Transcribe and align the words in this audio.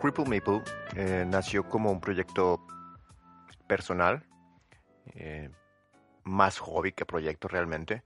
Cripple 0.00 0.24
Maple 0.24 0.62
eh, 0.96 1.24
nació 1.26 1.68
como 1.68 1.92
un 1.92 2.00
proyecto 2.00 2.66
personal, 3.66 4.24
eh, 5.14 5.50
más 6.24 6.58
hobby 6.58 6.92
que 6.92 7.04
proyecto 7.04 7.48
realmente. 7.48 8.02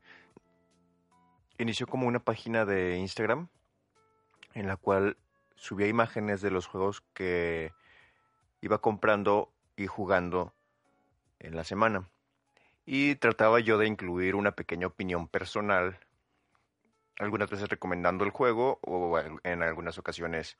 Inició 1.57 1.87
como 1.87 2.09
una 2.09 2.19
página 2.19 2.65
de 2.65 2.97
Instagram 2.97 3.49
en 4.55 4.67
la 4.67 4.77
cual 4.77 5.17
subía 5.55 5.87
imágenes 5.87 6.41
de 6.43 6.51
los 6.51 6.67
juegos 6.67 7.03
que 7.15 7.73
iba 8.61 8.79
comprando 8.79 9.53
y 9.77 9.87
jugando 9.87 10.53
en 11.39 11.57
la 11.57 11.65
semana. 11.65 12.09
Y 12.87 13.17
trataba 13.17 13.61
yo 13.61 13.79
de 13.79 13.87
incluir 13.87 14.35
una 14.35 14.53
pequeña 14.53 14.87
opinión 14.87 15.29
personal, 15.29 15.99
algunas 17.19 17.49
veces 17.49 17.69
recomendando 17.69 18.25
el 18.25 18.31
juego 18.31 18.79
o 18.83 19.19
en 19.19 19.63
algunas 19.63 19.99
ocasiones 19.99 20.59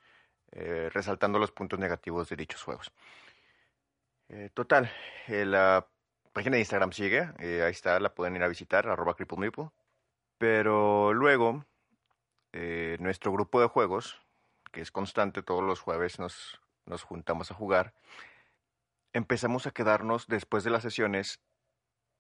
eh, 0.57 0.89
resaltando 0.93 1.41
los 1.41 1.51
puntos 1.51 1.81
negativos 1.81 2.29
de 2.29 2.37
dichos 2.37 2.63
juegos. 2.63 2.93
Eh, 4.29 4.51
total, 4.55 4.91
eh, 5.27 5.45
la 5.45 5.87
página 6.33 6.55
de 6.55 6.61
Instagram 6.61 6.93
sigue, 6.93 7.29
ahí 7.39 7.73
está, 7.73 7.99
la 7.99 8.15
pueden 8.15 8.37
ir 8.37 8.43
a 8.45 8.49
visitar, 8.49 8.89
arroba 8.89 9.17
Pero 10.39 11.13
luego, 11.13 11.65
nuestro 13.01 13.33
grupo 13.33 13.61
de 13.61 13.67
juegos, 13.67 14.21
que 14.71 14.81
es 14.81 14.93
constante, 14.93 15.43
todos 15.43 15.65
los 15.65 15.81
jueves 15.81 16.21
nos, 16.21 16.61
nos 16.87 17.03
juntamos 17.03 17.51
a 17.51 17.55
jugar, 17.55 17.93
empezamos 19.15 19.67
a 19.67 19.71
quedarnos 19.71 20.27
después 20.27 20.65
de 20.65 20.71
las 20.71 20.83
sesiones 20.83 21.41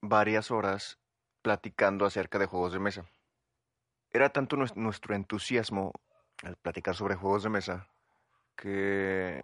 varias 0.01 0.51
horas 0.51 0.99
platicando 1.43 2.07
acerca 2.07 2.39
de 2.39 2.47
juegos 2.47 2.73
de 2.73 2.79
mesa. 2.79 3.05
Era 4.11 4.31
tanto 4.31 4.57
nuestro 4.57 5.15
entusiasmo 5.15 5.93
al 6.43 6.57
platicar 6.57 6.95
sobre 6.95 7.17
juegos 7.17 7.43
de 7.43 7.51
mesa 7.51 7.89
que 8.57 9.43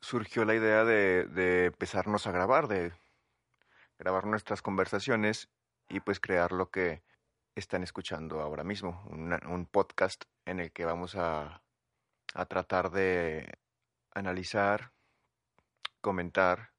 surgió 0.00 0.44
la 0.44 0.54
idea 0.54 0.84
de, 0.84 1.26
de 1.26 1.66
empezarnos 1.66 2.26
a 2.26 2.32
grabar, 2.32 2.66
de 2.66 2.92
grabar 3.98 4.26
nuestras 4.26 4.62
conversaciones 4.62 5.50
y 5.88 6.00
pues 6.00 6.18
crear 6.18 6.52
lo 6.52 6.70
que 6.70 7.02
están 7.54 7.82
escuchando 7.82 8.40
ahora 8.40 8.64
mismo, 8.64 9.04
un 9.10 9.66
podcast 9.70 10.24
en 10.46 10.60
el 10.60 10.72
que 10.72 10.86
vamos 10.86 11.14
a, 11.14 11.62
a 12.34 12.46
tratar 12.46 12.90
de 12.90 13.52
analizar, 14.12 14.93
comentar 16.04 16.72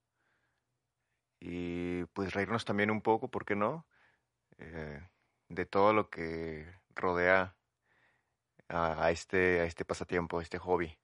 y 1.39 2.05
pues 2.13 2.33
reírnos 2.33 2.65
también 2.65 2.91
un 2.91 3.01
poco, 3.01 3.29
¿por 3.29 3.45
qué 3.45 3.55
no? 3.55 3.87
Eh, 4.57 5.01
de 5.49 5.65
todo 5.65 5.93
lo 5.93 6.09
que 6.09 6.67
rodea 6.95 7.55
a, 8.69 9.11
este, 9.11 9.61
a 9.61 9.65
este 9.65 9.85
pasatiempo, 9.85 10.39
a 10.39 10.43
este 10.43 10.59
hobby 10.59 10.97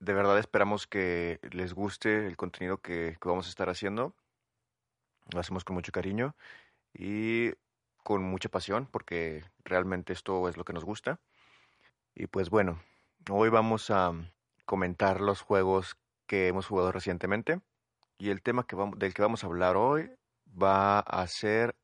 de 0.00 0.12
verdad 0.12 0.38
esperamos 0.38 0.86
que 0.86 1.40
les 1.50 1.74
guste 1.74 2.26
el 2.26 2.36
contenido 2.36 2.80
que, 2.80 3.16
vamos 3.24 3.46
a 3.46 3.50
estar 3.50 3.68
haciendo. 3.68 4.14
Lo 5.32 5.40
hacemos 5.40 5.64
con 5.64 5.74
mucho 5.74 5.92
cariño 5.92 6.34
y 6.94 7.52
con 8.02 8.22
mucha 8.22 8.48
pasión 8.48 8.86
porque 8.90 9.44
realmente 9.64 10.12
esto 10.12 10.48
es 10.48 10.56
lo 10.56 10.64
que 10.64 10.72
nos 10.72 10.84
gusta. 10.84 11.20
Y 12.14 12.26
pues 12.26 12.50
bueno, 12.50 12.80
hoy 13.30 13.48
vamos 13.48 13.90
a 13.90 14.12
comentar 14.64 15.20
los 15.20 15.42
juegos 15.42 15.96
que 16.28 16.46
hemos 16.46 16.66
jugado 16.68 16.92
recientemente 16.92 17.60
y 18.18 18.30
el 18.30 18.42
tema 18.42 18.66
del 18.96 19.14
que 19.14 19.22
vamos 19.22 19.42
a 19.42 19.46
hablar 19.46 19.76
hoy 19.76 20.12
va 20.46 21.00
a 21.00 21.26
ser 21.26 21.74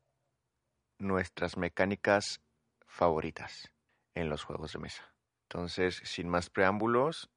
nuestras 0.98 1.56
mecánicas 1.56 2.40
favoritas 2.86 3.72
en 4.14 4.28
los 4.28 4.44
juegos 4.44 4.72
de 4.74 4.78
mesa. 4.78 5.12
Entonces, 5.48 6.00
sin 6.04 6.28
más 6.28 6.50
preámbulos, 6.50 7.30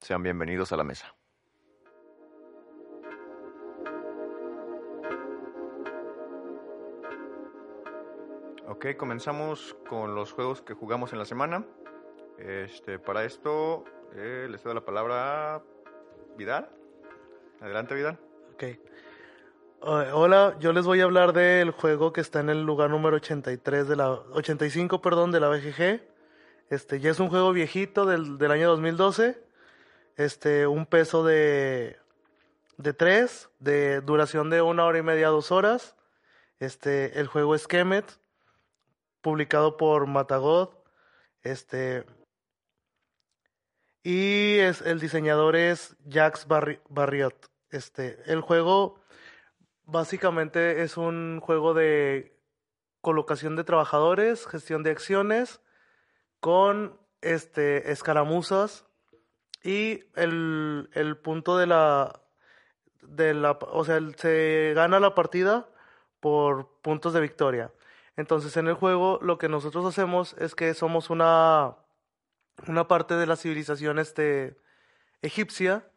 sean 0.00 0.22
bienvenidos 0.22 0.72
a 0.72 0.76
la 0.76 0.84
mesa. 0.84 1.16
Ok, 8.66 8.96
comenzamos 8.96 9.76
con 9.88 10.14
los 10.14 10.32
juegos 10.32 10.60
que 10.62 10.74
jugamos 10.74 11.12
en 11.12 11.18
la 11.18 11.24
semana. 11.24 11.66
Este, 12.38 12.98
para 12.98 13.24
esto 13.24 13.84
eh, 14.14 14.48
les 14.50 14.62
doy 14.62 14.74
la 14.74 14.84
palabra 14.84 15.56
a 15.56 15.62
Vidal. 16.36 16.68
Adelante, 17.60 17.94
Vidal. 17.94 18.18
Ok. 18.54 18.64
hola, 19.80 20.56
yo 20.60 20.72
les 20.72 20.84
voy 20.84 21.00
a 21.00 21.04
hablar 21.04 21.32
del 21.32 21.70
juego 21.70 22.12
que 22.12 22.20
está 22.20 22.40
en 22.40 22.50
el 22.50 22.64
lugar 22.64 22.90
número 22.90 23.16
83 23.16 23.88
de 23.88 23.96
la 23.96 24.10
85, 24.10 25.00
perdón, 25.00 25.32
de 25.32 25.40
la 25.40 25.48
BGG. 25.48 26.02
Este, 26.70 27.00
ya 27.00 27.10
es 27.10 27.20
un 27.20 27.28
juego 27.28 27.52
viejito 27.52 28.06
del, 28.06 28.38
del 28.38 28.50
año 28.50 28.68
2012 28.70 29.44
este, 30.16 30.66
un 30.66 30.86
peso 30.86 31.24
de, 31.24 31.98
de 32.76 32.92
3, 32.92 33.50
de 33.58 34.00
duración 34.00 34.50
de 34.50 34.62
una 34.62 34.84
hora 34.84 34.98
y 34.98 35.02
media, 35.02 35.28
dos 35.28 35.50
horas. 35.50 35.96
Este, 36.58 37.18
el 37.20 37.26
juego 37.26 37.54
es 37.54 37.66
Kemet, 37.66 38.18
publicado 39.20 39.76
por 39.76 40.06
Matagod. 40.06 40.70
Este, 41.42 42.04
y 44.04 44.58
es, 44.58 44.82
el 44.82 45.00
diseñador 45.00 45.56
es 45.56 45.96
Jax 46.08 46.46
Barriot. 46.46 47.50
Este, 47.70 48.20
el 48.26 48.42
juego 48.42 49.00
básicamente 49.86 50.82
es 50.82 50.98
un 50.98 51.40
juego 51.40 51.72
de 51.72 52.38
colocación 53.00 53.56
de 53.56 53.64
trabajadores, 53.64 54.46
gestión 54.46 54.82
de 54.82 54.90
acciones, 54.90 55.62
con 56.38 57.00
este, 57.22 57.90
escaramuzas 57.90 58.84
y 59.62 60.04
el, 60.16 60.90
el 60.92 61.16
punto 61.16 61.56
de 61.56 61.66
la, 61.66 62.20
de 63.00 63.32
la, 63.32 63.52
o 63.52 63.84
sea, 63.86 63.98
se 64.18 64.72
gana 64.74 65.00
la 65.00 65.14
partida 65.14 65.66
por 66.20 66.68
puntos 66.82 67.14
de 67.14 67.22
victoria. 67.22 67.72
Entonces 68.16 68.54
en 68.58 68.68
el 68.68 68.74
juego 68.74 69.18
lo 69.22 69.38
que 69.38 69.48
nosotros 69.48 69.86
hacemos 69.86 70.34
es 70.38 70.54
que 70.54 70.74
somos 70.74 71.08
una, 71.08 71.76
una 72.66 72.88
parte 72.88 73.14
de 73.14 73.26
la 73.26 73.36
civilización 73.36 73.98
este, 73.98 74.56
egipcia, 75.22 75.88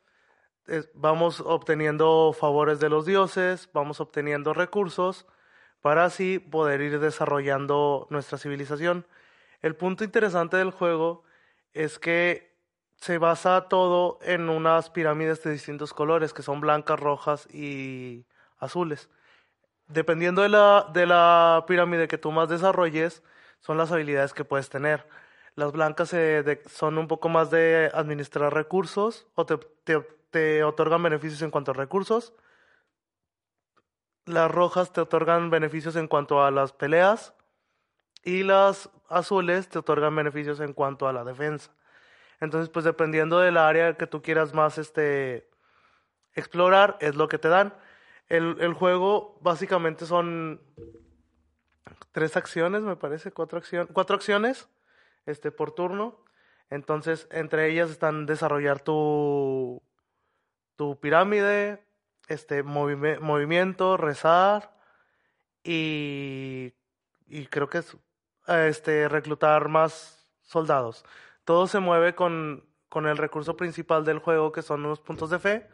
vamos 0.93 1.41
obteniendo 1.41 2.33
favores 2.37 2.79
de 2.79 2.89
los 2.89 3.05
dioses, 3.05 3.69
vamos 3.73 3.99
obteniendo 4.01 4.53
recursos 4.53 5.25
para 5.81 6.05
así 6.05 6.39
poder 6.39 6.81
ir 6.81 6.99
desarrollando 6.99 8.07
nuestra 8.09 8.37
civilización. 8.37 9.05
El 9.61 9.75
punto 9.75 10.03
interesante 10.03 10.57
del 10.57 10.71
juego 10.71 11.23
es 11.73 11.99
que 11.99 12.55
se 12.97 13.17
basa 13.17 13.67
todo 13.69 14.19
en 14.21 14.49
unas 14.49 14.89
pirámides 14.89 15.43
de 15.43 15.51
distintos 15.51 15.93
colores, 15.93 16.33
que 16.33 16.41
son 16.41 16.59
blancas, 16.59 16.99
rojas 16.99 17.47
y 17.53 18.25
azules. 18.57 19.09
Dependiendo 19.87 20.41
de 20.41 20.49
la, 20.49 20.89
de 20.93 21.05
la 21.05 21.63
pirámide 21.67 22.07
que 22.07 22.17
tú 22.17 22.31
más 22.31 22.49
desarrolles, 22.49 23.23
son 23.61 23.77
las 23.77 23.91
habilidades 23.91 24.33
que 24.33 24.43
puedes 24.43 24.69
tener. 24.69 25.07
Las 25.57 25.71
blancas 25.71 26.15
son 26.67 26.99
un 26.99 27.07
poco 27.07 27.29
más 27.29 27.49
de 27.49 27.89
administrar 27.91 28.53
recursos 28.53 29.25
o 29.33 29.47
te, 29.47 29.57
te 30.29 30.63
otorgan 30.63 31.01
beneficios 31.01 31.41
en 31.41 31.49
cuanto 31.49 31.71
a 31.71 31.73
recursos. 31.73 32.35
Las 34.25 34.51
rojas 34.51 34.93
te 34.93 35.01
otorgan 35.01 35.49
beneficios 35.49 35.95
en 35.95 36.07
cuanto 36.07 36.43
a 36.45 36.51
las 36.51 36.73
peleas 36.73 37.33
y 38.23 38.43
las 38.43 38.91
azules 39.09 39.67
te 39.67 39.79
otorgan 39.79 40.15
beneficios 40.15 40.59
en 40.59 40.73
cuanto 40.73 41.07
a 41.07 41.13
la 41.13 41.23
defensa. 41.23 41.71
Entonces, 42.39 42.69
pues 42.69 42.85
dependiendo 42.85 43.39
del 43.39 43.57
área 43.57 43.97
que 43.97 44.05
tú 44.05 44.21
quieras 44.21 44.53
más 44.53 44.77
este, 44.77 45.49
explorar, 46.35 46.99
es 47.01 47.15
lo 47.15 47.27
que 47.27 47.39
te 47.39 47.47
dan. 47.47 47.73
El, 48.29 48.57
el 48.59 48.75
juego 48.75 49.39
básicamente 49.41 50.05
son 50.05 50.61
tres 52.11 52.37
acciones, 52.37 52.83
me 52.83 52.95
parece, 52.95 53.31
cuatro, 53.31 53.57
acciones 53.57 53.89
cuatro 53.91 54.15
acciones 54.15 54.69
este, 55.27 55.51
por 55.51 55.71
turno. 55.73 56.25
Entonces, 56.71 57.27
entre 57.31 57.69
ellas 57.71 57.91
están 57.91 58.25
desarrollar 58.25 58.79
tu, 58.79 59.83
tu 60.75 60.99
pirámide, 60.99 61.85
este, 62.27 62.63
movimiento, 62.63 63.95
rezar 63.97 64.75
y, 65.63 66.73
y 67.27 67.45
creo 67.45 67.69
que 67.69 67.77
es 67.77 67.95
este, 68.47 69.07
reclutar 69.07 69.69
más 69.69 70.27
soldados 70.41 71.05
todo 71.47 71.65
se 71.65 71.79
mueve 71.79 72.13
con, 72.13 72.65
con 72.89 73.05
el 73.05 73.15
recurso 73.15 73.55
principal 73.55 74.03
del 74.03 74.19
juego, 74.19 74.51
que 74.51 74.61
son 74.61 74.85
unos 74.85 74.99
puntos 74.99 75.29
de 75.29 75.39
fe, 75.39 75.69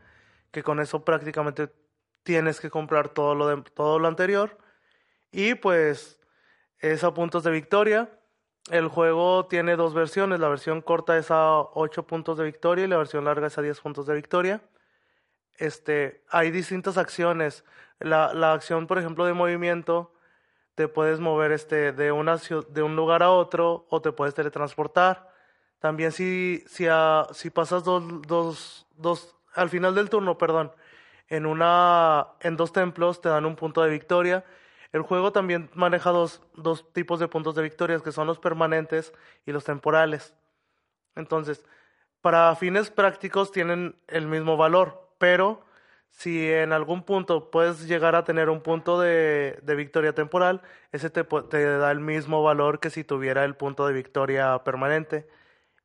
que 0.52 0.62
con 0.62 0.80
eso 0.80 1.04
prácticamente 1.04 1.74
tienes 2.22 2.62
que 2.62 2.70
comprar 2.70 3.10
todo 3.10 3.34
lo, 3.34 3.48
de, 3.48 3.64
todo 3.72 3.98
lo 3.98 4.08
anterior. 4.08 4.56
Y 5.32 5.56
pues 5.56 6.22
es 6.78 7.04
a 7.04 7.12
puntos 7.16 7.44
de 7.44 7.50
victoria. 7.50 8.08
El 8.70 8.88
juego 8.88 9.46
tiene 9.48 9.76
dos 9.76 9.94
versiones. 9.94 10.40
La 10.40 10.48
versión 10.50 10.82
corta 10.82 11.18
es 11.18 11.32
a 11.32 11.60
8 11.60 12.08
puntos 12.08 12.38
de 12.38 12.46
victoria 12.46 12.86
y 12.86 12.88
la 12.88 12.98
versión 12.98 13.26
larga 13.26 13.48
es 13.48 13.58
a 13.58 13.62
10 13.62 13.80
puntos 13.82 14.06
de 14.08 14.16
victoria. 14.16 14.62
este, 15.58 16.24
hay 16.30 16.52
distintas 16.52 16.98
acciones. 16.98 17.64
La, 18.00 18.34
la 18.34 18.54
acción, 18.54 18.88
por 18.88 19.00
ejemplo, 19.00 19.26
de 19.26 19.34
movimiento, 19.34 20.14
te 20.76 20.88
puedes 20.88 21.20
mover 21.20 21.52
este, 21.52 21.92
de, 21.94 22.12
una, 22.12 22.38
de 22.70 22.84
un 22.84 22.96
lugar 22.96 23.24
a 23.24 23.32
otro 23.32 23.86
o 23.90 24.02
te 24.02 24.12
puedes 24.12 24.34
teletransportar. 24.34 25.30
También 25.80 26.12
si, 26.12 26.64
si, 26.68 26.86
si 27.34 27.50
pasas 27.50 27.84
dos, 27.84 28.04
dos, 28.24 28.88
dos, 28.96 29.36
al 29.54 29.70
final 29.70 29.96
del 29.96 30.10
turno, 30.10 30.38
perdón, 30.38 30.72
en, 31.28 31.46
una, 31.46 32.28
en 32.40 32.58
dos 32.58 32.72
templos 32.74 33.22
te 33.22 33.30
dan 33.30 33.46
un 33.46 33.56
punto 33.56 33.82
de 33.82 33.90
victoria. 33.90 34.46
El 34.94 35.02
juego 35.02 35.32
también 35.32 35.70
maneja 35.74 36.12
dos, 36.12 36.42
dos 36.56 36.94
tipos 36.94 37.20
de 37.20 37.28
puntos 37.28 37.56
de 37.56 37.64
victoria, 37.64 38.00
que 38.00 38.12
son 38.12 38.28
los 38.28 38.40
permanentes 38.40 39.12
y 39.46 39.52
los 39.52 39.66
temporales. 39.66 40.36
Entonces, 41.16 41.66
para 42.22 42.56
fines 42.56 42.92
prácticos 42.92 43.52
tienen 43.52 43.96
el 44.08 44.28
mismo 44.28 44.56
valor, 44.56 45.10
pero 45.18 45.66
si 46.14 46.50
en 46.50 46.74
algún 46.74 47.04
punto 47.04 47.50
puedes 47.50 47.88
llegar 47.88 48.16
a 48.16 48.24
tener 48.24 48.50
un 48.50 48.62
punto 48.62 49.00
de, 49.00 49.60
de 49.64 49.76
victoria 49.76 50.14
temporal, 50.14 50.62
ese 50.92 51.10
te, 51.10 51.24
da 51.24 51.92
el 51.92 52.00
mismo 52.00 52.44
valor 52.44 52.80
que 52.80 52.92
si 52.92 53.04
tuviera 53.04 53.44
el 53.46 53.56
punto 53.56 53.88
de 53.88 53.94
victoria 53.94 54.64
permanente. 54.64 55.28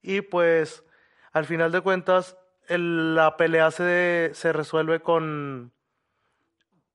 Y 0.03 0.21
pues, 0.21 0.85
al 1.33 1.47
final 1.47 1.73
de 1.73 1.81
cuentas, 1.81 2.37
la 2.69 3.37
pelea 3.39 3.71
se, 3.71 4.33
se 4.35 4.53
resuelve 4.53 5.01
con, 5.01 5.73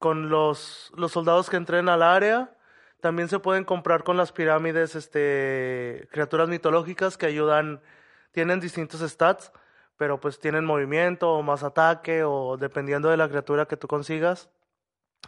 con 0.04 0.28
los, 0.28 0.92
los 0.98 1.14
soldados 1.14 1.50
que 1.50 1.56
entren 1.56 1.88
al 1.88 2.04
área. 2.04 2.54
También 3.00 3.30
se 3.30 3.40
pueden 3.40 3.64
comprar 3.64 4.04
con 4.04 4.18
las 4.18 4.34
pirámides 4.34 4.96
este, 4.96 6.10
criaturas 6.12 6.50
mitológicas 6.50 7.18
que 7.18 7.26
ayudan, 7.26 7.82
tienen 8.34 8.60
distintos 8.60 9.00
stats, 9.00 9.54
pero 9.96 10.20
pues 10.20 10.40
tienen 10.40 10.66
movimiento 10.66 11.32
o 11.32 11.42
más 11.42 11.64
ataque 11.64 12.26
o 12.26 12.58
dependiendo 12.58 13.08
de 13.08 13.16
la 13.16 13.30
criatura 13.30 13.66
que 13.66 13.78
tú 13.78 13.88
consigas. 13.88 14.50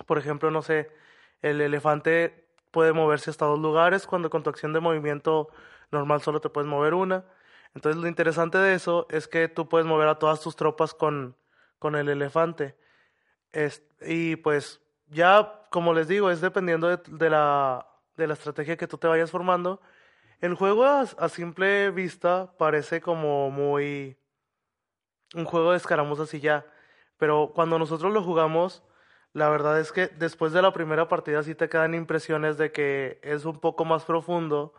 Por 0.06 0.18
ejemplo, 0.18 0.52
no 0.52 0.62
sé, 0.62 0.92
el 1.42 1.62
elefante 1.62 2.50
puede 2.72 2.92
moverse 2.92 3.30
hasta 3.30 3.46
dos 3.46 3.60
lugares 3.60 4.06
cuando 4.06 4.30
con 4.30 4.44
tu 4.44 4.50
acción 4.50 4.74
de 4.74 4.82
movimiento 4.82 5.48
normal 5.90 6.22
solo 6.22 6.42
te 6.42 6.50
puedes 6.50 6.70
mover 6.70 6.96
una. 6.96 7.24
Entonces 7.76 8.02
lo 8.02 8.10
interesante 8.10 8.58
de 8.58 8.74
eso 8.74 9.08
es 9.10 9.30
que 9.30 9.48
tú 9.48 9.70
puedes 9.70 9.88
mover 9.88 10.10
a 10.10 10.20
todas 10.20 10.42
tus 10.42 10.58
tropas 10.58 10.94
con, 10.94 11.38
con 11.80 11.96
el 11.96 12.10
elefante. 12.10 12.76
Y 14.02 14.36
pues 14.38 14.82
ya, 15.08 15.62
como 15.70 15.94
les 15.94 16.08
digo, 16.08 16.30
es 16.32 16.42
dependiendo 16.42 16.96
de, 16.96 17.30
la, 17.30 17.88
de 18.18 18.28
la 18.28 18.34
estrategia 18.34 18.78
que 18.78 18.88
tú 18.88 18.98
te 18.98 19.08
vayas 19.08 19.32
formando. 19.32 19.82
El 20.42 20.56
juego 20.56 20.86
a, 20.86 21.30
simple 21.30 21.92
vista 21.92 22.54
parece 22.58 23.02
como 23.02 23.50
muy 23.50 24.18
un 25.34 25.46
juego 25.46 25.72
de 25.72 25.78
escaramuzas 25.78 26.34
y 26.34 26.40
ya. 26.40 26.66
Pero 27.18 27.52
cuando 27.56 27.80
nosotros 27.80 28.14
lo 28.14 28.24
jugamos, 28.24 28.84
la 29.34 29.50
verdad 29.50 29.80
es 29.80 29.92
que 29.92 30.08
después 30.08 30.54
de 30.54 30.62
la 30.62 30.74
primera 30.74 31.08
partida 31.08 31.44
sí 31.44 31.56
te 31.56 31.70
quedan 31.70 31.94
impresiones 31.94 32.58
de 32.58 32.72
que 32.72 33.20
es 33.24 33.46
un 33.46 33.60
poco 33.60 33.86
más 33.86 34.04
profundo 34.06 34.74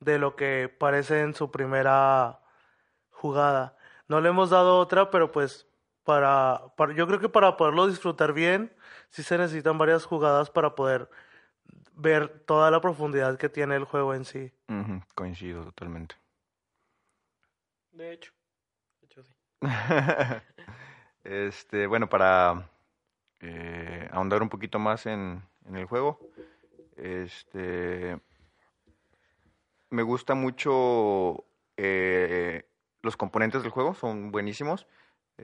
de 0.00 0.18
lo 0.18 0.36
que 0.36 0.74
parece 0.78 1.20
en 1.20 1.34
su 1.34 1.50
primera 1.50 2.40
jugada. 3.10 3.76
No 4.08 4.20
le 4.20 4.28
hemos 4.30 4.50
dado 4.50 4.78
otra, 4.78 5.10
pero 5.10 5.32
pues 5.32 5.66
para, 6.04 6.62
para 6.76 6.94
yo 6.94 7.06
creo 7.06 7.20
que 7.20 7.28
para 7.28 7.56
poderlo 7.56 7.86
disfrutar 7.86 8.32
bien, 8.32 8.72
sí 9.10 9.22
se 9.22 9.38
necesitan 9.38 9.78
varias 9.78 10.04
jugadas 10.04 10.50
para 10.50 10.74
poder 10.74 11.08
ver 11.94 12.28
toda 12.46 12.70
la 12.70 12.80
profundidad 12.80 13.38
que 13.38 13.48
tiene 13.48 13.76
el 13.76 13.84
juego 13.84 14.14
en 14.14 14.24
sí. 14.24 14.52
Coincido 15.14 15.64
totalmente. 15.64 16.16
De 17.92 18.12
hecho, 18.12 18.32
de 19.00 19.06
hecho 19.06 19.22
sí. 19.22 19.34
este, 21.24 21.86
bueno, 21.86 22.08
para 22.08 22.68
eh, 23.40 24.08
ahondar 24.10 24.42
un 24.42 24.48
poquito 24.48 24.78
más 24.78 25.06
en, 25.06 25.42
en 25.66 25.76
el 25.76 25.86
juego, 25.86 26.18
este 26.96 28.18
me 29.92 30.02
gusta 30.02 30.34
mucho 30.34 31.44
eh, 31.76 32.64
los 33.02 33.16
componentes 33.16 33.62
del 33.62 33.70
juego, 33.70 33.94
son 33.94 34.32
buenísimos. 34.32 34.86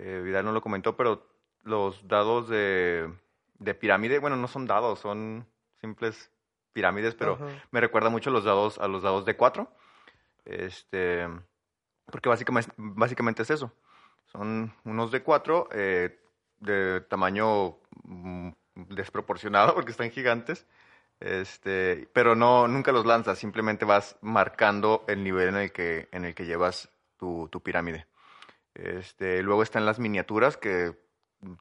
Eh, 0.01 0.21
Vidal 0.25 0.45
no 0.45 0.53
lo 0.53 0.61
comentó, 0.61 0.97
pero 0.97 1.27
los 1.65 2.07
dados 2.07 2.49
de, 2.49 3.13
de, 3.59 3.75
pirámide, 3.75 4.21
bueno, 4.21 4.37
no 4.37 4.47
son 4.47 4.67
dados, 4.67 5.01
son 5.01 5.47
simples 5.81 6.31
pirámides, 6.73 7.17
pero 7.17 7.39
me 7.73 7.81
recuerda 7.81 8.09
mucho 8.09 8.31
a 8.31 8.33
los 8.33 8.45
dados, 8.45 8.79
a 8.79 8.87
los 8.87 9.03
dados 9.03 9.25
de 9.25 9.37
4. 9.37 9.69
Este, 10.45 11.29
porque 12.07 12.29
básicamente, 12.29 12.73
básicamente 12.77 13.43
es 13.43 13.51
eso. 13.51 13.73
Son 14.27 14.73
unos 14.85 15.11
de 15.11 15.23
4 15.23 15.69
eh, 15.73 16.21
de 16.61 17.01
tamaño 17.03 17.79
mm, 18.05 18.51
desproporcionado 18.75 19.75
porque 19.75 19.91
están 19.91 20.11
gigantes. 20.11 20.67
Este, 21.19 22.09
pero 22.13 22.37
no, 22.37 22.69
nunca 22.69 22.93
los 22.93 23.05
lanzas, 23.05 23.39
simplemente 23.39 23.85
vas 23.85 24.17
marcando 24.21 25.05
el 25.09 25.25
nivel 25.25 25.49
en 25.49 25.57
el 25.57 25.73
que, 25.73 26.09
en 26.13 26.25
el 26.25 26.37
que 26.37 26.47
llevas 26.47 26.89
tu, 27.17 27.49
tu 27.51 27.61
pirámide. 27.61 28.07
Este, 28.79 29.43
luego 29.43 29.63
están 29.63 29.85
las 29.85 29.99
miniaturas 29.99 30.57
que 30.57 30.97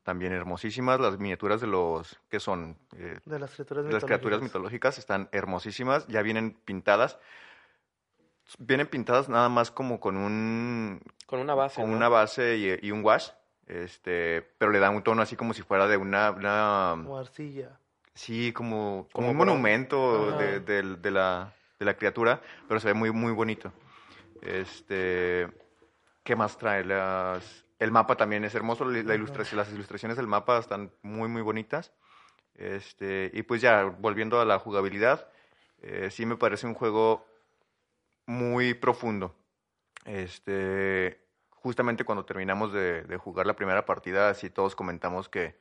también 0.04 0.34
hermosísimas, 0.34 1.00
las 1.00 1.18
miniaturas 1.18 1.62
de 1.62 1.68
los 1.68 2.20
que 2.30 2.40
son 2.40 2.78
eh, 2.96 3.20
de 3.26 3.40
las 3.40 3.52
criaturas, 3.52 3.86
de 3.86 3.92
las 3.92 4.06
criaturas 4.06 4.42
mitológicas 4.42 4.98
están 4.98 5.28
hermosísimas, 5.32 6.08
ya 6.08 6.22
vienen 6.22 6.54
pintadas. 6.66 7.20
Vienen 8.60 8.88
pintadas 8.88 9.28
nada 9.28 9.50
más 9.50 9.72
como 9.72 10.00
con 10.00 10.16
un 10.16 11.02
con 11.26 11.40
una 11.40 11.54
base, 11.54 11.82
con 11.82 11.90
una 11.90 12.08
base 12.08 12.58
y, 12.58 12.88
y, 12.88 12.92
un 12.92 13.04
wash, 13.04 13.30
este, 13.66 14.42
pero 14.58 14.72
le 14.72 14.80
dan 14.80 14.96
un 14.96 15.04
tono 15.04 15.22
así 15.22 15.36
como 15.36 15.54
si 15.54 15.64
fuera 15.64 15.88
de 15.88 15.98
una 15.98 16.32
una 16.32 17.20
arcilla. 17.20 17.78
Sí, 18.14 18.52
como, 18.52 19.08
como, 19.12 19.30
un 19.30 19.38
monumento 19.38 20.32
de, 20.38 20.60
de, 20.60 21.12
la, 21.12 21.54
de 21.78 21.86
la 21.86 21.98
criatura, 21.98 22.42
pero 22.68 22.80
se 22.80 22.88
ve 22.88 22.96
muy, 22.96 23.12
muy 23.12 23.32
bonito. 23.32 23.72
Este, 24.42 25.48
¿Qué 26.28 26.36
más 26.36 26.58
trae? 26.58 26.84
Las, 26.84 27.64
el 27.80 27.90
mapa 27.90 28.18
también 28.18 28.44
es 28.44 28.54
hermoso, 28.54 28.84
la 28.84 29.16
ilustración, 29.16 29.60
las 29.60 29.72
ilustraciones 29.72 30.18
del 30.18 30.28
mapa 30.28 30.58
están 30.58 30.92
muy, 31.02 31.30
muy 31.30 31.42
bonitas. 31.42 31.94
Este, 32.54 33.32
y 33.34 33.44
pues 33.44 33.62
ya, 33.62 33.86
volviendo 33.86 34.42
a 34.42 34.44
la 34.44 34.60
jugabilidad, 34.60 35.30
eh, 35.82 36.10
sí 36.12 36.26
me 36.26 36.36
parece 36.36 36.68
un 36.68 36.74
juego 36.74 37.26
muy 38.26 38.74
profundo. 38.74 39.38
Este, 40.04 41.26
justamente 41.50 42.04
cuando 42.04 42.26
terminamos 42.26 42.74
de, 42.74 43.04
de 43.04 43.16
jugar 43.16 43.46
la 43.46 43.56
primera 43.56 43.86
partida, 43.86 44.34
sí 44.34 44.50
todos 44.50 44.76
comentamos 44.76 45.30
que 45.30 45.58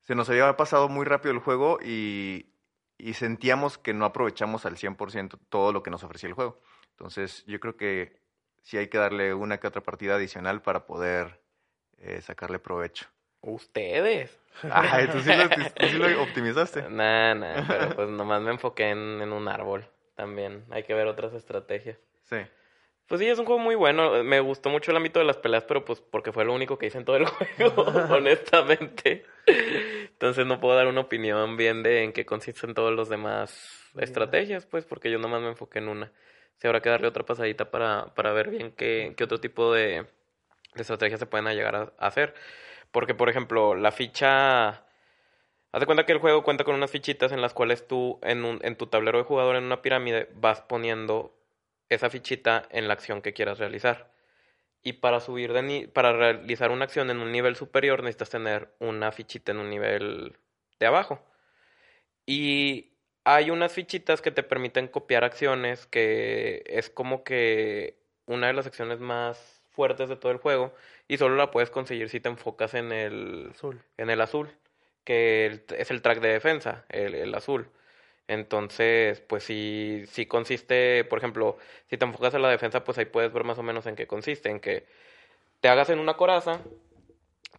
se 0.00 0.16
nos 0.16 0.28
había 0.30 0.56
pasado 0.56 0.88
muy 0.88 1.04
rápido 1.04 1.32
el 1.32 1.38
juego 1.38 1.78
y, 1.80 2.52
sentíamos 3.14 3.78
que 3.78 3.94
no 3.94 4.04
aprovechamos 4.04 4.66
al 4.66 4.74
100% 4.74 5.38
todo 5.48 5.72
lo 5.72 5.84
que 5.84 5.90
nos 5.90 6.02
ofrecía 6.02 6.28
el 6.28 6.34
juego. 6.34 6.60
Entonces, 6.90 7.44
yo 7.46 7.60
creo 7.60 7.76
que 7.76 8.19
sí 8.62 8.76
hay 8.78 8.88
que 8.88 8.98
darle 8.98 9.34
una 9.34 9.58
que 9.58 9.66
otra 9.66 9.82
partida 9.82 10.14
adicional 10.16 10.62
para 10.62 10.86
poder 10.86 11.40
eh, 11.98 12.20
sacarle 12.20 12.58
provecho. 12.58 13.06
Ustedes. 13.42 14.38
Ay, 14.70 15.08
¿tú 15.12 15.20
sí, 15.20 15.30
lo, 15.96 16.22
optimizaste. 16.22 16.82
Nah, 16.90 17.34
nah, 17.34 17.64
pero 17.68 17.94
pues 17.94 18.08
nomás 18.08 18.42
me 18.42 18.50
enfoqué 18.50 18.90
en, 18.90 19.20
en 19.20 19.32
un 19.32 19.48
árbol 19.48 19.86
también. 20.14 20.64
Hay 20.70 20.82
que 20.82 20.94
ver 20.94 21.06
otras 21.06 21.32
estrategias. 21.34 21.98
Sí. 22.24 22.36
Pues 23.10 23.20
sí, 23.20 23.26
es 23.26 23.40
un 23.40 23.44
juego 23.44 23.58
muy 23.58 23.74
bueno. 23.74 24.22
Me 24.22 24.38
gustó 24.38 24.70
mucho 24.70 24.92
el 24.92 24.96
ámbito 24.96 25.18
de 25.18 25.24
las 25.24 25.36
peleas, 25.36 25.64
pero 25.64 25.84
pues 25.84 26.00
porque 26.00 26.30
fue 26.30 26.44
lo 26.44 26.54
único 26.54 26.78
que 26.78 26.86
hice 26.86 26.98
en 26.98 27.04
todo 27.04 27.16
el 27.16 27.26
juego, 27.56 27.82
honestamente. 28.08 29.24
Entonces 29.46 30.46
no 30.46 30.60
puedo 30.60 30.76
dar 30.76 30.86
una 30.86 31.00
opinión 31.00 31.56
bien 31.56 31.82
de 31.82 32.04
en 32.04 32.12
qué 32.12 32.24
consisten 32.24 32.72
todos 32.72 32.94
los 32.94 33.08
demás 33.08 33.90
estrategias, 33.98 34.64
pues 34.64 34.84
porque 34.84 35.10
yo 35.10 35.18
nomás 35.18 35.42
me 35.42 35.48
enfoqué 35.48 35.80
en 35.80 35.88
una. 35.88 36.12
Si 36.60 36.66
habrá 36.66 36.80
que 36.80 36.90
darle 36.90 37.08
otra 37.08 37.24
pasadita 37.24 37.70
para, 37.70 38.14
para 38.14 38.32
ver 38.32 38.50
bien 38.50 38.72
qué, 38.72 39.14
qué 39.16 39.24
otro 39.24 39.40
tipo 39.40 39.72
de, 39.72 40.06
de 40.74 40.82
estrategias 40.82 41.20
se 41.20 41.26
pueden 41.26 41.46
llegar 41.54 41.74
a, 41.74 41.92
hacer. 41.98 42.34
Porque, 42.90 43.14
por 43.14 43.28
ejemplo, 43.28 43.74
la 43.74 43.92
ficha... 43.92 44.84
Haz 45.72 45.80
de 45.80 45.86
cuenta 45.86 46.04
que 46.04 46.12
el 46.12 46.18
juego 46.18 46.42
cuenta 46.42 46.64
con 46.64 46.74
unas 46.74 46.90
fichitas 46.90 47.32
en 47.32 47.40
las 47.40 47.54
cuales 47.54 47.86
tú, 47.86 48.18
en, 48.22 48.44
un, 48.44 48.58
en 48.62 48.76
tu 48.76 48.88
tablero 48.88 49.18
de 49.18 49.24
jugador 49.24 49.56
en 49.56 49.64
una 49.64 49.82
pirámide, 49.82 50.28
vas 50.34 50.62
poniendo 50.62 51.32
esa 51.88 52.10
fichita 52.10 52.64
en 52.70 52.88
la 52.88 52.94
acción 52.94 53.22
que 53.22 53.32
quieras 53.32 53.58
realizar. 53.58 54.10
Y 54.82 54.94
para 54.94 55.20
subir 55.20 55.52
de 55.52 55.88
para 55.92 56.12
realizar 56.12 56.70
una 56.70 56.84
acción 56.84 57.10
en 57.10 57.18
un 57.18 57.30
nivel 57.30 57.54
superior 57.54 58.02
necesitas 58.02 58.30
tener 58.30 58.74
una 58.80 59.12
fichita 59.12 59.52
en 59.52 59.58
un 59.58 59.70
nivel 59.70 60.36
de 60.80 60.86
abajo. 60.86 61.22
Y 62.26 62.89
hay 63.34 63.50
unas 63.50 63.72
fichitas 63.72 64.20
que 64.22 64.30
te 64.30 64.42
permiten 64.42 64.88
copiar 64.88 65.24
acciones 65.24 65.86
que 65.86 66.62
es 66.66 66.90
como 66.90 67.24
que 67.24 67.96
una 68.26 68.48
de 68.48 68.52
las 68.52 68.66
acciones 68.66 69.00
más 69.00 69.62
fuertes 69.70 70.08
de 70.08 70.16
todo 70.16 70.32
el 70.32 70.38
juego 70.38 70.74
y 71.08 71.18
solo 71.18 71.36
la 71.36 71.50
puedes 71.50 71.70
conseguir 71.70 72.08
si 72.08 72.20
te 72.20 72.28
enfocas 72.28 72.74
en 72.74 72.92
el 72.92 73.50
azul, 73.52 73.82
en 73.96 74.10
el 74.10 74.20
azul 74.20 74.50
que 75.04 75.62
es 75.76 75.90
el 75.90 76.02
track 76.02 76.20
de 76.20 76.28
defensa, 76.28 76.84
el, 76.88 77.14
el 77.14 77.34
azul. 77.34 77.68
Entonces, 78.28 79.20
pues 79.20 79.42
si, 79.44 80.04
si 80.06 80.26
consiste, 80.26 81.04
por 81.04 81.18
ejemplo, 81.18 81.58
si 81.88 81.96
te 81.98 82.04
enfocas 82.04 82.34
en 82.34 82.42
la 82.42 82.50
defensa, 82.50 82.84
pues 82.84 82.98
ahí 82.98 83.06
puedes 83.06 83.32
ver 83.32 83.44
más 83.44 83.58
o 83.58 83.62
menos 83.62 83.86
en 83.86 83.96
qué 83.96 84.06
consiste, 84.06 84.50
en 84.50 84.60
que 84.60 84.86
te 85.60 85.68
hagas 85.68 85.90
en 85.90 85.98
una 85.98 86.14
coraza 86.14 86.60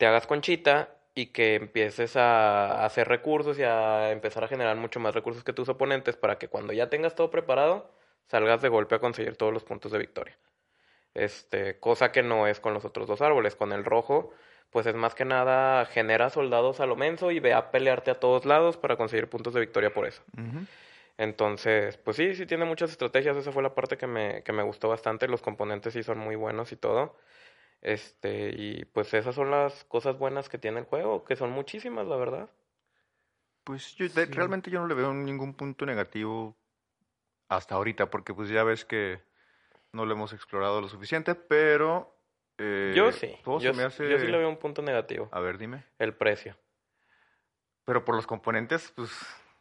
te 0.01 0.07
hagas 0.07 0.25
conchita 0.25 0.95
y 1.13 1.27
que 1.27 1.55
empieces 1.55 2.15
a 2.15 2.85
hacer 2.85 3.07
recursos 3.07 3.59
y 3.59 3.63
a 3.63 4.11
empezar 4.11 4.43
a 4.43 4.47
generar 4.47 4.77
mucho 4.77 4.99
más 4.99 5.13
recursos 5.13 5.43
que 5.43 5.53
tus 5.53 5.69
oponentes 5.69 6.15
para 6.15 6.37
que 6.37 6.47
cuando 6.47 6.73
ya 6.73 6.89
tengas 6.89 7.15
todo 7.15 7.29
preparado, 7.29 7.91
salgas 8.27 8.61
de 8.61 8.69
golpe 8.69 8.95
a 8.95 8.99
conseguir 8.99 9.35
todos 9.35 9.53
los 9.53 9.63
puntos 9.63 9.91
de 9.91 9.99
victoria. 9.99 10.37
Este, 11.13 11.77
cosa 11.79 12.11
que 12.11 12.23
no 12.23 12.47
es 12.47 12.61
con 12.61 12.73
los 12.73 12.85
otros 12.85 13.07
dos 13.07 13.21
árboles. 13.21 13.55
Con 13.55 13.73
el 13.73 13.83
rojo, 13.83 14.31
pues 14.69 14.85
es 14.85 14.95
más 14.95 15.13
que 15.13 15.25
nada 15.25 15.85
genera 15.85 16.29
soldados 16.29 16.79
a 16.79 16.85
lo 16.85 16.95
menso 16.95 17.31
y 17.31 17.39
ve 17.39 17.53
a 17.53 17.71
pelearte 17.71 18.11
a 18.11 18.19
todos 18.19 18.45
lados 18.45 18.77
para 18.77 18.95
conseguir 18.95 19.27
puntos 19.29 19.53
de 19.53 19.59
victoria 19.59 19.93
por 19.93 20.07
eso. 20.07 20.23
Entonces, 21.17 21.97
pues 21.97 22.17
sí, 22.17 22.33
sí 22.35 22.45
tiene 22.45 22.63
muchas 22.63 22.91
estrategias. 22.91 23.35
Esa 23.35 23.51
fue 23.51 23.61
la 23.61 23.75
parte 23.75 23.97
que 23.97 24.07
me, 24.07 24.43
que 24.43 24.53
me 24.53 24.63
gustó 24.63 24.87
bastante. 24.87 25.27
Los 25.27 25.41
componentes 25.41 25.93
sí 25.93 26.03
son 26.03 26.17
muy 26.17 26.35
buenos 26.35 26.71
y 26.71 26.77
todo. 26.77 27.17
Este, 27.81 28.49
y 28.55 28.85
pues 28.85 29.13
esas 29.13 29.33
son 29.35 29.49
las 29.51 29.83
cosas 29.85 30.17
buenas 30.17 30.49
que 30.49 30.57
tiene 30.57 30.79
el 30.79 30.85
juego, 30.85 31.23
que 31.23 31.35
son 31.35 31.51
muchísimas, 31.51 32.05
la 32.07 32.15
verdad. 32.15 32.49
Pues 33.63 33.95
yo 33.95 34.07
Sí. 34.07 34.25
realmente 34.31 34.69
yo 34.71 34.79
no 34.79 34.87
le 34.87 34.93
veo 34.95 35.13
ningún 35.13 35.53
punto 35.53 35.85
negativo 35.85 36.55
hasta 37.49 37.75
ahorita, 37.75 38.09
porque 38.09 38.33
pues 38.33 38.49
ya 38.49 38.63
ves 38.63 38.85
que 38.85 39.21
no 39.91 40.05
lo 40.05 40.13
hemos 40.13 40.33
explorado 40.33 40.79
lo 40.81 40.87
suficiente, 40.87 41.35
pero 41.35 42.15
eh, 42.57 42.93
yo 42.95 43.11
sí, 43.11 43.35
todo 43.43 43.59
yo, 43.59 43.71
se 43.73 43.77
me 43.77 43.83
sí- 43.83 43.87
hace... 43.87 44.09
yo 44.09 44.19
sí 44.19 44.27
le 44.27 44.37
veo 44.37 44.49
un 44.49 44.57
punto 44.57 44.81
negativo, 44.81 45.27
A 45.31 45.39
ver, 45.39 45.57
dime. 45.57 45.83
el 45.99 46.13
precio. 46.15 46.55
Pero 47.85 48.05
por 48.05 48.15
los 48.15 48.27
componentes, 48.27 48.91
pues... 48.95 49.11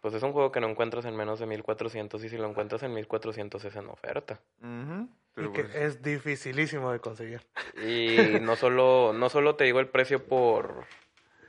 Pues 0.01 0.15
es 0.15 0.23
un 0.23 0.33
juego 0.33 0.51
que 0.51 0.61
no 0.61 0.69
encuentras 0.69 1.05
en 1.05 1.15
menos 1.15 1.41
de 1.41 1.47
1400 1.47 2.25
y 2.25 2.29
si 2.31 2.39
lo 2.39 2.49
encuentras 2.49 2.83
en 2.83 2.95
1400 2.95 3.63
es 3.67 3.77
en 3.77 3.89
oferta. 3.89 4.41
Y 4.63 5.30
pero 5.41 5.53
que 5.53 5.65
pues, 5.65 5.77
es 5.77 6.03
dificilísimo 6.03 6.93
de 6.93 7.01
conseguir. 7.01 7.41
Y 7.83 8.41
no 8.41 8.57
solo, 8.57 9.13
no 9.15 9.29
solo 9.29 9.57
te 9.57 9.65
digo 9.65 9.81
el 9.81 9.89
precio 9.89 10.25
por, 10.25 10.85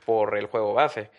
por 0.04 0.36
el 0.36 0.46
juego 0.46 0.74
base, 0.74 1.10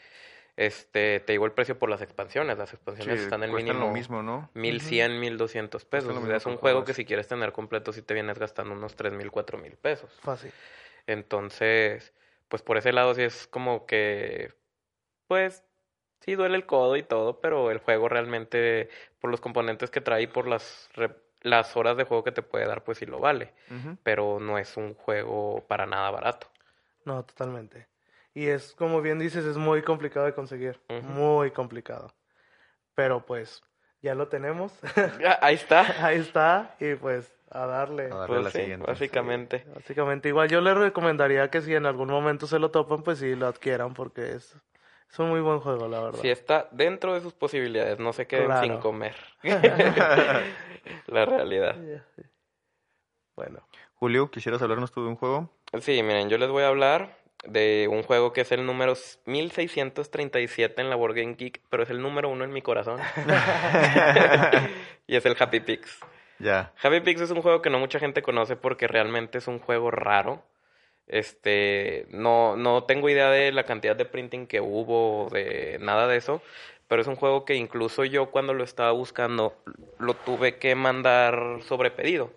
este, 0.55 1.19
te 1.19 1.33
digo 1.33 1.45
el 1.45 1.51
precio 1.51 1.79
por 1.79 1.89
las 1.89 2.01
expansiones. 2.01 2.57
Las 2.57 2.73
expansiones 2.73 3.19
sí, 3.19 3.23
están 3.23 3.43
en 3.43 3.53
mínimo 3.53 3.79
lo 3.79 3.91
mismo, 3.91 4.21
¿no? 4.21 4.49
1100, 4.53 5.19
1200 5.19 5.85
pesos. 5.85 6.15
O 6.15 6.25
sea, 6.25 6.37
es 6.37 6.45
un 6.45 6.57
juego 6.57 6.83
que 6.83 6.93
si 6.93 7.05
quieres 7.05 7.27
tener 7.27 7.51
completo, 7.51 7.91
si 7.91 8.01
te 8.01 8.13
vienes 8.13 8.37
gastando 8.37 8.73
unos 8.73 8.95
3000, 8.95 9.31
4000 9.31 9.77
pesos. 9.77 10.11
Fácil. 10.21 10.51
Entonces, 11.07 12.13
pues 12.47 12.61
por 12.61 12.77
ese 12.77 12.93
lado 12.93 13.15
sí 13.15 13.23
es 13.23 13.47
como 13.47 13.85
que, 13.85 14.53
pues, 15.27 15.63
sí 16.19 16.35
duele 16.35 16.55
el 16.55 16.65
codo 16.65 16.95
y 16.97 17.03
todo, 17.03 17.41
pero 17.41 17.71
el 17.71 17.79
juego 17.79 18.07
realmente, 18.07 18.89
por 19.19 19.31
los 19.31 19.41
componentes 19.41 19.89
que 19.89 20.01
trae 20.01 20.23
y 20.23 20.27
por 20.27 20.47
las, 20.47 20.89
las 21.43 21.75
horas 21.77 21.95
de 21.97 22.03
juego 22.05 22.23
que 22.23 22.31
te 22.31 22.41
puede 22.41 22.65
dar, 22.65 22.83
pues 22.83 22.97
sí 22.97 23.05
lo 23.05 23.19
vale. 23.19 23.53
Pero 24.03 24.39
no 24.39 24.57
es 24.57 24.75
un 24.77 24.93
juego 24.95 25.63
para 25.67 25.85
nada 25.85 26.09
barato. 26.11 26.47
No, 27.05 27.23
totalmente. 27.23 27.87
Y 28.33 28.47
es, 28.47 28.73
como 28.73 29.01
bien 29.01 29.19
dices, 29.19 29.45
es 29.45 29.57
muy 29.57 29.81
complicado 29.83 30.25
de 30.25 30.33
conseguir. 30.33 30.79
Muy 31.03 31.51
complicado. 31.51 32.11
Pero 32.95 33.25
pues, 33.25 33.61
ya 34.01 34.15
lo 34.15 34.27
tenemos. 34.27 34.73
Ah, 35.25 35.37
Ahí 35.41 35.55
está. 35.55 35.81
Ahí 36.07 36.17
está. 36.19 36.75
Y 36.79 36.95
pues, 36.95 37.31
a 37.51 37.65
darle. 37.67 38.05
A 38.05 38.15
darle 38.15 38.27
Pues 38.27 38.43
la 38.45 38.49
sí, 38.51 38.59
siguiente. 38.61 38.87
básicamente. 38.87 39.65
Básicamente, 39.75 40.29
igual 40.29 40.49
yo 40.49 40.61
les 40.61 40.75
recomendaría 40.75 41.49
que 41.51 41.61
si 41.61 41.75
en 41.75 41.85
algún 41.85 42.09
momento 42.09 42.47
se 42.47 42.57
lo 42.59 42.71
topan, 42.71 43.03
pues 43.03 43.19
sí 43.19 43.35
lo 43.35 43.47
adquieran 43.47 43.93
porque 43.93 44.31
es, 44.33 44.57
es 45.13 45.19
un 45.19 45.29
muy 45.29 45.41
buen 45.41 45.59
juego, 45.59 45.87
la 45.87 45.99
verdad. 45.99 46.19
Si 46.19 46.27
está 46.27 46.67
dentro 46.71 47.13
de 47.13 47.21
sus 47.21 47.33
posibilidades, 47.33 47.99
no 47.99 48.13
se 48.13 48.25
queden 48.25 48.51
sin 48.61 48.77
comer. 48.79 49.15
La 51.05 51.25
realidad. 51.25 51.75
Bueno, 53.35 53.59
Julio, 53.93 54.31
¿quisieras 54.31 54.59
hablarnos 54.63 54.91
tú 54.91 55.03
de 55.03 55.09
un 55.09 55.15
juego? 55.15 55.51
Sí, 55.81 56.01
miren, 56.01 56.29
yo 56.29 56.39
les 56.39 56.49
voy 56.49 56.63
a 56.63 56.69
hablar 56.69 57.15
de 57.45 57.87
un 57.91 58.01
juego 58.01 58.33
que 58.33 58.41
es 58.41 58.51
el 58.51 58.65
número 58.65 58.95
1637 59.27 60.81
en 60.81 60.89
la 60.89 60.95
Board 60.95 61.13
Game 61.13 61.35
Geek, 61.35 61.61
pero 61.69 61.83
es 61.83 61.91
el 61.91 62.01
número 62.01 62.29
uno 62.29 62.43
en 62.43 62.51
mi 62.51 62.63
corazón. 62.63 62.99
y 65.05 65.15
es 65.15 65.23
el 65.27 65.35
Happy 65.39 65.59
Pix. 65.59 65.99
Ya. 66.39 66.73
Happy 66.81 67.01
Pix 67.01 67.21
es 67.21 67.29
un 67.29 67.43
juego 67.43 67.61
que 67.61 67.69
no 67.69 67.77
mucha 67.77 67.99
gente 67.99 68.23
conoce 68.23 68.55
porque 68.55 68.87
realmente 68.87 69.37
es 69.37 69.47
un 69.47 69.59
juego 69.59 69.91
raro. 69.91 70.41
Este, 71.07 72.07
no, 72.09 72.55
no 72.55 72.83
tengo 72.85 73.09
idea 73.09 73.29
de 73.29 73.51
la 73.51 73.65
cantidad 73.65 73.95
de 73.95 74.05
printing 74.05 74.47
que 74.47 74.61
hubo, 74.61 75.29
de 75.31 75.77
nada 75.81 76.07
de 76.07 76.17
eso, 76.17 76.41
pero 76.87 77.01
es 77.01 77.07
un 77.07 77.15
juego 77.15 77.45
que 77.45 77.55
incluso 77.55 78.05
yo 78.05 78.31
cuando 78.31 78.53
lo 78.53 78.63
estaba 78.63 78.91
buscando 78.91 79.55
lo 79.99 80.13
tuve 80.13 80.57
que 80.57 80.75
mandar 80.75 81.59
sobre 81.67 81.91
pedido, 81.91 82.31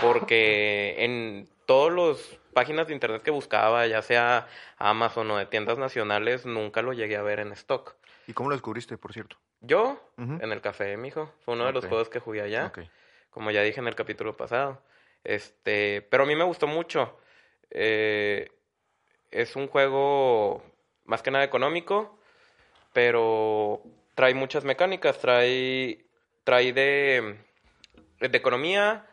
porque 0.00 0.96
en 0.98 1.48
todas 1.66 1.94
las 1.94 2.38
páginas 2.52 2.86
de 2.86 2.94
internet 2.94 3.22
que 3.22 3.30
buscaba, 3.30 3.86
ya 3.86 4.02
sea 4.02 4.46
Amazon 4.78 5.30
o 5.30 5.36
de 5.36 5.46
tiendas 5.46 5.78
nacionales, 5.78 6.46
nunca 6.46 6.82
lo 6.82 6.92
llegué 6.92 7.16
a 7.16 7.22
ver 7.22 7.40
en 7.40 7.52
stock. 7.52 7.96
¿Y 8.26 8.32
cómo 8.32 8.48
lo 8.48 8.54
descubriste, 8.54 8.96
por 8.98 9.12
cierto? 9.12 9.36
Yo, 9.60 10.00
en 10.18 10.52
el 10.52 10.60
café, 10.60 10.96
mijo, 10.96 11.32
fue 11.44 11.54
uno 11.54 11.66
de 11.66 11.72
los 11.72 11.86
juegos 11.86 12.08
que 12.08 12.20
jugué 12.20 12.42
allá 12.42 12.72
como 13.36 13.50
ya 13.50 13.60
dije 13.60 13.80
en 13.80 13.86
el 13.86 13.94
capítulo 13.94 14.34
pasado. 14.34 14.80
Este, 15.22 16.00
pero 16.08 16.22
a 16.22 16.26
mí 16.26 16.34
me 16.34 16.44
gustó 16.44 16.66
mucho. 16.66 17.18
Eh, 17.70 18.48
es 19.30 19.56
un 19.56 19.68
juego 19.68 20.62
más 21.04 21.22
que 21.22 21.30
nada 21.30 21.44
económico, 21.44 22.18
pero 22.92 23.82
trae 24.14 24.34
muchas 24.34 24.64
mecánicas, 24.64 25.18
trae, 25.18 26.06
trae 26.44 26.72
de, 26.72 27.36
de 28.20 28.38
economía, 28.38 29.06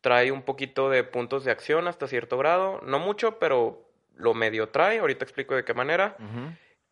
trae 0.00 0.32
un 0.32 0.42
poquito 0.42 0.90
de 0.90 1.04
puntos 1.04 1.44
de 1.44 1.50
acción 1.50 1.88
hasta 1.88 2.08
cierto 2.08 2.38
grado, 2.38 2.80
no 2.84 2.98
mucho, 2.98 3.38
pero 3.38 3.88
lo 4.14 4.34
medio 4.34 4.68
trae, 4.68 4.98
ahorita 4.98 5.24
explico 5.24 5.54
de 5.54 5.64
qué 5.64 5.74
manera. 5.74 6.16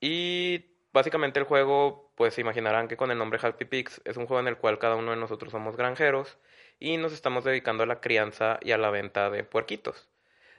Y 0.00 0.64
básicamente 0.92 1.40
el 1.40 1.46
juego, 1.46 2.12
pues 2.14 2.34
se 2.34 2.40
imaginarán 2.40 2.88
que 2.88 2.96
con 2.96 3.10
el 3.10 3.18
nombre 3.18 3.38
Happy 3.42 3.64
Pigs 3.64 4.00
es 4.04 4.16
un 4.16 4.26
juego 4.26 4.40
en 4.40 4.48
el 4.48 4.56
cual 4.56 4.78
cada 4.78 4.96
uno 4.96 5.10
de 5.10 5.16
nosotros 5.16 5.52
somos 5.52 5.76
granjeros 5.76 6.38
y 6.78 6.96
nos 6.96 7.12
estamos 7.12 7.44
dedicando 7.44 7.82
a 7.82 7.86
la 7.86 8.00
crianza 8.00 8.58
y 8.62 8.72
a 8.72 8.78
la 8.78 8.90
venta 8.90 9.30
de 9.30 9.44
puerquitos. 9.44 10.08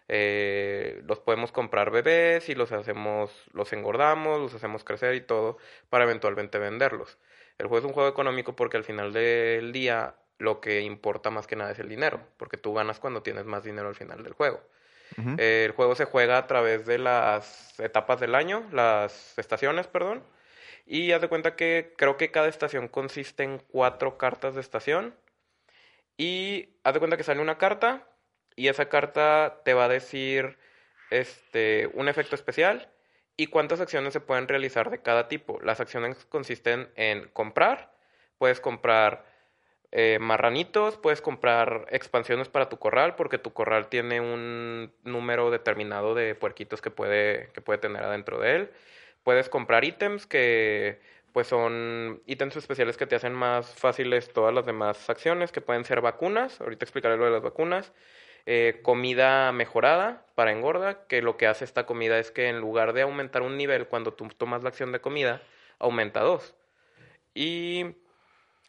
Eh, 0.09 1.01
los 1.05 1.19
podemos 1.19 1.51
comprar 1.51 1.91
bebés 1.91 2.47
y 2.49 2.55
los 2.55 2.71
hacemos, 2.71 3.31
los 3.51 3.73
engordamos, 3.73 4.39
los 4.39 4.53
hacemos 4.53 4.83
crecer 4.83 5.15
y 5.15 5.21
todo 5.21 5.57
para 5.89 6.05
eventualmente 6.05 6.59
venderlos. 6.59 7.17
El 7.57 7.67
juego 7.67 7.79
es 7.79 7.85
un 7.85 7.93
juego 7.93 8.09
económico 8.09 8.55
porque 8.55 8.77
al 8.77 8.83
final 8.83 9.11
del 9.11 9.71
día 9.71 10.15
lo 10.37 10.61
que 10.61 10.81
importa 10.81 11.29
más 11.31 11.47
que 11.47 11.55
nada 11.55 11.71
es 11.71 11.79
el 11.79 11.89
dinero, 11.89 12.21
porque 12.37 12.57
tú 12.57 12.73
ganas 12.73 12.99
cuando 12.99 13.23
tienes 13.23 13.45
más 13.45 13.63
dinero 13.63 13.87
al 13.87 13.95
final 13.95 14.23
del 14.23 14.33
juego. 14.33 14.61
Eh, 15.37 15.63
el 15.65 15.71
juego 15.71 15.95
se 15.95 16.05
juega 16.05 16.37
a 16.37 16.47
través 16.47 16.85
de 16.85 16.99
las 16.99 17.79
etapas 17.79 18.19
del 18.19 18.35
año, 18.35 18.67
las 18.71 19.37
estaciones, 19.39 19.87
perdón. 19.87 20.21
Y 20.85 21.11
haz 21.11 21.21
de 21.21 21.27
cuenta 21.27 21.55
que 21.55 21.93
creo 21.97 22.17
que 22.17 22.29
cada 22.29 22.47
estación 22.47 22.87
consiste 22.87 23.43
en 23.43 23.59
cuatro 23.59 24.17
cartas 24.17 24.53
de 24.55 24.61
estación. 24.61 25.15
Y 26.17 26.69
haz 26.83 26.93
de 26.93 26.99
cuenta 26.99 27.17
que 27.17 27.23
sale 27.23 27.41
una 27.41 27.57
carta 27.57 28.07
y 28.57 28.67
esa 28.67 28.89
carta 28.89 29.61
te 29.63 29.73
va 29.73 29.85
a 29.85 29.87
decir 29.87 30.57
este, 31.11 31.89
un 31.93 32.09
efecto 32.09 32.35
especial 32.35 32.89
y 33.37 33.47
cuántas 33.47 33.79
acciones 33.79 34.11
se 34.11 34.19
pueden 34.19 34.47
realizar 34.49 34.89
de 34.89 35.01
cada 35.01 35.29
tipo. 35.29 35.59
Las 35.63 35.79
acciones 35.79 36.25
consisten 36.25 36.89
en 36.95 37.29
comprar, 37.29 37.93
puedes 38.39 38.59
comprar 38.59 39.25
eh, 39.91 40.17
marranitos, 40.19 40.97
puedes 40.97 41.21
comprar 41.21 41.85
expansiones 41.91 42.49
para 42.49 42.67
tu 42.67 42.77
corral, 42.77 43.15
porque 43.15 43.37
tu 43.37 43.53
corral 43.53 43.87
tiene 43.87 44.19
un 44.19 44.91
número 45.03 45.51
determinado 45.51 46.15
de 46.15 46.35
puerquitos 46.35 46.81
que 46.81 46.89
puede, 46.91 47.49
que 47.53 47.61
puede 47.61 47.79
tener 47.79 48.03
adentro 48.03 48.39
de 48.39 48.55
él. 48.55 48.71
Puedes 49.23 49.49
comprar 49.49 49.85
ítems 49.85 50.25
que 50.25 50.99
pues 51.31 51.47
son 51.47 52.23
ítems 52.25 52.55
especiales 52.55 52.97
que 52.97 53.05
te 53.05 53.15
hacen 53.15 53.33
más 53.33 53.75
fáciles 53.75 54.33
todas 54.33 54.53
las 54.53 54.65
demás 54.65 55.09
acciones, 55.11 55.51
que 55.51 55.61
pueden 55.61 55.85
ser 55.85 56.01
vacunas, 56.01 56.59
ahorita 56.59 56.83
explicaré 56.83 57.17
lo 57.17 57.25
de 57.25 57.31
las 57.31 57.43
vacunas, 57.43 57.93
eh, 58.49 58.79
comida 58.81 59.51
mejorada 59.51 60.25
para 60.33 60.53
engorda, 60.53 61.05
que 61.07 61.21
lo 61.21 61.35
que 61.35 61.47
hace 61.47 61.65
esta 61.65 61.85
comida 61.85 62.17
es 62.17 62.31
que 62.31 62.47
en 62.47 62.61
lugar 62.61 62.93
de 62.93 63.01
aumentar 63.01 63.41
un 63.41 63.57
nivel 63.57 63.87
cuando 63.87 64.13
tú 64.13 64.25
tomas 64.29 64.63
la 64.63 64.69
acción 64.69 64.93
de 64.93 65.01
comida, 65.01 65.41
aumenta 65.79 66.21
dos. 66.21 66.55
Y 67.33 67.87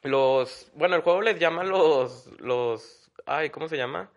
los, 0.02 0.72
bueno, 0.74 0.96
el 0.96 1.02
juego 1.02 1.22
les 1.22 1.38
llama 1.38 1.62
los, 1.62 2.26
los, 2.40 3.12
ay, 3.24 3.50
¿cómo 3.50 3.68
se 3.68 3.76
llama? 3.76 4.10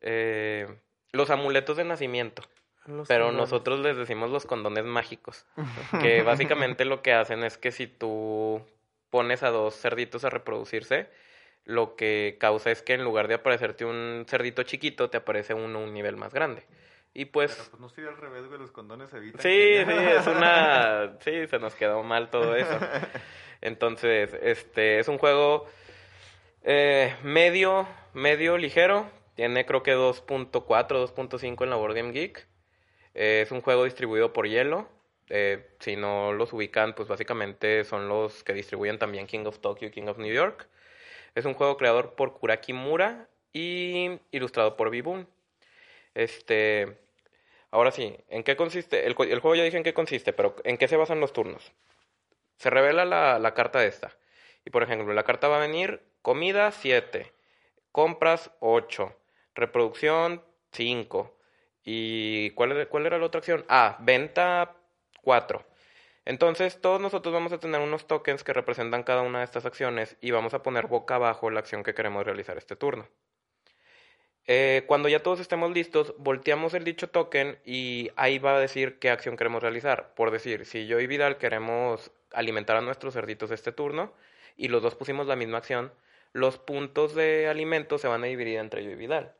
Eh, 0.00 0.66
los 1.12 1.28
amuletos 1.28 1.76
de 1.76 1.84
nacimiento. 1.84 2.42
los 2.86 3.06
Pero 3.06 3.26
condones. 3.26 3.50
nosotros 3.50 3.80
les 3.80 3.98
decimos 3.98 4.30
los 4.30 4.46
condones 4.46 4.86
mágicos, 4.86 5.44
que 6.00 6.22
básicamente 6.22 6.86
lo 6.86 7.02
que 7.02 7.12
hacen 7.12 7.44
es 7.44 7.58
que 7.58 7.70
si 7.70 7.86
tú 7.86 8.62
pones 9.10 9.42
a 9.42 9.50
dos 9.50 9.74
cerditos 9.78 10.24
a 10.24 10.30
reproducirse, 10.30 11.10
lo 11.64 11.96
que 11.96 12.36
causa 12.40 12.70
es 12.70 12.82
que 12.82 12.94
en 12.94 13.04
lugar 13.04 13.28
de 13.28 13.34
aparecerte 13.34 13.84
un 13.84 14.24
cerdito 14.28 14.62
chiquito, 14.62 15.10
te 15.10 15.18
aparece 15.18 15.54
uno 15.54 15.80
un 15.80 15.92
nivel 15.92 16.16
más 16.16 16.32
grande. 16.34 16.64
Y 17.12 17.24
pues 17.26 17.70
no 17.78 17.88
estoy 17.88 18.04
al 18.04 18.16
revés, 18.16 18.46
güey, 18.46 18.60
los 18.60 18.70
condones 18.70 19.12
evitan. 19.12 19.40
Sí, 19.40 19.48
sí, 19.84 19.92
es 19.92 20.26
una... 20.26 21.16
Sí, 21.20 21.46
se 21.48 21.58
nos 21.58 21.74
quedó 21.74 22.02
mal 22.02 22.30
todo 22.30 22.54
eso. 22.54 22.78
Entonces, 23.60 24.32
este, 24.42 25.00
es 25.00 25.08
un 25.08 25.18
juego 25.18 25.66
eh, 26.62 27.16
medio, 27.22 27.88
medio 28.14 28.58
ligero. 28.58 29.10
Tiene 29.34 29.66
creo 29.66 29.82
que 29.82 29.96
2.4, 29.96 30.52
2.5 30.52 31.64
en 31.64 31.70
la 31.70 31.76
Board 31.76 31.94
Game 31.94 32.12
Geek. 32.12 32.46
Eh, 33.14 33.40
es 33.42 33.50
un 33.50 33.60
juego 33.60 33.84
distribuido 33.84 34.32
por 34.32 34.46
Hielo. 34.46 34.88
Eh, 35.28 35.74
si 35.78 35.96
no 35.96 36.32
los 36.32 36.52
ubican, 36.52 36.94
pues 36.94 37.08
básicamente 37.08 37.84
son 37.84 38.08
los 38.08 38.44
que 38.44 38.52
distribuyen 38.52 38.98
también 38.98 39.26
King 39.26 39.46
of 39.46 39.58
Tokyo 39.60 39.88
y 39.88 39.90
King 39.90 40.08
of 40.08 40.18
New 40.18 40.32
York. 40.32 40.68
Es 41.34 41.44
un 41.44 41.54
juego 41.54 41.76
creado 41.76 42.14
por 42.16 42.34
Kuraki 42.34 42.72
Mura 42.72 43.28
y 43.52 44.18
ilustrado 44.30 44.76
por 44.76 44.90
Bibun. 44.90 45.28
Este, 46.14 46.98
ahora 47.70 47.90
sí, 47.90 48.16
¿en 48.28 48.42
qué 48.42 48.56
consiste? 48.56 49.06
El, 49.06 49.14
el, 49.18 49.40
juego 49.40 49.54
ya 49.54 49.64
dije 49.64 49.76
en 49.76 49.82
qué 49.82 49.94
consiste, 49.94 50.32
pero 50.32 50.56
¿en 50.64 50.76
qué 50.76 50.88
se 50.88 50.96
basan 50.96 51.20
los 51.20 51.32
turnos? 51.32 51.72
Se 52.56 52.70
revela 52.70 53.04
la, 53.04 53.38
la 53.38 53.54
carta 53.54 53.84
esta. 53.84 54.16
Y 54.64 54.70
por 54.70 54.82
ejemplo, 54.82 55.12
la 55.14 55.24
carta 55.24 55.48
va 55.48 55.56
a 55.56 55.66
venir 55.66 56.02
comida 56.22 56.70
7, 56.70 57.32
compras 57.92 58.50
8, 58.60 59.16
reproducción 59.54 60.42
5. 60.72 61.36
¿Y 61.84 62.50
cuál, 62.50 62.88
cuál 62.88 63.06
era 63.06 63.18
la 63.18 63.26
otra 63.26 63.38
acción? 63.38 63.64
Ah, 63.68 63.96
venta 64.00 64.76
4. 65.22 65.69
Entonces, 66.24 66.80
todos 66.80 67.00
nosotros 67.00 67.32
vamos 67.32 67.52
a 67.52 67.58
tener 67.58 67.80
unos 67.80 68.06
tokens 68.06 68.44
que 68.44 68.52
representan 68.52 69.02
cada 69.02 69.22
una 69.22 69.38
de 69.38 69.44
estas 69.44 69.64
acciones 69.66 70.16
y 70.20 70.30
vamos 70.30 70.54
a 70.54 70.62
poner 70.62 70.86
boca 70.86 71.16
abajo 71.16 71.50
la 71.50 71.60
acción 71.60 71.82
que 71.82 71.94
queremos 71.94 72.24
realizar 72.24 72.58
este 72.58 72.76
turno. 72.76 73.08
Eh, 74.46 74.84
cuando 74.86 75.08
ya 75.08 75.22
todos 75.22 75.40
estemos 75.40 75.70
listos, 75.70 76.14
volteamos 76.18 76.74
el 76.74 76.84
dicho 76.84 77.08
token 77.08 77.58
y 77.64 78.10
ahí 78.16 78.38
va 78.38 78.56
a 78.56 78.60
decir 78.60 78.98
qué 78.98 79.10
acción 79.10 79.36
queremos 79.36 79.62
realizar. 79.62 80.14
Por 80.14 80.30
decir, 80.30 80.66
si 80.66 80.86
yo 80.86 81.00
y 81.00 81.06
Vidal 81.06 81.38
queremos 81.38 82.10
alimentar 82.32 82.76
a 82.76 82.80
nuestros 82.80 83.14
cerditos 83.14 83.50
este 83.50 83.72
turno 83.72 84.12
y 84.56 84.68
los 84.68 84.82
dos 84.82 84.96
pusimos 84.96 85.26
la 85.26 85.36
misma 85.36 85.58
acción, 85.58 85.92
los 86.32 86.58
puntos 86.58 87.14
de 87.14 87.48
alimento 87.48 87.98
se 87.98 88.08
van 88.08 88.24
a 88.24 88.26
dividir 88.26 88.58
entre 88.58 88.84
yo 88.84 88.90
y 88.90 88.96
Vidal. 88.96 89.34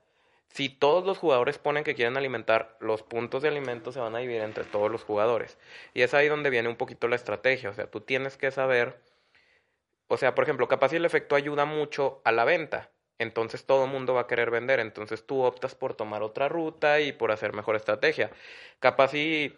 Si 0.53 0.69
todos 0.69 1.07
los 1.07 1.19
jugadores 1.19 1.59
ponen 1.59 1.85
que 1.85 1.95
quieren 1.95 2.17
alimentar, 2.17 2.77
los 2.81 3.03
puntos 3.05 3.43
de 3.43 3.49
alimento 3.49 3.93
se 3.93 4.01
van 4.01 4.17
a 4.17 4.19
dividir 4.19 4.43
entre 4.43 4.65
todos 4.65 4.91
los 4.91 5.05
jugadores. 5.05 5.59
Y 5.95 6.03
es 6.03 6.13
ahí 6.13 6.29
donde 6.29 6.51
viene 6.51 6.69
un 6.69 6.77
poquito 6.77 7.07
la 7.07 7.17
estrategia. 7.17 7.71
O 7.71 7.75
sea, 7.75 7.89
tú 7.89 8.01
tienes 8.01 8.37
que 8.37 8.51
saber. 8.51 9.01
O 10.09 10.17
sea, 10.17 10.35
por 10.35 10.45
ejemplo, 10.45 10.67
capaz 10.67 10.89
si 10.91 10.97
el 10.97 11.05
efecto 11.05 11.37
ayuda 11.37 11.67
mucho 11.67 12.21
a 12.25 12.33
la 12.33 12.45
venta. 12.45 12.91
Entonces 13.19 13.65
todo 13.65 13.85
el 13.85 13.91
mundo 13.91 14.15
va 14.15 14.23
a 14.23 14.27
querer 14.27 14.51
vender. 14.51 14.81
Entonces 14.81 15.25
tú 15.25 15.43
optas 15.43 15.77
por 15.77 15.95
tomar 15.95 16.23
otra 16.25 16.49
ruta 16.49 17.01
y 17.01 17.13
por 17.13 17.31
hacer 17.31 17.53
mejor 17.53 17.77
estrategia. 17.77 18.31
Capaz 18.81 19.13
si 19.13 19.57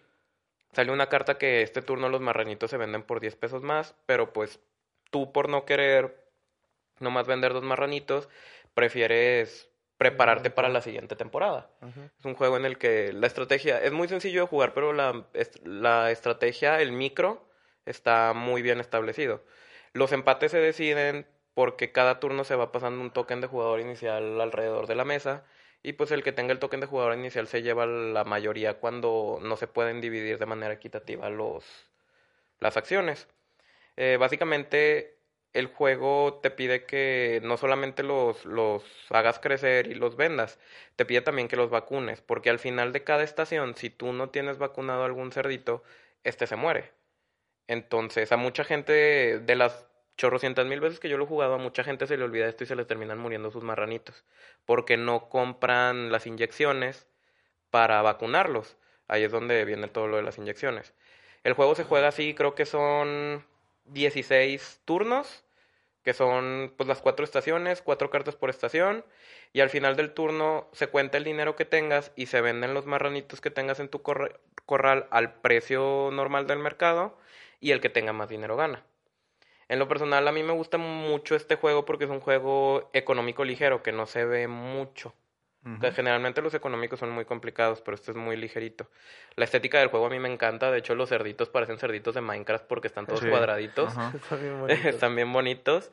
sale 0.73 0.93
una 0.93 1.09
carta 1.09 1.39
que 1.39 1.63
este 1.63 1.81
turno 1.81 2.11
los 2.11 2.21
marranitos 2.21 2.71
se 2.71 2.77
venden 2.77 3.03
por 3.03 3.21
10 3.21 3.35
pesos 3.37 3.63
más. 3.63 3.95
Pero 4.05 4.35
pues 4.35 4.61
tú 5.11 5.33
por 5.33 5.49
no 5.49 5.65
querer 5.65 6.23
nomás 7.01 7.27
vender 7.27 7.55
dos 7.55 7.65
marranitos, 7.65 8.29
prefieres 8.75 9.72
prepararte 10.03 10.51
para 10.51 10.69
la 10.69 10.83
siguiente 10.83 11.15
temporada. 11.15 11.71
Es 12.19 12.25
un 12.25 12.35
juego 12.35 12.57
en 12.57 12.65
el 12.65 12.77
que 12.77 13.13
la 13.13 13.29
estrategia 13.29 13.81
es 13.81 13.93
muy 13.93 14.09
sencillo 14.09 14.41
de 14.41 14.47
jugar, 14.49 14.75
pero 14.75 14.93
la, 14.93 15.27
la 15.63 16.11
estrategia, 16.11 16.81
el 16.81 16.91
micro, 16.91 17.47
está 17.87 18.33
muy 18.33 18.63
bien 18.63 18.81
establecido. 18.81 19.45
Los 19.93 20.11
empates 20.11 20.51
se 20.51 20.59
deciden 20.59 21.25
porque 21.55 21.93
cada 21.93 22.19
turno 22.19 22.43
se 22.43 22.57
va 22.57 22.73
pasando 22.73 23.01
un 23.01 23.13
token 23.13 23.41
de 23.41 23.47
jugador 23.47 23.79
inicial 23.79 24.41
alrededor 24.41 24.89
de 24.89 24.97
la 24.97 25.05
mesa 25.05 25.45
y 25.85 25.93
pues 25.93 26.11
el 26.11 26.25
que 26.25 26.33
tenga 26.33 26.53
el 26.53 26.59
token 26.59 26.81
de 26.81 26.87
jugador 26.87 27.15
inicial 27.17 27.47
se 27.47 27.63
lleva 27.63 27.87
la 27.87 28.25
mayoría 28.25 28.81
cuando 28.81 29.39
no 29.41 29.57
se 29.57 29.69
pueden 29.69 30.01
dividir 30.01 30.39
de 30.39 30.47
manera 30.47 30.75
equitativa 30.75 31.31
los, 31.31 31.65
las 32.59 32.77
acciones. 32.77 33.29
Eh, 33.97 34.17
básicamente 34.19 35.19
el 35.53 35.67
juego 35.67 36.41
te 36.43 36.51
pide 36.51 36.85
que 36.87 37.41
no 37.45 37.57
solamente 37.57 38.03
los, 38.03 38.45
los 38.45 38.83
hagas 39.11 39.39
crecer 39.39 39.87
y 39.89 39.95
los 39.95 40.17
vendas, 40.17 40.59
te 40.97 41.05
pide 41.05 41.21
también 41.21 41.49
que 41.49 41.57
los 41.57 41.71
vacunes, 41.71 42.23
porque 42.23 42.51
al 42.51 42.59
final 42.59 42.93
de 42.93 43.05
cada 43.05 43.23
estación, 43.23 43.77
si 43.77 43.91
tú 43.91 44.13
no 44.13 44.31
tienes 44.31 44.59
vacunado 44.59 45.03
a 45.03 45.07
algún 45.07 45.33
cerdito, 45.33 45.83
este 46.25 46.47
se 46.47 46.57
muere. 46.57 46.93
Entonces, 47.69 48.33
a 48.33 48.37
mucha 48.37 48.65
gente 48.65 49.39
de 49.41 49.57
las 49.57 49.87
chorrocientas 50.17 50.67
mil 50.67 50.81
veces 50.81 51.01
que 51.01 51.09
yo 51.09 51.19
lo 51.19 51.25
he 51.25 51.27
jugado, 51.27 51.55
a 51.55 51.59
mucha 51.59 51.85
gente 51.85 52.07
se 52.07 52.17
le 52.17 52.25
olvida 52.25 52.49
esto 52.49 52.65
y 52.65 52.67
se 52.67 52.77
les 52.77 52.87
terminan 52.87 53.19
muriendo 53.19 53.51
sus 53.51 53.63
marranitos, 53.63 54.25
porque 54.67 54.97
no 54.97 55.29
compran 55.29 56.13
las 56.13 56.27
inyecciones 56.27 57.07
para 57.71 58.03
vacunarlos. 58.03 58.77
Ahí 59.09 59.25
es 59.25 59.33
donde 59.33 59.65
viene 59.65 59.89
todo 59.89 60.09
lo 60.09 60.17
de 60.17 60.23
las 60.23 60.39
inyecciones. 60.39 60.95
El 61.45 61.55
juego 61.55 61.75
se 61.75 61.85
juega 61.85 62.09
así, 62.09 62.35
creo 62.35 62.55
que 62.55 62.67
son 62.67 63.45
16 63.87 64.81
turnos, 64.85 65.45
que 66.03 66.15
son 66.15 66.73
pues 66.77 66.89
las 66.89 67.01
cuatro 67.01 67.25
estaciones, 67.25 67.83
cuatro 67.83 68.11
cartas 68.11 68.37
por 68.37 68.51
estación, 68.51 69.05
y 69.53 69.61
al 69.61 69.71
final 69.71 69.97
del 69.97 70.13
turno 70.13 70.69
se 70.73 70.89
cuenta 70.89 71.19
el 71.19 71.25
dinero 71.25 71.57
que 71.57 71.65
tengas 71.65 72.13
y 72.17 72.27
se 72.27 72.41
venden 72.41 72.75
los 72.75 72.87
marranitos 72.87 73.41
que 73.41 73.51
tengas 73.51 73.81
en 73.81 73.89
tu 73.89 74.03
corral 74.03 75.07
al 75.11 75.35
precio 75.35 76.11
normal 76.13 76.47
del 76.47 76.59
mercado, 76.59 77.17
y 77.61 77.71
el 77.71 77.81
que 77.81 77.91
tenga 77.91 78.13
más 78.13 78.29
dinero 78.29 78.57
gana. 78.57 78.85
En 79.69 79.79
lo 79.79 79.89
personal 79.89 80.27
a 80.27 80.33
mí 80.33 80.43
me 80.43 80.53
gusta 80.53 80.79
mucho 80.79 81.35
este 81.37 81.57
juego 81.57 81.85
porque 81.85 82.05
es 82.05 82.11
un 82.11 82.21
juego 82.21 82.91
económico 82.93 83.45
ligero 83.45 83.83
que 83.83 83.93
no 83.93 84.07
se 84.07 84.25
ve 84.25 84.49
mucho 84.49 85.15
generalmente 85.95 86.43
los 86.43 86.55
económicos 86.55 86.99
son 86.99 87.11
muy 87.11 87.25
complicados, 87.25 87.81
pero 87.81 87.95
este 87.95 88.11
es 88.11 88.17
muy 88.17 88.37
ligerito. 88.37 88.89
La 89.37 89.45
estética 89.45 89.79
del 89.79 89.89
juego 89.89 90.07
a 90.07 90.11
mí 90.11 90.19
me 90.19 90.33
encanta. 90.33 90.71
De 90.71 90.79
hecho, 90.79 90.95
los 90.95 91.09
cerditos 91.09 91.49
parecen 91.49 91.79
cerditos 91.79 92.15
de 92.15 92.21
Minecraft 92.21 92.67
porque 92.67 92.89
están 92.89 93.07
todos 93.07 93.25
cuadraditos. 93.25 93.95
están 94.85 95.15
bien 95.15 95.33
bonitos. 95.33 95.91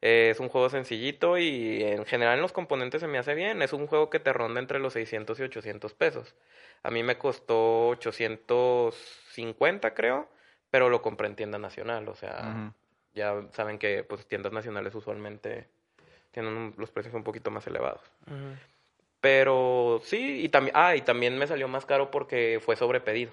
Eh, 0.00 0.30
es 0.30 0.40
un 0.40 0.48
juego 0.48 0.68
sencillito 0.68 1.38
y 1.38 1.84
en 1.84 2.04
general 2.04 2.34
en 2.34 2.42
los 2.42 2.52
componentes 2.52 3.00
se 3.00 3.06
me 3.06 3.18
hace 3.18 3.34
bien. 3.34 3.62
Es 3.62 3.72
un 3.72 3.86
juego 3.86 4.10
que 4.10 4.18
te 4.18 4.32
ronda 4.32 4.58
entre 4.58 4.80
los 4.80 4.94
600 4.94 5.38
y 5.38 5.42
800 5.44 5.94
pesos. 5.94 6.34
A 6.82 6.90
mí 6.90 7.04
me 7.04 7.16
costó 7.16 7.90
850, 7.90 9.94
creo, 9.94 10.28
pero 10.70 10.90
lo 10.90 11.00
compré 11.00 11.28
en 11.28 11.36
tienda 11.36 11.58
nacional. 11.58 12.08
O 12.08 12.16
sea, 12.16 12.72
ya 13.14 13.40
saben 13.52 13.78
que 13.78 14.02
pues 14.02 14.26
tiendas 14.26 14.52
nacionales 14.52 14.92
usualmente 14.96 15.68
tienen 16.32 16.74
los 16.76 16.90
precios 16.90 17.14
un 17.14 17.22
poquito 17.22 17.52
más 17.52 17.64
elevados. 17.68 18.02
Pero 19.22 20.00
sí, 20.02 20.42
y 20.42 20.48
también, 20.48 20.76
ah, 20.76 20.96
y 20.96 21.00
también 21.00 21.38
me 21.38 21.46
salió 21.46 21.68
más 21.68 21.86
caro 21.86 22.10
porque 22.10 22.60
fue 22.62 22.74
sobrepedido. 22.74 23.30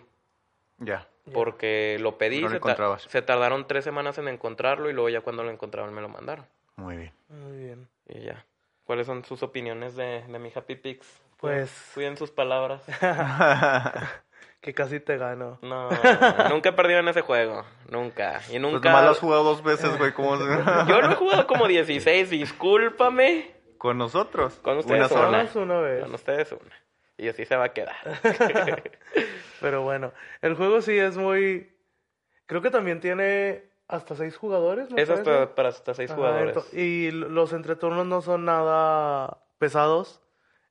Ya. 0.78 1.08
Porque 1.34 1.98
lo 2.00 2.18
pedí, 2.18 2.48
se, 2.48 2.60
se, 3.10 3.22
tardaron 3.24 3.68
tres 3.68 3.84
semanas 3.84 4.18
en 4.20 4.28
encontrarlo 4.28 4.90
y 4.90 4.94
luego 4.94 5.10
ya 5.10 5.22
cuando 5.22 5.44
lo 5.44 5.50
encontraron 5.50 5.94
me 5.94 6.02
lo 6.02 6.08
mandaron. 6.08 6.46
Muy 6.76 6.96
bien. 6.96 7.12
Muy 7.28 7.58
bien. 7.58 7.88
Y 8.08 8.22
ya. 8.22 8.46
¿Cuáles 8.84 9.08
son 9.08 9.26
sus 9.26 9.42
opiniones 9.42 9.96
de, 9.96 10.24
de 10.28 10.40
mi 10.40 10.52
Happy 10.54 10.76
Pix? 10.76 11.08
Pues... 11.38 11.72
Cuiden 11.96 12.18
sus 12.18 12.30
palabras. 12.30 12.84
que 14.62 14.74
casi 14.76 15.00
te 15.00 15.18
gano. 15.18 15.58
No, 15.64 15.90
nunca 16.50 16.70
he 16.70 16.74
perdido 16.74 17.00
en 17.00 17.08
ese 17.08 17.22
juego. 17.22 17.66
Nunca. 17.90 18.42
Y 18.48 18.52
pues 18.52 18.62
nunca... 18.62 18.80
Pues 18.80 18.84
nomás 18.84 19.04
lo 19.06 19.12
has 19.12 19.20
jugado 19.20 19.44
dos 19.44 19.64
veces, 19.64 19.98
güey. 19.98 20.14
Yo 20.88 21.02
lo 21.02 21.12
he 21.12 21.16
jugado 21.16 21.48
como 21.48 21.68
16, 21.68 22.30
discúlpame. 22.30 23.59
¿Con 23.80 23.98
nosotros? 23.98 24.60
Con 24.62 24.78
ustedes 24.78 25.10
una. 25.10 25.48
una. 25.56 25.80
vez. 25.80 26.04
Con 26.04 26.14
ustedes 26.14 26.52
una. 26.52 26.76
Y 27.18 27.30
así 27.30 27.46
se 27.46 27.56
va 27.56 27.64
a 27.64 27.74
quedar. 27.74 27.96
Pero 29.62 29.84
bueno, 29.84 30.12
el 30.42 30.56
juego 30.56 30.82
sí 30.82 30.98
es 30.98 31.18
muy... 31.18 31.72
Creo 32.46 32.62
que 32.62 32.72
también 32.72 33.00
tiene 33.00 33.64
hasta 33.88 34.16
seis 34.16 34.36
jugadores. 34.36 34.90
es 34.98 35.10
hasta, 35.10 35.56
para 35.56 35.70
hasta 35.70 35.94
seis 35.94 36.12
jugadores. 36.12 36.74
Y 36.74 37.12
los 37.12 37.54
entreturnos 37.54 38.06
no 38.06 38.22
son 38.22 38.44
nada 38.44 39.38
pesados. 39.60 40.22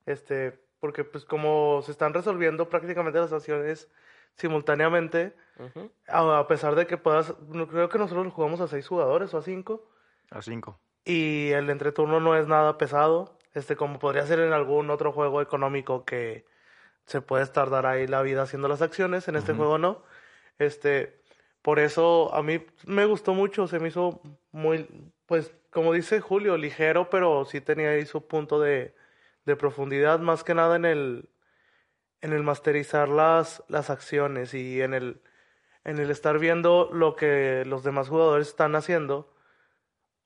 Este, 0.04 0.58
porque 0.78 1.04
pues 1.04 1.24
como 1.24 1.80
se 1.82 1.92
están 1.92 2.12
resolviendo 2.12 2.68
prácticamente 2.68 3.20
las 3.20 3.32
acciones 3.32 3.90
simultáneamente, 4.34 5.34
a, 6.08 6.46
pesar 6.46 6.74
de 6.74 6.86
que 6.86 6.98
puedas, 6.98 7.34
creo 7.70 7.88
que 7.88 7.98
nosotros 7.98 8.32
jugamos 8.34 8.60
a 8.60 8.68
seis 8.68 8.86
jugadores 8.86 9.32
o 9.32 9.38
a 9.38 9.42
cinco. 9.42 9.88
A 10.30 10.42
cinco 10.42 10.78
y 11.08 11.52
el 11.52 11.70
entreturno 11.70 12.20
no 12.20 12.36
es 12.36 12.46
nada 12.48 12.76
pesado, 12.76 13.38
este 13.54 13.76
como 13.76 13.98
podría 13.98 14.26
ser 14.26 14.40
en 14.40 14.52
algún 14.52 14.90
otro 14.90 15.10
juego 15.10 15.40
económico 15.40 16.04
que 16.04 16.44
se 17.06 17.22
puede 17.22 17.46
tardar 17.46 17.86
ahí 17.86 18.06
la 18.06 18.20
vida 18.20 18.42
haciendo 18.42 18.68
las 18.68 18.82
acciones, 18.82 19.26
en 19.26 19.36
este 19.36 19.54
juego 19.54 19.78
no. 19.78 20.02
Este, 20.58 21.22
por 21.62 21.78
eso 21.78 22.34
a 22.34 22.42
mí 22.42 22.64
me 22.86 23.06
gustó 23.06 23.32
mucho, 23.32 23.66
se 23.68 23.78
me 23.80 23.88
hizo 23.88 24.20
muy 24.52 24.86
pues 25.24 25.54
como 25.70 25.94
dice 25.94 26.20
Julio, 26.20 26.58
ligero, 26.58 27.08
pero 27.10 27.44
sí 27.46 27.62
tenía 27.62 27.90
ahí 27.90 28.04
su 28.04 28.26
punto 28.26 28.60
de, 28.60 28.94
de 29.46 29.56
profundidad 29.56 30.20
más 30.20 30.44
que 30.44 30.54
nada 30.54 30.76
en 30.76 30.84
el 30.84 31.30
en 32.20 32.34
el 32.34 32.42
masterizar 32.42 33.08
las 33.08 33.64
las 33.68 33.88
acciones 33.88 34.52
y 34.52 34.82
en 34.82 34.92
el 34.92 35.22
en 35.84 35.98
el 36.00 36.10
estar 36.10 36.38
viendo 36.38 36.90
lo 36.92 37.16
que 37.16 37.64
los 37.66 37.82
demás 37.82 38.08
jugadores 38.10 38.48
están 38.48 38.76
haciendo 38.76 39.32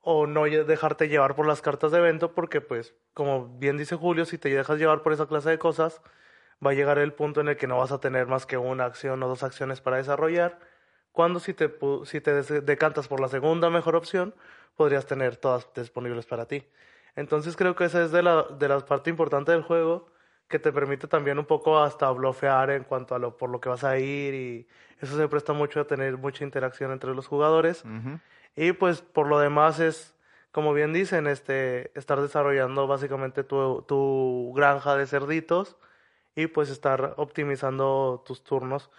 o 0.03 0.27
no 0.27 0.43
dejarte 0.43 1.07
llevar 1.07 1.33
por 1.33 1.47
las 1.47 1.61
cartas 1.61 1.91
de 1.91 1.97
evento 1.97 2.33
porque 2.33 2.59
pues 2.61 2.93
como 3.13 3.47
bien 3.57 3.77
dice 3.77 3.95
Julio, 3.95 4.25
si 4.25 4.37
te 4.37 4.49
dejas 4.49 4.77
llevar 4.77 5.01
por 5.01 5.13
esa 5.13 5.27
clase 5.27 5.49
de 5.49 5.57
cosas, 5.57 6.01
va 6.65 6.71
a 6.71 6.73
llegar 6.73 6.97
el 6.99 7.13
punto 7.13 7.41
en 7.41 7.47
el 7.47 7.57
que 7.57 7.67
no 7.67 7.77
vas 7.77 7.91
a 7.91 7.99
tener 7.99 8.27
más 8.27 8.45
que 8.45 8.57
una 8.57 8.85
acción 8.85 9.23
o 9.23 9.27
dos 9.27 9.43
acciones 9.43 9.81
para 9.81 9.97
desarrollar, 9.97 10.59
cuando 11.13 11.39
si 11.39 11.53
te, 11.53 11.71
si 12.05 12.21
te 12.21 12.61
decantas 12.61 13.07
por 13.07 13.19
la 13.21 13.29
segunda 13.29 13.69
mejor 13.69 13.95
opción, 13.95 14.35
podrías 14.75 15.05
tener 15.05 15.37
todas 15.37 15.67
disponibles 15.73 16.25
para 16.25 16.47
ti. 16.47 16.67
Entonces 17.15 17.55
creo 17.55 17.75
que 17.75 17.85
esa 17.85 18.03
es 18.03 18.11
de 18.11 18.23
la, 18.23 18.43
de 18.43 18.67
la 18.67 18.79
parte 18.85 19.09
importante 19.09 19.51
del 19.51 19.61
juego, 19.61 20.11
que 20.49 20.59
te 20.59 20.71
permite 20.73 21.07
también 21.07 21.39
un 21.39 21.45
poco 21.45 21.79
hasta 21.79 22.11
bloquear 22.11 22.71
en 22.71 22.83
cuanto 22.83 23.15
a 23.15 23.19
lo 23.19 23.37
por 23.37 23.49
lo 23.49 23.61
que 23.61 23.69
vas 23.69 23.83
a 23.83 23.97
ir 23.97 24.33
y 24.33 24.67
eso 24.99 25.15
se 25.15 25.27
presta 25.27 25.53
mucho 25.53 25.79
a 25.79 25.85
tener 25.85 26.17
mucha 26.17 26.43
interacción 26.43 26.91
entre 26.91 27.13
los 27.15 27.27
jugadores. 27.27 27.83
Y 28.55 28.73
pues 28.73 29.01
por 29.01 29.27
lo 29.27 29.39
demás 29.39 29.79
es, 29.79 30.15
como 30.51 30.73
bien 30.73 30.93
dicen, 30.93 31.27
este, 31.27 31.97
estar 31.97 32.21
desarrollando 32.21 32.87
básicamente 32.87 33.43
tu, 33.43 34.53
granja 34.55 34.95
de 34.95 35.07
cerditos 35.07 35.77
y 36.35 36.47
pues 36.47 36.69
estar 36.69 37.13
optimizando 37.17 38.23
tus 38.25 38.43
turnos. 38.43 38.91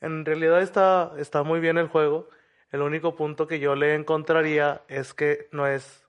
En 0.00 0.24
realidad 0.24 0.62
está, 0.62 1.12
está 1.18 1.42
muy 1.42 1.60
bien 1.60 1.78
el 1.78 1.88
juego. 1.88 2.28
El 2.70 2.82
único 2.82 3.14
punto 3.16 3.46
que 3.46 3.60
yo 3.60 3.76
le 3.76 3.94
encontraría 3.94 4.82
es 4.88 5.14
que 5.14 5.48
no 5.52 5.66
es 5.66 6.06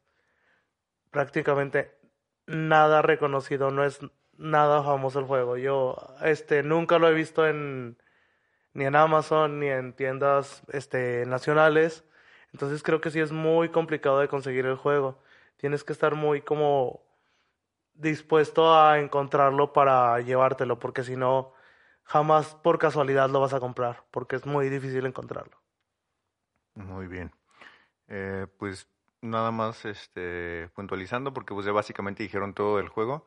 prácticamente 1.11 1.97
nada 2.47 3.01
reconocido, 3.01 3.71
no 3.71 3.83
es 3.83 3.99
nada 4.37 4.83
famoso 4.83 5.19
el 5.19 5.25
juego. 5.25 5.57
Yo 5.57 5.97
este 6.23 6.63
nunca 6.63 6.99
lo 6.99 7.09
he 7.09 7.13
visto 7.13 7.47
en 7.47 7.97
ni 8.73 8.85
en 8.85 8.95
Amazon 8.95 9.59
ni 9.59 9.67
en 9.69 9.93
tiendas 9.93 10.63
este 10.71 11.25
nacionales. 11.25 12.05
Entonces 12.53 12.83
creo 12.83 13.01
que 13.01 13.11
sí 13.11 13.19
es 13.19 13.31
muy 13.31 13.69
complicado 13.69 14.19
de 14.19 14.27
conseguir 14.27 14.65
el 14.65 14.75
juego. 14.75 15.19
Tienes 15.57 15.83
que 15.83 15.93
estar 15.93 16.15
muy 16.15 16.41
como 16.41 17.01
dispuesto 17.93 18.75
a 18.75 18.99
encontrarlo 18.99 19.73
para 19.73 20.19
llevártelo, 20.21 20.79
porque 20.79 21.03
si 21.03 21.15
no, 21.15 21.53
jamás 22.03 22.55
por 22.55 22.79
casualidad 22.79 23.29
lo 23.29 23.39
vas 23.41 23.53
a 23.53 23.59
comprar, 23.59 24.03
porque 24.11 24.35
es 24.35 24.45
muy 24.45 24.69
difícil 24.69 25.05
encontrarlo. 25.05 25.57
Muy 26.75 27.07
bien. 27.07 27.31
Eh, 28.07 28.47
pues 28.57 28.87
nada 29.21 29.51
más 29.51 29.85
este, 29.85 30.69
puntualizando, 30.75 31.33
porque 31.33 31.53
pues 31.53 31.67
básicamente 31.67 32.23
dijeron 32.23 32.53
todo 32.53 32.77
del 32.77 32.89
juego. 32.89 33.25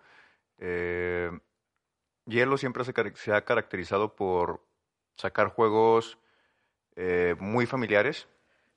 Eh, 0.59 1.31
Hielo 2.27 2.59
siempre 2.59 2.85
se 2.85 3.33
ha 3.33 3.45
caracterizado 3.45 4.15
por 4.15 4.65
sacar 5.17 5.49
juegos 5.49 6.19
eh, 6.97 7.35
muy 7.39 7.67
familiares, 7.67 8.29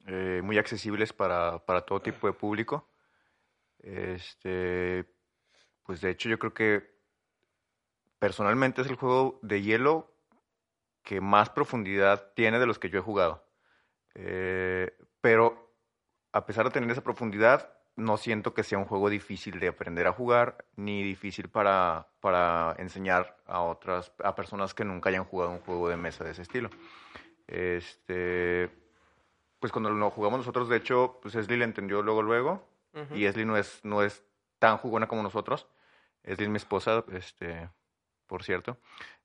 eh, 0.08 0.42
muy 0.44 0.58
accesibles 0.58 1.14
para, 1.14 1.60
para 1.66 1.82
todo 1.82 2.02
tipo 2.02 2.28
de 2.28 2.34
público. 2.34 2.90
Este, 3.80 5.06
pues 5.84 6.02
de 6.02 6.10
hecho 6.10 6.30
yo 6.30 6.40
creo 6.40 6.54
que 6.54 6.94
personalmente 8.20 8.82
es 8.82 8.88
el 8.88 8.96
juego 8.96 9.40
de 9.42 9.62
hielo 9.62 10.14
que 11.04 11.20
más 11.20 11.50
profundidad 11.50 12.32
tiene 12.36 12.60
de 12.60 12.66
los 12.66 12.80
que 12.80 12.90
yo 12.90 13.00
he 13.00 13.04
jugado. 13.04 13.46
Eh, 14.16 14.96
pero 15.22 15.76
a 16.32 16.46
pesar 16.46 16.66
de 16.66 16.72
tener 16.72 16.90
esa 16.90 17.04
profundidad, 17.04 17.78
no 17.96 18.18
siento 18.18 18.54
que 18.54 18.64
sea 18.64 18.78
un 18.78 18.86
juego 18.86 19.10
difícil 19.10 19.60
de 19.60 19.68
aprender 19.68 20.08
a 20.08 20.14
jugar, 20.14 20.66
ni 20.76 21.04
difícil 21.04 21.50
para, 21.50 22.08
para 22.20 22.76
enseñar 22.80 23.38
a 23.46 23.62
otras, 23.62 24.12
a 24.24 24.36
personas 24.36 24.74
que 24.74 24.86
nunca 24.86 25.10
hayan 25.10 25.26
jugado 25.26 25.52
un 25.52 25.60
juego 25.60 25.90
de 25.90 25.98
mesa 25.98 26.24
de 26.24 26.32
ese 26.32 26.42
estilo. 26.42 26.70
Este, 27.46 28.83
pues 29.64 29.72
cuando 29.72 29.90
lo 29.92 30.12
jugamos 30.12 30.40
nosotros, 30.40 30.68
de 30.68 30.76
hecho, 30.76 31.20
pues 31.22 31.36
Esli 31.36 31.56
le 31.56 31.64
entendió 31.64 32.02
luego, 32.02 32.22
luego, 32.22 32.68
y 33.16 33.24
Esli 33.24 33.46
no 33.46 33.56
es, 33.56 33.80
no 33.86 34.04
es 34.04 34.22
tan 34.60 34.78
jugona 34.78 35.08
como 35.08 35.24
nosotros. 35.24 35.70
Esli 36.22 36.44
es 36.44 36.50
mi 36.50 36.58
esposa, 36.58 37.06
este, 37.14 37.70
por 38.28 38.44
cierto. 38.44 38.78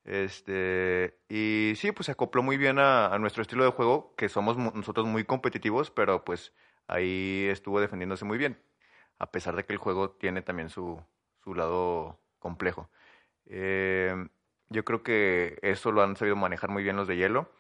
Este, 0.05 1.18
y 1.29 1.72
sí, 1.74 1.90
pues 1.90 2.07
se 2.07 2.12
acopló 2.12 2.44
muy 2.44 2.57
bien 2.57 2.79
a, 2.79 3.12
a 3.12 3.18
nuestro 3.18 3.42
estilo 3.42 3.64
de 3.64 3.72
juego, 3.72 4.14
que 4.16 4.29
somos 4.29 4.57
nosotros 4.57 5.09
muy 5.09 5.24
competitivos, 5.24 5.90
pero 5.90 6.24
pues 6.24 6.55
ahí 6.87 7.48
estuvo 7.51 7.81
defendiéndose 7.81 8.24
muy 8.24 8.38
bien, 8.38 8.62
a 9.18 9.33
pesar 9.33 9.57
de 9.57 9.64
que 9.64 9.72
el 9.72 9.81
juego 9.81 10.11
tiene 10.11 10.40
también 10.42 10.68
su, 10.68 11.03
su 11.42 11.53
lado 11.53 12.20
complejo. 12.38 12.88
Eh, 13.46 14.14
yo 14.68 14.85
creo 14.85 15.03
que 15.03 15.59
eso 15.62 15.90
lo 15.90 16.01
han 16.01 16.14
sabido 16.14 16.37
manejar 16.37 16.70
muy 16.70 16.85
bien 16.85 16.94
los 16.94 17.09
de 17.09 17.16
hielo. 17.16 17.51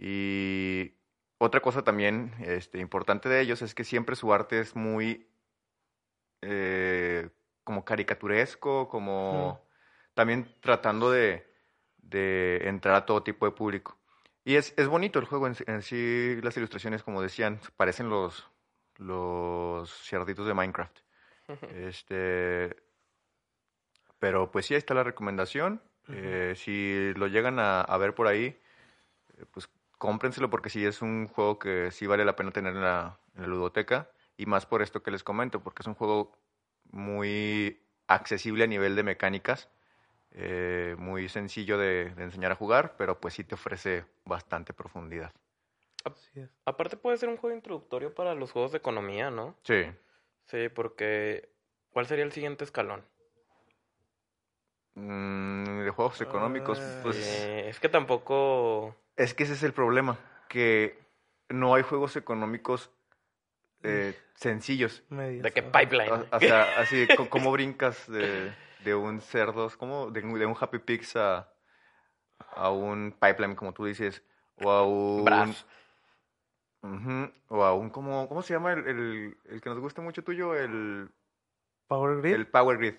Y 0.00 0.97
otra 1.38 1.60
cosa 1.60 1.82
también 1.84 2.34
este, 2.40 2.78
importante 2.80 3.28
de 3.28 3.40
ellos 3.40 3.62
es 3.62 3.74
que 3.74 3.84
siempre 3.84 4.16
su 4.16 4.32
arte 4.32 4.60
es 4.60 4.76
muy 4.76 5.28
eh, 6.42 7.30
como 7.64 7.84
caricaturesco, 7.84 8.88
como 8.88 9.60
también 10.14 10.54
tratando 10.60 11.10
de, 11.10 11.46
de 11.98 12.60
entrar 12.68 12.94
a 12.96 13.06
todo 13.06 13.22
tipo 13.22 13.46
de 13.46 13.52
público. 13.52 13.98
Y 14.44 14.56
es, 14.56 14.72
es 14.76 14.88
bonito 14.88 15.18
el 15.18 15.26
juego 15.26 15.46
en, 15.46 15.54
sí- 15.54 15.64
en 15.66 15.82
sí, 15.82 16.40
las 16.42 16.56
ilustraciones, 16.56 17.02
como 17.02 17.20
decían, 17.22 17.60
parecen 17.76 18.08
los, 18.08 18.48
los 18.96 19.90
cerditos 20.08 20.46
de 20.46 20.54
Minecraft. 20.54 20.98
Este, 21.68 22.76
pero 24.18 24.50
pues 24.50 24.66
sí, 24.66 24.74
ahí 24.74 24.78
está 24.78 24.94
la 24.94 25.04
recomendación. 25.04 25.82
Eh, 26.10 26.54
si 26.56 27.12
lo 27.14 27.26
llegan 27.26 27.58
a, 27.58 27.80
a 27.82 27.98
ver 27.98 28.14
por 28.14 28.26
ahí, 28.26 28.46
eh, 29.38 29.44
pues 29.52 29.68
cómprenselo 29.98 30.50
porque 30.50 30.70
sí 30.70 30.84
es 30.84 31.02
un 31.02 31.28
juego 31.28 31.58
que 31.58 31.90
sí 31.90 32.06
vale 32.06 32.24
la 32.24 32.36
pena 32.36 32.52
tener 32.52 32.74
en 32.74 32.82
la, 32.82 33.18
en 33.34 33.42
la 33.42 33.48
ludoteca. 33.48 34.10
Y 34.36 34.46
más 34.46 34.66
por 34.66 34.82
esto 34.82 35.02
que 35.02 35.10
les 35.10 35.24
comento, 35.24 35.60
porque 35.62 35.82
es 35.82 35.86
un 35.88 35.94
juego 35.94 36.32
muy 36.90 37.82
accesible 38.06 38.64
a 38.64 38.68
nivel 38.68 38.94
de 38.96 39.02
mecánicas, 39.02 39.68
eh, 40.30 40.94
muy 40.98 41.28
sencillo 41.28 41.76
de, 41.76 42.14
de 42.14 42.22
enseñar 42.22 42.52
a 42.52 42.56
jugar, 42.56 42.94
pero 42.96 43.20
pues 43.20 43.34
sí 43.34 43.44
te 43.44 43.56
ofrece 43.56 44.04
bastante 44.24 44.72
profundidad. 44.72 45.32
Así 46.04 46.40
es. 46.40 46.50
Aparte 46.64 46.96
puede 46.96 47.16
ser 47.18 47.28
un 47.28 47.36
juego 47.36 47.56
introductorio 47.56 48.14
para 48.14 48.34
los 48.34 48.52
juegos 48.52 48.72
de 48.72 48.78
economía, 48.78 49.30
¿no? 49.30 49.56
Sí. 49.64 49.84
Sí, 50.46 50.68
porque 50.68 51.50
¿cuál 51.92 52.06
sería 52.06 52.24
el 52.24 52.32
siguiente 52.32 52.64
escalón? 52.64 53.02
Mm, 54.94 55.84
de 55.84 55.90
juegos 55.90 56.20
económicos, 56.20 56.78
Ah, 56.80 57.00
pues 57.02 57.16
Eh, 57.16 57.68
es 57.68 57.80
que 57.80 57.88
tampoco... 57.88 58.94
es 59.18 59.34
que 59.34 59.42
ese 59.44 59.52
es 59.52 59.62
el 59.62 59.72
problema, 59.74 60.18
que 60.48 60.98
no 61.50 61.74
hay 61.74 61.82
juegos 61.82 62.16
económicos 62.16 62.90
eh, 63.82 64.18
sencillos. 64.34 65.02
Medias, 65.10 65.42
De 65.42 65.52
que 65.52 65.62
pipeline. 65.62 66.10
O, 66.10 66.26
o 66.36 66.40
sea, 66.40 66.78
así, 66.78 67.06
¿cómo 67.30 67.52
brincas 67.52 68.10
de, 68.10 68.52
de 68.84 68.94
un 68.94 69.20
cerdo, 69.20 69.70
como 69.78 70.10
de, 70.10 70.22
un- 70.22 70.38
de 70.38 70.46
un 70.46 70.56
Happy 70.58 70.78
Pix 70.78 71.16
a, 71.16 71.52
a 72.54 72.70
un 72.70 73.12
pipeline, 73.20 73.54
como 73.54 73.72
tú 73.74 73.84
dices, 73.84 74.22
o 74.56 74.70
a 74.70 74.86
un... 74.86 75.24
Brass. 75.24 75.66
O 77.48 77.64
a 77.64 77.74
un, 77.74 77.90
¿cómo, 77.90 78.28
cómo 78.28 78.40
se 78.42 78.54
llama 78.54 78.72
el, 78.72 78.86
el, 78.86 79.36
el 79.46 79.60
que 79.60 79.68
nos 79.68 79.80
gusta 79.80 80.00
mucho 80.00 80.22
tuyo? 80.22 80.54
El, 80.54 81.10
Power 81.88 82.20
Grid. 82.20 82.34
el 82.34 82.46
Power 82.46 82.78
Grid. 82.78 82.94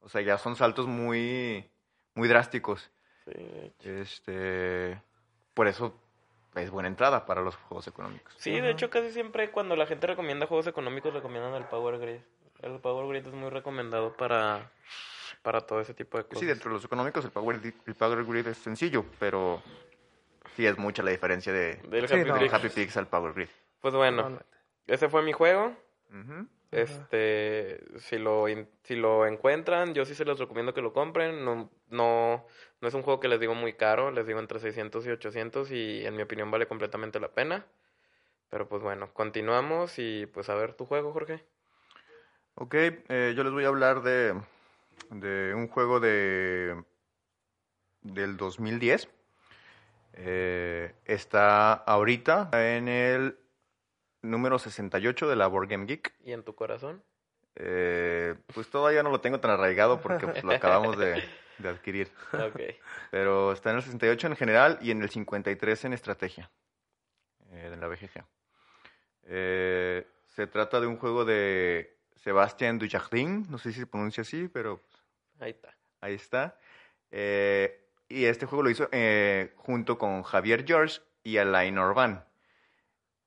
O 0.00 0.08
sea, 0.08 0.20
ya 0.20 0.38
son 0.38 0.54
saltos 0.56 0.86
muy, 0.86 1.68
muy 2.14 2.28
drásticos. 2.28 2.90
Sí, 3.24 3.32
de 3.34 3.66
hecho. 3.66 3.90
Este, 3.90 5.02
por 5.56 5.68
eso 5.68 5.98
es 6.54 6.70
buena 6.70 6.86
entrada 6.88 7.24
para 7.24 7.40
los 7.40 7.56
juegos 7.56 7.88
económicos. 7.88 8.34
Sí, 8.36 8.60
de 8.60 8.70
hecho 8.70 8.90
casi 8.90 9.10
siempre 9.10 9.50
cuando 9.50 9.74
la 9.74 9.86
gente 9.86 10.06
recomienda 10.06 10.46
juegos 10.46 10.66
económicos 10.66 11.14
recomiendan 11.14 11.54
el 11.54 11.64
Power 11.64 11.98
Grid. 11.98 12.20
El 12.60 12.78
Power 12.78 13.08
Grid 13.08 13.26
es 13.26 13.32
muy 13.32 13.48
recomendado 13.48 14.14
para, 14.14 14.70
para 15.40 15.62
todo 15.62 15.80
ese 15.80 15.94
tipo 15.94 16.18
de 16.18 16.24
cosas. 16.24 16.40
Sí, 16.40 16.46
dentro 16.46 16.70
de 16.70 16.74
los 16.76 16.84
económicos 16.84 17.24
el 17.24 17.30
Power, 17.30 17.58
Grid- 17.60 17.74
el 17.86 17.94
Power 17.94 18.22
Grid 18.24 18.46
es 18.48 18.58
sencillo, 18.58 19.06
pero 19.18 19.62
sí 20.54 20.66
es 20.66 20.76
mucha 20.76 21.02
la 21.02 21.10
diferencia 21.10 21.52
de, 21.54 21.76
Del 21.88 22.06
Sí, 22.06 22.14
Happy 22.14 22.28
no. 22.28 22.34
Happy 22.36 22.88
al 22.98 23.08
Power 23.08 23.32
Grid. 23.32 23.48
Pues 23.80 23.94
bueno, 23.94 24.38
ese 24.86 25.08
fue 25.08 25.22
mi 25.22 25.32
juego. 25.32 25.74
Este, 26.70 27.80
si 28.00 28.18
lo, 28.18 28.44
si 28.82 28.96
lo 28.96 29.26
encuentran, 29.26 29.94
yo 29.94 30.04
sí 30.04 30.14
se 30.14 30.24
los 30.24 30.38
recomiendo 30.38 30.74
que 30.74 30.82
lo 30.82 30.92
compren. 30.92 31.44
No, 31.44 31.70
no, 31.88 32.46
no 32.80 32.88
es 32.88 32.94
un 32.94 33.02
juego 33.02 33.20
que 33.20 33.28
les 33.28 33.40
digo 33.40 33.54
muy 33.54 33.72
caro, 33.72 34.10
les 34.10 34.26
digo 34.26 34.38
entre 34.38 34.60
600 34.60 35.06
y 35.06 35.10
800 35.10 35.70
y 35.70 36.06
en 36.06 36.16
mi 36.16 36.22
opinión 36.22 36.50
vale 36.50 36.66
completamente 36.66 37.20
la 37.20 37.28
pena. 37.28 37.66
Pero 38.48 38.68
pues 38.68 38.82
bueno, 38.82 39.12
continuamos 39.12 39.98
y 39.98 40.26
pues 40.26 40.48
a 40.48 40.54
ver 40.54 40.74
tu 40.74 40.86
juego, 40.86 41.12
Jorge. 41.12 41.44
Ok, 42.54 42.74
eh, 42.74 43.34
yo 43.36 43.44
les 43.44 43.52
voy 43.52 43.64
a 43.64 43.68
hablar 43.68 44.02
de, 44.02 44.40
de 45.10 45.54
un 45.54 45.68
juego 45.68 46.00
de 46.00 46.82
del 48.02 48.36
2010. 48.36 49.08
Eh, 50.14 50.94
está 51.04 51.72
ahorita 51.74 52.50
en 52.52 52.88
el 52.88 53.38
número 54.22 54.58
68 54.58 55.28
de 55.28 55.36
la 55.36 55.46
Board 55.46 55.68
Game 55.68 55.86
Geek. 55.86 56.14
¿Y 56.24 56.32
en 56.32 56.42
tu 56.42 56.54
corazón? 56.54 57.02
Eh, 57.56 58.34
pues 58.54 58.68
todavía 58.68 59.02
no 59.02 59.10
lo 59.10 59.20
tengo 59.20 59.40
tan 59.40 59.50
arraigado 59.50 60.00
porque 60.00 60.26
pues, 60.26 60.44
lo 60.44 60.52
acabamos 60.52 60.98
de, 60.98 61.22
de 61.58 61.68
adquirir. 61.68 62.10
Pero 63.10 63.52
está 63.52 63.70
en 63.70 63.76
el 63.76 63.82
68 63.82 64.26
en 64.28 64.36
general 64.36 64.78
y 64.82 64.90
en 64.90 65.02
el 65.02 65.10
53 65.10 65.86
en 65.86 65.92
estrategia 65.94 66.50
eh, 67.50 67.70
de 67.70 67.76
la 67.76 67.88
BGG. 67.88 68.24
Eh, 69.24 70.06
se 70.24 70.46
trata 70.46 70.80
de 70.80 70.86
un 70.86 70.98
juego 70.98 71.24
de 71.24 71.96
Sebastián 72.16 72.78
Dujardin, 72.78 73.46
no 73.50 73.58
sé 73.58 73.72
si 73.72 73.80
se 73.80 73.86
pronuncia 73.86 74.20
así, 74.20 74.48
pero 74.48 74.80
Ahí 75.40 75.50
está. 75.50 75.74
ahí 76.00 76.14
está. 76.14 76.58
Y 78.08 78.24
este 78.24 78.46
juego 78.46 78.62
lo 78.62 78.70
hizo 78.70 78.88
junto 79.56 79.98
con 79.98 80.22
Javier 80.22 80.64
George 80.66 81.00
y 81.24 81.38
Alain 81.38 81.78
Orban. 81.78 82.24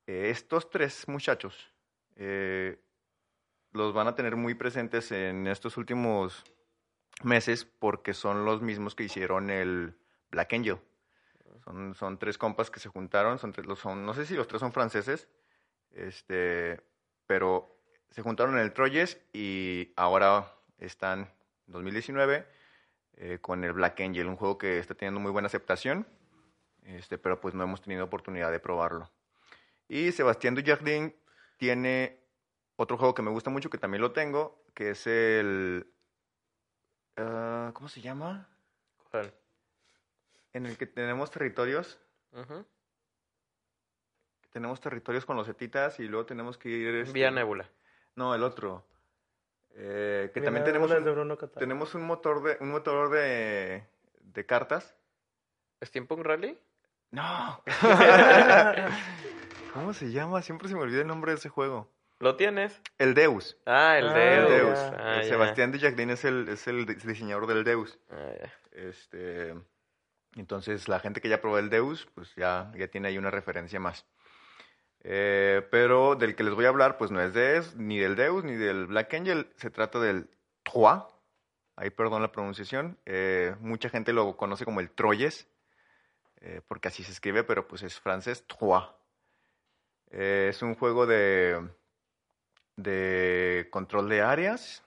Estos 0.06 0.70
tres 0.70 1.06
muchachos 1.06 1.70
eh, 2.16 2.78
los 3.72 3.92
van 3.92 4.08
a 4.08 4.14
tener 4.14 4.36
muy 4.36 4.54
presentes 4.54 5.12
en 5.12 5.46
estos 5.46 5.76
últimos 5.76 6.44
meses 7.22 7.64
porque 7.64 8.14
son 8.14 8.44
los 8.44 8.62
mismos 8.62 8.94
que 8.94 9.04
hicieron 9.04 9.50
el 9.50 9.94
Black 10.30 10.52
Angel. 10.54 10.78
Son, 11.64 11.94
son 11.94 12.18
tres 12.18 12.38
compas 12.38 12.70
que 12.70 12.80
se 12.80 12.88
juntaron, 12.88 13.38
son, 13.38 13.52
tres- 13.52 13.66
son, 13.78 14.06
no 14.06 14.14
sé 14.14 14.24
si 14.24 14.34
los 14.34 14.48
tres 14.48 14.60
son 14.60 14.72
franceses, 14.72 15.28
este, 15.92 16.80
pero 17.26 17.76
se 18.10 18.22
juntaron 18.22 18.54
en 18.54 18.62
el 18.62 18.72
Troyes 18.72 19.20
y 19.32 19.92
ahora 19.96 20.54
están 20.78 21.20
en 21.66 21.72
2019 21.72 22.46
eh, 23.16 23.38
con 23.40 23.62
el 23.64 23.72
Black 23.72 24.00
Angel, 24.00 24.26
un 24.26 24.36
juego 24.36 24.56
que 24.58 24.78
está 24.78 24.94
teniendo 24.94 25.20
muy 25.20 25.30
buena 25.30 25.46
aceptación, 25.46 26.06
este, 26.84 27.18
pero 27.18 27.40
pues 27.40 27.54
no 27.54 27.62
hemos 27.62 27.82
tenido 27.82 28.04
oportunidad 28.04 28.50
de 28.50 28.60
probarlo. 28.60 29.10
Y 29.88 30.12
Sebastián 30.12 30.54
Dujardin 30.54 31.14
tiene 31.58 32.19
otro 32.80 32.96
juego 32.96 33.14
que 33.14 33.20
me 33.20 33.30
gusta 33.30 33.50
mucho, 33.50 33.68
que 33.68 33.76
también 33.76 34.00
lo 34.00 34.12
tengo, 34.12 34.64
que 34.72 34.90
es 34.90 35.06
el... 35.06 35.86
ah, 37.18 37.72
¿Cómo 37.74 37.90
se 37.90 38.00
llama? 38.00 38.48
¿Cuál? 39.10 39.34
En 40.54 40.64
el 40.64 40.78
que 40.78 40.86
tenemos 40.86 41.30
territorios. 41.30 42.00
Tenemos 44.50 44.80
territorios 44.80 45.26
con 45.26 45.36
los 45.36 45.46
etitas 45.46 46.00
y 46.00 46.08
luego 46.08 46.24
tenemos 46.24 46.56
que 46.56 46.70
ir... 46.70 46.94
este- 46.94 47.12
Vía 47.12 47.30
Nebula. 47.30 47.68
No, 48.16 48.34
el 48.34 48.42
otro. 48.42 48.82
Eh, 49.74 50.30
que 50.32 50.40
también 50.40 50.64
tenemos 50.64 50.90
un, 50.90 51.04
tenemos 51.58 51.94
un 51.94 52.02
motor 52.02 52.42
de 52.42 52.56
un 52.60 52.70
motor 52.70 53.10
de, 53.10 53.86
de 54.22 54.46
cartas. 54.46 54.96
¿Steampunk 55.82 56.24
Rally? 56.24 56.58
No. 57.10 57.62
¿Cómo 59.74 59.92
se 59.92 60.10
llama? 60.10 60.40
Siempre 60.42 60.68
se 60.68 60.74
me 60.74 60.80
olvida 60.80 61.02
el 61.02 61.06
nombre 61.06 61.32
de 61.32 61.38
ese 61.38 61.48
juego. 61.50 61.88
¿Lo 62.20 62.36
tienes? 62.36 62.80
El 62.98 63.14
Deus. 63.14 63.56
Ah, 63.64 63.98
el 63.98 64.08
Ah, 64.08 64.12
Deus. 64.12 64.50
El 64.50 64.58
Deus. 64.58 64.78
Ah, 64.98 65.20
El. 65.22 65.24
Sebastián 65.28 65.72
de 65.72 65.78
Jardín 65.80 66.10
es 66.10 66.24
el, 66.26 66.48
es 66.50 66.66
el 66.68 66.84
diseñador 66.84 67.46
del 67.46 67.64
Deus. 67.64 67.98
Ah, 68.10 68.32
ya. 68.38 68.52
Este, 68.72 69.54
entonces, 70.36 70.86
la 70.86 71.00
gente 71.00 71.22
que 71.22 71.30
ya 71.30 71.40
probó 71.40 71.58
el 71.58 71.70
Deus, 71.70 72.06
pues 72.14 72.34
ya, 72.36 72.70
ya 72.76 72.88
tiene 72.88 73.08
ahí 73.08 73.16
una 73.16 73.30
referencia 73.30 73.80
más. 73.80 74.06
Eh, 75.02 75.66
pero 75.70 76.14
del 76.14 76.36
que 76.36 76.44
les 76.44 76.54
voy 76.54 76.66
a 76.66 76.68
hablar, 76.68 76.98
pues 76.98 77.10
no 77.10 77.22
es 77.22 77.32
de 77.32 77.56
es, 77.56 77.74
ni 77.76 77.98
del 77.98 78.16
Deus 78.16 78.44
ni 78.44 78.54
del 78.54 78.86
Black 78.86 79.14
Angel. 79.14 79.50
Se 79.56 79.70
trata 79.70 79.98
del 79.98 80.28
Trois. 80.62 81.02
Ahí 81.74 81.88
perdón 81.88 82.20
la 82.20 82.32
pronunciación. 82.32 82.98
Eh, 83.06 83.56
mucha 83.60 83.88
gente 83.88 84.12
lo 84.12 84.36
conoce 84.36 84.66
como 84.66 84.80
el 84.80 84.90
Troyes, 84.90 85.48
eh, 86.42 86.60
porque 86.68 86.88
así 86.88 87.02
se 87.02 87.12
escribe, 87.12 87.44
pero 87.44 87.66
pues 87.66 87.82
es 87.82 87.98
francés 87.98 88.44
Trois. 88.46 88.84
Eh, 90.10 90.48
es 90.50 90.60
un 90.60 90.74
juego 90.74 91.06
de, 91.06 91.66
de 92.82 93.68
control 93.70 94.08
de 94.08 94.22
áreas. 94.22 94.82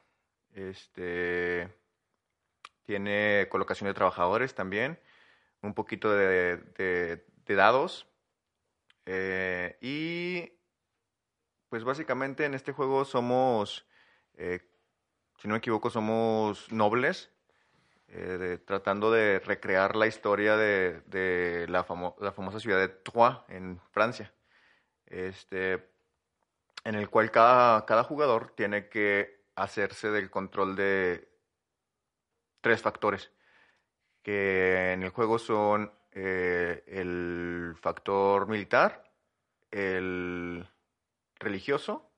Este 0.54 1.70
tiene 2.84 3.48
colocación 3.50 3.88
de 3.88 3.94
trabajadores 3.94 4.54
también, 4.56 5.00
un 5.62 5.74
poquito 5.74 6.12
de, 6.12 6.58
de- 6.78 7.26
dados. 7.56 8.08
eh, 9.06 9.78
y 9.82 10.52
pues 11.70 11.84
básicamente 11.84 12.46
en 12.46 12.54
este 12.54 12.72
juego 12.72 13.04
somos, 13.06 13.86
eh, 14.36 14.60
si 15.40 15.48
no 15.48 15.54
me 15.54 15.58
equivoco, 15.58 15.90
somos 15.90 16.72
nobles, 16.72 17.32
eh, 18.08 18.60
tratando 18.66 19.12
de 19.12 19.40
recrear 19.40 19.96
la 19.96 20.08
historia 20.08 20.56
de, 20.58 21.02
de 21.08 21.66
la, 21.70 21.86
famo- 21.86 22.16
la 22.20 22.32
famosa 22.32 22.60
ciudad 22.60 22.80
de 22.80 22.90
Troyes 22.90 23.40
en 23.50 23.80
Francia. 23.92 24.32
Este, 25.08 25.93
en 26.84 26.96
el 26.96 27.10
cual 27.10 27.32
cada, 27.32 28.04
jugador 28.04 28.52
tiene 28.56 28.90
que 28.90 29.44
hacerse 29.56 30.10
del 30.10 30.30
control 30.30 30.76
de 30.76 31.30
tres 32.62 32.82
factores, 32.82 33.32
que 34.22 34.94
en 34.94 35.04
el 35.04 35.10
juego 35.10 35.40
son 35.40 35.92
eh, 36.12 36.84
el 36.88 37.76
factor 37.80 38.48
militar, 38.48 39.12
el 39.72 40.68
religioso 41.40 42.10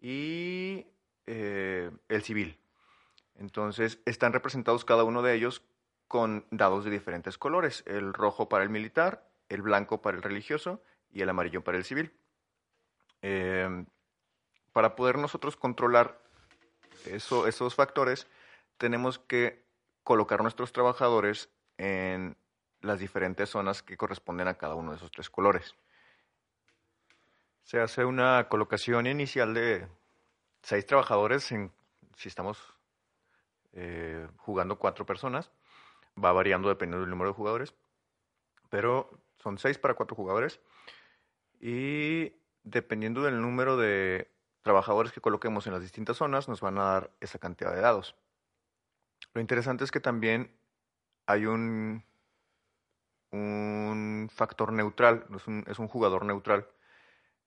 y 0.00 0.86
eh, 1.26 1.90
el 2.08 2.22
civil. 2.22 2.58
Entonces 3.36 4.00
están 4.04 4.32
representados 4.32 4.84
cada 4.84 5.04
uno 5.04 5.22
de 5.22 5.34
ellos 5.34 5.62
con 6.08 6.46
dados 6.50 6.84
de 6.84 6.90
diferentes 6.90 7.38
colores, 7.38 7.82
el 7.86 8.12
rojo 8.12 8.48
para 8.48 8.62
el 8.62 8.70
militar, 8.70 9.28
el 9.48 9.62
blanco 9.62 10.00
para 10.00 10.16
el 10.16 10.22
religioso 10.22 10.82
y 11.10 11.22
el 11.22 11.28
amarillo 11.28 11.64
para 11.64 11.78
el 11.78 11.84
civil. 11.84 12.12
Eh, 13.22 13.84
para 14.74 14.96
poder 14.96 15.16
nosotros 15.16 15.56
controlar 15.56 16.20
eso- 17.06 17.46
esos 17.46 17.74
factores, 17.74 18.26
tenemos 18.76 19.18
que 19.18 19.64
colocar 20.02 20.42
nuestros 20.42 20.72
trabajadores 20.72 21.48
en 21.78 22.36
las 22.80 22.98
diferentes 22.98 23.48
zonas 23.48 23.82
que 23.82 23.96
corresponden 23.96 24.48
a 24.48 24.58
cada 24.58 24.74
uno 24.74 24.90
de 24.90 24.98
esos 24.98 25.10
tres 25.10 25.30
colores. 25.30 25.74
Se 27.62 27.80
hace 27.80 28.04
una 28.04 28.48
colocación 28.50 29.06
inicial 29.06 29.54
de 29.54 29.88
seis 30.62 30.84
trabajadores 30.84 31.50
en, 31.52 31.72
si 32.16 32.28
estamos 32.28 32.58
eh, 33.72 34.26
jugando 34.36 34.78
cuatro 34.78 35.06
personas. 35.06 35.50
Va 36.22 36.32
variando 36.32 36.68
dependiendo 36.68 37.00
del 37.00 37.10
número 37.10 37.30
de 37.30 37.36
jugadores, 37.36 37.74
pero 38.70 39.10
son 39.38 39.58
seis 39.58 39.78
para 39.78 39.94
cuatro 39.94 40.14
jugadores. 40.14 40.60
Y 41.60 42.32
dependiendo 42.64 43.22
del 43.22 43.40
número 43.40 43.76
de 43.76 44.33
trabajadores 44.64 45.12
que 45.12 45.20
coloquemos 45.20 45.66
en 45.66 45.74
las 45.74 45.82
distintas 45.82 46.16
zonas, 46.16 46.48
nos 46.48 46.60
van 46.62 46.78
a 46.78 46.84
dar 46.84 47.10
esa 47.20 47.38
cantidad 47.38 47.72
de 47.72 47.82
dados. 47.82 48.16
Lo 49.34 49.40
interesante 49.40 49.84
es 49.84 49.90
que 49.90 50.00
también 50.00 50.50
hay 51.26 51.44
un, 51.44 52.02
un 53.30 54.30
factor 54.32 54.72
neutral, 54.72 55.26
es 55.66 55.78
un, 55.78 55.88
jugador 55.88 56.24
neutral, 56.24 56.66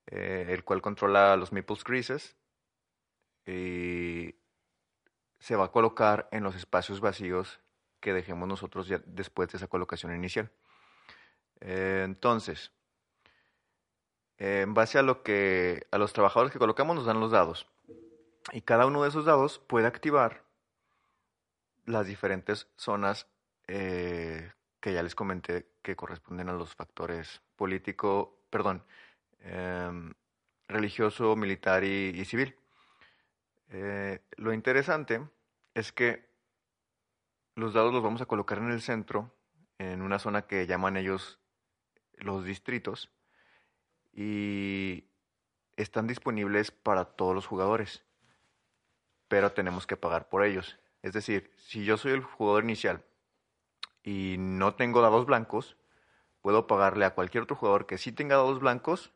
eh, 0.05 0.45
el 0.49 0.63
cual 0.63 0.81
controla 0.81 1.35
los 1.37 1.51
Meeples 1.51 1.83
Creases 1.83 2.35
y 3.47 4.35
se 5.39 5.55
va 5.55 5.65
a 5.65 5.71
colocar 5.71 6.29
en 6.31 6.43
los 6.43 6.55
espacios 6.55 7.01
vacíos 7.01 7.59
que 7.99 8.13
dejemos 8.13 8.47
nosotros 8.47 8.87
después 9.05 9.49
de 9.49 9.57
esa 9.57 9.67
colocación 9.67 10.15
inicial. 10.15 10.51
Eh, 11.61 12.03
entonces, 12.05 12.71
eh, 14.37 14.61
en 14.61 14.73
base 14.73 14.99
a 14.99 15.03
lo 15.03 15.23
que 15.23 15.87
a 15.91 15.97
los 15.97 16.13
trabajadores 16.13 16.51
que 16.51 16.59
colocamos 16.59 16.95
nos 16.95 17.05
dan 17.05 17.19
los 17.19 17.31
dados 17.31 17.67
y 18.51 18.61
cada 18.61 18.85
uno 18.85 19.03
de 19.03 19.09
esos 19.09 19.25
dados 19.25 19.59
puede 19.59 19.87
activar 19.87 20.43
las 21.85 22.05
diferentes 22.05 22.67
zonas 22.75 23.27
eh, 23.67 24.51
que 24.79 24.93
ya 24.93 25.03
les 25.03 25.15
comenté 25.15 25.67
que 25.81 25.95
corresponden 25.95 26.49
a 26.49 26.53
los 26.53 26.75
factores 26.75 27.41
político, 27.55 28.41
perdón, 28.49 28.83
em, 29.39 30.13
religioso, 30.67 31.35
militar 31.35 31.83
y, 31.83 32.09
y 32.09 32.25
civil. 32.25 32.55
Eh, 33.69 34.21
lo 34.37 34.53
interesante 34.53 35.21
es 35.73 35.91
que 35.91 36.29
los 37.55 37.73
dados 37.73 37.93
los 37.93 38.03
vamos 38.03 38.21
a 38.21 38.25
colocar 38.25 38.59
en 38.59 38.71
el 38.71 38.81
centro, 38.81 39.33
en 39.77 40.01
una 40.01 40.19
zona 40.19 40.43
que 40.43 40.67
llaman 40.67 40.97
ellos 40.97 41.39
los 42.13 42.45
distritos, 42.45 43.11
y 44.17 45.05
están 45.77 46.07
disponibles 46.07 46.71
para 46.71 47.05
todos 47.05 47.35
los 47.35 47.45
jugadores, 47.45 48.03
pero 49.27 49.51
tenemos 49.51 49.85
que 49.85 49.95
pagar 49.95 50.27
por 50.27 50.43
ellos. 50.43 50.79
Es 51.03 51.13
decir, 51.13 51.51
si 51.57 51.85
yo 51.85 51.97
soy 51.97 52.13
el 52.13 52.23
jugador 52.23 52.63
inicial 52.63 53.03
y 54.03 54.37
no 54.39 54.73
tengo 54.73 55.01
dados 55.01 55.27
blancos, 55.27 55.77
puedo 56.41 56.65
pagarle 56.65 57.05
a 57.05 57.13
cualquier 57.13 57.43
otro 57.43 57.55
jugador 57.55 57.85
que 57.85 57.99
sí 57.99 58.11
tenga 58.11 58.37
dados 58.37 58.59
blancos 58.59 59.13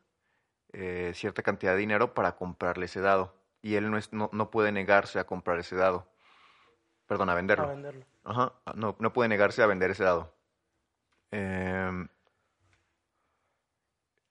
eh, 0.72 1.12
cierta 1.14 1.42
cantidad 1.42 1.72
de 1.72 1.78
dinero 1.78 2.14
para 2.14 2.36
comprarle 2.36 2.86
ese 2.86 3.00
dado. 3.00 3.34
Y 3.60 3.74
él 3.74 3.90
no, 3.90 3.98
es- 3.98 4.12
no, 4.12 4.30
no 4.32 4.50
puede 4.50 4.70
negarse 4.72 5.18
a 5.18 5.24
comprar 5.24 5.58
ese 5.58 5.76
dado. 5.76 6.08
Perdón, 7.06 7.28
a 7.28 7.34
venderlo. 7.34 7.66
A 7.66 7.70
venderlo. 7.70 8.06
Ajá, 8.24 8.52
no, 8.76 8.94
no 9.00 9.12
puede 9.12 9.28
negarse 9.28 9.62
a 9.62 9.66
vender 9.66 9.90
ese 9.90 10.04
dado. 10.04 10.32
Em, 11.32 12.08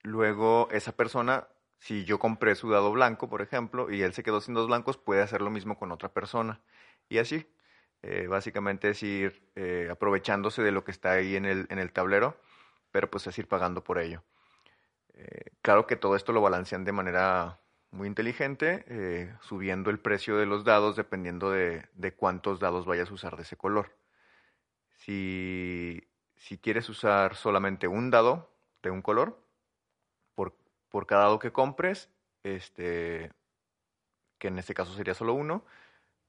luego, 0.02 0.68
esa 0.70 0.92
persona, 0.92 1.48
si 1.78 2.04
yo 2.04 2.18
compré 2.18 2.54
su 2.54 2.70
dado 2.70 2.92
blanco, 2.92 3.28
por 3.28 3.42
ejemplo, 3.42 3.90
y 3.90 4.02
él 4.02 4.12
se 4.14 4.22
quedó 4.22 4.40
sin 4.40 4.54
dos 4.54 4.66
blancos, 4.66 4.98
puede 4.98 5.22
hacer 5.22 5.42
lo 5.42 5.50
mismo 5.50 5.78
con 5.78 5.92
otra 5.92 6.10
persona. 6.10 6.60
Y 7.08 7.18
así, 7.18 7.46
eh, 8.02 8.26
básicamente 8.26 8.90
es 8.90 9.02
ir 9.02 9.48
eh, 9.54 9.88
aprovechándose 9.90 10.62
de 10.62 10.72
lo 10.72 10.84
que 10.84 10.90
está 10.90 11.12
ahí 11.12 11.36
en 11.36 11.44
el, 11.44 11.66
en 11.70 11.78
el 11.78 11.92
tablero, 11.92 12.36
pero 12.90 13.10
pues 13.10 13.26
es 13.26 13.38
ir 13.38 13.48
pagando 13.48 13.84
por 13.84 13.98
ello. 13.98 14.22
Eh, 15.14 15.52
claro 15.62 15.86
que 15.86 15.96
todo 15.96 16.16
esto 16.16 16.32
lo 16.32 16.40
balancean 16.40 16.84
de 16.84 16.92
manera 16.92 17.60
muy 17.90 18.08
inteligente, 18.08 19.36
subiendo 19.42 19.90
el 19.90 19.98
precio 19.98 20.38
de 20.38 20.46
los 20.46 20.64
dados 20.64 20.96
dependiendo 20.96 21.50
de, 21.50 21.86
de 21.92 22.14
cuántos 22.14 22.58
dados 22.58 22.86
vayas 22.86 23.10
a 23.10 23.14
usar 23.14 23.36
de 23.36 23.42
ese 23.42 23.58
color. 23.58 23.94
Si, 24.96 26.08
si 26.36 26.56
quieres 26.56 26.88
usar 26.88 27.34
solamente 27.34 27.88
un 27.88 28.10
dado 28.10 28.50
de 28.82 28.90
un 28.90 29.02
color, 29.02 29.41
por, 30.92 31.06
cada 31.06 31.24
dado 31.24 31.38
que 31.38 31.52
compres, 31.52 32.08
este, 32.44 33.32
que 34.38 34.48
en 34.48 34.58
este 34.58 34.74
caso 34.74 34.94
sería 34.94 35.14
solo 35.14 35.34
uno, 35.34 35.64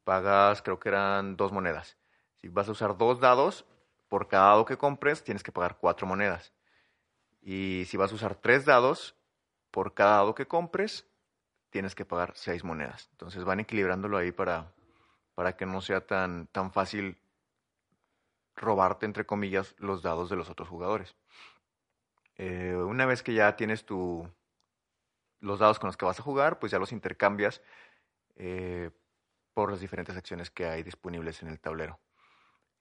pagas, 0.03 0.61
creo 0.61 0.79
que 0.79 0.89
eran 0.89 1.37
dos 1.37 1.51
monedas. 1.51 1.97
Si 2.35 2.47
vas 2.47 2.67
a 2.67 2.71
usar 2.71 2.97
dos 2.97 3.19
dados, 3.19 3.65
por 4.07 4.27
cada 4.27 4.47
dado 4.49 4.65
que 4.65 4.77
compres 4.77 5.23
tienes 5.23 5.43
que 5.43 5.51
pagar 5.51 5.77
cuatro 5.77 6.07
monedas. 6.07 6.53
Y 7.41 7.83
si 7.87 7.97
vas 7.97 8.11
a 8.11 8.15
usar 8.15 8.35
tres 8.35 8.65
dados, 8.65 9.15
por 9.71 9.93
cada 9.93 10.17
dado 10.17 10.35
que 10.35 10.47
compres 10.47 11.07
tienes 11.69 11.95
que 11.95 12.05
pagar 12.05 12.33
seis 12.35 12.63
monedas. 12.63 13.09
Entonces 13.11 13.43
van 13.43 13.59
equilibrándolo 13.59 14.17
ahí 14.17 14.31
para, 14.31 14.71
para 15.35 15.57
que 15.57 15.65
no 15.65 15.81
sea 15.81 16.05
tan, 16.05 16.47
tan 16.47 16.71
fácil 16.71 17.17
robarte, 18.55 19.05
entre 19.05 19.25
comillas, 19.25 19.75
los 19.79 20.03
dados 20.03 20.29
de 20.29 20.35
los 20.35 20.49
otros 20.49 20.69
jugadores. 20.69 21.15
Eh, 22.37 22.75
una 22.75 23.05
vez 23.05 23.23
que 23.23 23.33
ya 23.33 23.55
tienes 23.55 23.85
tu, 23.85 24.29
los 25.43 25.59
dados 25.59 25.77
con 25.77 25.87
los 25.87 25.97
que 25.97 26.05
vas 26.05 26.19
a 26.19 26.23
jugar, 26.23 26.57
pues 26.57 26.71
ya 26.71 26.79
los 26.79 26.91
intercambias 26.91 27.61
eh, 28.35 28.89
por 29.53 29.69
las 29.69 29.81
diferentes 29.81 30.15
acciones 30.15 30.49
que 30.49 30.65
hay 30.65 30.83
disponibles 30.83 31.41
en 31.43 31.49
el 31.49 31.59
tablero. 31.59 31.99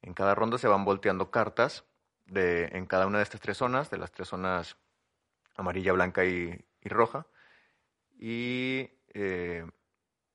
En 0.00 0.14
cada 0.14 0.34
ronda 0.34 0.58
se 0.58 0.68
van 0.68 0.84
volteando 0.84 1.30
cartas 1.30 1.84
de, 2.24 2.66
en 2.72 2.86
cada 2.86 3.06
una 3.06 3.18
de 3.18 3.24
estas 3.24 3.40
tres 3.40 3.56
zonas, 3.58 3.90
de 3.90 3.98
las 3.98 4.12
tres 4.12 4.28
zonas 4.28 4.76
amarilla, 5.56 5.92
blanca 5.92 6.24
y, 6.24 6.64
roja. 6.84 7.26
Y 8.16 8.90
eh, 9.08 9.66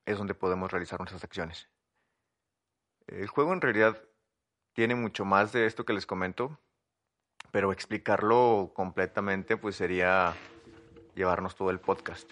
es 0.06 0.18
donde 0.18 0.36
podemos 0.36 0.72
realizar 0.72 1.00
nuestras 1.00 1.24
acciones. 1.24 1.70
El 3.08 3.28
juego 3.28 3.54
en 3.54 3.62
realidad 3.62 4.02
tiene 4.74 4.96
mucho 4.96 5.24
más 5.24 5.54
de 5.54 5.66
esto 5.66 5.86
que 5.86 5.94
les 5.94 6.06
comento, 6.06 6.60
pero 7.52 7.72
explicarlo 7.72 8.72
completamente 8.76 9.56
pues 9.56 9.78
sería 9.78 10.36
llevarnos 11.18 11.56
todo 11.56 11.72
el 11.72 11.80
podcast. 11.80 12.32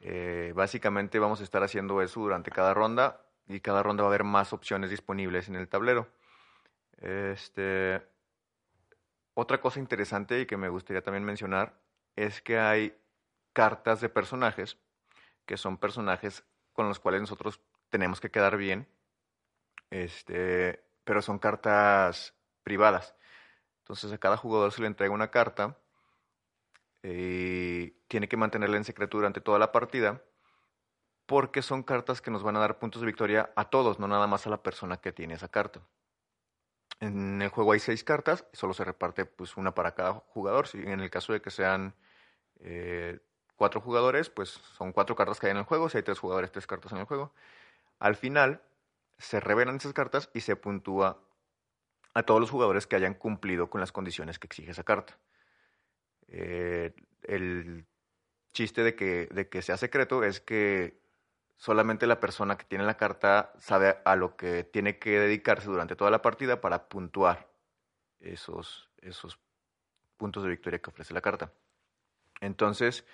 Eh, 0.00 0.52
básicamente 0.54 1.18
vamos 1.18 1.40
a 1.40 1.44
estar 1.44 1.62
haciendo 1.62 2.00
eso 2.00 2.20
durante 2.20 2.50
cada 2.50 2.72
ronda 2.72 3.20
y 3.46 3.60
cada 3.60 3.82
ronda 3.82 4.02
va 4.02 4.08
a 4.08 4.12
haber 4.12 4.24
más 4.24 4.52
opciones 4.52 4.88
disponibles 4.88 5.48
en 5.48 5.56
el 5.56 5.68
tablero. 5.68 6.08
Este, 6.98 8.00
otra 9.34 9.60
cosa 9.60 9.80
interesante 9.80 10.40
y 10.40 10.46
que 10.46 10.56
me 10.56 10.68
gustaría 10.68 11.02
también 11.02 11.24
mencionar 11.24 11.74
es 12.16 12.40
que 12.40 12.58
hay 12.58 12.96
cartas 13.52 14.00
de 14.00 14.08
personajes 14.08 14.78
que 15.44 15.56
son 15.56 15.76
personajes 15.76 16.44
con 16.72 16.88
los 16.88 17.00
cuales 17.00 17.20
nosotros 17.20 17.60
tenemos 17.90 18.20
que 18.20 18.30
quedar 18.30 18.56
bien, 18.56 18.88
este, 19.90 20.84
pero 21.04 21.20
son 21.20 21.38
cartas 21.38 22.34
privadas. 22.62 23.14
Entonces 23.80 24.12
a 24.12 24.18
cada 24.18 24.36
jugador 24.36 24.72
se 24.72 24.80
le 24.80 24.86
entrega 24.86 25.12
una 25.12 25.30
carta 25.30 25.76
y 27.04 27.90
tiene 28.08 28.28
que 28.28 28.36
mantenerla 28.36 28.78
en 28.78 28.84
secreto 28.84 29.18
durante 29.18 29.40
toda 29.40 29.58
la 29.58 29.72
partida 29.72 30.22
porque 31.26 31.62
son 31.62 31.82
cartas 31.82 32.20
que 32.20 32.30
nos 32.30 32.42
van 32.42 32.56
a 32.56 32.60
dar 32.60 32.78
puntos 32.78 33.00
de 33.00 33.06
victoria 33.06 33.52
a 33.56 33.70
todos, 33.70 33.98
no 33.98 34.08
nada 34.08 34.26
más 34.26 34.46
a 34.46 34.50
la 34.50 34.62
persona 34.62 34.98
que 34.98 35.12
tiene 35.12 35.34
esa 35.34 35.48
carta. 35.48 35.80
En 37.00 37.42
el 37.42 37.48
juego 37.48 37.72
hay 37.72 37.80
seis 37.80 38.04
cartas, 38.04 38.46
solo 38.52 38.74
se 38.74 38.84
reparte 38.84 39.26
pues 39.26 39.56
una 39.56 39.74
para 39.74 39.94
cada 39.94 40.12
jugador. 40.14 40.66
Si 40.66 40.78
en 40.78 41.00
el 41.00 41.10
caso 41.10 41.32
de 41.32 41.42
que 41.42 41.50
sean 41.50 41.94
eh, 42.60 43.20
cuatro 43.56 43.80
jugadores, 43.80 44.30
pues 44.30 44.48
son 44.50 44.92
cuatro 44.92 45.16
cartas 45.16 45.40
que 45.40 45.46
hay 45.46 45.52
en 45.52 45.58
el 45.58 45.64
juego. 45.64 45.88
Si 45.88 45.98
hay 45.98 46.02
tres 46.02 46.18
jugadores, 46.18 46.52
tres 46.52 46.66
cartas 46.66 46.92
en 46.92 46.98
el 46.98 47.04
juego. 47.04 47.32
Al 47.98 48.16
final 48.16 48.62
se 49.18 49.40
revelan 49.40 49.76
esas 49.76 49.92
cartas 49.92 50.30
y 50.34 50.40
se 50.40 50.56
puntúa 50.56 51.18
a 52.14 52.22
todos 52.22 52.40
los 52.40 52.50
jugadores 52.50 52.86
que 52.86 52.96
hayan 52.96 53.14
cumplido 53.14 53.70
con 53.70 53.80
las 53.80 53.92
condiciones 53.92 54.38
que 54.38 54.46
exige 54.46 54.70
esa 54.70 54.84
carta. 54.84 55.18
Eh, 56.28 56.94
el 57.22 57.86
chiste 58.52 58.82
de 58.82 58.94
que, 58.94 59.26
de 59.26 59.48
que 59.48 59.62
sea 59.62 59.76
secreto 59.76 60.24
es 60.24 60.40
que 60.40 61.00
solamente 61.56 62.06
la 62.06 62.20
persona 62.20 62.56
que 62.56 62.64
tiene 62.64 62.84
la 62.84 62.96
carta 62.96 63.52
sabe 63.58 63.98
a 64.04 64.16
lo 64.16 64.36
que 64.36 64.64
tiene 64.64 64.98
que 64.98 65.18
dedicarse 65.18 65.66
durante 65.66 65.96
toda 65.96 66.10
la 66.10 66.22
partida 66.22 66.60
para 66.60 66.88
puntuar 66.88 67.48
esos, 68.20 68.90
esos 69.00 69.38
puntos 70.16 70.42
de 70.42 70.50
victoria 70.50 70.80
que 70.80 70.90
ofrece 70.90 71.14
la 71.14 71.20
carta. 71.20 71.52
Entonces, 72.40 73.04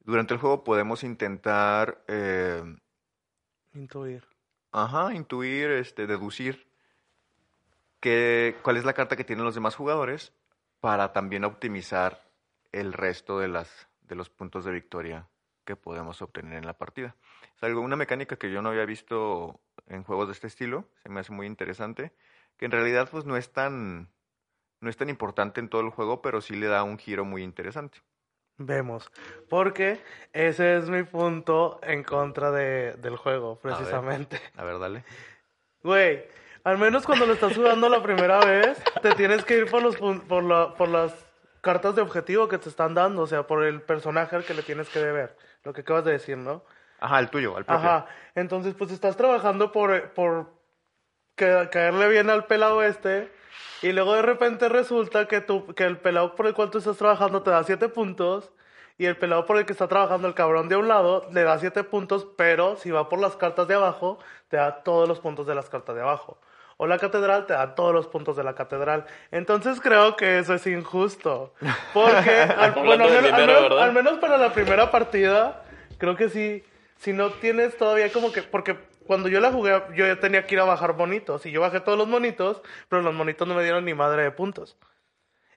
durante 0.00 0.34
el 0.34 0.40
juego 0.40 0.64
podemos 0.64 1.04
intentar... 1.04 2.04
Eh, 2.08 2.62
intuir. 3.74 4.26
Ajá, 4.72 5.14
intuir, 5.14 5.70
este, 5.70 6.06
deducir 6.06 6.68
qué, 8.00 8.56
cuál 8.62 8.76
es 8.76 8.84
la 8.84 8.92
carta 8.92 9.16
que 9.16 9.24
tienen 9.24 9.44
los 9.44 9.54
demás 9.54 9.74
jugadores 9.74 10.32
para 10.80 11.12
también 11.12 11.44
optimizar 11.44 12.25
el 12.72 12.92
resto 12.92 13.38
de, 13.38 13.48
las, 13.48 13.88
de 14.02 14.14
los 14.14 14.30
puntos 14.30 14.64
de 14.64 14.72
victoria 14.72 15.28
que 15.64 15.76
podemos 15.76 16.22
obtener 16.22 16.54
en 16.54 16.66
la 16.66 16.78
partida. 16.78 17.16
Es 17.56 17.62
algo, 17.62 17.80
una 17.80 17.96
mecánica 17.96 18.36
que 18.36 18.50
yo 18.50 18.62
no 18.62 18.70
había 18.70 18.86
visto 18.86 19.60
en 19.88 20.04
juegos 20.04 20.28
de 20.28 20.32
este 20.32 20.46
estilo, 20.46 20.88
se 21.02 21.08
me 21.08 21.20
hace 21.20 21.32
muy 21.32 21.46
interesante, 21.46 22.12
que 22.56 22.66
en 22.66 22.70
realidad 22.70 23.08
pues 23.10 23.24
no 23.24 23.36
es 23.36 23.52
tan, 23.52 24.10
no 24.80 24.88
es 24.88 24.96
tan 24.96 25.10
importante 25.10 25.60
en 25.60 25.68
todo 25.68 25.82
el 25.82 25.90
juego, 25.90 26.22
pero 26.22 26.40
sí 26.40 26.56
le 26.56 26.66
da 26.66 26.82
un 26.84 26.98
giro 26.98 27.24
muy 27.24 27.42
interesante. 27.42 27.98
Vemos, 28.58 29.10
porque 29.50 30.00
ese 30.32 30.78
es 30.78 30.88
mi 30.88 31.02
punto 31.02 31.78
en 31.82 32.02
contra 32.02 32.50
de, 32.50 32.94
del 32.94 33.16
juego, 33.16 33.58
precisamente. 33.58 34.40
A 34.56 34.64
ver, 34.64 34.78
dale. 34.78 35.04
Güey, 35.82 36.24
al 36.64 36.78
menos 36.78 37.04
cuando 37.04 37.26
lo 37.26 37.34
estás 37.34 37.54
jugando 37.54 37.90
la 37.90 38.02
primera 38.02 38.40
vez, 38.40 38.82
te 39.02 39.14
tienes 39.14 39.44
que 39.44 39.58
ir 39.58 39.70
por, 39.70 39.82
los, 39.82 39.96
por, 39.96 40.42
la, 40.42 40.74
por 40.74 40.88
las 40.88 41.25
cartas 41.66 41.96
de 41.96 42.02
objetivo 42.02 42.46
que 42.46 42.58
te 42.58 42.68
están 42.68 42.94
dando, 42.94 43.22
o 43.22 43.26
sea, 43.26 43.48
por 43.48 43.64
el 43.64 43.82
personaje 43.82 44.36
al 44.36 44.44
que 44.44 44.54
le 44.54 44.62
tienes 44.62 44.88
que 44.88 45.00
deber 45.00 45.36
lo 45.64 45.72
que 45.72 45.80
acabas 45.80 46.04
de 46.04 46.12
decir, 46.12 46.36
¿no? 46.36 46.62
Ajá, 47.00 47.18
el 47.18 47.28
tuyo, 47.28 47.58
el 47.58 47.64
propio. 47.64 47.88
Ajá, 47.88 48.06
entonces 48.36 48.74
pues 48.74 48.92
estás 48.92 49.16
trabajando 49.16 49.72
por, 49.72 50.10
por 50.10 50.46
caerle 51.34 52.08
bien 52.08 52.30
al 52.30 52.44
pelado 52.44 52.84
este 52.84 53.32
y 53.82 53.90
luego 53.90 54.14
de 54.14 54.22
repente 54.22 54.68
resulta 54.68 55.26
que, 55.26 55.40
tu, 55.40 55.74
que 55.74 55.82
el 55.82 55.98
pelado 55.98 56.36
por 56.36 56.46
el 56.46 56.54
cual 56.54 56.70
tú 56.70 56.78
estás 56.78 56.98
trabajando 56.98 57.42
te 57.42 57.50
da 57.50 57.64
siete 57.64 57.88
puntos 57.88 58.52
y 58.96 59.06
el 59.06 59.16
pelado 59.16 59.44
por 59.44 59.58
el 59.58 59.66
que 59.66 59.72
está 59.72 59.88
trabajando 59.88 60.28
el 60.28 60.34
cabrón 60.34 60.68
de 60.68 60.76
un 60.76 60.86
lado 60.86 61.26
le 61.32 61.42
da 61.42 61.58
siete 61.58 61.82
puntos, 61.82 62.28
pero 62.36 62.76
si 62.76 62.92
va 62.92 63.08
por 63.08 63.18
las 63.18 63.34
cartas 63.34 63.66
de 63.66 63.74
abajo, 63.74 64.20
te 64.46 64.56
da 64.56 64.84
todos 64.84 65.08
los 65.08 65.18
puntos 65.18 65.48
de 65.48 65.56
las 65.56 65.68
cartas 65.68 65.96
de 65.96 66.02
abajo. 66.02 66.38
O 66.78 66.86
la 66.86 66.98
catedral 66.98 67.46
te 67.46 67.54
da 67.54 67.74
todos 67.74 67.94
los 67.94 68.06
puntos 68.06 68.36
de 68.36 68.44
la 68.44 68.54
catedral. 68.54 69.06
Entonces 69.30 69.80
creo 69.80 70.14
que 70.16 70.38
eso 70.38 70.54
es 70.54 70.66
injusto. 70.66 71.54
Porque, 71.94 72.30
al, 72.58 72.72
bueno, 72.72 73.04
al, 73.04 73.92
menos, 73.92 74.18
para 74.18 74.36
la 74.36 74.52
primera 74.52 74.90
partida, 74.90 75.64
creo 75.98 76.16
que 76.16 76.28
sí. 76.28 76.62
Si 76.98 77.12
no 77.12 77.30
tienes 77.30 77.76
todavía 77.76 78.12
como 78.12 78.30
que. 78.30 78.42
Porque 78.42 78.76
cuando 79.06 79.28
yo 79.28 79.40
la 79.40 79.52
jugué, 79.52 79.82
yo 79.94 80.06
ya 80.06 80.20
tenía 80.20 80.46
que 80.46 80.54
ir 80.54 80.60
a 80.60 80.64
bajar 80.64 80.94
monitos. 80.94 81.46
Y 81.46 81.50
yo 81.50 81.62
bajé 81.62 81.80
todos 81.80 81.96
los 81.96 82.08
monitos, 82.08 82.60
pero 82.88 83.00
los 83.00 83.14
monitos 83.14 83.48
no 83.48 83.54
me 83.54 83.62
dieron 83.62 83.84
ni 83.84 83.94
madre 83.94 84.24
de 84.24 84.30
puntos. 84.30 84.76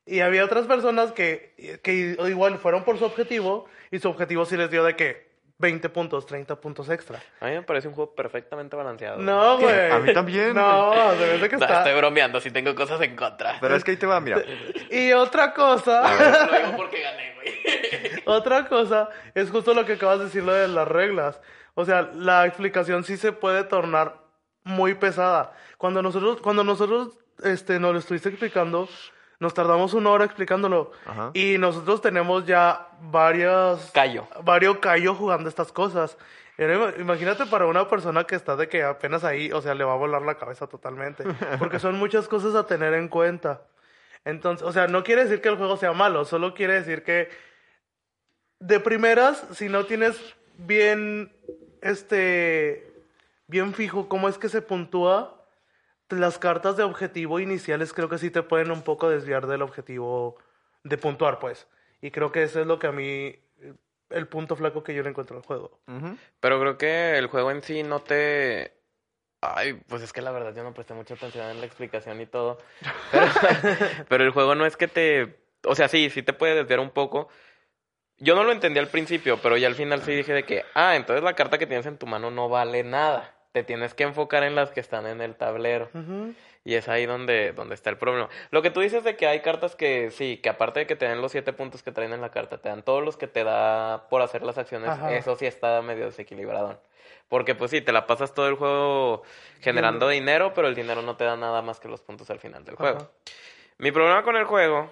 Y 0.05 0.21
había 0.21 0.45
otras 0.45 0.67
personas 0.67 1.11
que, 1.11 1.79
que 1.83 2.17
igual 2.29 2.57
fueron 2.57 2.83
por 2.85 2.97
su 2.97 3.05
objetivo. 3.05 3.65
Y 3.91 3.99
su 3.99 4.07
objetivo 4.09 4.45
sí 4.45 4.55
les 4.55 4.71
dio 4.71 4.85
de 4.85 4.95
que 4.95 5.28
20 5.59 5.89
puntos, 5.89 6.25
30 6.25 6.55
puntos 6.55 6.89
extra. 6.89 7.21
A 7.41 7.47
mí 7.47 7.51
me 7.51 7.61
parece 7.61 7.89
un 7.89 7.93
juego 7.93 8.15
perfectamente 8.15 8.77
balanceado. 8.77 9.17
No, 9.17 9.59
güey. 9.59 9.91
A 9.91 9.99
mí 9.99 10.13
también. 10.13 10.53
No, 10.53 11.11
de 11.15 11.27
verdad 11.27 11.49
que 11.49 11.55
está. 11.59 11.79
estoy 11.79 11.95
bromeando, 11.97 12.39
si 12.39 12.49
tengo 12.49 12.73
cosas 12.73 13.01
en 13.01 13.15
contra. 13.15 13.57
Pero 13.59 13.75
es 13.75 13.83
que 13.83 13.91
ahí 13.91 13.97
te 13.97 14.07
va, 14.07 14.19
mira. 14.21 14.41
Y 14.89 15.11
otra 15.11 15.53
cosa. 15.53 16.47
Lo 16.47 16.57
digo 16.57 16.71
porque 16.77 17.01
gané, 17.01 17.33
güey. 17.35 18.23
otra 18.25 18.67
cosa 18.67 19.09
es 19.35 19.51
justo 19.51 19.73
lo 19.73 19.85
que 19.85 19.93
acabas 19.93 20.19
de 20.19 20.25
decir, 20.25 20.43
lo 20.43 20.53
de 20.53 20.69
las 20.69 20.87
reglas. 20.87 21.41
O 21.75 21.83
sea, 21.83 22.09
la 22.13 22.45
explicación 22.45 23.03
sí 23.03 23.17
se 23.17 23.33
puede 23.33 23.65
tornar 23.65 24.15
muy 24.63 24.93
pesada. 24.93 25.53
Cuando 25.77 26.01
nosotros, 26.01 26.39
cuando 26.41 26.63
nosotros 26.63 27.17
este, 27.43 27.79
nos 27.79 27.91
lo 27.93 27.99
estuviste 27.99 28.29
explicando, 28.29 28.87
nos 29.39 29.53
tardamos 29.53 29.93
una 29.93 30.09
hora 30.09 30.25
explicándolo. 30.25 30.91
Y 31.33 31.57
nosotros 31.57 32.01
tenemos 32.01 32.45
ya 32.45 32.89
varios... 33.01 33.89
Callo. 33.91 34.27
Varios 34.43 34.77
callos 34.79 35.17
jugando 35.17 35.47
estas 35.47 35.71
cosas. 35.71 36.17
Imagínate 36.99 37.45
para 37.45 37.65
una 37.65 37.87
persona 37.87 38.25
que 38.25 38.35
está 38.35 38.57
de 38.57 38.67
que 38.67 38.83
apenas 38.83 39.23
ahí, 39.23 39.49
o 39.53 39.61
sea, 39.61 39.75
le 39.75 39.85
va 39.85 39.93
a 39.93 39.97
volar 39.97 40.21
la 40.23 40.35
cabeza 40.35 40.67
totalmente. 40.67 41.23
Porque 41.59 41.79
son 41.79 41.95
muchas 41.97 42.27
cosas 42.27 42.53
a 42.55 42.67
tener 42.67 42.93
en 42.93 43.07
cuenta. 43.07 43.61
Entonces, 44.25 44.67
o 44.67 44.73
sea, 44.73 44.87
no 44.87 45.03
quiere 45.03 45.23
decir 45.23 45.41
que 45.41 45.47
el 45.49 45.55
juego 45.55 45.77
sea 45.77 45.93
malo, 45.93 46.25
solo 46.25 46.53
quiere 46.53 46.73
decir 46.73 47.03
que 47.03 47.29
de 48.59 48.81
primeras, 48.81 49.45
si 49.53 49.69
no 49.69 49.85
tienes 49.85 50.19
bien, 50.57 51.31
este, 51.81 52.91
bien 53.47 53.73
fijo 53.73 54.09
cómo 54.09 54.27
es 54.27 54.37
que 54.37 54.49
se 54.49 54.61
puntúa, 54.61 55.38
las 56.09 56.39
cartas 56.39 56.77
de 56.77 56.83
objetivo 56.83 57.39
iniciales 57.39 57.93
creo 57.93 58.09
que 58.09 58.17
sí 58.17 58.31
te 58.31 58.43
pueden 58.43 58.71
un 58.71 58.81
poco 58.81 59.09
desviar 59.09 59.47
del 59.47 59.61
objetivo 59.61 60.37
de 60.83 60.97
puntuar, 60.97 61.39
pues. 61.39 61.67
Y 62.01 62.11
creo 62.11 62.31
que 62.31 62.43
eso 62.43 62.61
es 62.61 62.67
lo 62.67 62.79
que 62.79 62.87
a 62.87 62.91
mí, 62.91 63.35
el 64.09 64.27
punto 64.27 64.55
flaco 64.55 64.83
que 64.83 64.93
yo 64.93 65.03
le 65.03 65.09
encuentro 65.09 65.37
al 65.37 65.43
juego. 65.43 65.79
Pero 66.39 66.59
creo 66.59 66.77
que 66.77 67.17
el 67.17 67.27
juego 67.27 67.51
en 67.51 67.61
sí 67.61 67.83
no 67.83 67.99
te... 67.99 68.73
Ay, 69.41 69.73
pues 69.87 70.01
es 70.01 70.11
que 70.11 70.21
la 70.21 70.31
verdad 70.31 70.53
yo 70.53 70.63
no 70.63 70.73
presté 70.73 70.93
mucha 70.93 71.13
atención 71.13 71.49
en 71.49 71.59
la 71.61 71.65
explicación 71.65 72.19
y 72.19 72.25
todo. 72.25 72.57
Pero, 73.11 73.25
pero 74.09 74.23
el 74.23 74.31
juego 74.31 74.55
no 74.55 74.65
es 74.65 74.75
que 74.75 74.87
te... 74.87 75.39
O 75.65 75.75
sea, 75.75 75.87
sí, 75.87 76.09
sí 76.09 76.23
te 76.23 76.33
puede 76.33 76.55
desviar 76.55 76.79
un 76.79 76.91
poco. 76.91 77.29
Yo 78.17 78.35
no 78.35 78.43
lo 78.43 78.51
entendí 78.51 78.79
al 78.79 78.87
principio, 78.87 79.39
pero 79.41 79.55
ya 79.55 79.67
al 79.67 79.75
final 79.75 80.01
sí 80.01 80.13
dije 80.13 80.33
de 80.33 80.43
que, 80.43 80.65
ah, 80.73 80.95
entonces 80.95 81.23
la 81.23 81.35
carta 81.35 81.57
que 81.57 81.67
tienes 81.67 81.85
en 81.85 81.97
tu 81.97 82.05
mano 82.05 82.31
no 82.31 82.49
vale 82.49 82.83
nada 82.83 83.38
te 83.51 83.63
tienes 83.63 83.93
que 83.93 84.03
enfocar 84.03 84.43
en 84.43 84.55
las 84.55 84.71
que 84.71 84.79
están 84.79 85.07
en 85.07 85.21
el 85.21 85.35
tablero. 85.35 85.89
Y 86.63 86.75
es 86.75 86.87
ahí 86.87 87.05
donde, 87.05 87.53
donde 87.53 87.73
está 87.73 87.89
el 87.89 87.97
problema. 87.97 88.29
Lo 88.51 88.61
que 88.61 88.69
tú 88.69 88.81
dices 88.81 89.03
de 89.03 89.15
que 89.15 89.27
hay 89.27 89.39
cartas 89.41 89.75
que 89.75 90.11
sí, 90.11 90.37
que 90.37 90.49
aparte 90.49 90.81
de 90.81 90.87
que 90.87 90.95
te 90.95 91.05
dan 91.05 91.21
los 91.21 91.31
siete 91.31 91.53
puntos 91.53 91.81
que 91.81 91.91
traen 91.91 92.13
en 92.13 92.21
la 92.21 92.31
carta, 92.31 92.59
te 92.59 92.69
dan 92.69 92.83
todos 92.83 93.03
los 93.03 93.17
que 93.17 93.27
te 93.27 93.43
da 93.43 94.07
por 94.09 94.21
hacer 94.21 94.43
las 94.43 94.57
acciones, 94.57 94.89
Ajá. 94.89 95.13
eso 95.13 95.35
sí 95.35 95.45
está 95.45 95.81
medio 95.81 96.05
desequilibrado. 96.05 96.81
Porque 97.27 97.55
pues 97.55 97.71
sí, 97.71 97.81
te 97.81 97.91
la 97.91 98.07
pasas 98.07 98.33
todo 98.33 98.47
el 98.47 98.55
juego 98.55 99.23
generando 99.61 100.09
dinero, 100.09 100.53
pero 100.53 100.67
el 100.67 100.75
dinero 100.75 101.01
no 101.01 101.15
te 101.15 101.23
da 101.23 101.37
nada 101.37 101.61
más 101.61 101.79
que 101.79 101.87
los 101.87 102.01
puntos 102.01 102.29
al 102.29 102.39
final 102.39 102.65
del 102.65 102.75
juego. 102.75 103.09
Mi 103.77 103.91
problema 103.91 104.23
con 104.23 104.35
el 104.35 104.43
juego 104.43 104.91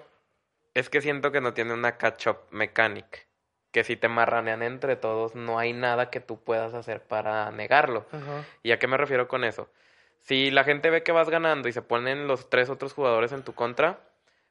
es 0.74 0.88
que 0.88 1.00
siento 1.00 1.30
que 1.32 1.40
no 1.40 1.52
tiene 1.52 1.74
una 1.74 1.98
catch-up 1.98 2.38
mechanic. 2.50 3.27
Que 3.78 3.84
si 3.84 3.94
te 3.94 4.08
marranean 4.08 4.64
entre 4.64 4.96
todos, 4.96 5.36
no 5.36 5.56
hay 5.56 5.72
nada 5.72 6.10
que 6.10 6.18
tú 6.18 6.40
puedas 6.42 6.74
hacer 6.74 7.00
para 7.00 7.48
negarlo. 7.52 8.06
¿Y 8.64 8.72
a 8.72 8.80
qué 8.80 8.88
me 8.88 8.96
refiero 8.96 9.28
con 9.28 9.44
eso? 9.44 9.68
Si 10.18 10.50
la 10.50 10.64
gente 10.64 10.90
ve 10.90 11.04
que 11.04 11.12
vas 11.12 11.30
ganando 11.30 11.68
y 11.68 11.72
se 11.72 11.80
ponen 11.80 12.26
los 12.26 12.50
tres 12.50 12.70
otros 12.70 12.92
jugadores 12.92 13.30
en 13.30 13.44
tu 13.44 13.52
contra, 13.52 14.00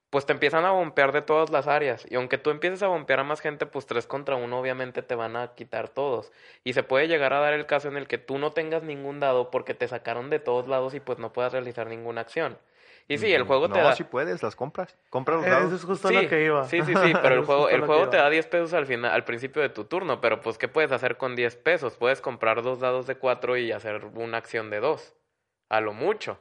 pues 0.09 0.25
te 0.25 0.31
empiezan 0.31 0.63
a 0.63 0.71
bompear 0.71 1.11
de 1.11 1.21
todas 1.21 1.49
las 1.49 1.67
áreas. 1.67 2.09
Y 2.09 2.15
aunque 2.15 2.37
tú 2.37 2.51
empieces 2.51 2.81
a 2.83 2.87
bompear 2.87 3.19
a 3.19 3.25
más 3.25 3.41
gente, 3.41 3.65
pues 3.65 3.85
tres 3.85 4.07
contra 4.07 4.37
uno 4.37 4.61
obviamente 4.61 5.01
te 5.01 5.15
van 5.15 5.35
a 5.35 5.55
quitar 5.55 5.89
todos. 5.89 6.31
Y 6.63 6.71
se 6.71 6.83
puede 6.83 7.09
llegar 7.09 7.33
a 7.33 7.41
dar 7.41 7.53
el 7.53 7.65
caso 7.65 7.89
en 7.89 7.97
el 7.97 8.07
que 8.07 8.17
tú 8.17 8.37
no 8.37 8.53
tengas 8.53 8.81
ningún 8.81 9.19
dado 9.19 9.51
porque 9.51 9.73
te 9.73 9.89
sacaron 9.89 10.29
de 10.29 10.39
todos 10.39 10.69
lados 10.69 10.93
y 10.93 11.01
pues 11.01 11.19
no 11.19 11.33
puedas 11.33 11.51
realizar 11.51 11.87
ninguna 11.87 12.21
acción. 12.21 12.57
Y 13.09 13.17
sí, 13.17 13.31
el 13.33 13.43
juego 13.43 13.67
no, 13.69 13.73
te 13.73 13.79
da... 13.79 13.95
si 13.95 14.03
puedes, 14.03 14.43
las 14.43 14.55
compras. 14.55 14.97
Compra 15.09 15.35
los 15.37 15.45
Eh, 15.45 15.49
dados. 15.49 15.67
Eso 15.67 15.75
es 15.75 15.83
justo 15.85 16.09
Sí, 16.09 16.13
lo 16.15 16.27
que 16.27 16.43
iba. 16.43 16.65
Sí, 16.67 16.81
sí, 16.81 16.93
sí, 16.93 17.13
pero 17.21 17.35
el 17.35 17.45
juego, 17.45 17.69
el 17.69 17.81
juego 17.81 18.09
te 18.09 18.17
da 18.17 18.29
10 18.29 18.47
pesos 18.47 18.73
al 18.73 18.85
final, 18.85 19.11
al 19.11 19.23
principio 19.23 19.61
de 19.61 19.69
tu 19.69 19.85
turno, 19.85 20.19
pero 20.19 20.41
pues 20.41 20.57
¿qué 20.57 20.67
puedes 20.67 20.91
hacer 20.91 21.15
con 21.17 21.35
10 21.35 21.55
pesos? 21.55 21.95
Puedes 21.95 22.19
comprar 22.19 22.61
dos 22.63 22.79
dados 22.81 23.07
de 23.07 23.15
4 23.15 23.55
y 23.57 23.71
hacer 23.71 24.05
una 24.15 24.37
acción 24.37 24.69
de 24.69 24.81
2, 24.81 25.13
a 25.69 25.79
lo 25.81 25.93
mucho. 25.93 26.37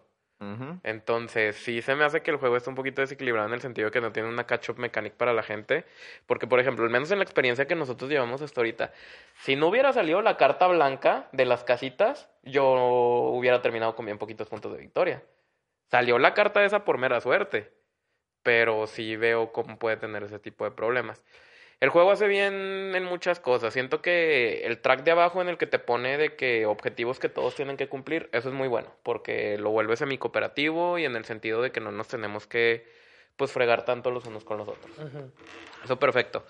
Entonces, 0.83 1.57
sí 1.57 1.81
se 1.81 1.95
me 1.95 2.05
hace 2.05 2.21
que 2.21 2.31
el 2.31 2.37
juego 2.37 2.59
está 2.59 2.69
un 2.69 2.77
poquito 2.77 3.01
desequilibrado 3.01 3.49
en 3.49 3.55
el 3.55 3.63
sentido 3.63 3.91
que 3.91 4.03
no 4.03 4.13
tiene 4.13 4.29
una 4.29 4.45
catch-up 4.45 4.79
mechanic 4.79 5.15
para 5.15 5.33
la 5.33 5.43
gente. 5.43 5.87
Porque, 6.27 6.47
por 6.47 6.61
ejemplo, 6.61 6.85
al 6.85 6.91
menos 6.91 7.11
en 7.11 7.19
la 7.19 7.25
experiencia 7.25 7.67
que 7.67 7.75
nosotros 7.75 8.11
llevamos 8.11 8.43
hasta 8.43 8.61
ahorita, 8.61 8.93
si 9.41 9.57
no 9.57 9.69
hubiera 9.69 9.95
salido 9.95 10.21
la 10.21 10.37
carta 10.37 10.67
blanca 10.67 11.29
de 11.33 11.47
las 11.47 11.65
casitas, 11.65 12.29
yo 12.43 12.67
hubiera 12.67 13.63
terminado 13.63 13.97
con 13.97 14.05
bien 14.05 14.19
poquitos 14.19 14.47
puntos 14.49 14.73
de 14.73 14.79
victoria. 14.79 15.23
Salió 15.91 16.19
la 16.19 16.35
carta 16.35 16.65
esa 16.65 16.85
por 16.85 16.99
mera 16.99 17.21
suerte, 17.21 17.73
pero 18.43 18.87
sí 18.87 19.17
veo 19.17 19.53
cómo 19.53 19.79
puede 19.79 19.97
tener 19.97 20.23
ese 20.23 20.39
tipo 20.39 20.65
de 20.65 20.71
problemas. 20.71 21.23
El 21.79 21.91
juego 21.91 22.11
hace 22.11 22.27
bien 22.27 22.95
en 22.95 23.05
muchas 23.05 23.39
cosas. 23.39 23.75
Siento 23.75 24.01
que 24.01 24.65
el 24.65 24.81
track 24.81 25.05
de 25.05 25.11
abajo 25.11 25.43
en 25.43 25.49
el 25.49 25.59
que 25.59 25.67
te 25.67 25.79
pone 25.79 26.17
de 26.17 26.35
que 26.35 26.65
objetivos 26.65 27.19
que 27.19 27.29
todos 27.29 27.55
tienen 27.55 27.77
que 27.77 27.89
cumplir, 27.89 28.31
eso 28.33 28.49
es 28.49 28.55
muy 28.55 28.67
bueno, 28.67 28.95
porque 29.03 29.59
lo 29.59 29.71
vuelve 29.71 29.97
semi-cooperativo 29.97 30.99
y 30.99 31.05
en 31.05 31.17
el 31.17 31.27
sentido 31.27 31.61
de 31.61 31.73
que 31.73 31.81
no 31.81 31.93
nos 31.93 32.09
tenemos 32.09 32.47
que 32.47 32.87
pues 33.37 33.53
fregar 33.53 33.85
tanto 33.85 34.11
los 34.11 34.25
unos 34.25 34.45
con 34.45 34.57
los 34.57 34.69
otros. 34.69 34.97
Ujú. 34.99 35.31
Eso 35.85 35.99
perfecto. 35.99 36.47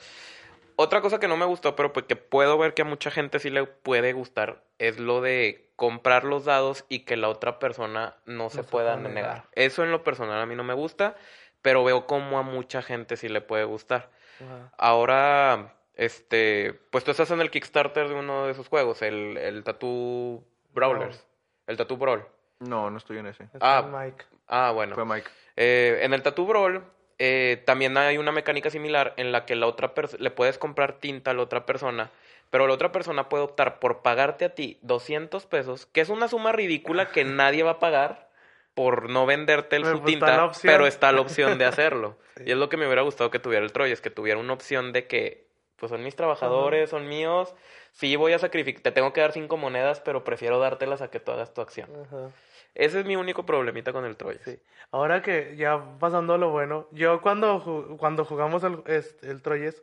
Otra 0.76 1.00
cosa 1.00 1.18
que 1.18 1.28
no 1.28 1.36
me 1.38 1.46
gustó, 1.46 1.74
pero 1.74 1.92
pues 1.92 2.04
que 2.06 2.16
puedo 2.16 2.58
ver 2.58 2.74
que 2.74 2.82
a 2.82 2.84
mucha 2.84 3.10
gente 3.10 3.38
sí 3.38 3.48
le 3.48 3.64
puede 3.64 4.12
gustar, 4.12 4.62
es 4.78 4.98
lo 4.98 5.22
de 5.22 5.70
comprar 5.74 6.24
los 6.24 6.44
dados 6.44 6.84
y 6.88 7.00
que 7.00 7.16
la 7.16 7.28
otra 7.28 7.58
persona 7.58 8.16
no, 8.26 8.50
se 8.50 8.62
se 8.62 8.64
pueda 8.64 8.96
negar. 8.96 9.12
negar. 9.12 9.44
Eso 9.52 9.84
en 9.84 9.90
lo 9.90 10.04
personal 10.04 10.40
a 10.40 10.46
mí 10.46 10.54
no 10.54 10.64
me 10.64 10.74
gusta, 10.74 11.16
pero 11.62 11.82
veo 11.82 12.06
como 12.06 12.38
a 12.38 12.42
mucha 12.42 12.82
gente 12.82 13.16
sí 13.16 13.28
le 13.28 13.40
puede 13.40 13.64
gustar. 13.64 14.10
Ajá. 14.44 14.72
Ahora, 14.76 15.74
este, 15.94 16.74
pues 16.90 17.04
tú 17.04 17.10
estás 17.10 17.30
en 17.30 17.40
el 17.40 17.50
Kickstarter 17.50 18.08
de 18.08 18.14
uno 18.14 18.44
de 18.44 18.52
esos 18.52 18.68
juegos, 18.68 19.00
el, 19.00 19.38
el 19.38 19.64
Tattoo 19.64 20.44
Brawlers, 20.74 21.26
el 21.66 21.78
Tattoo 21.78 21.96
Brawl. 21.96 22.26
No, 22.60 22.90
no 22.90 22.98
estoy 22.98 23.18
en 23.18 23.26
ese. 23.26 23.48
Ah. 23.60 23.86
Mike. 23.90 24.24
Ah, 24.46 24.72
bueno. 24.72 24.94
Fue 24.94 25.04
Mike. 25.04 25.28
Eh, 25.56 26.00
en 26.02 26.12
el 26.12 26.22
Tattoo 26.22 26.46
Brawl 26.46 26.84
eh, 27.18 27.62
también 27.64 27.96
hay 27.96 28.18
una 28.18 28.32
mecánica 28.32 28.70
similar 28.70 29.14
en 29.16 29.32
la 29.32 29.46
que 29.46 29.56
la 29.56 29.66
otra 29.66 29.92
le 30.18 30.30
puedes 30.30 30.58
comprar 30.58 30.94
tinta 30.94 31.30
a 31.30 31.34
la 31.34 31.42
otra 31.42 31.64
persona, 31.64 32.10
pero 32.50 32.66
la 32.66 32.74
otra 32.74 32.92
persona 32.92 33.28
puede 33.28 33.44
optar 33.44 33.78
por 33.78 34.02
pagarte 34.02 34.44
a 34.44 34.54
ti 34.54 34.78
200 34.82 35.46
pesos, 35.46 35.86
que 35.86 36.02
es 36.02 36.08
una 36.08 36.28
suma 36.28 36.52
ridícula 36.52 37.10
que 37.10 37.24
nadie 37.24 37.62
va 37.62 37.72
a 37.72 37.78
pagar 37.78 38.28
por 38.74 39.08
no 39.08 39.24
venderte 39.24 39.76
el, 39.76 39.82
Pero, 39.82 39.96
su 39.96 40.02
pues, 40.02 40.12
tinta, 40.12 40.52
pero 40.62 40.86
está 40.86 41.10
la 41.10 41.22
opción 41.22 41.58
de 41.58 41.64
hacerlo. 41.64 42.18
Sí. 42.36 42.42
Y 42.44 42.50
es 42.50 42.58
lo 42.58 42.68
que 42.68 42.76
me 42.76 42.84
hubiera 42.84 43.00
gustado 43.00 43.30
que 43.30 43.38
tuviera 43.38 43.64
el 43.64 43.72
Troy, 43.72 43.92
es 43.92 44.02
que 44.02 44.10
tuviera 44.10 44.38
una 44.38 44.52
opción 44.52 44.92
de 44.92 45.06
que, 45.06 45.46
pues 45.76 45.88
son 45.88 46.04
mis 46.04 46.16
trabajadores, 46.16 46.90
son 46.90 47.08
míos, 47.08 47.54
sí 47.92 48.14
voy 48.14 48.34
a 48.34 48.38
sacrificar, 48.38 48.82
te 48.82 48.92
tengo 48.92 49.14
que 49.14 49.22
dar 49.22 49.32
cinco 49.32 49.56
monedas, 49.56 50.00
pero 50.00 50.22
prefiero 50.22 50.58
dártelas 50.58 51.00
a 51.00 51.08
que 51.08 51.18
tú 51.18 51.32
hagas 51.32 51.54
tu 51.54 51.62
acción. 51.62 51.88
Ajá. 52.04 52.28
Ese 52.76 53.00
es 53.00 53.06
mi 53.06 53.16
único 53.16 53.46
problemita 53.46 53.92
con 53.92 54.04
el 54.04 54.16
Troy. 54.16 54.38
Sí. 54.44 54.60
Ahora 54.90 55.22
que 55.22 55.56
ya 55.56 55.98
pasando 55.98 56.34
a 56.34 56.38
lo 56.38 56.50
bueno, 56.50 56.88
yo 56.92 57.22
cuando, 57.22 57.58
ju- 57.60 57.96
cuando 57.96 58.24
jugamos 58.26 58.62
el, 58.64 58.82
este, 58.86 59.30
el 59.30 59.40
Troyes, 59.40 59.82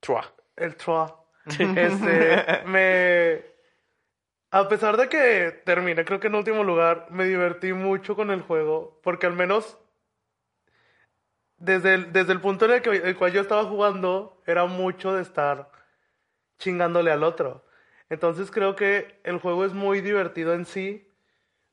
Trua. 0.00 0.32
el 0.56 0.74
Troa, 0.76 1.24
este, 1.46 2.62
me... 2.66 3.52
A 4.50 4.68
pesar 4.68 4.96
de 4.96 5.08
que 5.08 5.62
terminé 5.64 6.04
creo 6.04 6.18
que 6.20 6.26
en 6.26 6.34
último 6.34 6.64
lugar, 6.64 7.06
me 7.10 7.24
divertí 7.24 7.72
mucho 7.72 8.16
con 8.16 8.30
el 8.30 8.42
juego, 8.42 9.00
porque 9.02 9.26
al 9.26 9.32
menos 9.34 9.78
desde 11.56 11.94
el, 11.94 12.12
desde 12.12 12.32
el 12.32 12.40
punto 12.40 12.64
en 12.64 12.72
el, 12.72 12.82
que, 12.82 12.90
el 12.90 13.16
cual 13.16 13.32
yo 13.32 13.40
estaba 13.40 13.64
jugando, 13.64 14.42
era 14.44 14.66
mucho 14.66 15.14
de 15.14 15.22
estar 15.22 15.70
chingándole 16.58 17.12
al 17.12 17.22
otro. 17.22 17.64
Entonces 18.10 18.50
creo 18.50 18.74
que 18.74 19.20
el 19.22 19.38
juego 19.38 19.64
es 19.64 19.72
muy 19.72 20.00
divertido 20.00 20.52
en 20.52 20.66
sí, 20.66 21.11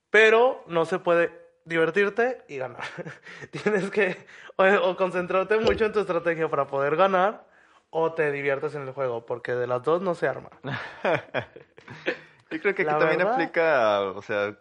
pero 0.09 0.63
no 0.67 0.85
se 0.85 0.99
puede 0.99 1.31
divertirte 1.65 2.43
y 2.47 2.57
ganar. 2.57 2.83
Tienes 3.51 3.89
que 3.91 4.17
o, 4.55 4.63
o 4.89 4.95
concentrarte 4.97 5.57
mucho 5.57 5.85
en 5.85 5.93
tu 5.93 5.99
estrategia 5.99 6.47
para 6.49 6.67
poder 6.67 6.95
ganar 6.95 7.47
o 7.91 8.13
te 8.13 8.31
diviertes 8.31 8.75
en 8.75 8.83
el 8.83 8.91
juego, 8.93 9.25
porque 9.25 9.53
de 9.55 9.67
las 9.67 9.83
dos 9.83 10.01
no 10.01 10.13
se 10.15 10.27
arma. 10.27 10.49
Yo 12.51 12.59
creo 12.59 12.73
que 12.75 12.81
aquí 12.81 12.83
La 12.83 12.97
también 12.97 13.19
verdad- 13.19 13.33
aplica, 13.33 14.01
o 14.01 14.21
sea, 14.21 14.57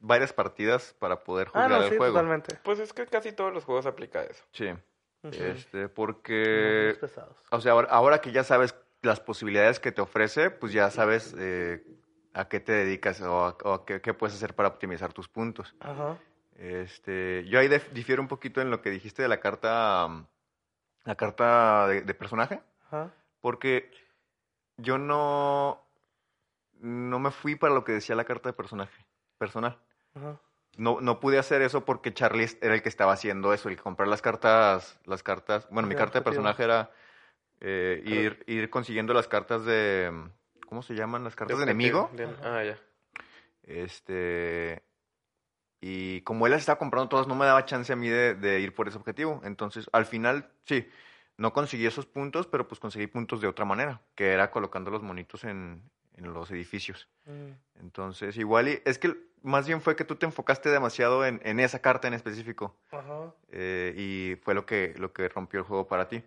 varias 0.00 0.32
partidas 0.32 0.94
para 0.98 1.20
poder 1.24 1.48
Ah, 1.48 1.50
jugar 1.64 1.70
no, 1.70 1.76
el 1.84 1.90
sí, 1.90 1.96
juego. 1.96 2.12
totalmente. 2.14 2.56
Pues 2.62 2.78
es 2.78 2.92
que 2.92 3.06
casi 3.06 3.32
todos 3.32 3.52
los 3.52 3.64
juegos 3.64 3.86
aplica 3.86 4.22
eso. 4.22 4.44
Sí. 4.52 4.68
Ujú. 5.22 5.34
Este, 5.34 5.88
porque, 5.88 6.96
o 7.50 7.60
sea, 7.60 7.72
ahora, 7.72 7.88
ahora 7.90 8.20
que 8.20 8.30
ya 8.30 8.44
sabes 8.44 8.74
las 9.02 9.20
posibilidades 9.20 9.80
que 9.80 9.90
te 9.90 10.00
ofrece, 10.00 10.50
pues 10.50 10.72
ya 10.72 10.90
sabes 10.90 11.34
eh, 11.38 11.82
a 12.38 12.48
qué 12.48 12.60
te 12.60 12.70
dedicas 12.72 13.20
o, 13.20 13.44
a, 13.46 13.56
o 13.64 13.72
a 13.72 13.84
qué, 13.84 14.00
qué 14.00 14.14
puedes 14.14 14.36
hacer 14.36 14.54
para 14.54 14.68
optimizar 14.68 15.12
tus 15.12 15.28
puntos. 15.28 15.74
Ajá. 15.80 16.16
Este, 16.56 17.44
yo 17.48 17.58
ahí 17.58 17.68
dif- 17.68 17.88
difiero 17.90 18.22
un 18.22 18.28
poquito 18.28 18.60
en 18.60 18.70
lo 18.70 18.80
que 18.80 18.90
dijiste 18.90 19.22
de 19.22 19.28
la 19.28 19.40
carta, 19.40 20.08
la 21.04 21.14
carta 21.16 21.88
de, 21.88 22.02
de 22.02 22.14
personaje, 22.14 22.60
Ajá. 22.86 23.10
porque 23.40 23.90
yo 24.76 24.98
no, 24.98 25.84
no 26.80 27.18
me 27.18 27.30
fui 27.32 27.56
para 27.56 27.74
lo 27.74 27.82
que 27.82 27.92
decía 27.92 28.14
la 28.14 28.24
carta 28.24 28.48
de 28.48 28.52
personaje, 28.52 29.04
personal. 29.38 29.78
Ajá. 30.14 30.40
No, 30.76 31.00
no 31.00 31.18
pude 31.18 31.38
hacer 31.38 31.60
eso 31.62 31.84
porque 31.84 32.14
Charlie 32.14 32.46
era 32.60 32.74
el 32.74 32.82
que 32.82 32.88
estaba 32.88 33.12
haciendo 33.12 33.52
eso, 33.52 33.68
el 33.68 33.74
que 33.76 33.82
comprar 33.82 34.06
las 34.06 34.22
cartas, 34.22 35.00
las 35.06 35.24
cartas, 35.24 35.66
bueno, 35.70 35.88
mi 35.88 35.96
carta 35.96 36.20
de 36.20 36.24
personaje 36.24 36.62
era 36.62 36.92
eh, 37.60 38.00
ir, 38.06 38.44
ir 38.46 38.70
consiguiendo 38.70 39.12
las 39.12 39.26
cartas 39.26 39.64
de, 39.64 40.12
¿cómo 40.68 40.82
se 40.82 40.94
llaman? 40.94 41.24
Las 41.24 41.34
cartas 41.34 41.56
de, 41.56 41.64
enemigo. 41.64 42.10
De- 42.12 42.28
ah, 42.42 42.62
ya. 42.62 42.78
Este, 43.62 44.82
y 45.80 46.20
como 46.22 46.46
él 46.46 46.52
las 46.52 46.60
estaba 46.60 46.78
comprando 46.78 47.08
todas, 47.08 47.26
no 47.26 47.34
me 47.34 47.46
daba 47.46 47.64
chance 47.64 47.92
a 47.92 47.96
mí 47.96 48.08
de, 48.08 48.34
de 48.34 48.60
ir 48.60 48.74
por 48.74 48.88
ese 48.88 48.98
objetivo. 48.98 49.40
Entonces, 49.44 49.88
al 49.92 50.06
final, 50.06 50.50
sí, 50.64 50.88
no 51.36 51.52
conseguí 51.52 51.86
esos 51.86 52.06
puntos, 52.06 52.46
pero 52.46 52.66
pues 52.66 52.80
conseguí 52.80 53.06
puntos 53.06 53.40
de 53.40 53.48
otra 53.48 53.64
manera, 53.64 54.00
que 54.14 54.32
era 54.32 54.50
colocando 54.50 54.90
los 54.90 55.02
monitos 55.02 55.44
en, 55.44 55.82
en 56.16 56.32
los 56.32 56.50
edificios. 56.50 57.08
Mm. 57.26 57.80
Entonces, 57.80 58.36
igual, 58.36 58.68
y, 58.68 58.82
es 58.84 58.98
que 58.98 59.16
más 59.42 59.66
bien 59.66 59.80
fue 59.80 59.94
que 59.94 60.04
tú 60.04 60.16
te 60.16 60.26
enfocaste 60.26 60.68
demasiado 60.68 61.24
en, 61.24 61.40
en 61.44 61.60
esa 61.60 61.80
carta 61.80 62.08
en 62.08 62.14
específico. 62.14 62.76
Ajá. 62.90 63.32
eh, 63.50 63.94
y 63.96 64.36
fue 64.42 64.54
lo 64.54 64.66
que, 64.66 64.94
lo 64.98 65.12
que 65.12 65.28
rompió 65.28 65.60
el 65.60 65.66
juego 65.66 65.86
para 65.86 66.08
ti. 66.08 66.22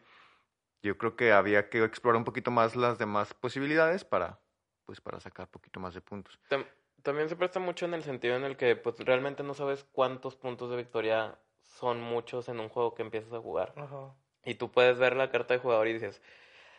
Yo 0.82 0.98
creo 0.98 1.16
que 1.16 1.32
había 1.32 1.70
que 1.70 1.84
explorar 1.84 2.18
un 2.18 2.26
poquito 2.26 2.52
más 2.52 2.76
las 2.76 2.98
demás 2.98 3.34
posibilidades 3.34 4.04
para, 4.04 4.40
pues, 4.86 5.00
para 5.02 5.20
sacar 5.20 5.46
un 5.46 5.52
poquito 5.52 5.80
más 5.80 5.94
de 5.94 6.02
puntos. 6.02 6.40
Tam- 6.50 6.66
También 7.04 7.30
se 7.30 7.36
presta 7.36 7.60
mucho 7.60 7.86
en 7.86 7.94
el 7.94 8.04
sentido 8.04 8.36
en 8.36 8.44
el 8.44 8.58
que 8.58 8.76
pues 8.76 9.00
realmente 9.00 9.42
no 9.44 9.54
sabes 9.56 9.84
cuántos 9.92 10.36
puntos 10.36 10.70
de 10.70 10.78
victoria 10.78 11.36
son 11.64 12.00
muchos 12.02 12.48
en 12.50 12.60
un 12.60 12.70
juego 12.70 12.94
que 12.94 13.02
empiezas 13.02 13.34
a 13.34 13.40
jugar. 13.40 13.74
Ajá. 13.76 14.14
Y 14.44 14.56
tú 14.56 14.72
puedes 14.72 14.98
ver 15.00 15.16
la 15.16 15.30
carta 15.32 15.54
de 15.56 15.60
jugador 15.60 15.88
y 15.88 15.94
dices, 15.94 16.22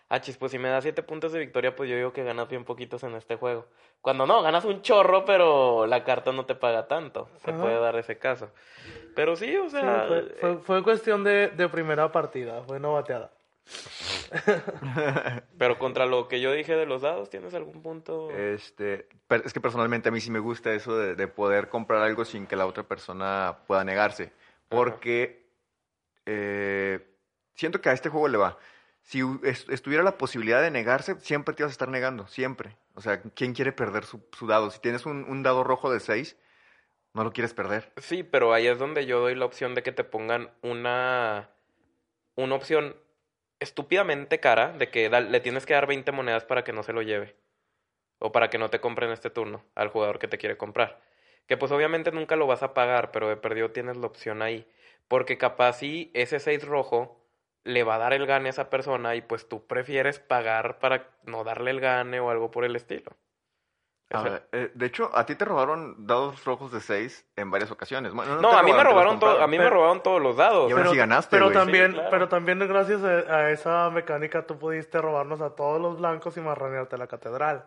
ah, 0.09 0.21
chis, 0.21 0.37
pues 0.37 0.53
si 0.53 0.59
me 0.59 0.69
da 0.69 0.81
siete 0.81 1.03
puntos 1.03 1.33
de 1.33 1.39
victoria, 1.41 1.75
pues 1.75 1.89
yo 1.91 1.97
digo 1.97 2.13
que 2.13 2.23
ganas 2.25 2.49
bien 2.49 2.65
poquitos 2.65 3.03
en 3.05 3.15
este 3.15 3.37
juego. 3.37 3.67
Cuando 4.01 4.27
no, 4.27 4.43
ganas 4.43 4.65
un 4.65 4.83
chorro, 4.83 5.25
pero 5.25 5.87
la 5.87 6.05
carta 6.05 6.31
no 6.33 6.45
te 6.47 6.55
paga 6.55 6.87
tanto. 6.89 7.29
Se 7.39 7.51
Ajá. 7.51 7.61
puede 7.61 7.81
dar 7.81 7.97
ese 7.97 8.19
caso. 8.19 8.51
Pero 9.17 9.35
sí, 9.37 9.57
o 9.57 9.65
Sí, 9.71 9.77
sea, 9.77 10.05
fue, 10.07 10.23
fue, 10.41 10.59
fue 10.59 10.83
cuestión 10.85 11.25
de, 11.25 11.49
de 11.49 11.69
primera 11.69 12.11
partida, 12.13 12.63
fue 12.65 12.79
no 12.81 12.95
bateada. 12.95 13.33
Pero 15.59 15.79
contra 15.79 16.07
lo 16.07 16.29
que 16.29 16.41
yo 16.41 16.53
dije 16.53 16.75
de 16.75 16.87
los 16.87 17.03
dados, 17.03 17.31
¿tienes 17.31 17.55
algún 17.55 17.83
punto? 17.83 18.31
Este, 18.31 19.09
es 19.29 19.53
que 19.53 19.61
personalmente 19.61 20.09
a 20.09 20.13
mí 20.13 20.21
sí 20.21 20.31
me 20.31 20.39
gusta 20.39 20.73
eso 20.73 20.97
de, 20.97 21.15
de 21.15 21.29
poder 21.29 21.69
comprar 21.69 22.03
algo 22.03 22.25
sin 22.25 22.47
que 22.47 22.57
la 22.57 22.67
otra 22.67 22.83
persona 22.83 23.59
pueda 23.67 23.85
negarse. 23.85 24.33
Porque 24.69 25.47
eh, 26.27 27.01
siento 27.55 27.81
que 27.81 27.89
a 27.89 27.93
este 27.93 28.09
juego 28.09 28.29
le 28.29 28.39
va. 28.39 28.59
Si 29.03 29.21
estuviera 29.43 30.05
la 30.05 30.17
posibilidad 30.17 30.63
de 30.63 30.71
negarse, 30.71 31.19
siempre 31.21 31.55
te 31.55 31.63
ibas 31.63 31.71
a 31.71 31.73
estar 31.73 31.89
negando, 31.89 32.29
siempre. 32.29 32.77
O 32.95 33.01
sea, 33.01 33.21
¿quién 33.21 33.53
quiere 33.53 33.73
perder 33.73 34.05
su, 34.05 34.25
su 34.37 34.47
dado? 34.47 34.71
Si 34.71 34.79
tienes 34.81 35.07
un, 35.07 35.25
un 35.25 35.43
dado 35.43 35.65
rojo 35.65 35.93
de 35.93 35.99
6, 35.99 36.37
no 37.15 37.25
lo 37.25 37.33
quieres 37.33 37.53
perder. 37.53 37.93
Sí, 37.97 38.23
pero 38.23 38.53
ahí 38.53 38.69
es 38.69 38.79
donde 38.79 39.07
yo 39.07 39.21
doy 39.21 39.35
la 39.35 39.45
opción 39.45 39.75
de 39.75 39.83
que 39.83 39.91
te 39.91 40.05
pongan 40.05 40.51
una, 40.63 41.51
una 42.37 42.55
opción 42.55 42.97
estúpidamente 43.63 44.41
cara 44.41 44.73
de 44.73 44.91
que 44.91 45.09
le 45.09 45.41
tienes 45.41 45.67
que 45.67 45.75
dar 45.75 45.87
20 45.87 46.13
monedas 46.13 46.45
para 46.45 46.65
que 46.65 46.73
no 46.73 46.83
se 46.83 46.93
lo 46.93 47.03
lleve. 47.03 47.37
O 48.19 48.33
para 48.33 48.51
que 48.51 48.59
no 48.59 48.71
te 48.71 48.81
compren 48.81 49.11
este 49.11 49.31
turno 49.31 49.65
al 49.75 49.89
jugador 49.89 50.19
que 50.19 50.29
te 50.29 50.39
quiere 50.39 50.57
comprar. 50.57 51.01
Que 51.47 51.57
pues 51.57 51.73
obviamente 51.73 52.13
nunca 52.13 52.37
lo 52.37 52.47
vas 52.47 52.63
a 52.63 52.75
pagar, 52.75 53.11
pero 53.11 53.29
de 53.29 53.37
perdido 53.37 53.71
tienes 53.71 53.97
la 53.97 54.07
opción 54.07 54.43
ahí. 54.43 54.67
Porque 55.09 55.39
capaz 55.39 55.75
si 55.75 56.11
ese 56.15 56.39
6 56.39 56.65
rojo 56.65 57.21
le 57.65 57.85
va 57.85 57.97
a 57.97 57.99
dar 57.99 58.13
el 58.13 58.27
gane 58.27 58.49
a 58.49 58.51
esa 58.51 58.71
persona 58.71 59.15
y 59.15 59.23
pues 59.23 59.49
tú 59.49 59.67
prefieres 59.67 60.19
pagar 60.19 60.79
para 60.79 61.11
no 61.25 61.45
darle 61.45 61.71
el 61.71 61.81
gane 61.81 62.21
o 62.21 62.31
algo 62.31 62.51
por 62.51 62.65
el 62.65 62.77
estilo. 62.77 63.13
A 64.13 64.23
ver, 64.23 64.49
eh, 64.53 64.71
de 64.75 64.87
hecho, 64.87 65.11
a 65.15 65.25
ti 65.27 65.35
te 65.35 65.45
robaron 65.45 66.07
dados 66.07 66.45
rojos 66.45 66.71
de 66.73 66.81
6 66.81 67.27
en 67.37 67.51
varias 67.51 67.71
ocasiones. 67.71 68.13
Bueno, 68.13 68.41
no, 68.41 68.53
a 68.53 68.63
mí 68.63 68.73
me 68.73 68.85
robaron 68.85 69.19
todo, 69.19 69.43
a 69.43 69.47
mí 69.47 69.57
me 69.59 69.65
Pero- 69.65 69.77
robaron 69.77 70.03
todos 70.03 70.21
los 70.21 70.37
dados. 70.37 70.69
Y 70.69 70.73
ahora 70.73 70.91
sí 70.91 70.97
ganaste, 70.97 71.37
pero 71.37 71.51
también, 71.51 71.89
Sí, 71.93 71.95
claro. 71.95 72.11
pero 72.11 72.29
también 72.29 72.59
gracias 72.61 73.03
a, 73.03 73.09
a 73.35 73.51
esa 73.51 73.89
mecánica 73.91 74.47
tú 74.47 74.59
pudiste 74.59 75.01
robarnos 75.01 75.41
a 75.41 75.55
todos 75.55 75.81
los 75.81 75.99
blancos 75.99 76.37
y 76.37 76.41
marranearte 76.41 76.99
la 76.99 77.07
catedral. 77.07 77.67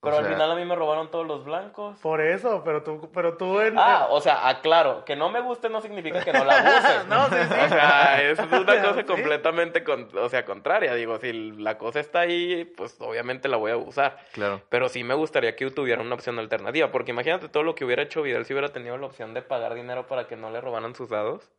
Pero 0.00 0.14
O 0.14 0.18
al 0.20 0.24
sea- 0.26 0.32
final 0.34 0.52
a 0.52 0.54
mí 0.54 0.64
me 0.64 0.76
robaron 0.76 1.10
todos 1.10 1.26
los 1.26 1.44
blancos. 1.44 1.98
Por 1.98 2.20
eso, 2.20 2.62
pero 2.64 2.84
tú, 2.84 3.10
pero 3.12 3.36
tú 3.36 3.60
en... 3.60 3.76
Ah, 3.76 4.06
o 4.10 4.20
sea, 4.20 4.48
aclaro, 4.48 5.04
que 5.04 5.16
no 5.16 5.28
me 5.28 5.40
guste 5.40 5.68
no 5.68 5.80
significa 5.80 6.24
que 6.24 6.32
no 6.32 6.44
la 6.44 6.54
use. 6.62 7.08
No, 7.08 7.26
sí, 7.28 7.34
sí. 7.36 7.54
O 7.64 7.68
sea, 7.68 8.22
es 8.22 8.38
una 8.38 8.64
cosa 8.64 8.94
Sí. 8.94 9.04
completamente, 9.04 9.82
con- 9.82 10.08
o 10.16 10.28
sea, 10.28 10.44
contraria. 10.44 10.94
Digo, 10.94 11.18
si 11.18 11.32
la 11.32 11.78
cosa 11.78 11.98
está 11.98 12.20
ahí, 12.20 12.64
pues 12.64 12.96
obviamente 13.00 13.48
la 13.48 13.56
voy 13.56 13.72
a 13.72 13.76
usar. 13.76 14.18
Claro. 14.32 14.62
Pero 14.68 14.88
sí 14.88 15.02
me 15.02 15.14
gustaría 15.14 15.56
que 15.56 15.68
tuviera 15.72 16.00
una 16.00 16.14
opción 16.14 16.38
alternativa, 16.38 16.92
porque 16.92 17.10
imagínate 17.10 17.48
todo 17.48 17.64
lo 17.64 17.74
que 17.74 17.84
hubiera 17.84 18.02
hecho 18.02 18.22
Vidal 18.22 18.44
si 18.44 18.52
hubiera 18.52 18.68
tenido 18.68 18.96
la 18.98 19.06
opción 19.06 19.34
de 19.34 19.42
pagar 19.42 19.74
dinero 19.74 20.06
para 20.06 20.28
que 20.28 20.36
no 20.36 20.50
le 20.50 20.60
robaran 20.60 20.94
sus 20.94 21.08
dados. 21.08 21.50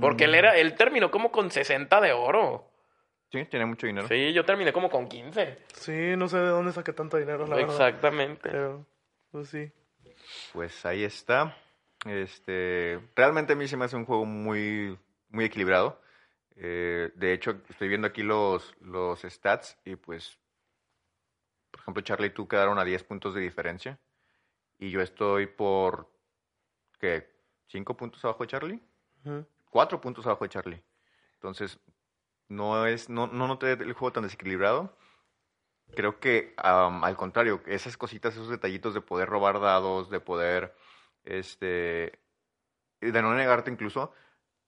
Porque 0.00 0.24
él 0.24 0.30
Mm, 0.32 0.34
era, 0.36 0.56
él 0.56 0.74
terminó 0.74 1.10
como 1.10 1.30
con 1.30 1.50
60 1.50 2.00
de 2.00 2.14
oro. 2.14 2.70
Sí, 3.34 3.44
tiene 3.46 3.66
mucho 3.66 3.88
dinero. 3.88 4.06
Sí, 4.06 4.32
yo 4.32 4.44
terminé 4.44 4.72
como 4.72 4.88
con 4.88 5.08
15. 5.08 5.58
Sí, 5.74 6.14
no 6.16 6.28
sé 6.28 6.38
de 6.38 6.46
dónde 6.46 6.72
saqué 6.72 6.92
tanto 6.92 7.16
dinero, 7.16 7.46
la 7.48 7.56
verdad. 7.56 7.72
Exactamente. 7.72 8.48
Pero, 8.48 8.86
pues 9.32 9.48
sí. 9.48 9.72
Pues 10.52 10.86
ahí 10.86 11.02
está. 11.02 11.56
Este, 12.06 13.00
realmente 13.16 13.54
a 13.54 13.56
mí 13.56 13.66
se 13.66 13.76
me 13.76 13.86
hace 13.86 13.96
un 13.96 14.04
juego 14.04 14.24
muy, 14.24 14.96
muy 15.30 15.46
equilibrado. 15.46 16.00
Eh, 16.54 17.10
de 17.16 17.32
hecho, 17.32 17.60
estoy 17.68 17.88
viendo 17.88 18.06
aquí 18.06 18.22
los, 18.22 18.72
los 18.80 19.22
stats 19.22 19.76
y 19.84 19.96
pues, 19.96 20.38
por 21.72 21.80
ejemplo, 21.80 22.02
Charlie 22.04 22.28
y 22.28 22.30
tú 22.30 22.46
quedaron 22.46 22.78
a 22.78 22.84
10 22.84 23.02
puntos 23.02 23.34
de 23.34 23.40
diferencia. 23.40 23.98
Y 24.78 24.90
yo 24.90 25.00
estoy 25.00 25.46
por, 25.46 26.08
¿qué? 27.00 27.28
¿5 27.72 27.96
puntos 27.96 28.24
abajo 28.24 28.44
de 28.44 28.48
Charlie? 28.48 28.80
4 29.70 30.00
puntos 30.00 30.24
abajo 30.26 30.44
de 30.44 30.50
Charlie. 30.50 30.82
Entonces, 31.34 31.80
no 32.48 32.86
es, 32.86 33.08
no, 33.08 33.26
no 33.26 33.48
noté 33.48 33.72
el 33.72 33.92
juego 33.92 34.12
tan 34.12 34.24
desequilibrado. 34.24 34.96
Creo 35.94 36.18
que 36.18 36.54
al 36.56 37.16
contrario, 37.16 37.62
esas 37.66 37.96
cositas, 37.96 38.34
esos 38.34 38.48
detallitos 38.48 38.94
de 38.94 39.00
poder 39.00 39.28
robar 39.28 39.60
dados, 39.60 40.10
de 40.10 40.20
poder, 40.20 40.74
este, 41.24 42.18
de 43.00 43.22
no 43.22 43.34
negarte 43.34 43.70
incluso, 43.70 44.12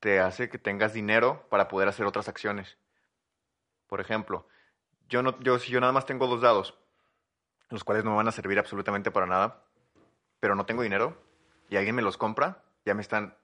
te 0.00 0.20
hace 0.20 0.48
que 0.48 0.58
tengas 0.58 0.92
dinero 0.92 1.46
para 1.48 1.68
poder 1.68 1.88
hacer 1.88 2.06
otras 2.06 2.28
acciones. 2.28 2.78
Por 3.86 4.00
ejemplo, 4.00 4.46
yo 5.08 5.22
no, 5.22 5.38
yo 5.40 5.58
si 5.58 5.72
yo 5.72 5.80
nada 5.80 5.92
más 5.92 6.06
tengo 6.06 6.26
dos 6.26 6.40
dados, 6.40 6.78
los 7.70 7.84
cuales 7.84 8.04
no 8.04 8.10
me 8.10 8.18
van 8.18 8.28
a 8.28 8.32
servir 8.32 8.58
absolutamente 8.58 9.10
para 9.10 9.26
nada, 9.26 9.64
pero 10.40 10.54
no 10.54 10.66
tengo 10.66 10.82
dinero 10.82 11.16
y 11.68 11.76
alguien 11.76 11.96
me 11.96 12.02
los 12.02 12.16
compra, 12.16 12.62
ya 12.84 12.94
me 12.94 13.02
están 13.02 13.36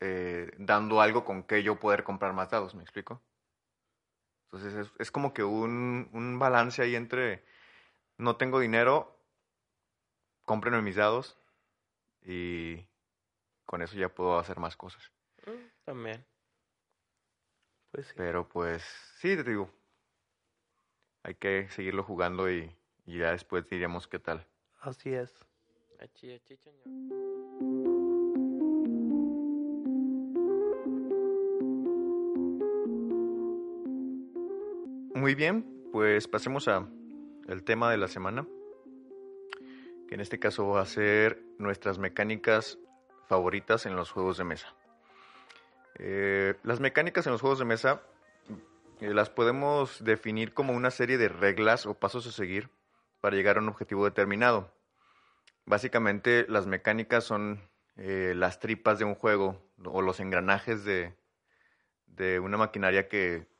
eh, 0.00 0.50
dando 0.58 1.00
algo 1.00 1.24
con 1.24 1.42
que 1.42 1.62
yo 1.62 1.78
poder 1.78 2.04
comprar 2.04 2.32
más 2.32 2.50
dados, 2.50 2.74
¿me 2.74 2.82
explico? 2.82 3.22
Entonces 4.52 4.74
es, 4.74 4.92
es 4.98 5.10
como 5.12 5.32
que 5.32 5.44
un, 5.44 6.10
un 6.12 6.38
balance 6.38 6.82
ahí 6.82 6.96
entre 6.96 7.44
no 8.16 8.36
tengo 8.36 8.58
dinero, 8.58 9.16
cómprenme 10.44 10.82
mis 10.82 10.96
dados 10.96 11.38
y 12.22 12.84
con 13.64 13.80
eso 13.82 13.96
ya 13.96 14.08
puedo 14.08 14.38
hacer 14.38 14.58
más 14.58 14.76
cosas. 14.76 15.12
Mm, 15.46 15.84
También. 15.84 16.26
Pues 17.92 18.08
sí. 18.08 18.14
Pero 18.16 18.48
pues 18.48 18.82
sí, 19.18 19.36
te 19.36 19.44
digo, 19.44 19.70
hay 21.22 21.34
que 21.36 21.68
seguirlo 21.70 22.02
jugando 22.02 22.50
y, 22.50 22.74
y 23.06 23.18
ya 23.18 23.30
después 23.30 23.68
diríamos 23.68 24.08
qué 24.08 24.18
tal. 24.18 24.46
Así 24.80 25.12
es. 25.14 25.32
Achi, 26.00 26.32
achi, 26.32 26.58
Muy 35.20 35.34
bien, 35.34 35.66
pues 35.92 36.28
pasemos 36.28 36.66
a 36.66 36.88
el 37.46 37.62
tema 37.62 37.90
de 37.90 37.98
la 37.98 38.08
semana, 38.08 38.46
que 40.08 40.14
en 40.14 40.22
este 40.22 40.38
caso 40.38 40.66
va 40.66 40.80
a 40.80 40.86
ser 40.86 41.42
nuestras 41.58 41.98
mecánicas 41.98 42.78
favoritas 43.28 43.84
en 43.84 43.96
los 43.96 44.10
juegos 44.10 44.38
de 44.38 44.44
mesa. 44.44 44.74
Eh, 45.98 46.54
las 46.62 46.80
mecánicas 46.80 47.26
en 47.26 47.32
los 47.32 47.42
juegos 47.42 47.58
de 47.58 47.66
mesa 47.66 48.00
eh, 49.02 49.12
las 49.12 49.28
podemos 49.28 50.02
definir 50.02 50.54
como 50.54 50.72
una 50.72 50.90
serie 50.90 51.18
de 51.18 51.28
reglas 51.28 51.84
o 51.84 51.92
pasos 51.92 52.26
a 52.26 52.32
seguir 52.32 52.70
para 53.20 53.36
llegar 53.36 53.58
a 53.58 53.60
un 53.60 53.68
objetivo 53.68 54.06
determinado. 54.06 54.72
Básicamente 55.66 56.46
las 56.48 56.66
mecánicas 56.66 57.24
son 57.24 57.60
eh, 57.98 58.32
las 58.34 58.58
tripas 58.58 58.98
de 58.98 59.04
un 59.04 59.16
juego 59.16 59.70
o 59.84 60.00
los 60.00 60.18
engranajes 60.18 60.82
de, 60.86 61.14
de 62.06 62.40
una 62.40 62.56
maquinaria 62.56 63.06
que 63.06 63.50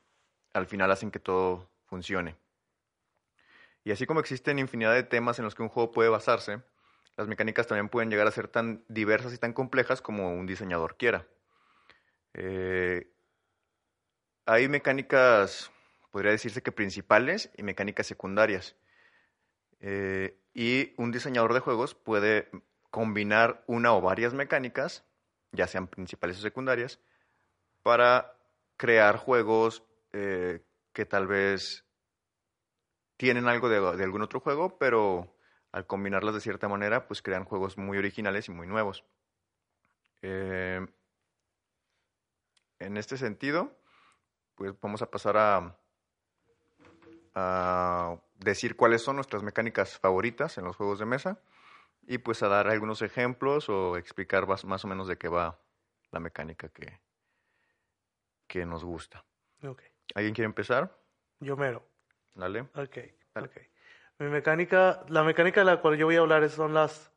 al 0.53 0.65
final 0.65 0.91
hacen 0.91 1.11
que 1.11 1.19
todo 1.19 1.69
funcione. 1.85 2.35
Y 3.83 3.91
así 3.91 4.05
como 4.05 4.19
existen 4.19 4.59
infinidad 4.59 4.93
de 4.93 5.03
temas 5.03 5.39
en 5.39 5.45
los 5.45 5.55
que 5.55 5.63
un 5.63 5.69
juego 5.69 5.91
puede 5.91 6.09
basarse, 6.09 6.61
las 7.17 7.27
mecánicas 7.27 7.67
también 7.67 7.89
pueden 7.89 8.09
llegar 8.09 8.27
a 8.27 8.31
ser 8.31 8.47
tan 8.47 8.83
diversas 8.87 9.33
y 9.33 9.37
tan 9.37 9.53
complejas 9.53 10.01
como 10.01 10.33
un 10.33 10.45
diseñador 10.45 10.97
quiera. 10.97 11.27
Eh, 12.33 13.11
hay 14.45 14.67
mecánicas, 14.67 15.71
podría 16.11 16.31
decirse 16.31 16.61
que 16.61 16.71
principales 16.71 17.51
y 17.57 17.63
mecánicas 17.63 18.07
secundarias. 18.07 18.75
Eh, 19.79 20.37
y 20.53 20.93
un 20.97 21.11
diseñador 21.11 21.53
de 21.53 21.59
juegos 21.59 21.95
puede 21.95 22.49
combinar 22.91 23.63
una 23.67 23.93
o 23.93 24.01
varias 24.01 24.33
mecánicas, 24.33 25.03
ya 25.51 25.67
sean 25.67 25.87
principales 25.87 26.37
o 26.37 26.41
secundarias, 26.41 26.99
para 27.83 28.35
crear 28.77 29.17
juegos 29.17 29.83
eh, 30.13 30.63
que 30.93 31.05
tal 31.05 31.27
vez 31.27 31.85
tienen 33.17 33.47
algo 33.47 33.69
de, 33.69 33.79
de 33.97 34.03
algún 34.03 34.21
otro 34.21 34.39
juego, 34.39 34.77
pero 34.77 35.35
al 35.71 35.85
combinarlas 35.85 36.33
de 36.33 36.41
cierta 36.41 36.67
manera, 36.67 37.07
pues 37.07 37.21
crean 37.21 37.45
juegos 37.45 37.77
muy 37.77 37.97
originales 37.97 38.47
y 38.47 38.51
muy 38.51 38.67
nuevos. 38.67 39.05
Eh, 40.21 40.85
en 42.79 42.97
este 42.97 43.17
sentido, 43.17 43.77
pues 44.55 44.73
vamos 44.81 45.01
a 45.01 45.09
pasar 45.09 45.37
a, 45.37 45.77
a 47.35 48.17
decir 48.35 48.75
cuáles 48.75 49.01
son 49.01 49.15
nuestras 49.15 49.43
mecánicas 49.43 49.97
favoritas 49.97 50.57
en 50.57 50.65
los 50.65 50.75
juegos 50.75 50.99
de 50.99 51.05
mesa 51.05 51.41
y 52.03 52.17
pues 52.17 52.41
a 52.43 52.47
dar 52.47 52.67
algunos 52.67 53.01
ejemplos 53.01 53.69
o 53.69 53.97
explicar 53.97 54.47
más, 54.47 54.65
más 54.65 54.83
o 54.83 54.87
menos 54.87 55.07
de 55.07 55.17
qué 55.17 55.27
va 55.27 55.59
la 56.11 56.19
mecánica 56.19 56.69
que, 56.69 56.99
que 58.47 58.65
nos 58.65 58.83
gusta. 58.83 59.23
Ok. 59.63 59.83
¿Alguien 60.15 60.33
quiere 60.33 60.45
empezar? 60.45 60.95
Yo 61.39 61.55
mero. 61.57 61.83
Dale. 62.33 62.61
Ok. 62.75 62.97
Dale. 63.33 63.47
Ok. 63.47 63.57
Mi 64.19 64.27
mecánica, 64.27 65.03
la 65.09 65.23
mecánica 65.23 65.61
de 65.61 65.65
la 65.65 65.81
cual 65.81 65.97
yo 65.97 66.05
voy 66.05 66.15
a 66.15 66.19
hablar 66.19 66.47
son 66.49 66.73
las 66.73 67.11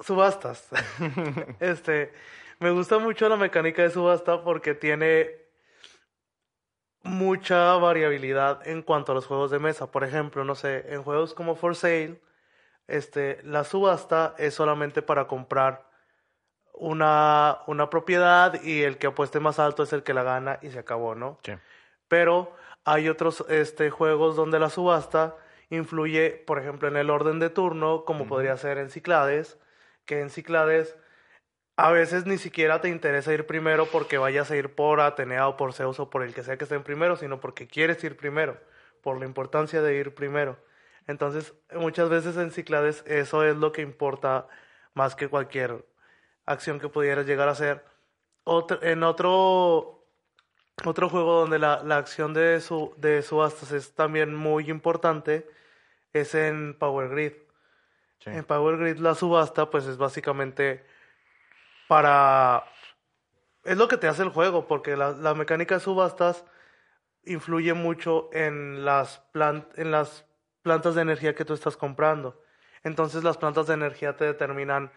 subastas. 0.00 0.68
Este, 1.60 2.12
me 2.58 2.70
gusta 2.70 2.98
mucho 2.98 3.28
la 3.28 3.36
mecánica 3.36 3.82
de 3.82 3.90
subasta 3.90 4.42
porque 4.44 4.74
tiene 4.74 5.42
mucha 7.04 7.74
variabilidad 7.76 8.66
en 8.68 8.82
cuanto 8.82 9.12
a 9.12 9.14
los 9.14 9.26
juegos 9.26 9.50
de 9.50 9.58
mesa. 9.58 9.90
Por 9.90 10.04
ejemplo, 10.04 10.44
no 10.44 10.54
sé, 10.54 10.92
en 10.92 11.02
juegos 11.02 11.34
como 11.34 11.56
For 11.56 11.74
Sale, 11.74 12.20
este, 12.86 13.42
la 13.44 13.64
subasta 13.64 14.34
es 14.38 14.54
solamente 14.54 15.02
para 15.02 15.26
comprar 15.26 15.90
una, 16.72 17.58
una 17.66 17.90
propiedad 17.90 18.62
y 18.62 18.82
el 18.82 18.98
que 18.98 19.08
apueste 19.08 19.40
más 19.40 19.58
alto 19.58 19.82
es 19.82 19.92
el 19.92 20.02
que 20.02 20.14
la 20.14 20.22
gana 20.22 20.58
y 20.62 20.70
se 20.70 20.78
acabó, 20.78 21.14
¿no? 21.14 21.38
Sí. 21.44 21.52
Pero 22.08 22.54
hay 22.84 23.08
otros 23.08 23.44
este, 23.48 23.90
juegos 23.90 24.36
donde 24.36 24.58
la 24.58 24.70
subasta 24.70 25.36
influye, 25.70 26.30
por 26.30 26.58
ejemplo, 26.58 26.88
en 26.88 26.96
el 26.96 27.10
orden 27.10 27.38
de 27.38 27.50
turno, 27.50 28.04
como 28.04 28.26
podría 28.26 28.56
ser 28.56 28.78
en 28.78 28.90
Ciclades, 28.90 29.58
que 30.04 30.20
en 30.20 30.30
Ciclades 30.30 30.96
a 31.76 31.90
veces 31.90 32.26
ni 32.26 32.36
siquiera 32.36 32.80
te 32.80 32.88
interesa 32.88 33.32
ir 33.32 33.46
primero 33.46 33.86
porque 33.86 34.18
vayas 34.18 34.50
a 34.50 34.56
ir 34.56 34.74
por 34.74 35.00
Atenea 35.00 35.48
o 35.48 35.56
por 35.56 35.72
Zeus 35.72 35.98
o 36.00 36.10
por 36.10 36.22
el 36.22 36.34
que 36.34 36.42
sea 36.42 36.56
que 36.58 36.64
esté 36.64 36.76
en 36.76 36.82
primero, 36.82 37.16
sino 37.16 37.40
porque 37.40 37.66
quieres 37.66 38.02
ir 38.04 38.16
primero, 38.16 38.58
por 39.00 39.18
la 39.18 39.24
importancia 39.24 39.80
de 39.80 39.96
ir 39.96 40.14
primero. 40.14 40.58
Entonces, 41.06 41.54
muchas 41.72 42.08
veces 42.08 42.36
en 42.36 42.50
Ciclades 42.50 43.02
eso 43.06 43.44
es 43.44 43.56
lo 43.56 43.72
que 43.72 43.82
importa 43.82 44.46
más 44.94 45.16
que 45.16 45.28
cualquier 45.28 45.84
acción 46.46 46.80
que 46.80 46.88
pudieras 46.88 47.26
llegar 47.26 47.48
a 47.48 47.52
hacer. 47.52 47.84
Otro, 48.44 48.82
en 48.82 49.02
otro, 49.02 50.04
otro 50.84 51.08
juego 51.08 51.40
donde 51.40 51.58
la, 51.58 51.82
la 51.82 51.96
acción 51.96 52.34
de, 52.34 52.60
su, 52.60 52.94
de 52.96 53.22
subastas 53.22 53.72
es 53.72 53.94
también 53.94 54.34
muy 54.34 54.70
importante 54.70 55.48
es 56.12 56.34
en 56.34 56.76
Power 56.78 57.08
Grid. 57.08 57.32
Sí. 58.18 58.30
En 58.30 58.44
Power 58.44 58.76
Grid 58.78 58.98
la 58.98 59.14
subasta 59.14 59.70
pues 59.70 59.86
es 59.86 59.96
básicamente 59.96 60.84
para... 61.88 62.64
Es 63.64 63.76
lo 63.76 63.86
que 63.86 63.96
te 63.96 64.08
hace 64.08 64.22
el 64.22 64.30
juego, 64.30 64.66
porque 64.66 64.96
la, 64.96 65.12
la 65.12 65.34
mecánica 65.34 65.76
de 65.76 65.80
subastas 65.80 66.44
influye 67.24 67.74
mucho 67.74 68.28
en 68.32 68.84
las, 68.84 69.20
plan- 69.30 69.68
en 69.76 69.92
las 69.92 70.26
plantas 70.62 70.96
de 70.96 71.02
energía 71.02 71.36
que 71.36 71.44
tú 71.44 71.54
estás 71.54 71.76
comprando. 71.76 72.42
Entonces 72.82 73.22
las 73.22 73.36
plantas 73.38 73.68
de 73.68 73.74
energía 73.74 74.16
te 74.16 74.24
determinan 74.24 74.90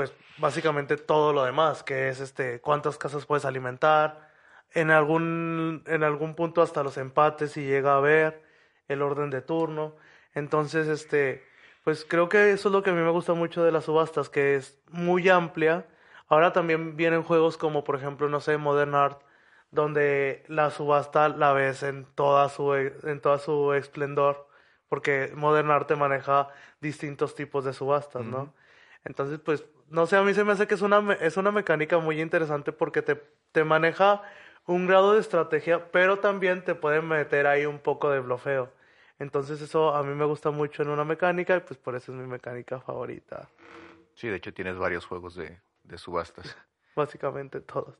pues 0.00 0.14
básicamente 0.38 0.96
todo 0.96 1.34
lo 1.34 1.44
demás, 1.44 1.82
que 1.82 2.08
es 2.08 2.20
este 2.20 2.62
cuántas 2.62 2.96
casas 2.96 3.26
puedes 3.26 3.44
alimentar, 3.44 4.30
en 4.72 4.90
algún 4.90 5.84
en 5.86 6.02
algún 6.04 6.34
punto 6.34 6.62
hasta 6.62 6.82
los 6.82 6.96
empates 6.96 7.52
si 7.52 7.64
llega 7.64 7.92
a 7.92 7.96
haber 7.98 8.42
el 8.88 9.02
orden 9.02 9.28
de 9.28 9.42
turno. 9.42 9.96
Entonces, 10.32 10.88
este 10.88 11.44
pues 11.84 12.06
creo 12.08 12.30
que 12.30 12.52
eso 12.52 12.68
es 12.70 12.72
lo 12.72 12.82
que 12.82 12.88
a 12.88 12.92
mí 12.94 13.02
me 13.02 13.10
gusta 13.10 13.34
mucho 13.34 13.62
de 13.62 13.72
las 13.72 13.84
subastas, 13.84 14.30
que 14.30 14.54
es 14.56 14.80
muy 14.90 15.28
amplia. 15.28 15.86
Ahora 16.28 16.54
también 16.54 16.96
vienen 16.96 17.22
juegos 17.22 17.58
como 17.58 17.84
por 17.84 17.96
ejemplo, 17.96 18.30
no 18.30 18.40
sé, 18.40 18.56
Modern 18.56 18.94
Art, 18.94 19.20
donde 19.70 20.44
la 20.48 20.70
subasta 20.70 21.28
la 21.28 21.52
ves 21.52 21.82
en 21.82 22.06
toda 22.14 22.48
su 22.48 22.74
en 22.74 23.20
toda 23.20 23.38
su 23.38 23.74
esplendor, 23.74 24.48
porque 24.88 25.30
Modern 25.36 25.70
Art 25.70 25.88
te 25.88 25.96
maneja 25.96 26.48
distintos 26.80 27.34
tipos 27.34 27.66
de 27.66 27.74
subastas, 27.74 28.24
¿no? 28.24 28.54
Entonces, 29.04 29.38
pues, 29.40 29.64
no 29.90 30.06
sé, 30.06 30.16
a 30.16 30.22
mí 30.22 30.32
se 30.34 30.44
me 30.44 30.52
hace 30.52 30.66
que 30.66 30.74
es 30.74 30.82
una, 30.82 31.12
es 31.14 31.36
una 31.36 31.50
mecánica 31.52 31.98
muy 31.98 32.20
interesante 32.20 32.72
porque 32.72 33.02
te, 33.02 33.22
te 33.52 33.64
maneja 33.64 34.22
un 34.66 34.86
grado 34.86 35.14
de 35.14 35.20
estrategia, 35.20 35.90
pero 35.90 36.18
también 36.20 36.64
te 36.64 36.74
puede 36.74 37.02
meter 37.02 37.46
ahí 37.46 37.66
un 37.66 37.78
poco 37.78 38.10
de 38.10 38.20
blofeo. 38.20 38.70
Entonces, 39.18 39.60
eso 39.60 39.94
a 39.94 40.02
mí 40.02 40.14
me 40.14 40.24
gusta 40.24 40.50
mucho 40.50 40.82
en 40.82 40.88
una 40.88 41.04
mecánica 41.04 41.56
y 41.56 41.60
pues 41.60 41.78
por 41.78 41.94
eso 41.96 42.12
es 42.12 42.18
mi 42.18 42.26
mecánica 42.26 42.80
favorita. 42.80 43.48
Sí, 44.14 44.28
de 44.28 44.36
hecho 44.36 44.52
tienes 44.54 44.78
varios 44.78 45.04
juegos 45.06 45.34
de, 45.34 45.60
de 45.84 45.98
subastas. 45.98 46.56
Básicamente 46.96 47.60
todos. 47.60 47.96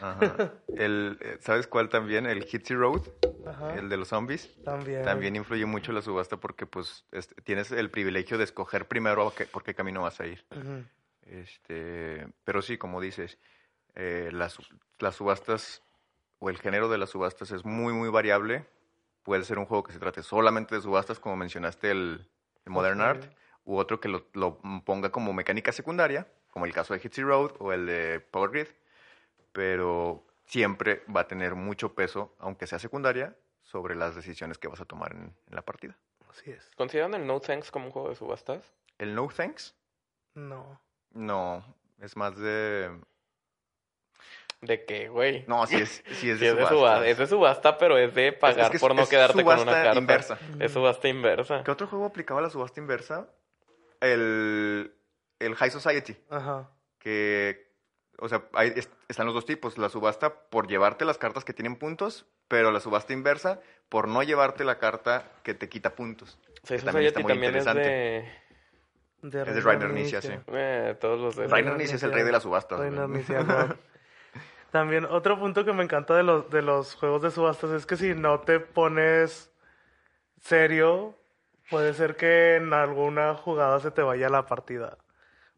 Ajá. 0.00 0.52
El, 0.76 1.18
eh, 1.20 1.36
¿Sabes 1.40 1.66
cuál 1.68 1.88
también? 1.88 2.26
El 2.26 2.44
Hitsy 2.50 2.74
Road, 2.74 3.02
Ajá. 3.46 3.74
el 3.76 3.88
de 3.88 3.96
los 3.96 4.08
zombies. 4.08 4.50
También. 4.64 5.02
También 5.02 5.36
influye 5.36 5.66
mucho 5.66 5.92
la 5.92 6.02
subasta 6.02 6.36
porque 6.38 6.66
pues 6.66 7.04
este, 7.12 7.40
tienes 7.42 7.70
el 7.70 7.90
privilegio 7.90 8.36
de 8.38 8.44
escoger 8.44 8.88
primero 8.88 9.28
a 9.28 9.34
qué- 9.34 9.46
por 9.46 9.62
qué 9.62 9.74
camino 9.74 10.02
vas 10.02 10.18
a 10.20 10.26
ir. 10.26 10.44
Este, 11.26 12.26
pero 12.44 12.62
sí, 12.62 12.78
como 12.78 13.00
dices, 13.00 13.38
eh, 13.94 14.30
las, 14.32 14.58
las 14.98 15.16
subastas 15.16 15.82
o 16.38 16.50
el 16.50 16.58
género 16.58 16.88
de 16.88 16.98
las 16.98 17.10
subastas 17.10 17.50
es 17.50 17.64
muy, 17.64 17.92
muy 17.92 18.08
variable. 18.10 18.66
Puede 19.22 19.44
ser 19.44 19.58
un 19.58 19.66
juego 19.66 19.84
que 19.84 19.92
se 19.92 19.98
trate 19.98 20.22
solamente 20.22 20.74
de 20.74 20.82
subastas, 20.82 21.18
como 21.18 21.36
mencionaste 21.36 21.90
el, 21.90 22.28
el 22.64 22.72
Modern. 22.72 23.00
Art, 23.00 23.32
u 23.64 23.76
otro 23.76 23.98
que 24.00 24.08
lo, 24.08 24.26
lo 24.34 24.58
ponga 24.84 25.10
como 25.10 25.32
mecánica 25.32 25.72
secundaria, 25.72 26.28
como 26.50 26.66
el 26.66 26.74
caso 26.74 26.92
de 26.92 27.00
Hitsy 27.02 27.22
Road 27.22 27.52
o 27.58 27.72
el 27.72 27.86
de 27.86 28.20
Power 28.20 28.50
Grid. 28.50 28.66
Pero 29.52 30.26
siempre 30.44 31.02
va 31.14 31.22
a 31.22 31.28
tener 31.28 31.54
mucho 31.54 31.94
peso, 31.94 32.34
aunque 32.38 32.66
sea 32.66 32.78
secundaria, 32.78 33.34
sobre 33.62 33.94
las 33.94 34.14
decisiones 34.14 34.58
que 34.58 34.68
vas 34.68 34.80
a 34.80 34.84
tomar 34.84 35.12
en, 35.12 35.22
en 35.22 35.54
la 35.54 35.62
partida. 35.62 35.96
Así 36.28 36.50
es. 36.50 36.70
¿Consideran 36.76 37.14
el 37.14 37.26
No 37.26 37.40
Thanks 37.40 37.70
como 37.70 37.86
un 37.86 37.92
juego 37.92 38.10
de 38.10 38.16
subastas? 38.16 38.74
El 38.98 39.14
No 39.14 39.28
Thanks, 39.28 39.74
No. 40.34 40.80
No, 41.14 41.64
es 42.00 42.16
más 42.16 42.36
de... 42.36 42.90
¿De 44.60 44.84
qué, 44.86 45.08
güey? 45.10 45.44
No, 45.46 45.66
sí 45.66 45.76
es, 45.76 46.02
sí 46.12 46.30
es 46.30 46.40
de 46.40 46.48
es 46.48 46.56
de 46.56 46.66
subasta, 46.66 47.06
es 47.06 47.18
de 47.18 47.26
subasta, 47.26 47.76
pero 47.78 47.98
es 47.98 48.14
de 48.14 48.32
pagar 48.32 48.64
Es 48.66 48.70
que 48.70 48.76
es- 48.76 48.80
por 48.80 48.94
no 48.94 49.02
es 49.02 49.08
quedarte 49.10 49.44
con 49.44 49.54
una 49.54 49.62
subasta 49.62 49.82
carta. 49.82 49.98
inversa. 49.98 50.38
Es 50.58 50.72
subasta 50.72 51.08
inversa. 51.08 51.62
¿Qué 51.64 51.70
otro 51.70 51.86
juego 51.86 52.06
aplicaba 52.06 52.40
la 52.40 52.48
subasta 52.50 52.80
inversa? 52.80 53.28
El, 54.00 54.94
el 55.38 55.54
High 55.54 55.70
Society, 55.70 56.16
Ajá. 56.30 56.70
que, 56.98 57.72
o 58.18 58.28
sea, 58.28 58.44
hay, 58.54 58.72
es- 58.74 58.88
están 59.08 59.26
los 59.26 59.34
dos 59.34 59.44
tipos, 59.44 59.76
la 59.76 59.88
subasta 59.90 60.34
por 60.48 60.66
llevarte 60.66 61.04
las 61.04 61.18
cartas 61.18 61.44
que 61.44 61.52
tienen 61.52 61.76
puntos, 61.76 62.26
pero 62.48 62.70
la 62.70 62.80
subasta 62.80 63.12
inversa 63.12 63.60
por 63.90 64.08
no 64.08 64.22
llevarte 64.22 64.64
la 64.64 64.78
carta 64.78 65.30
que 65.42 65.52
te 65.54 65.68
quita 65.68 65.94
puntos. 65.94 66.38
O 66.62 66.66
sea, 66.66 66.78
que 66.78 66.82
también 66.84 67.06
está 67.08 67.20
Society 67.20 67.22
muy 67.22 67.32
también 67.32 67.54
es 67.56 67.66
interesante. 67.66 67.88
de... 67.90 68.43
De 69.24 69.40
Es 69.40 69.54
de 69.54 69.60
Rainer 69.62 69.90
Nietzsche, 69.90 70.20
sí. 70.20 70.32
Eh, 70.48 70.96
todos 71.00 71.18
los 71.18 71.34
de... 71.36 71.46
Rainer 71.48 71.80
es 71.80 72.02
el 72.02 72.12
rey 72.12 72.24
de 72.24 72.32
las 72.32 72.42
subastas. 72.42 72.78
Rainer 72.78 73.08
ajá. 73.36 73.76
También 74.70 75.06
otro 75.06 75.38
punto 75.38 75.64
que 75.64 75.72
me 75.72 75.82
encanta 75.82 76.14
de 76.14 76.22
los, 76.24 76.50
de 76.50 76.60
los 76.60 76.94
juegos 76.94 77.22
de 77.22 77.30
subastas 77.30 77.70
es 77.70 77.86
que 77.86 77.96
si 77.96 78.12
no 78.14 78.40
te 78.40 78.60
pones 78.60 79.50
serio, 80.42 81.14
puede 81.70 81.94
ser 81.94 82.16
que 82.16 82.56
en 82.56 82.74
alguna 82.74 83.34
jugada 83.34 83.80
se 83.80 83.90
te 83.90 84.02
vaya 84.02 84.28
la 84.28 84.44
partida. 84.44 84.98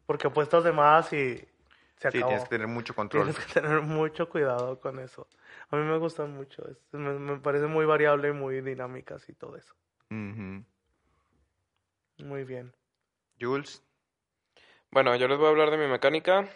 Porque 0.05 0.27
apuestas 0.27 0.63
de 0.63 0.71
más 0.71 1.11
y 1.11 1.45
se 1.97 2.11
Sí, 2.11 2.19
acabó. 2.19 2.27
tienes 2.29 2.43
que 2.43 2.49
tener 2.49 2.67
mucho 2.67 2.95
control. 2.95 3.25
Tienes 3.25 3.45
que 3.45 3.53
tener 3.59 3.81
mucho 3.81 4.29
cuidado 4.29 4.79
con 4.79 4.99
eso. 4.99 5.27
A 5.71 5.75
mí 5.75 5.83
me 5.83 5.97
gusta 5.97 6.25
mucho. 6.25 6.65
es- 6.69 6.77
me, 6.93 7.11
me 7.19 7.37
parece 7.37 7.65
muy 7.67 7.85
variable 7.85 8.29
y 8.29 8.33
muy 8.33 8.61
dinámicas 8.61 9.27
y 9.27 9.33
todo 9.33 9.57
eso. 9.57 9.73
Ujú. 10.09 10.63
Muy 12.19 12.43
bien. 12.45 12.73
Jules, 13.39 13.83
Bueno, 14.91 15.15
yo 15.15 15.27
les 15.27 15.37
voy 15.37 15.47
a 15.47 15.49
hablar 15.49 15.69
de 15.71 15.77
mi 15.77 15.87
mecánica. 15.87 16.47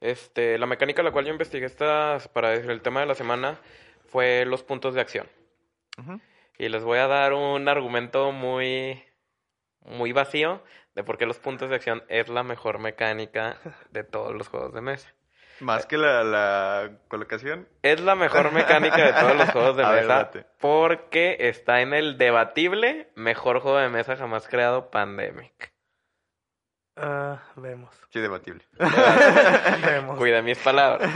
Este, 0.00 0.58
la 0.58 0.66
mecánica 0.66 1.02
la 1.02 1.10
cual 1.10 1.24
yo 1.24 1.32
investigué 1.32 1.66
esta 1.66 2.18
para 2.32 2.54
el 2.54 2.82
tema 2.82 3.00
de 3.00 3.06
la 3.06 3.14
semana 3.14 3.58
fue 4.06 4.44
los 4.44 4.62
puntos 4.62 4.94
de 4.94 5.00
acción. 5.00 5.26
Ujú. 5.98 6.20
Y 6.58 6.68
les 6.68 6.84
voy 6.84 6.98
a 6.98 7.06
dar 7.06 7.32
un 7.32 7.68
argumento 7.68 8.32
muy, 8.32 9.02
muy 9.80 10.12
vacío 10.12 10.62
de 10.94 11.04
por 11.04 11.18
qué 11.18 11.26
los 11.26 11.38
puntos 11.38 11.70
de 11.70 11.76
acción 11.76 12.02
es 12.08 12.28
la 12.28 12.42
mejor 12.42 12.78
mecánica 12.78 13.58
de 13.90 14.04
todos 14.04 14.34
los 14.34 14.48
juegos 14.48 14.72
de 14.74 14.80
mesa. 14.80 15.12
más 15.60 15.86
que 15.86 15.96
la, 15.96 16.24
la 16.24 16.98
colocación. 17.08 17.68
Es 17.82 18.00
la 18.00 18.14
mejor 18.14 18.52
mecánica 18.52 19.04
de 19.04 19.12
todos 19.14 19.36
los 19.36 19.50
juegos 19.50 19.76
de 19.76 19.84
A 19.86 19.92
mesa 19.92 20.30
porque 20.60 21.36
está 21.40 21.80
en 21.80 21.94
el 21.94 22.18
debatible 22.18 23.10
mejor 23.14 23.60
juego 23.60 23.78
de 23.78 23.88
mesa 23.88 24.16
jamás 24.16 24.48
creado, 24.48 24.90
Pandemic. 24.90 25.75
Ah, 26.96 27.42
vemos. 27.56 27.94
Sí, 28.10 28.20
debatible. 28.20 28.64
vemos. 29.86 30.16
Cuida 30.16 30.40
mis 30.40 30.58
palabras. 30.58 31.12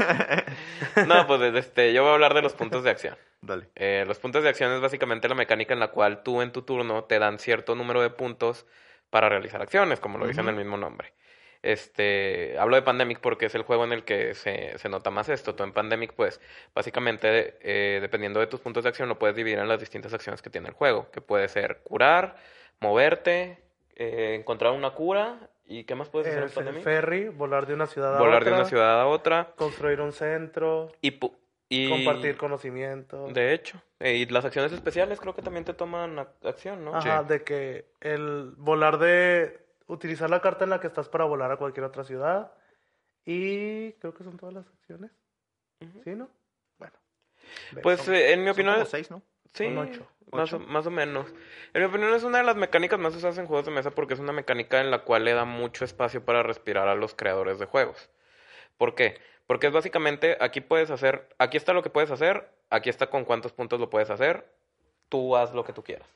No, 1.06 1.26
pues 1.26 1.54
este, 1.54 1.92
yo 1.94 2.02
voy 2.02 2.10
a 2.10 2.14
hablar 2.14 2.34
de 2.34 2.42
los 2.42 2.52
puntos 2.52 2.84
de 2.84 2.90
acción. 2.90 3.16
Dale. 3.40 3.68
Eh, 3.74 4.04
los 4.06 4.18
puntos 4.18 4.42
de 4.42 4.50
acción 4.50 4.72
es 4.72 4.80
básicamente 4.80 5.28
la 5.28 5.34
mecánica 5.34 5.72
en 5.72 5.80
la 5.80 5.88
cual 5.88 6.22
tú 6.22 6.42
en 6.42 6.52
tu 6.52 6.62
turno 6.62 7.04
te 7.04 7.18
dan 7.18 7.38
cierto 7.38 7.74
número 7.74 8.02
de 8.02 8.10
puntos 8.10 8.66
para 9.08 9.28
realizar 9.30 9.62
acciones, 9.62 10.00
como 10.00 10.18
lo 10.18 10.26
dice 10.26 10.42
en 10.42 10.48
el 10.48 10.56
mismo 10.56 10.76
nombre. 10.76 11.14
Este, 11.62 12.56
hablo 12.58 12.76
de 12.76 12.82
Pandemic 12.82 13.20
porque 13.20 13.46
es 13.46 13.54
el 13.54 13.62
juego 13.62 13.84
en 13.84 13.92
el 13.92 14.04
que 14.04 14.34
se, 14.34 14.78
se 14.78 14.88
nota 14.88 15.10
más 15.10 15.28
esto. 15.28 15.54
Tú 15.54 15.62
en 15.64 15.72
Pandemic, 15.72 16.12
pues, 16.12 16.40
básicamente, 16.74 17.58
eh, 17.60 18.00
dependiendo 18.00 18.40
de 18.40 18.46
tus 18.46 18.60
puntos 18.60 18.84
de 18.84 18.90
acción, 18.90 19.08
lo 19.08 19.18
puedes 19.18 19.36
dividir 19.36 19.58
en 19.58 19.68
las 19.68 19.80
distintas 19.80 20.12
acciones 20.12 20.42
que 20.42 20.50
tiene 20.50 20.68
el 20.68 20.74
juego, 20.74 21.10
que 21.10 21.20
puede 21.20 21.48
ser 21.48 21.80
curar, 21.82 22.36
moverte, 22.80 23.58
eh, 23.96 24.36
encontrar 24.38 24.72
una 24.72 24.90
cura, 24.92 25.50
y 25.70 25.84
¿qué 25.84 25.94
más 25.94 26.08
puedes 26.08 26.26
hacer 26.26 26.40
en 26.40 26.44
Es 26.46 26.50
el 26.50 26.54
Pandemic? 26.56 26.82
ferry, 26.82 27.28
volar 27.28 27.64
de 27.64 27.74
una 27.74 27.86
ciudad 27.86 28.16
a 28.16 28.18
Volar 28.18 28.42
de 28.44 28.50
otra, 28.50 28.56
una 28.60 28.68
ciudad 28.68 29.00
a 29.00 29.06
otra 29.06 29.52
construir 29.54 30.00
un 30.00 30.10
centro, 30.12 30.90
y, 31.00 31.12
pu- 31.20 31.32
y 31.68 31.88
compartir 31.88 32.36
conocimiento. 32.36 33.28
De 33.28 33.54
hecho, 33.54 33.80
eh, 34.00 34.14
y 34.16 34.26
las 34.26 34.44
acciones 34.44 34.72
especiales 34.72 35.20
creo 35.20 35.32
que 35.36 35.42
también 35.42 35.64
te 35.64 35.72
toman 35.72 36.16
ac- 36.16 36.44
acción, 36.44 36.84
¿no? 36.84 36.96
Ajá, 36.96 37.22
Sí. 37.22 37.28
de 37.28 37.44
que 37.44 37.92
el 38.00 38.52
volar 38.56 38.98
de 38.98 39.64
utilizar 39.86 40.28
la 40.28 40.40
carta 40.40 40.64
en 40.64 40.70
la 40.70 40.80
que 40.80 40.88
estás 40.88 41.08
para 41.08 41.24
volar 41.24 41.52
a 41.52 41.56
cualquier 41.56 41.84
otra 41.84 42.02
ciudad 42.02 42.52
y 43.24 43.92
creo 43.92 44.12
que 44.12 44.24
son 44.24 44.36
todas 44.36 44.54
las 44.56 44.66
acciones. 44.66 45.12
¿Sí, 46.02 46.10
no? 46.16 46.28
Bueno. 46.78 46.94
Pues 47.80 48.00
son- 48.00 48.14
eh, 48.16 48.32
en 48.32 48.40
mi 48.40 48.46
Son 48.46 48.52
opinión, 48.54 48.74
como 48.74 48.86
seis, 48.86 49.08
¿no? 49.08 49.22
Sí, 49.52 49.66
ocho. 49.76 50.06
Más, 50.32 50.52
o, 50.52 50.60
más 50.60 50.86
o 50.86 50.90
menos. 50.90 51.26
En 51.74 51.82
mi 51.82 51.88
opinión 51.88 52.14
es 52.14 52.22
una 52.22 52.38
de 52.38 52.44
las 52.44 52.56
mecánicas 52.56 53.00
más 53.00 53.14
usadas 53.16 53.38
en 53.38 53.46
juegos 53.46 53.66
de 53.66 53.72
mesa 53.72 53.90
porque 53.90 54.14
es 54.14 54.20
una 54.20 54.32
mecánica 54.32 54.80
en 54.80 54.90
la 54.90 55.00
cual 55.00 55.24
le 55.24 55.34
da 55.34 55.44
mucho 55.44 55.84
espacio 55.84 56.24
para 56.24 56.42
respirar 56.42 56.86
a 56.88 56.94
los 56.94 57.14
creadores 57.14 57.58
de 57.58 57.66
juegos. 57.66 58.08
¿Por 58.78 58.94
qué? 58.94 59.18
Porque 59.46 59.66
es 59.66 59.72
básicamente, 59.72 60.36
aquí 60.40 60.60
puedes 60.60 60.90
hacer, 60.90 61.28
aquí 61.38 61.56
está 61.56 61.72
lo 61.72 61.82
que 61.82 61.90
puedes 61.90 62.12
hacer, 62.12 62.48
aquí 62.70 62.88
está 62.88 63.10
con 63.10 63.24
cuántos 63.24 63.52
puntos 63.52 63.80
lo 63.80 63.90
puedes 63.90 64.10
hacer, 64.10 64.46
tú 65.08 65.36
haz 65.36 65.52
lo 65.52 65.64
que 65.64 65.72
tú 65.72 65.82
quieras. 65.82 66.08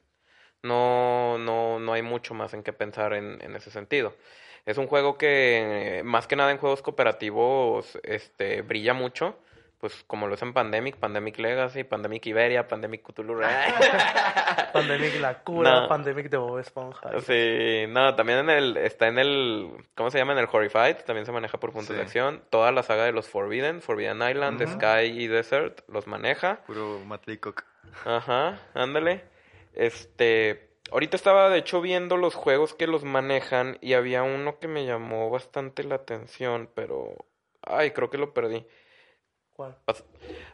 No, 0.63 1.37
no, 1.39 1.81
no 1.81 1.93
hay 1.93 2.03
mucho 2.03 2.33
más 2.35 2.55
en 2.55 2.63
qué 2.63 2.73
pensar 2.73 3.13
en, 3.15 3.43
en 3.43 3.57
ese 3.57 3.71
sentido. 3.71 4.15
Es 4.65 4.79
un 4.79 4.87
juego 4.87 5.19
que, 5.19 6.03
más 6.05 6.27
que 6.27 6.37
nada 6.37 6.53
en 6.53 6.59
juegos 6.59 6.81
cooperativos, 6.81 7.99
este, 8.03 8.63
brilla 8.63 8.95
mucho 8.95 9.37
pues 9.79 10.05
como 10.07 10.27
lo 10.27 10.35
es 10.35 10.43
en 10.43 10.53
Pandemic, 10.53 10.97
Pandemic 10.97 11.39
Legacy, 11.39 11.85
Pandemic 11.85 12.27
Iberia, 12.27 12.67
Pandemic 12.67 13.03
Cthulhu. 13.03 13.41
Pandemic 14.73 15.21
La 15.21 15.43
Cura, 15.43 15.89
Pandemic 15.89 16.31
de 16.31 16.37
Bob 16.37 16.59
Esponja. 16.59 17.21
Sí, 17.21 17.85
no, 17.89 18.15
también 18.15 18.39
en 18.41 18.51
el, 18.51 18.77
está 18.77 19.09
en 19.09 19.19
el, 19.19 19.71
¿cómo 19.95 20.11
se 20.11 20.19
llama? 20.19 20.33
En 20.33 20.39
el 20.39 20.49
Horrified, 20.51 21.05
también 21.07 21.27
se 21.27 21.33
maneja 21.33 21.59
por 21.59 21.73
puntos 21.73 21.95
de 21.95 22.03
acción. 22.03 22.43
Toda 22.51 22.73
la 22.73 22.83
saga 22.83 23.05
de 23.05 23.13
los 23.13 23.29
Forbidden, 23.29 23.83
Forbidden 23.83 24.23
Island, 24.29 24.67
Sky 24.67 25.07
y 25.07 25.27
Desert, 25.27 25.83
los 25.89 26.07
maneja. 26.07 26.61
Puro 26.67 27.01
Matt 27.07 27.29
Ajá, 28.05 28.61
ándale. 28.75 29.25
Este, 29.75 30.71
ahorita 30.91 31.17
estaba 31.17 31.49
de 31.51 31.59
hecho 31.59 31.81
viendo 31.81 32.17
los 32.17 32.35
juegos 32.35 32.75
que 32.75 32.87
los 32.87 33.05
manejan 33.05 33.79
y 33.81 33.95
había 33.95 34.23
uno 34.23 34.59
que 34.59 34.69
me 34.69 34.85
llamó 34.85 35.31
bastante 35.31 35.85
la 35.85 35.97
atención, 35.97 36.71
pero, 36.75 37.15
ay, 37.63 37.93
creo 37.93 38.11
que 38.11 38.19
lo 38.19 38.33
perdí. 38.35 38.67
¿Cuál? 39.55 39.77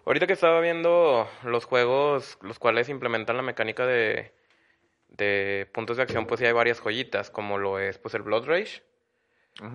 Ahorita 0.05 0.27
que 0.27 0.35
estaba 0.35 0.61
viendo 0.61 1.29
los 1.43 1.65
juegos, 1.65 2.39
los 2.43 2.59
cuales 2.59 2.89
implementan 2.91 3.37
la 3.37 3.43
mecánica 3.43 3.87
de, 3.87 4.33
de 5.09 5.69
puntos 5.73 5.97
de 5.97 6.03
acción, 6.03 6.27
pues 6.27 6.39
sí 6.39 6.47
hay 6.47 6.53
varias 6.53 6.81
joyitas, 6.81 7.31
como 7.31 7.59
lo 7.59 7.79
es 7.79 7.99
pues 7.99 8.15
el 8.15 8.23
Blood 8.23 8.47
Rage. 8.47 8.83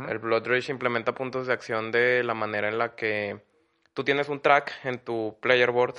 El 0.10 0.20
Blood 0.20 0.48
Rage 0.48 0.72
implementa 0.72 1.14
puntos 1.14 1.48
de 1.48 1.54
acción 1.54 1.92
de 1.92 2.24
la 2.24 2.34
manera 2.34 2.70
en 2.70 2.78
la 2.78 2.96
que 2.96 3.42
tú 3.94 4.04
tienes 4.04 4.30
un 4.30 4.40
track 4.42 4.72
en 4.84 5.00
tu 5.00 5.38
player 5.42 5.72
board 5.72 5.96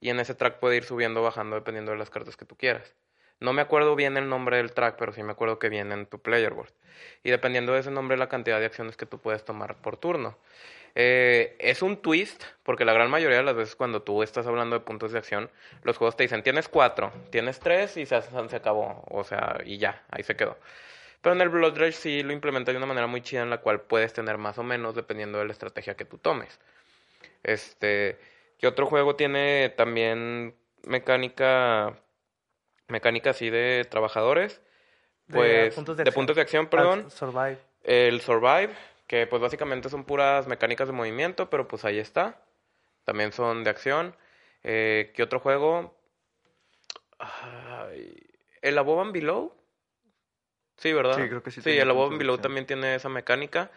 y 0.00 0.10
en 0.10 0.18
ese 0.18 0.34
track 0.34 0.58
puede 0.58 0.76
ir 0.76 0.84
subiendo 0.84 1.20
o 1.20 1.24
bajando 1.24 1.56
dependiendo 1.56 1.92
de 1.92 1.98
las 1.98 2.10
cartas 2.10 2.36
que 2.36 2.44
tú 2.44 2.56
quieras. 2.56 2.94
No 3.40 3.54
me 3.54 3.62
acuerdo 3.62 3.96
bien 3.96 4.18
el 4.18 4.28
nombre 4.28 4.58
del 4.58 4.72
track, 4.72 4.96
pero 4.98 5.12
sí 5.12 5.22
me 5.22 5.32
acuerdo 5.32 5.58
que 5.58 5.70
viene 5.70 5.94
en 5.94 6.06
tu 6.06 6.20
player 6.20 6.52
board. 6.52 6.72
Y 7.22 7.30
dependiendo 7.30 7.72
de 7.72 7.80
ese 7.80 7.90
nombre, 7.90 8.18
la 8.18 8.28
cantidad 8.28 8.58
de 8.58 8.66
acciones 8.66 8.98
que 8.98 9.06
tú 9.06 9.18
puedes 9.18 9.44
tomar 9.44 9.80
por 9.80 9.96
turno. 9.96 10.36
Eh, 10.94 11.56
es 11.58 11.82
un 11.82 11.96
twist, 11.96 12.42
porque 12.62 12.84
la 12.84 12.92
gran 12.92 13.10
mayoría 13.10 13.38
de 13.38 13.44
las 13.44 13.54
veces 13.54 13.76
cuando 13.76 14.02
tú 14.02 14.22
estás 14.22 14.46
hablando 14.46 14.76
de 14.78 14.84
puntos 14.84 15.12
de 15.12 15.18
acción, 15.18 15.50
los 15.82 15.96
juegos 15.96 16.16
te 16.16 16.24
dicen, 16.24 16.42
tienes 16.42 16.68
cuatro, 16.68 17.12
tienes 17.30 17.60
tres 17.60 17.96
y 17.96 18.06
se, 18.06 18.20
se 18.22 18.56
acabó, 18.56 19.04
o 19.08 19.24
sea, 19.24 19.60
y 19.64 19.78
ya, 19.78 20.02
ahí 20.10 20.22
se 20.22 20.36
quedó. 20.36 20.56
Pero 21.22 21.34
en 21.34 21.42
el 21.42 21.48
Blood 21.50 21.78
Rage 21.78 21.92
sí 21.92 22.22
lo 22.22 22.32
implementa 22.32 22.72
de 22.72 22.78
una 22.78 22.86
manera 22.86 23.06
muy 23.06 23.20
chida 23.20 23.42
en 23.42 23.50
la 23.50 23.58
cual 23.58 23.82
puedes 23.82 24.12
tener 24.12 24.38
más 24.38 24.58
o 24.58 24.62
menos 24.62 24.94
dependiendo 24.94 25.38
de 25.38 25.44
la 25.44 25.52
estrategia 25.52 25.94
que 25.94 26.04
tú 26.04 26.18
tomes. 26.18 26.58
Este, 27.42 28.18
¿qué 28.58 28.66
otro 28.66 28.86
juego 28.86 29.16
tiene 29.16 29.72
también 29.76 30.54
mecánica 30.82 31.94
mecánica 32.88 33.30
así 33.30 33.50
de 33.50 33.86
trabajadores? 33.88 34.60
Pues 35.30 35.74
de 35.96 36.12
puntos 36.12 36.36
de 36.36 36.42
acción, 36.42 36.66
perdón. 36.66 37.10
survive. 37.10 37.58
El 37.82 38.20
Survive, 38.20 38.70
que 39.10 39.26
pues 39.26 39.42
básicamente 39.42 39.88
son 39.88 40.04
puras 40.04 40.46
mecánicas 40.46 40.86
de 40.86 40.92
movimiento, 40.92 41.50
pero 41.50 41.66
pues 41.66 41.84
ahí 41.84 41.98
está. 41.98 42.40
También 43.02 43.32
son 43.32 43.64
de 43.64 43.70
acción. 43.70 44.14
Eh, 44.62 45.10
¿Qué 45.16 45.24
otro 45.24 45.40
juego? 45.40 45.98
¿El 48.62 48.78
Above 48.78 49.00
and 49.00 49.12
Below? 49.12 49.52
Sí, 50.76 50.92
¿verdad? 50.92 51.16
Sí, 51.16 51.28
creo 51.28 51.42
que 51.42 51.50
sí. 51.50 51.60
Sí, 51.60 51.70
el 51.70 51.90
Above 51.90 52.10
and 52.10 52.18
Below 52.18 52.38
también 52.38 52.66
tiene 52.66 52.94
esa 52.94 53.08
mecánica. 53.08 53.72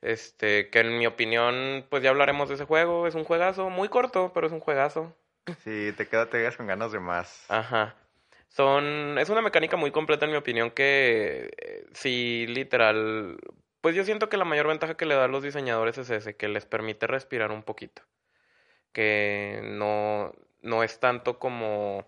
Este, 0.00 0.68
que 0.68 0.80
en 0.80 0.98
mi 0.98 1.06
opinión, 1.06 1.86
pues 1.88 2.02
ya 2.02 2.10
hablaremos 2.10 2.48
de 2.48 2.56
ese 2.56 2.64
juego. 2.64 3.06
Es 3.06 3.14
un 3.14 3.22
juegazo, 3.22 3.70
muy 3.70 3.88
corto, 3.88 4.32
pero 4.34 4.48
es 4.48 4.52
un 4.52 4.58
juegazo. 4.58 5.14
Sí, 5.62 5.92
te, 5.96 6.08
queda, 6.08 6.28
te 6.28 6.38
quedas 6.38 6.56
con 6.56 6.66
ganas 6.66 6.90
de 6.90 6.98
más. 6.98 7.48
Ajá. 7.48 7.94
Son, 8.48 9.16
es 9.20 9.28
una 9.28 9.42
mecánica 9.42 9.76
muy 9.76 9.92
completa 9.92 10.24
en 10.24 10.32
mi 10.32 10.38
opinión 10.38 10.72
que 10.72 11.54
eh, 11.56 11.86
sí, 11.92 12.46
literal, 12.48 13.38
pues 13.82 13.96
yo 13.96 14.04
siento 14.04 14.28
que 14.28 14.36
la 14.38 14.44
mayor 14.44 14.68
ventaja 14.68 14.96
que 14.96 15.06
le 15.06 15.16
da 15.16 15.24
a 15.24 15.28
los 15.28 15.42
diseñadores 15.42 15.98
es 15.98 16.08
ese, 16.08 16.36
que 16.36 16.48
les 16.48 16.64
permite 16.66 17.06
respirar 17.08 17.50
un 17.50 17.64
poquito. 17.64 18.02
Que 18.92 19.60
no, 19.64 20.32
no 20.62 20.84
es 20.84 21.00
tanto 21.00 21.38
como, 21.40 22.06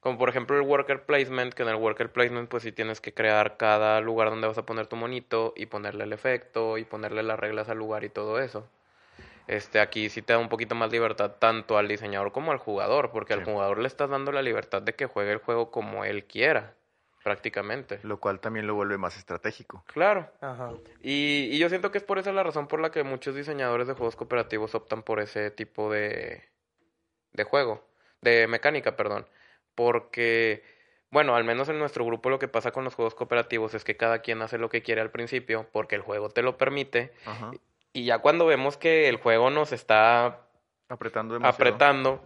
como 0.00 0.18
por 0.18 0.28
ejemplo 0.28 0.56
el 0.56 0.62
worker 0.62 1.06
placement, 1.06 1.54
que 1.54 1.62
en 1.62 1.68
el 1.68 1.76
worker 1.76 2.12
placement 2.12 2.48
pues 2.50 2.64
sí 2.64 2.72
tienes 2.72 3.00
que 3.00 3.14
crear 3.14 3.56
cada 3.56 4.00
lugar 4.00 4.30
donde 4.30 4.48
vas 4.48 4.58
a 4.58 4.66
poner 4.66 4.88
tu 4.88 4.96
monito 4.96 5.54
y 5.56 5.66
ponerle 5.66 6.04
el 6.04 6.12
efecto 6.12 6.76
y 6.76 6.84
ponerle 6.84 7.22
las 7.22 7.38
reglas 7.38 7.68
al 7.68 7.78
lugar 7.78 8.02
y 8.04 8.08
todo 8.08 8.40
eso. 8.40 8.68
Este, 9.46 9.78
aquí 9.80 10.10
sí 10.10 10.22
te 10.22 10.32
da 10.32 10.40
un 10.40 10.48
poquito 10.48 10.74
más 10.74 10.90
libertad 10.90 11.36
tanto 11.38 11.78
al 11.78 11.86
diseñador 11.86 12.32
como 12.32 12.50
al 12.50 12.58
jugador, 12.58 13.12
porque 13.12 13.32
al 13.34 13.44
jugador 13.44 13.78
le 13.78 13.86
estás 13.86 14.10
dando 14.10 14.32
la 14.32 14.42
libertad 14.42 14.82
de 14.82 14.94
que 14.94 15.06
juegue 15.06 15.32
el 15.32 15.38
juego 15.38 15.70
como 15.70 16.04
él 16.04 16.24
quiera 16.24 16.74
prácticamente. 17.26 17.98
Lo 18.04 18.20
cual 18.20 18.38
también 18.38 18.68
lo 18.68 18.76
vuelve 18.76 18.98
más 18.98 19.16
estratégico. 19.16 19.82
Claro. 19.88 20.30
Ajá. 20.40 20.70
Y, 21.02 21.48
y, 21.50 21.58
yo 21.58 21.68
siento 21.68 21.90
que 21.90 21.98
es 21.98 22.04
por 22.04 22.20
esa 22.20 22.30
la 22.30 22.44
razón 22.44 22.68
por 22.68 22.78
la 22.78 22.92
que 22.92 23.02
muchos 23.02 23.34
diseñadores 23.34 23.88
de 23.88 23.94
juegos 23.94 24.14
cooperativos 24.14 24.76
optan 24.76 25.02
por 25.02 25.18
ese 25.18 25.50
tipo 25.50 25.90
de, 25.90 26.44
de 27.32 27.42
juego, 27.42 27.84
de 28.20 28.46
mecánica, 28.46 28.94
perdón. 28.94 29.26
Porque, 29.74 30.62
bueno, 31.10 31.34
al 31.34 31.42
menos 31.42 31.68
en 31.68 31.80
nuestro 31.80 32.04
grupo 32.06 32.30
lo 32.30 32.38
que 32.38 32.46
pasa 32.46 32.70
con 32.70 32.84
los 32.84 32.94
juegos 32.94 33.16
cooperativos 33.16 33.74
es 33.74 33.82
que 33.82 33.96
cada 33.96 34.20
quien 34.20 34.40
hace 34.40 34.56
lo 34.56 34.68
que 34.68 34.82
quiere 34.82 35.00
al 35.00 35.10
principio 35.10 35.66
porque 35.72 35.96
el 35.96 36.02
juego 36.02 36.28
te 36.28 36.42
lo 36.42 36.56
permite. 36.56 37.12
Ajá. 37.24 37.50
Y 37.92 38.04
ya 38.04 38.20
cuando 38.20 38.46
vemos 38.46 38.76
que 38.76 39.08
el 39.08 39.16
juego 39.16 39.50
nos 39.50 39.72
está 39.72 40.46
apretando, 40.88 41.44
apretando, 41.44 42.22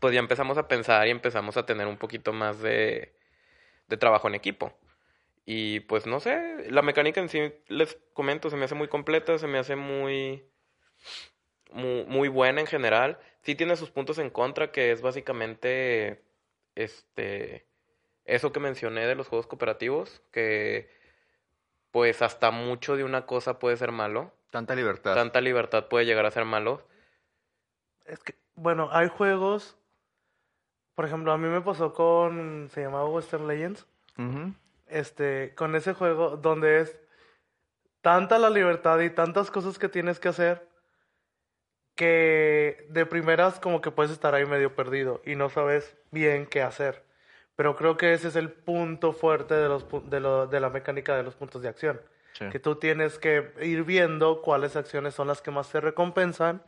pues 0.00 0.14
ya 0.14 0.20
empezamos 0.20 0.58
a 0.58 0.68
pensar 0.68 1.08
y 1.08 1.10
empezamos 1.10 1.56
a 1.56 1.66
tener 1.66 1.88
un 1.88 1.96
poquito 1.96 2.32
más 2.32 2.60
de 2.60 3.20
de 3.92 3.98
trabajo 3.98 4.26
en 4.26 4.34
equipo. 4.34 4.72
Y 5.44 5.80
pues 5.80 6.06
no 6.06 6.18
sé, 6.18 6.70
la 6.70 6.80
mecánica 6.80 7.20
en 7.20 7.28
sí, 7.28 7.52
les 7.68 7.98
comento, 8.14 8.48
se 8.48 8.56
me 8.56 8.64
hace 8.64 8.74
muy 8.74 8.88
completa, 8.88 9.38
se 9.38 9.46
me 9.46 9.58
hace 9.58 9.76
muy, 9.76 10.48
muy, 11.72 12.28
buena 12.28 12.62
en 12.62 12.66
general. 12.66 13.18
Sí 13.42 13.54
tiene 13.54 13.76
sus 13.76 13.90
puntos 13.90 14.16
en 14.18 14.30
contra, 14.30 14.72
que 14.72 14.92
es 14.92 15.02
básicamente 15.02 16.24
este 16.74 17.66
eso 18.24 18.50
que 18.50 18.60
mencioné 18.60 19.06
de 19.06 19.14
los 19.14 19.28
juegos 19.28 19.46
cooperativos, 19.46 20.22
que 20.30 20.88
pues 21.90 22.22
hasta 22.22 22.50
mucho 22.50 22.96
de 22.96 23.04
una 23.04 23.26
cosa 23.26 23.58
puede 23.58 23.76
ser 23.76 23.92
malo. 23.92 24.32
Tanta 24.50 24.74
libertad. 24.74 25.14
Tanta 25.14 25.42
libertad 25.42 25.88
puede 25.88 26.06
llegar 26.06 26.24
a 26.24 26.30
ser 26.30 26.46
malo. 26.46 26.86
Es 28.06 28.20
que, 28.20 28.36
bueno, 28.54 28.88
hay 28.90 29.08
juegos 29.08 29.76
por 30.94 31.04
ejemplo, 31.04 31.32
a 31.32 31.38
mí 31.38 31.48
me 31.48 31.60
pasó 31.60 31.92
con. 31.94 32.68
Se 32.72 32.82
llamaba 32.82 33.08
Western 33.08 33.46
Legends. 33.46 33.86
Este, 34.86 35.54
con 35.54 35.74
ese 35.74 35.94
juego 35.94 36.36
donde 36.36 36.80
es 36.80 36.98
tanta 38.02 38.38
la 38.38 38.50
libertad 38.50 39.00
y 39.00 39.10
tantas 39.10 39.50
cosas 39.50 39.78
que 39.78 39.88
tienes 39.88 40.20
que 40.20 40.28
hacer 40.28 40.68
que 41.94 42.86
de 42.90 43.06
primeras 43.06 43.60
como 43.60 43.80
que 43.80 43.90
puedes 43.90 44.12
estar 44.12 44.34
ahí 44.34 44.46
medio 44.46 44.74
perdido 44.74 45.22
y 45.24 45.34
no 45.34 45.48
sabes 45.50 45.96
bien 46.10 46.46
qué 46.46 46.62
hacer. 46.62 47.04
Pero 47.56 47.76
creo 47.76 47.96
que 47.96 48.12
ese 48.12 48.28
es 48.28 48.36
el 48.36 48.50
punto 48.50 49.12
fuerte 49.12 49.54
de, 49.54 49.68
los, 49.68 49.86
de, 50.08 50.20
lo, 50.20 50.46
de 50.46 50.60
la 50.60 50.70
mecánica 50.70 51.16
de 51.16 51.22
los 51.22 51.34
puntos 51.34 51.62
de 51.62 51.68
acción. 51.68 52.00
Que 52.50 52.58
tú 52.58 52.74
tienes 52.76 53.18
que 53.18 53.52
ir 53.60 53.84
viendo 53.84 54.42
cuáles 54.42 54.74
acciones 54.74 55.14
son 55.14 55.28
las 55.28 55.42
que 55.42 55.52
más 55.52 55.70
te 55.70 55.80
recompensan 55.80 56.62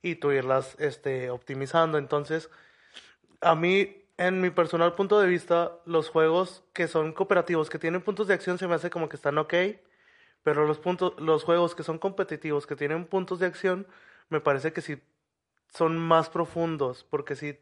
y 0.00 0.14
tú 0.14 0.30
irlas 0.32 0.74
este, 0.78 1.28
optimizando. 1.28 1.98
Entonces, 1.98 2.48
a 3.40 3.54
mí, 3.54 4.04
en 4.16 4.40
mi 4.40 4.50
personal 4.50 4.94
punto 4.94 5.20
de 5.20 5.28
vista, 5.28 5.72
los 5.84 6.08
juegos 6.08 6.64
que 6.72 6.88
son 6.88 7.12
cooperativos, 7.12 7.70
que 7.70 7.78
tienen 7.78 8.02
puntos 8.02 8.28
de 8.28 8.34
acción, 8.34 8.58
se 8.58 8.66
me 8.66 8.74
hace 8.74 8.90
como 8.90 9.08
que 9.08 9.16
están 9.16 9.38
ok, 9.38 9.54
pero 10.42 10.66
los, 10.66 10.78
puntos, 10.78 11.14
los 11.18 11.44
juegos 11.44 11.74
que 11.74 11.82
son 11.82 11.98
competitivos, 11.98 12.66
que 12.66 12.76
tienen 12.76 13.04
puntos 13.04 13.38
de 13.38 13.46
acción, 13.46 13.86
me 14.28 14.40
parece 14.40 14.72
que 14.72 14.80
sí 14.80 15.00
son 15.72 15.98
más 15.98 16.30
profundos, 16.30 17.04
porque 17.08 17.36
sí 17.36 17.58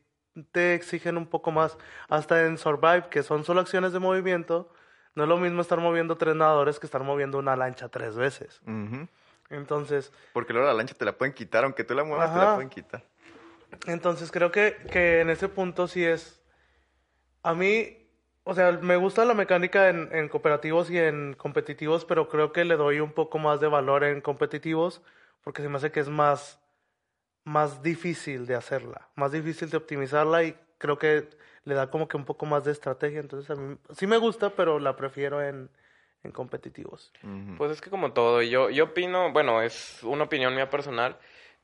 te 0.53 0.74
exigen 0.74 1.16
un 1.16 1.27
poco 1.27 1.51
más. 1.51 1.77
Hasta 2.09 2.47
en 2.47 2.59
Survive, 2.59 3.09
que 3.11 3.22
son 3.22 3.45
solo 3.45 3.61
acciones 3.61 3.93
de 3.93 3.99
movimiento, 3.99 4.70
no 5.14 5.24
es 5.24 5.29
lo 5.29 5.39
mismo 5.39 5.62
estar 5.62 5.81
moviendo 5.81 6.16
tres 6.16 6.37
nadadores 6.37 6.79
que 6.79 6.87
estar 6.87 7.03
moviendo 7.03 7.39
una 7.39 7.57
lancha 7.57 7.89
tres 7.89 8.16
veces. 8.16 8.61
Entonces. 9.49 10.12
Porque 10.33 10.53
luego 10.53 10.68
la 10.68 10.74
lancha 10.74 10.95
te 10.95 11.05
la 11.05 11.16
pueden 11.16 11.35
quitar, 11.35 11.64
aunque 11.64 11.85
tú 11.85 11.95
la 11.95 12.05
muevas, 12.05 12.33
te 12.33 12.39
la 12.39 12.55
pueden 12.55 12.70
quitar. 12.70 13.05
Entonces 13.87 14.31
creo 14.31 14.51
que, 14.51 14.77
que 14.91 15.21
en 15.21 15.31
ese 15.31 15.49
punto 15.49 15.89
sí 15.89 16.05
es... 16.05 16.43
A 17.43 17.55
mí, 17.55 17.97
o 18.45 18.55
sea, 18.55 18.73
me 18.73 18.97
gusta 18.97 19.25
la 19.25 19.35
mecánica 19.35 19.89
en, 19.89 20.09
en 20.12 20.29
cooperativos 20.29 20.91
y 20.91 20.99
en 20.99 21.35
competitivos, 21.35 22.05
pero 22.05 22.29
creo 22.29 22.53
que 22.53 22.64
le 22.64 22.77
doy 22.77 23.01
un 23.01 23.12
poco 23.12 23.39
más 23.39 23.61
de 23.61 23.69
valor 23.69 24.05
en 24.05 24.21
competitivos 24.21 25.03
porque 25.47 25.62
se 25.62 25.69
me 25.69 25.77
hace 25.77 25.93
que 25.93 26.01
es 26.01 26.09
más, 26.09 26.61
más 27.45 27.81
difícil 27.81 28.47
de 28.47 28.57
hacerla, 28.57 29.09
más 29.14 29.31
difícil 29.31 29.71
de 29.71 29.77
optimizarla 29.77 30.43
y 30.43 30.57
creo 30.79 30.99
que 30.99 31.29
le 31.62 31.75
da 31.75 31.89
como 31.89 32.09
que 32.09 32.17
un 32.17 32.25
poco 32.25 32.47
más 32.47 32.64
de 32.64 32.73
estrategia. 32.73 33.21
Entonces 33.21 33.49
a 33.51 33.55
mí 33.55 33.77
sí 33.97 34.09
me 34.09 34.17
gusta, 34.17 34.51
pero 34.51 34.81
la 34.81 34.97
prefiero 34.97 35.41
en, 35.41 35.71
en 36.25 36.33
competitivos. 36.33 37.12
Pues 37.57 37.71
es 37.71 37.81
que 37.81 37.91
como 37.91 38.12
todo, 38.12 38.43
yo, 38.43 38.71
yo 38.71 38.87
opino, 38.87 39.33
bueno, 39.33 39.62
es 39.62 40.03
una 40.03 40.25
opinión 40.25 40.53
mía 40.53 40.69
personal, 40.69 41.17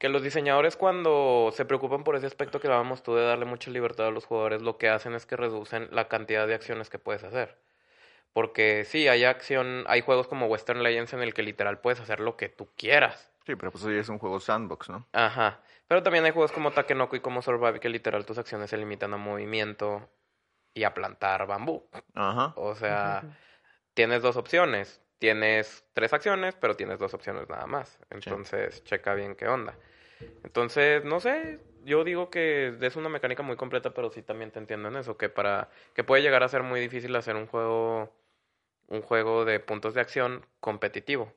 que 0.02 0.08
los 0.08 0.24
diseñadores 0.24 0.76
cuando 0.76 1.52
se 1.54 1.64
preocupan 1.64 2.02
por 2.02 2.16
ese 2.16 2.26
aspecto 2.26 2.58
que 2.58 2.66
hablábamos 2.66 3.04
tú 3.04 3.14
de 3.14 3.24
darle 3.24 3.44
mucha 3.44 3.70
libertad 3.70 4.08
a 4.08 4.10
los 4.10 4.26
jugadores, 4.26 4.60
lo 4.60 4.76
que 4.76 4.88
hacen 4.88 5.14
es 5.14 5.26
que 5.26 5.36
reducen 5.36 5.86
la 5.92 6.08
cantidad 6.08 6.44
de 6.48 6.54
acciones 6.54 6.90
que 6.90 6.98
puedes 6.98 7.22
hacer. 7.22 7.56
Porque 8.32 8.84
sí, 8.84 9.06
hay 9.06 9.22
acción, 9.22 9.84
hay 9.86 10.00
juegos 10.00 10.26
como 10.26 10.46
Western 10.46 10.82
Legends 10.82 11.12
en 11.12 11.22
el 11.22 11.32
que 11.32 11.44
literal 11.44 11.78
puedes 11.78 12.00
hacer 12.00 12.18
lo 12.18 12.36
que 12.36 12.48
tú 12.48 12.68
quieras. 12.76 13.30
Sí, 13.46 13.54
pero 13.54 13.70
pues 13.70 13.84
hoy 13.84 13.96
es 13.96 14.08
un 14.08 14.18
juego 14.18 14.40
sandbox, 14.40 14.88
¿no? 14.88 15.06
Ajá. 15.12 15.60
Pero 15.86 16.02
también 16.02 16.24
hay 16.24 16.32
juegos 16.32 16.50
como 16.50 16.72
Takenoko 16.72 17.14
y 17.14 17.20
como 17.20 17.40
Survive 17.40 17.78
que 17.78 17.88
literal 17.88 18.26
tus 18.26 18.38
acciones 18.38 18.70
se 18.70 18.78
limitan 18.78 19.14
a 19.14 19.18
movimiento 19.18 20.10
y 20.74 20.82
a 20.82 20.94
plantar 20.94 21.46
bambú. 21.46 21.88
Ajá. 22.16 22.54
O 22.56 22.74
sea, 22.74 23.22
tienes 23.94 24.20
dos 24.20 24.34
opciones. 24.34 25.00
Tienes 25.20 25.84
tres 25.92 26.12
acciones, 26.12 26.56
pero 26.56 26.74
tienes 26.74 26.98
dos 26.98 27.14
opciones 27.14 27.48
nada 27.48 27.68
más. 27.68 28.00
Entonces, 28.10 28.82
checa 28.82 29.14
bien 29.14 29.36
qué 29.36 29.46
onda. 29.46 29.76
Entonces, 30.44 31.04
no 31.04 31.20
sé, 31.20 31.60
yo 31.84 32.04
digo 32.04 32.30
que 32.30 32.76
es 32.80 32.96
una 32.96 33.08
mecánica 33.08 33.42
muy 33.42 33.56
completa, 33.56 33.94
pero 33.94 34.10
sí 34.10 34.22
también 34.22 34.50
te 34.50 34.58
entiendo 34.58 34.88
en 34.88 34.96
eso, 34.96 35.16
que 35.16 35.28
para 35.28 35.68
que 35.94 36.04
puede 36.04 36.22
llegar 36.22 36.42
a 36.42 36.48
ser 36.48 36.62
muy 36.62 36.80
difícil 36.80 37.14
hacer 37.16 37.36
un 37.36 37.46
juego 37.46 38.12
un 38.92 39.00
juego 39.00 39.44
de 39.46 39.58
puntos 39.58 39.94
de 39.94 40.02
acción 40.02 40.44
competitivo. 40.60 41.32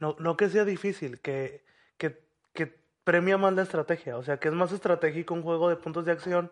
No, 0.00 0.16
no 0.18 0.36
que 0.36 0.48
sea 0.48 0.64
difícil, 0.64 1.20
que, 1.20 1.64
que, 1.96 2.18
que 2.52 2.74
premia 3.04 3.38
más 3.38 3.54
la 3.54 3.62
estrategia. 3.62 4.16
O 4.16 4.24
sea, 4.24 4.38
que 4.38 4.48
es 4.48 4.54
más 4.54 4.72
estratégico 4.72 5.34
un 5.34 5.42
juego 5.42 5.68
de 5.68 5.76
puntos 5.76 6.04
de 6.04 6.12
acción 6.12 6.50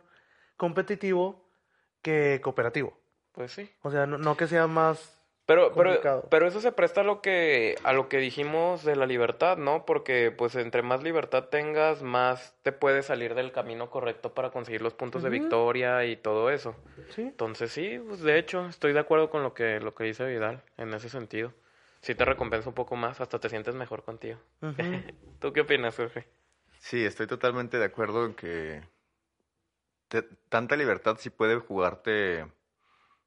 competitivo 0.57 1.45
que 2.03 2.41
cooperativo. 2.43 2.97
Pues 3.33 3.51
sí. 3.51 3.69
O 3.83 3.91
sea, 3.91 4.07
no, 4.07 4.17
no 4.17 4.37
que 4.37 4.47
sea 4.47 4.69
más... 4.69 5.18
Pero, 5.49 5.73
pero, 5.75 5.89
complicado. 5.93 6.27
pero 6.29 6.47
eso 6.47 6.61
se 6.61 6.73
presta 6.73 7.01
a 7.01 7.05
lo 7.05 7.23
que, 7.23 7.77
a 7.83 7.95
lo 7.95 8.11
que 8.11 8.19
dijimos 8.19 8.85
de 8.85 8.97
la 8.97 9.07
libertad, 9.07 9.57
¿no? 9.57 9.87
Porque 9.87 10.31
pues 10.31 10.55
entre 10.57 10.83
más 10.83 11.03
libertad 11.03 11.45
tengas, 11.45 12.03
más 12.03 12.55
te 12.63 12.71
puedes 12.71 13.07
salir 13.07 13.35
del 13.35 13.51
camino 13.51 13.89
correcto 13.89 14.35
para 14.35 14.51
conseguir 14.51 14.83
los 14.83 14.93
puntos 14.93 15.23
de 15.23 15.31
victoria 15.31 16.05
y 16.05 16.17
todo 16.17 16.51
eso. 16.51 16.77
Sí. 17.15 17.23
Entonces 17.23 17.73
sí, 17.73 17.99
pues 18.07 18.21
de 18.21 18.39
hecho, 18.39 18.67
estoy 18.67 18.93
de 18.93 18.99
acuerdo 18.99 19.31
con 19.31 19.43
lo 19.43 19.55
que, 19.55 19.81
lo 19.81 19.95
que 19.95 20.05
dice 20.05 20.27
Vidal 20.27 20.63
en 20.77 20.93
ese 20.93 21.09
sentido. 21.09 21.55
Sí 22.03 22.15
te 22.15 22.27
recompensa 22.27 22.69
un 22.69 22.75
poco 22.75 22.95
más, 22.97 23.19
hasta 23.23 23.39
te 23.39 23.49
sientes 23.49 23.75
mejor 23.75 24.03
contigo. 24.05 24.39
¿Tú 25.41 25.55
qué 25.55 25.63
opinas, 25.63 25.97
Jorge? 25.97 26.27
Sí, 26.79 27.03
estoy 27.07 27.27
totalmente 27.27 27.79
de 27.79 27.87
acuerdo 27.87 28.27
en 28.27 28.35
que 28.35 28.83
te- 30.09 30.29
tanta 30.51 30.77
libertad 30.77 31.17
sí 31.19 31.31
puede 31.31 31.57
jugarte, 31.57 32.47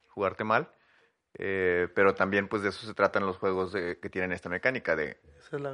jugarte 0.09 0.43
mal, 0.43 0.69
eh, 1.35 1.87
pero 1.95 2.13
también 2.15 2.47
pues 2.47 2.61
de 2.61 2.69
eso 2.69 2.85
se 2.85 2.93
tratan 2.93 3.25
los 3.25 3.37
juegos 3.37 3.71
de- 3.73 3.99
que 3.99 4.09
tienen 4.09 4.31
esta 4.31 4.49
mecánica, 4.49 4.95
de, 4.95 5.17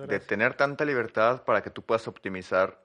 es 0.09 0.27
tener 0.27 0.53
tanta 0.55 0.85
libertad 0.85 1.43
para 1.43 1.61
que 1.61 1.69
tú 1.69 1.81
puedas 1.83 2.07
optimizar 2.07 2.83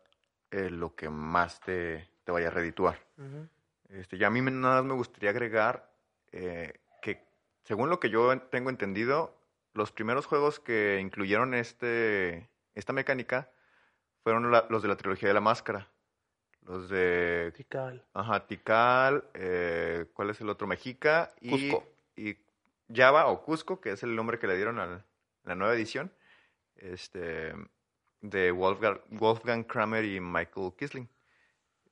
eh, 0.50 0.70
lo 0.70 0.94
que 0.94 1.08
más 1.08 1.60
te, 1.60 2.08
te 2.24 2.32
vaya 2.32 2.48
a 2.48 2.50
redituar. 2.50 2.98
Ujú. 3.18 3.48
Este, 3.90 4.16
ya 4.18 4.28
a 4.28 4.30
mí 4.30 4.40
nada 4.40 4.76
más 4.76 4.84
me 4.84 4.94
gustaría 4.94 5.30
agregar 5.30 5.90
eh, 6.32 6.72
que, 7.02 7.24
según 7.64 7.90
lo 7.90 8.00
que 8.00 8.10
yo 8.10 8.38
tengo 8.50 8.70
entendido, 8.70 9.38
los 9.74 9.92
primeros 9.92 10.26
juegos 10.26 10.60
que 10.60 10.98
incluyeron 11.00 11.54
este, 11.54 12.48
esta 12.74 12.92
mecánica 12.92 13.50
fueron 14.22 14.50
la- 14.50 14.66
los 14.70 14.82
de 14.82 14.88
la 14.88 14.96
trilogía 14.96 15.28
de 15.28 15.34
la 15.34 15.40
máscara. 15.40 15.88
Los 16.62 16.88
de 16.88 17.40
Vertical. 17.44 18.04
ajá, 18.14 18.46
Tikal, 18.46 19.24
eh, 19.34 20.06
¿cuál 20.14 20.30
es 20.30 20.40
el 20.40 20.48
otro? 20.48 20.66
Mexica 20.66 21.32
y, 21.40 21.70
Cusco. 21.70 21.88
y 22.14 22.36
Java 22.92 23.26
o 23.26 23.42
Cusco, 23.42 23.80
que 23.80 23.92
es 23.92 24.02
el 24.02 24.14
nombre 24.14 24.38
que 24.38 24.46
le 24.46 24.56
dieron 24.56 24.78
a 24.78 25.04
la 25.44 25.54
nueva 25.54 25.74
edición, 25.74 26.12
este, 26.76 27.54
de 28.20 28.50
Wolfgang, 28.52 29.64
Kramer 29.64 30.04
y 30.04 30.20
Michael 30.20 30.72
Kisling. 30.78 31.08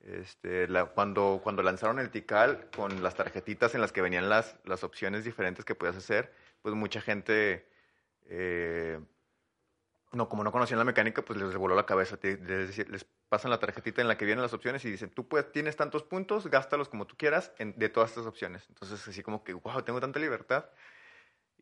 Este, 0.01 0.67
cuando, 0.95 1.41
cuando 1.43 1.61
lanzaron 1.61 1.99
el 1.99 2.09
Tikal 2.09 2.69
con 2.75 3.03
las 3.03 3.15
tarjetitas 3.15 3.75
en 3.75 3.81
las 3.81 3.91
que 3.91 4.01
venían 4.01 4.29
las, 4.29 4.57
las 4.65 4.83
opciones 4.83 5.23
diferentes 5.23 5.63
que 5.63 5.75
podías 5.75 5.95
hacer, 5.95 6.33
pues 6.63 6.73
mucha 6.73 7.01
gente, 7.01 7.67
eh, 8.25 8.99
no, 10.11 10.27
como 10.29 10.43
no 10.43 10.51
conocían 10.51 10.79
la 10.79 10.85
mecánica, 10.85 11.21
pues 11.21 11.39
les 11.39 11.55
voló 11.55 11.75
la 11.75 11.85
cabeza. 11.85 12.17
Les, 12.21 13.05
pasan 13.29 13.49
la 13.49 13.59
tarjetita 13.59 14.01
en 14.01 14.09
la 14.09 14.17
que 14.17 14.25
vienen 14.25 14.41
las 14.41 14.53
opciones 14.53 14.83
y 14.83 14.91
dicen, 14.91 15.09
tú 15.09 15.27
puedes, 15.27 15.51
tienes 15.53 15.77
tantos 15.77 16.03
puntos, 16.03 16.47
gástalos 16.47 16.89
como 16.89 17.07
tú 17.07 17.15
quieras 17.15 17.53
en- 17.59 17.73
de 17.77 17.87
todas 17.87 18.09
estas 18.09 18.25
opciones. 18.25 18.65
Entonces, 18.67 19.07
así 19.07 19.23
como 19.23 19.43
que, 19.43 19.53
wow, 19.53 19.81
tengo 19.83 20.01
tanta 20.01 20.19
libertad. 20.19 20.65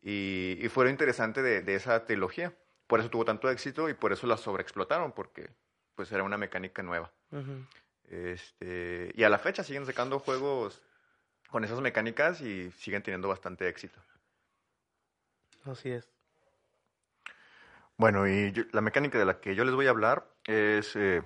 Y, 0.02 0.58
y 0.62 0.70
fue 0.70 0.86
lo 0.86 0.90
interesante 0.90 1.42
de, 1.44 1.62
de 1.62 1.76
esa 1.76 2.06
trilogía. 2.06 2.58
Por 2.88 3.00
eso 3.02 3.10
tuvo 3.10 3.24
tanto 3.26 3.50
éxito 3.52 3.88
y 3.88 3.94
por 3.94 4.12
eso 4.14 4.26
la 4.26 4.38
sobreexplotaron, 4.38 5.12
porque 5.12 5.52
pues 5.94 6.12
era 6.12 6.24
una 6.24 6.38
mecánica 6.38 6.82
nueva. 6.82 7.12
Este, 8.06 9.12
y 9.14 9.24
a 9.24 9.30
la 9.30 9.38
fecha 9.38 9.64
siguen 9.64 9.86
sacando 9.86 10.20
juegos 10.20 10.82
con 11.50 11.64
esas 11.64 11.80
mecánicas 11.82 12.42
y 12.42 12.72
siguen 12.72 13.04
teniendo 13.04 13.28
bastante 13.28 13.68
éxito. 13.68 14.00
Así 15.66 15.92
es. 15.92 16.10
Bueno, 18.00 18.30
y 18.30 18.54
yo- 18.54 18.64
la 18.72 18.80
mecánica 18.80 19.20
de 19.20 19.26
la 19.26 19.42
que 19.42 19.56
yo 19.56 19.66
les 19.66 19.76
voy 19.76 19.86
a 19.88 19.90
hablar 19.90 20.26
es 20.46 20.96
eh, 20.96 21.22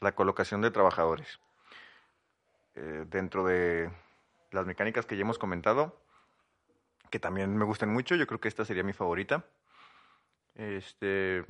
la 0.00 0.14
colocación 0.14 0.60
de 0.60 0.70
trabajadores. 0.70 1.40
Eh, 2.76 3.04
dentro 3.08 3.44
de 3.44 3.90
las 4.52 4.66
mecánicas 4.66 5.04
que 5.04 5.16
ya 5.16 5.22
hemos 5.22 5.38
comentado, 5.40 6.00
que 7.10 7.18
también 7.18 7.56
me 7.56 7.64
gustan 7.64 7.92
mucho, 7.92 8.14
yo 8.14 8.26
creo 8.28 8.40
que 8.40 8.46
esta 8.46 8.64
sería 8.64 8.84
mi 8.84 8.92
favorita. 8.92 9.44
Este, 10.54 11.44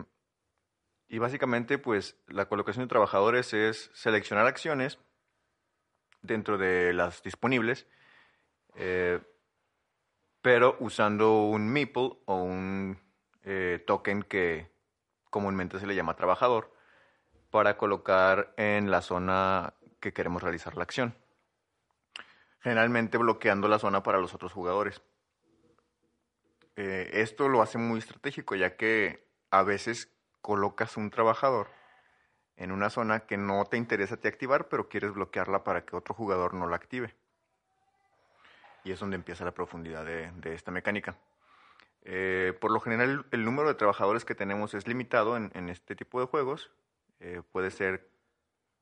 y 1.09 1.19
básicamente, 1.19 1.77
pues, 1.77 2.17
la 2.27 2.47
colocación 2.49 2.87
de 2.87 2.89
trabajadores 2.89 3.53
es 3.53 3.91
seleccionar 3.93 4.47
acciones 4.47 4.99
dentro 6.23 6.57
de 6.57 6.95
las 6.95 7.23
disponibles, 7.23 7.87
eh, 8.77 9.21
pero 10.41 10.77
usando 10.81 11.43
un 11.45 11.69
meeple 11.71 12.19
o 12.25 12.37
un 12.37 13.04
eh, 13.45 13.83
token 13.87 14.23
que 14.23 14.71
comúnmente 15.31 15.79
se 15.79 15.87
le 15.87 15.95
llama 15.95 16.17
trabajador 16.17 16.73
para 17.51 17.77
colocar 17.77 18.53
en 18.57 18.91
la 18.91 19.03
zona 19.03 19.75
que 20.01 20.13
queremos 20.13 20.43
realizar 20.43 20.77
la 20.77 20.83
acción. 20.83 21.15
Generalmente 22.61 23.19
bloqueando 23.19 23.69
la 23.69 23.79
zona 23.79 24.03
para 24.03 24.19
los 24.19 24.35
otros 24.35 24.53
jugadores. 24.53 25.03
Eh, 26.77 27.11
esto 27.15 27.49
lo 27.49 27.63
hace 27.63 27.79
muy 27.79 27.99
estratégico 27.99 28.55
ya 28.57 28.77
que 28.77 29.29
a 29.51 29.63
veces 29.63 30.13
colocas 30.41 30.97
un 30.97 31.11
trabajador 31.11 31.69
en 32.57 32.73
una 32.73 32.91
zona 32.91 33.21
que 33.21 33.37
no 33.37 33.65
te 33.67 33.77
interesa 33.77 34.17
ti 34.17 34.29
activar, 34.29 34.69
pero 34.69 34.89
quieres 34.89 35.13
bloquearla 35.13 35.65
para 35.65 35.85
que 35.85 35.97
otro 35.97 36.15
jugador 36.15 36.55
no 36.55 36.67
la 36.67 36.77
active. 36.77 37.15
Y 38.85 38.93
es 38.93 39.01
donde 39.01 39.17
empieza 39.17 39.45
la 39.45 39.53
profundidad 39.53 40.05
de, 40.05 40.31
de 40.33 40.55
esta 40.55 40.71
mecánica. 40.71 41.17
Eh, 42.05 42.53
por 42.61 42.71
lo 42.71 42.81
general, 42.81 43.25
el, 43.31 43.45
número 43.45 43.69
de 43.69 43.75
trabajadores 43.75 44.25
que 44.25 44.35
tenemos 44.35 44.75
es 44.75 44.87
limitado 44.87 45.37
en, 45.37 45.69
este 45.69 45.97
tipo 45.97 46.21
de 46.21 46.27
juegos. 46.27 46.71
Eh, 47.21 47.43
puede 47.51 47.71
ser 47.71 48.09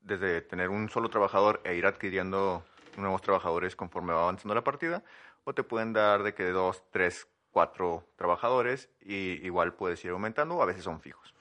desde 0.00 0.42
tener 0.42 0.68
un 0.68 0.88
solo 0.88 1.08
trabajador 1.08 1.60
e 1.64 1.76
ir 1.76 1.86
adquiriendo 1.86 2.64
nuevos 2.96 3.22
trabajadores 3.22 3.76
conforme 3.76 4.12
va 4.12 4.22
avanzando 4.22 4.54
la 4.54 4.64
partida, 4.64 5.04
o 5.44 5.54
te 5.54 5.62
pueden 5.62 5.92
dar 5.92 6.22
de 6.22 6.34
que 6.34 6.44
dos, 6.50 6.82
tres, 6.90 7.28
cuatro 7.50 8.06
trabajadores 8.16 8.90
y 9.00 9.44
igual 9.46 9.74
puedes 9.74 10.04
ir 10.04 10.10
aumentando, 10.10 10.56
o 10.56 10.62
a 10.62 10.66
veces 10.66 10.84
son 10.84 11.00
fijos. 11.00 11.34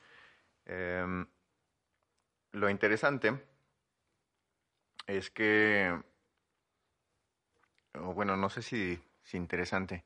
Em, 0.66 1.26
lo 2.52 2.70
interesante 2.70 3.42
es 5.08 5.30
que, 5.32 6.00
bueno, 7.94 8.38
no 8.38 8.50
sé 8.50 8.62
si, 8.62 9.02
si 9.24 9.38
interesante. 9.38 10.06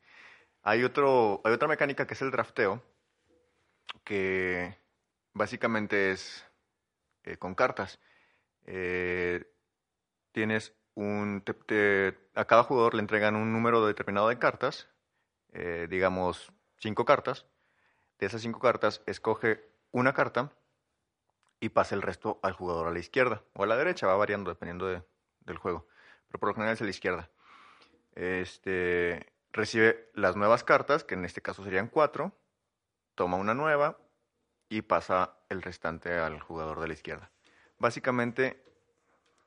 Hay, 0.66 0.84
otro, 0.84 1.40
hay 1.46 1.54
otra 1.54 1.70
mecánica 1.70 2.06
que 2.06 2.14
es 2.16 2.22
el 2.22 2.32
drafteo, 2.32 2.82
que 4.04 4.78
básicamente 5.34 6.12
es 6.12 6.46
eh, 7.24 7.38
con 7.38 7.56
cartas. 7.56 8.00
Eh, 8.66 9.46
tienes 10.32 10.74
un... 10.96 11.44
te- 11.44 12.18
a 12.36 12.46
cada 12.46 12.64
jugador 12.64 12.96
le 12.96 13.02
entregan 13.02 13.36
un 13.36 13.54
número 13.54 13.86
determinado 13.86 14.30
de 14.30 14.40
cartas, 14.40 14.90
eh, 15.54 15.88
digamos 15.90 16.52
cinco 16.78 17.06
cartas. 17.06 17.46
De 18.20 18.28
esas 18.28 18.42
cinco 18.42 18.60
cartas, 18.60 19.02
escoge 19.08 19.64
una 19.92 20.14
carta 20.14 20.52
y 21.60 21.70
pasa 21.70 21.96
el 21.96 22.02
resto 22.02 22.40
al 22.44 22.54
jugador 22.54 22.88
a 22.88 22.92
la 22.92 23.00
izquierda 23.00 23.44
o 23.54 23.64
a 23.64 23.68
la 23.68 23.78
derecha, 23.78 24.08
va 24.08 24.16
variando 24.16 24.50
dependiendo 24.52 24.88
de- 24.88 25.04
del 25.42 25.58
juego. 25.58 25.88
Pero 26.28 26.40
por 26.40 26.50
lo 26.50 26.56
general 26.56 26.74
es 26.76 26.82
a 26.82 26.86
la 26.86 26.90
izquierda. 26.90 27.30
Este, 28.16 29.34
recibe 29.56 30.12
las 30.14 30.36
nuevas 30.36 30.64
cartas, 30.64 31.04
que 31.04 31.16
en 31.16 31.26
este 31.26 31.42
caso 31.42 31.64
serían 31.64 31.88
cuatro, 31.88 32.34
toma 33.16 33.38
una 33.38 33.54
nueva 33.54 33.98
y 34.68 34.82
pasa 34.82 35.38
el 35.50 35.62
restante 35.62 36.18
al 36.18 36.40
jugador 36.42 36.82
de 36.82 36.88
la 36.88 36.94
izquierda. 36.94 37.32
Básicamente, 37.80 38.62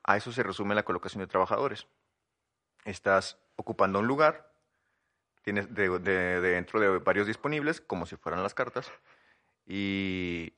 a 0.03 0.17
eso 0.17 0.33
se 0.33 0.43
resume 0.43 0.75
la 0.75 0.85
colocación 0.85 1.21
de 1.21 1.27
trabajadores. 1.27 1.87
Estás 2.85 3.39
ocupando 3.57 3.99
un 3.99 4.07
lugar, 4.07 4.51
tienes 5.43 5.75
de, 5.75 5.99
de- 5.99 6.41
dentro 6.41 6.81
de 6.81 6.99
varios 6.99 7.27
disponibles, 7.27 7.81
como 7.81 8.07
si 8.07 8.17
fueran 8.17 8.43
las 8.43 8.55
cartas, 8.55 8.91
y 9.67 10.55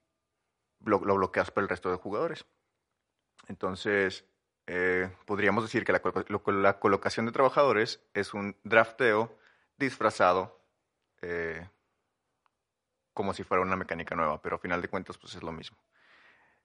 lo, 0.84 1.00
lo 1.04 1.16
bloqueas 1.16 1.50
para 1.50 1.64
el 1.64 1.68
resto 1.68 1.90
de 1.90 1.96
jugadores. 1.96 2.46
Entonces, 3.48 4.24
eh, 4.68 5.10
podríamos 5.26 5.64
decir 5.64 5.84
que 5.84 5.92
la 5.92 6.78
colocación 6.78 7.26
de 7.26 7.32
trabajadores 7.32 8.00
es 8.14 8.32
un 8.34 8.56
drafteo 8.62 9.36
disfrazado 9.80 10.60
eh, 11.22 11.68
como 13.12 13.34
si 13.34 13.42
fuera 13.42 13.62
una 13.62 13.76
mecánica 13.76 14.14
nueva, 14.14 14.40
pero 14.40 14.56
a 14.56 14.58
final 14.60 14.80
de 14.80 14.88
cuentas 14.88 15.18
pues 15.18 15.34
es 15.34 15.42
lo 15.42 15.50
mismo. 15.52 15.76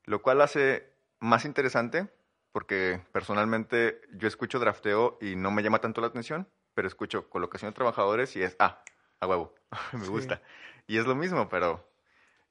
Lo 0.03 0.22
cual 0.22 0.41
hace 0.41 0.93
más 1.20 1.45
interesante 1.45 2.07
porque 2.51 3.01
personalmente 3.11 4.01
yo 4.13 4.28
escucho 4.28 4.59
drafteo 4.59 5.18
y 5.20 5.36
no 5.36 5.51
me 5.51 5.63
llama 5.63 5.80
tanto 5.82 5.99
la 5.99 6.07
atención, 6.07 6.47
pero 6.74 6.88
escucho 6.88 7.30
colocación 7.30 7.72
de 7.72 7.76
trabajadores 7.76 8.36
y 8.36 8.43
es, 8.43 8.55
ah, 8.59 8.82
a 9.20 9.28
huevo, 9.28 9.55
me 9.93 10.05
Sí. 10.05 10.11
gusta. 10.11 10.41
Y 10.88 10.97
es 10.99 11.05
lo 11.05 11.16
mismo, 11.16 11.49
pero 11.49 11.89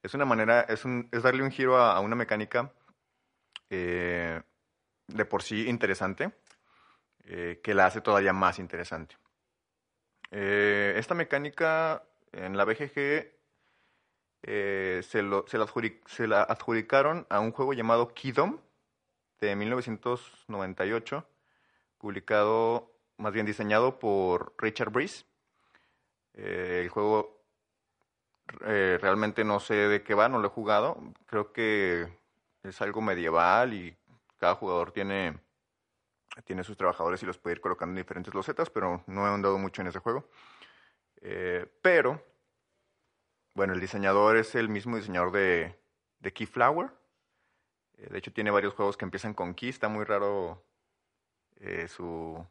es 0.03 0.13
una 0.13 0.25
manera, 0.25 0.61
es, 0.61 0.83
un, 0.85 1.07
es 1.11 1.23
darle 1.23 1.41
un 1.41 1.51
giro 1.51 1.77
a, 1.77 1.95
a 1.95 2.01
una 2.01 2.15
mecánica 2.15 2.71
eh, 3.69 4.41
de 5.07 5.25
por 5.25 5.41
sí 5.41 5.67
interesante, 5.67 6.31
eh, 7.23 7.59
que 7.63 7.73
la 7.73 7.87
hace 7.87 8.01
todavía 8.01 8.33
más 8.33 8.59
interesante. 8.59 9.15
Eh, 10.31 10.93
esta 10.97 11.13
mecánica 11.15 12.03
en 12.31 12.57
la 12.57 12.65
BGG 12.65 13.31
eh, 14.43 15.01
se, 15.03 15.23
la 16.27 16.41
adjudicaron 16.43 17.25
a 17.29 17.39
un 17.39 17.51
juego 17.51 17.73
llamado 17.73 18.13
Kingdom 18.13 18.59
de 19.39 19.55
1998, 19.55 21.27
publicado, 21.97 22.91
más 23.17 23.33
bien 23.33 23.45
diseñado 23.45 23.99
por 23.99 24.53
Richard 24.57 24.91
Breeze. 24.91 25.25
Eh, 26.33 26.81
el 26.83 26.89
juego 26.89 27.43
realmente 28.59 29.43
no 29.43 29.59
sé 29.59 29.73
de 29.73 30.03
qué 30.03 30.13
va, 30.13 30.29
no 30.29 30.39
lo 30.39 30.47
he 30.47 30.51
jugado. 30.51 30.97
Creo 31.25 31.51
que 31.51 32.07
es 32.63 32.81
algo 32.81 33.01
medieval 33.01 33.73
y 33.73 33.97
cada 34.37 34.55
jugador 34.55 34.91
tiene, 34.91 35.39
tiene 36.43 36.63
sus 36.63 36.77
trabajadores 36.77 37.21
y 37.23 37.25
los 37.25 37.37
puede 37.37 37.55
ir 37.55 37.61
colocando 37.61 37.91
en 37.91 38.03
diferentes 38.03 38.33
losetas, 38.33 38.69
pero 38.69 39.03
no 39.07 39.25
he 39.25 39.29
andado 39.29 39.57
mucho 39.57 39.81
en 39.81 39.87
ese 39.87 39.99
juego. 39.99 40.27
Eh, 41.21 41.65
pero, 41.81 42.21
bueno, 43.53 43.73
el 43.73 43.79
diseñador 43.79 44.37
es 44.37 44.55
el 44.55 44.69
mismo 44.69 44.97
diseñador 44.97 45.31
de, 45.31 45.79
de 46.19 46.33
Keyflower. 46.33 46.91
Eh, 47.97 48.09
de 48.11 48.17
hecho, 48.17 48.33
tiene 48.33 48.51
varios 48.51 48.73
juegos 48.73 48.97
que 48.97 49.05
empiezan 49.05 49.33
con 49.33 49.53
Key. 49.53 49.69
Está 49.69 49.87
muy 49.87 50.03
raro 50.03 50.63
eh, 51.57 51.87
su, 51.87 52.45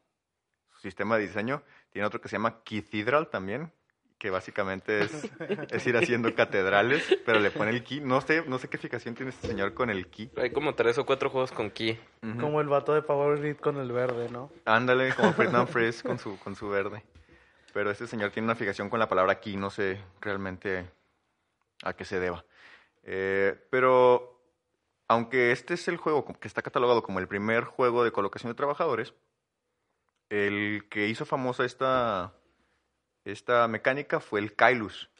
su 0.70 0.80
sistema 0.80 1.16
de 1.16 1.26
diseño. 1.26 1.62
Tiene 1.90 2.06
otro 2.06 2.20
que 2.20 2.28
se 2.28 2.36
llama 2.36 2.62
Cathedral 2.64 3.28
también, 3.28 3.72
que 4.18 4.30
básicamente 4.30 5.04
es, 5.04 5.30
es 5.70 5.86
ir 5.86 5.96
haciendo 5.96 6.34
catedrales, 6.34 7.18
pero 7.26 7.40
le 7.40 7.50
pone 7.50 7.70
el 7.70 7.84
Key. 7.84 8.00
No 8.00 8.20
sé, 8.20 8.44
no 8.46 8.58
sé 8.58 8.68
qué 8.68 8.78
fijación 8.78 9.14
tiene 9.14 9.30
este 9.30 9.48
señor 9.48 9.74
con 9.74 9.90
el 9.90 10.08
Key. 10.08 10.30
Hay 10.36 10.50
como 10.50 10.74
tres 10.74 10.98
o 10.98 11.06
cuatro 11.06 11.30
juegos 11.30 11.52
con 11.52 11.70
Key. 11.70 11.98
Ujú. 12.22 12.40
Como 12.40 12.60
el 12.60 12.68
vato 12.68 12.94
de 12.94 13.02
Power 13.02 13.38
Grid 13.38 13.56
con 13.56 13.76
el 13.78 13.92
verde, 13.92 14.28
¿no? 14.30 14.50
Ándale, 14.64 15.14
como 15.14 15.32
Ferdinand 15.34 15.68
Fresh 15.68 16.02
con 16.02 16.18
su, 16.18 16.38
con 16.38 16.54
su 16.54 16.68
verde. 16.68 17.04
Pero 17.72 17.90
este 17.90 18.06
señor 18.06 18.30
tiene 18.30 18.46
una 18.46 18.54
fijación 18.54 18.88
con 18.88 19.00
la 19.00 19.08
palabra 19.08 19.32
aquí, 19.32 19.56
no 19.56 19.68
sé 19.68 19.98
realmente 20.20 20.88
a 21.82 21.92
qué 21.92 22.04
se 22.04 22.20
deba. 22.20 22.44
Eh, 23.02 23.54
pero 23.70 24.40
aunque 25.08 25.52
este 25.52 25.74
es 25.74 25.88
el 25.88 25.96
juego 25.96 26.24
que 26.24 26.48
está 26.48 26.62
catalogado 26.62 27.02
como 27.02 27.18
el 27.18 27.28
primer 27.28 27.64
juego 27.64 28.04
de 28.04 28.12
colocación 28.12 28.50
de 28.50 28.56
trabajadores, 28.56 29.12
el 30.30 30.86
que 30.88 31.08
hizo 31.08 31.26
famosa 31.26 31.64
esta, 31.64 32.32
esta 33.24 33.66
mecánica 33.68 34.20
fue 34.20 34.40
el 34.40 34.54
Kailus, 34.54 35.10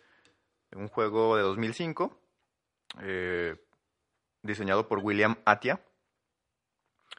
un 0.72 0.88
juego 0.88 1.36
de 1.36 1.42
2005, 1.42 2.20
eh, 3.00 3.56
diseñado 4.42 4.88
por 4.88 4.98
William 4.98 5.36
Atia, 5.44 5.80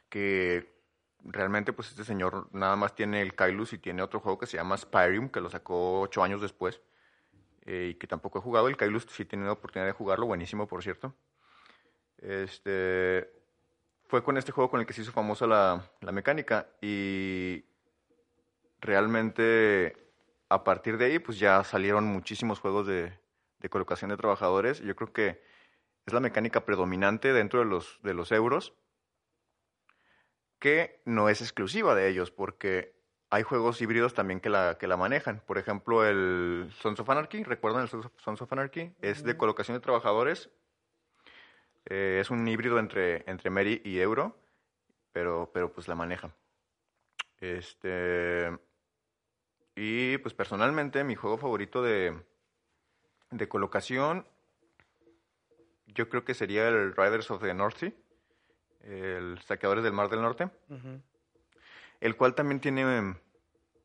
que 0.10 0.76
realmente 1.24 1.74
pues 1.74 1.90
este 1.90 2.04
señor 2.04 2.50
nada 2.54 2.76
más 2.76 2.96
tiene 2.96 3.22
el 3.22 3.34
Kailus 3.34 3.74
y 3.74 3.80
tiene 3.80 4.04
otro 4.04 4.20
juego 4.20 4.38
que 4.38 4.46
se 4.46 4.58
llama 4.58 4.78
Spyrium, 4.78 5.30
que 5.30 5.42
lo 5.42 5.50
sacó 5.50 6.02
ocho 6.02 6.24
años 6.24 6.42
después 6.42 6.82
eh, 7.66 7.90
y 7.92 7.96
que 7.96 8.08
tampoco 8.08 8.40
he 8.40 8.42
jugado. 8.42 8.68
El 8.68 8.78
Kailus 8.78 9.08
sí 9.10 9.26
tenido 9.26 9.48
la 9.48 9.54
oportunidad 9.54 9.88
de 9.88 9.94
jugarlo, 9.94 10.28
buenísimo 10.28 10.68
por 10.68 10.84
cierto. 10.84 11.16
Este 12.20 13.30
fue 14.08 14.24
con 14.24 14.38
este 14.38 14.52
juego 14.52 14.70
con 14.70 14.80
el 14.80 14.86
que 14.86 14.94
se 14.94 15.02
hizo 15.02 15.12
famosa 15.12 15.48
la, 15.48 15.92
la 16.02 16.12
mecánica 16.12 16.70
y 16.80 17.66
realmente 18.80 20.05
a 20.50 20.64
partir 20.64 20.98
de 20.98 21.06
ahí 21.06 21.20
pues 21.20 21.40
ya 21.40 21.64
salieron 21.64 22.06
muchísimos 22.06 22.60
juegos 22.60 22.88
de, 22.88 23.18
de 23.60 23.70
colocación 23.70 24.10
de 24.10 24.18
trabajadores. 24.18 24.80
Yo 24.82 24.96
creo 24.96 25.12
que 25.12 25.42
es 26.06 26.14
la 26.14 26.20
mecánica 26.20 26.66
predominante 26.66 27.34
dentro 27.34 27.60
de 27.60 27.66
los, 27.66 28.00
de 28.04 28.14
los 28.14 28.32
euros 28.32 28.74
que 30.60 31.02
no 31.06 31.30
es 31.30 31.42
exclusiva 31.42 31.96
de 31.96 32.08
ellos, 32.08 32.32
porque 32.32 32.96
hay 33.30 33.44
juegos 33.44 33.82
híbridos 33.82 34.14
también 34.14 34.40
que 34.40 34.50
la, 34.50 34.78
que 34.80 34.88
la 34.88 34.98
manejan. 34.98 35.42
Por 35.46 35.58
ejemplo, 35.58 36.06
el 36.06 36.72
Sons 36.80 37.00
of 37.00 37.10
Anarchy, 37.10 37.44
¿recuerdan 37.44 37.84
el 37.84 37.90
Sons 37.90 38.42
of- 38.42 38.52
Anarchy? 38.54 38.94
Es 39.02 39.24
de 39.24 39.36
colocación 39.38 39.76
de 39.76 39.82
trabajadores. 39.82 40.50
Eh, 41.86 42.20
es 42.22 42.30
un 42.32 42.48
híbrido 42.48 42.80
entre, 42.80 43.30
entre 43.30 43.50
Meri 43.50 43.82
y 43.84 44.00
Euro, 44.00 44.36
pero, 45.12 45.52
pero 45.54 45.72
pues 45.72 45.88
la 45.88 45.96
manejan. 45.96 46.34
Este. 47.40 48.58
Y 49.76 50.18
pues 50.20 50.34
personalmente, 50.34 51.04
mi 51.04 51.16
juego 51.16 51.38
favorito 51.38 51.82
de, 51.82 52.18
de 53.32 53.48
colocación, 53.50 54.26
yo 55.88 56.10
creo 56.10 56.24
que 56.24 56.34
sería 56.34 56.68
el 56.68 56.96
Riders 56.96 57.30
of 57.32 57.42
the 57.42 57.54
North 57.54 57.78
Sea, 57.78 57.92
el 58.82 59.40
Saqueadores 59.42 59.84
del 59.84 59.94
Mar 59.94 60.10
del 60.10 60.22
Norte 60.22 60.50
el 62.02 62.16
cual 62.16 62.36
también 62.36 62.60
tiene, 62.60 63.16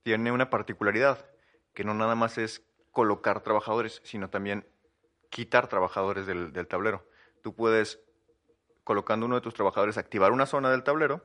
tiene 0.03 0.33
una 0.33 0.51
particularidad, 0.51 1.27
que 1.75 1.85
no 1.85 1.95
nada 1.95 2.15
más 2.15 2.39
es 2.39 2.63
colocar 2.93 3.43
trabajadores, 3.43 4.01
sino 4.05 4.31
también 4.31 4.67
quitar 5.31 5.69
trabajadores 5.69 6.27
del, 6.27 6.53
del 6.53 6.67
tablero. 6.67 7.07
Tú 7.43 7.55
puedes, 7.55 8.01
colocando 8.85 9.27
uno 9.27 9.37
de 9.37 9.41
tus 9.41 9.55
trabajadores, 9.55 9.97
activar 9.97 10.33
una 10.33 10.47
zona 10.47 10.71
del 10.71 10.83
tablero, 10.83 11.25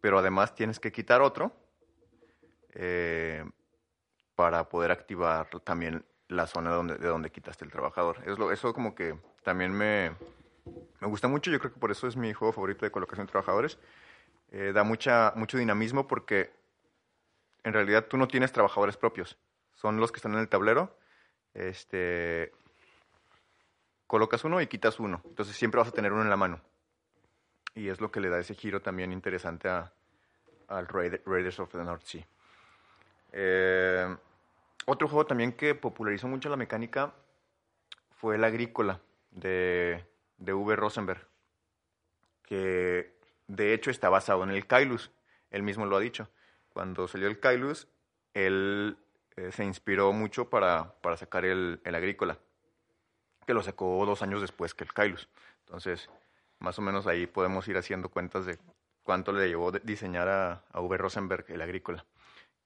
pero 0.00 0.18
además 0.18 0.54
tienes 0.54 0.80
que 0.80 0.92
quitar 0.92 1.20
otro 1.20 1.52
eh, 2.72 3.44
para 4.40 4.70
poder 4.70 4.90
activar 4.90 5.48
también 5.64 6.02
la 6.28 6.46
zona 6.46 6.70
donde, 6.70 6.96
de 6.96 7.06
donde 7.08 7.30
quitaste 7.30 7.62
el 7.66 7.70
trabajador. 7.70 8.22
Es 8.24 8.38
lo- 8.38 8.50
eso 8.52 8.72
como 8.72 8.94
que 8.94 9.14
también 9.42 9.70
me, 9.70 10.12
me 10.98 11.08
gusta 11.08 11.28
mucho, 11.28 11.50
yo 11.50 11.58
creo 11.58 11.74
que 11.74 11.78
por 11.78 11.90
eso 11.90 12.06
es 12.06 12.16
mi 12.16 12.32
juego 12.32 12.50
favorito 12.54 12.86
de 12.86 12.90
colocación 12.90 13.26
de 13.26 13.30
trabajadores. 13.32 13.76
Eh, 14.50 14.72
da 14.74 14.82
mucha, 14.82 15.34
mucho 15.36 15.58
dinamismo 15.58 16.08
porque 16.08 16.54
en 17.64 17.74
realidad 17.74 18.06
tú 18.06 18.16
no 18.16 18.28
tienes 18.28 18.50
trabajadores 18.50 18.96
propios, 18.96 19.36
son 19.74 19.98
los 20.00 20.10
que 20.10 20.16
están 20.16 20.32
en 20.32 20.38
el 20.38 20.48
tablero. 20.48 20.96
Este, 21.52 22.50
colocas 24.06 24.42
uno 24.44 24.58
y 24.62 24.68
quitas 24.68 25.00
uno, 25.00 25.20
entonces 25.26 25.54
siempre 25.54 25.80
vas 25.80 25.88
a 25.88 25.92
tener 25.92 26.14
uno 26.14 26.22
en 26.22 26.30
la 26.30 26.38
mano. 26.38 26.62
Y 27.74 27.88
es 27.90 28.00
lo 28.00 28.10
que 28.10 28.20
le 28.20 28.30
da 28.30 28.38
ese 28.38 28.54
giro 28.54 28.80
también 28.80 29.12
interesante 29.12 29.68
a, 29.68 29.92
al 30.68 30.88
Raid- 30.88 31.20
Raiders 31.26 31.60
of 31.60 31.70
the 31.72 31.84
North 31.84 32.04
Sea. 32.04 32.26
Eh, 33.32 34.16
otro 34.86 35.08
juego 35.08 35.26
también 35.26 35.52
que 35.52 35.74
popularizó 35.74 36.28
mucho 36.28 36.48
la 36.48 36.56
mecánica 36.56 37.12
fue 38.10 38.36
el 38.36 38.44
Agrícola 38.44 39.00
de, 39.30 40.04
de 40.38 40.52
V. 40.52 40.76
Rosenberg, 40.76 41.26
que 42.42 43.14
de 43.46 43.74
hecho 43.74 43.90
está 43.90 44.08
basado 44.08 44.44
en 44.44 44.50
el 44.50 44.66
Kailus. 44.66 45.10
Él 45.50 45.62
mismo 45.62 45.86
lo 45.86 45.96
ha 45.96 46.00
dicho. 46.00 46.28
Cuando 46.72 47.08
salió 47.08 47.28
el 47.28 47.40
Kailus, 47.40 47.88
él 48.34 48.96
eh, 49.36 49.50
se 49.52 49.64
inspiró 49.64 50.12
mucho 50.12 50.50
para, 50.50 50.92
para 51.00 51.16
sacar 51.16 51.44
el, 51.44 51.80
el 51.84 51.94
Agrícola, 51.94 52.38
que 53.46 53.54
lo 53.54 53.62
sacó 53.62 54.04
dos 54.06 54.22
años 54.22 54.40
después 54.40 54.74
que 54.74 54.84
el 54.84 54.92
Kailus. 54.92 55.28
Entonces, 55.60 56.10
más 56.58 56.78
o 56.78 56.82
menos 56.82 57.06
ahí 57.06 57.26
podemos 57.26 57.66
ir 57.68 57.76
haciendo 57.76 58.08
cuentas 58.08 58.46
de 58.46 58.58
cuánto 59.02 59.32
le 59.32 59.48
llevó 59.48 59.72
diseñar 59.72 60.28
a, 60.28 60.62
a 60.72 60.80
V. 60.80 60.96
Rosenberg 60.98 61.46
el 61.48 61.62
Agrícola, 61.62 62.04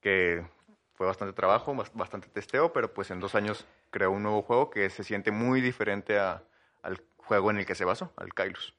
que 0.01 0.45
fue 0.95 1.07
bastante 1.07 1.35
trabajo, 1.35 1.75
bas- 1.75 1.93
bastante 1.93 2.29
testeo, 2.29 2.73
pero 2.73 2.93
pues 2.93 3.11
en 3.11 3.21
dos 3.21 3.35
años 3.35 3.67
creó 3.91 4.11
un 4.11 4.23
nuevo 4.23 4.43
juego 4.43 4.71
que 4.71 4.89
se 4.91 5.05
siente 5.05 5.31
muy 5.31 5.61
diferente 5.61 6.19
al 6.19 7.03
juego 7.17 7.51
en 7.51 7.59
el 7.59 7.67
que 7.67 7.75
se 7.75 7.85
basó, 7.85 8.13
al 8.17 8.33
Kailus. 8.33 8.75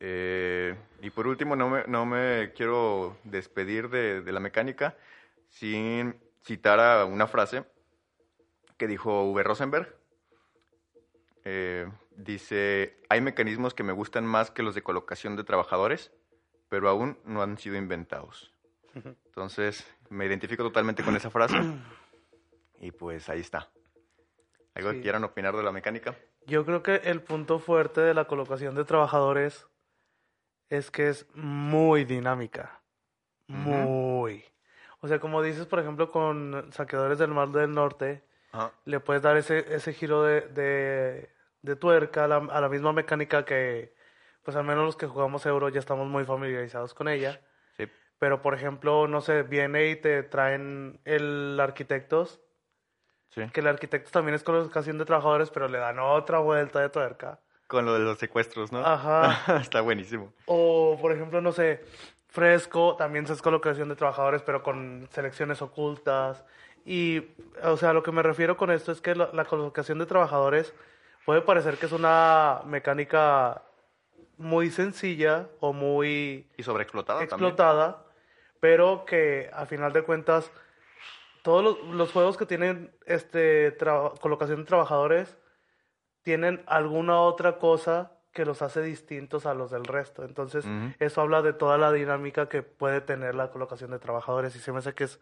Eh, 0.00 0.76
y 1.00 1.10
por 1.10 1.26
último, 1.26 1.56
no 1.56 1.68
me, 1.68 1.84
no 1.86 2.06
me 2.06 2.52
quiero 2.54 3.16
despedir 3.24 3.88
de, 3.90 4.22
de 4.22 4.32
la 4.32 4.40
mecánica 4.40 4.96
sin 5.48 6.20
citar 6.44 6.78
a 6.80 7.04
una 7.04 7.26
frase 7.26 7.64
que 8.76 8.86
dijo 8.86 9.30
V. 9.32 9.42
Rosenberg. 9.42 9.94
Eh, 11.44 11.90
dice, 12.16 13.00
hay 13.08 13.20
mecanismos 13.20 13.74
que 13.74 13.82
me 13.82 13.92
gustan 13.92 14.24
más 14.26 14.50
que 14.50 14.62
los 14.62 14.74
de 14.74 14.82
colocación 14.82 15.36
de 15.36 15.44
trabajadores, 15.44 16.12
pero 16.68 16.88
aún 16.88 17.18
no 17.24 17.42
han 17.42 17.58
sido 17.58 17.76
inventados. 17.76 18.52
Entonces, 19.04 19.86
me 20.10 20.26
identifico 20.26 20.62
totalmente 20.62 21.02
con 21.02 21.16
esa 21.16 21.30
frase 21.30 21.56
Y 22.80 22.92
pues 22.92 23.28
ahí 23.28 23.40
está. 23.40 23.68
¿Algo 24.74 24.92
que 24.92 25.00
quieran 25.00 25.24
opinar 25.24 25.56
de 25.56 25.62
la 25.62 25.72
mecánica? 25.72 26.14
Yo 26.46 26.64
creo 26.64 26.82
que 26.82 26.96
el 27.04 27.20
punto 27.20 27.58
fuerte 27.58 28.00
de 28.00 28.14
la 28.14 28.26
colocación 28.26 28.74
de 28.74 28.84
trabajadores 28.84 29.66
es 30.68 30.90
que 30.90 31.08
es 31.08 31.26
muy 31.34 32.04
dinámica. 32.04 32.80
Muy. 33.48 34.44
O 35.00 35.08
sea, 35.08 35.18
como 35.18 35.42
dices, 35.42 35.66
por 35.66 35.80
ejemplo, 35.80 36.10
con 36.10 36.68
saqueadores 36.72 37.18
del 37.18 37.30
Mar 37.30 37.48
del 37.48 37.72
Norte, 37.72 38.22
le 38.84 39.00
puedes 39.00 39.22
dar 39.22 39.36
ese, 39.36 39.74
ese 39.74 39.92
giro 39.92 40.22
de, 40.22 40.42
de, 40.42 41.30
de 41.62 41.76
tuerca 41.76 42.24
a 42.24 42.28
la, 42.28 42.36
a 42.36 42.60
la 42.60 42.68
misma 42.68 42.92
mecánica 42.92 43.44
que, 43.44 43.94
pues 44.42 44.56
al 44.56 44.64
menos 44.64 44.84
los 44.84 44.96
que 44.96 45.06
jugamos 45.06 45.44
Euro 45.46 45.68
ya 45.68 45.80
estamos 45.80 46.06
muy 46.06 46.24
familiarizados 46.24 46.94
con 46.94 47.08
ella. 47.08 47.40
Pero, 48.18 48.42
por 48.42 48.54
ejemplo, 48.54 49.06
no 49.06 49.20
sé, 49.20 49.42
viene 49.42 49.88
y 49.90 49.96
te 49.96 50.22
traen 50.24 51.00
el 51.04 51.58
Arquitectos, 51.60 52.40
Sí. 53.30 53.42
que 53.52 53.60
el 53.60 53.66
Arquitectos 53.68 54.10
también 54.10 54.34
es 54.34 54.42
colocación 54.42 54.98
de 54.98 55.04
trabajadores, 55.04 55.50
pero 55.50 55.68
le 55.68 55.78
dan 55.78 55.98
otra 55.98 56.38
vuelta 56.38 56.80
de 56.80 56.88
tuerca. 56.88 57.38
Con 57.66 57.84
lo 57.84 57.92
de 57.92 58.00
los 58.00 58.18
secuestros, 58.18 58.72
¿no? 58.72 58.78
Ajá. 58.84 59.58
está 59.60 59.80
buenísimo. 59.82 60.32
O, 60.46 60.98
por 61.00 61.12
ejemplo, 61.12 61.40
no 61.40 61.52
sé, 61.52 61.84
Fresco 62.28 62.96
también 62.96 63.26
es 63.26 63.42
colocación 63.42 63.88
de 63.90 63.96
trabajadores, 63.96 64.42
pero 64.42 64.62
con 64.62 65.06
selecciones 65.12 65.60
ocultas. 65.62 66.44
Y, 66.84 67.22
o 67.62 67.76
sea, 67.76 67.92
lo 67.92 68.02
que 68.02 68.12
me 68.12 68.22
refiero 68.22 68.56
con 68.56 68.70
esto 68.70 68.90
es 68.92 69.00
que 69.02 69.14
la, 69.14 69.28
la 69.34 69.44
colocación 69.44 69.98
de 69.98 70.06
trabajadores 70.06 70.72
puede 71.26 71.42
parecer 71.42 71.76
que 71.76 71.86
es 71.86 71.92
una 71.92 72.62
mecánica 72.64 73.62
muy 74.38 74.70
sencilla 74.70 75.48
o 75.60 75.72
muy 75.74 76.48
Y 76.56 76.62
sobreexplotada 76.62 77.22
explotada, 77.22 78.04
pero 78.60 79.04
que 79.04 79.50
a 79.52 79.66
final 79.66 79.92
de 79.92 80.02
cuentas 80.02 80.50
todos 81.42 81.62
los, 81.62 81.94
los 81.94 82.12
juegos 82.12 82.36
que 82.36 82.46
tienen 82.46 82.92
este 83.06 83.76
tra- 83.78 84.18
colocación 84.20 84.60
de 84.60 84.66
trabajadores 84.66 85.36
tienen 86.22 86.62
alguna 86.66 87.20
otra 87.20 87.58
cosa 87.58 88.12
que 88.32 88.44
los 88.44 88.60
hace 88.62 88.82
distintos 88.82 89.46
a 89.46 89.54
los 89.54 89.70
del 89.70 89.84
resto. 89.84 90.24
Entonces, 90.24 90.64
eso 90.98 91.20
habla 91.20 91.42
de 91.42 91.52
toda 91.54 91.78
la 91.78 91.90
dinámica 91.90 92.48
que 92.48 92.62
puede 92.62 93.00
tener 93.00 93.34
la 93.34 93.50
colocación 93.50 93.90
de 93.90 93.98
trabajadores 93.98 94.54
y 94.54 94.58
se 94.58 94.70
me 94.72 94.78
hace 94.78 94.94
que 94.94 95.04
es 95.04 95.20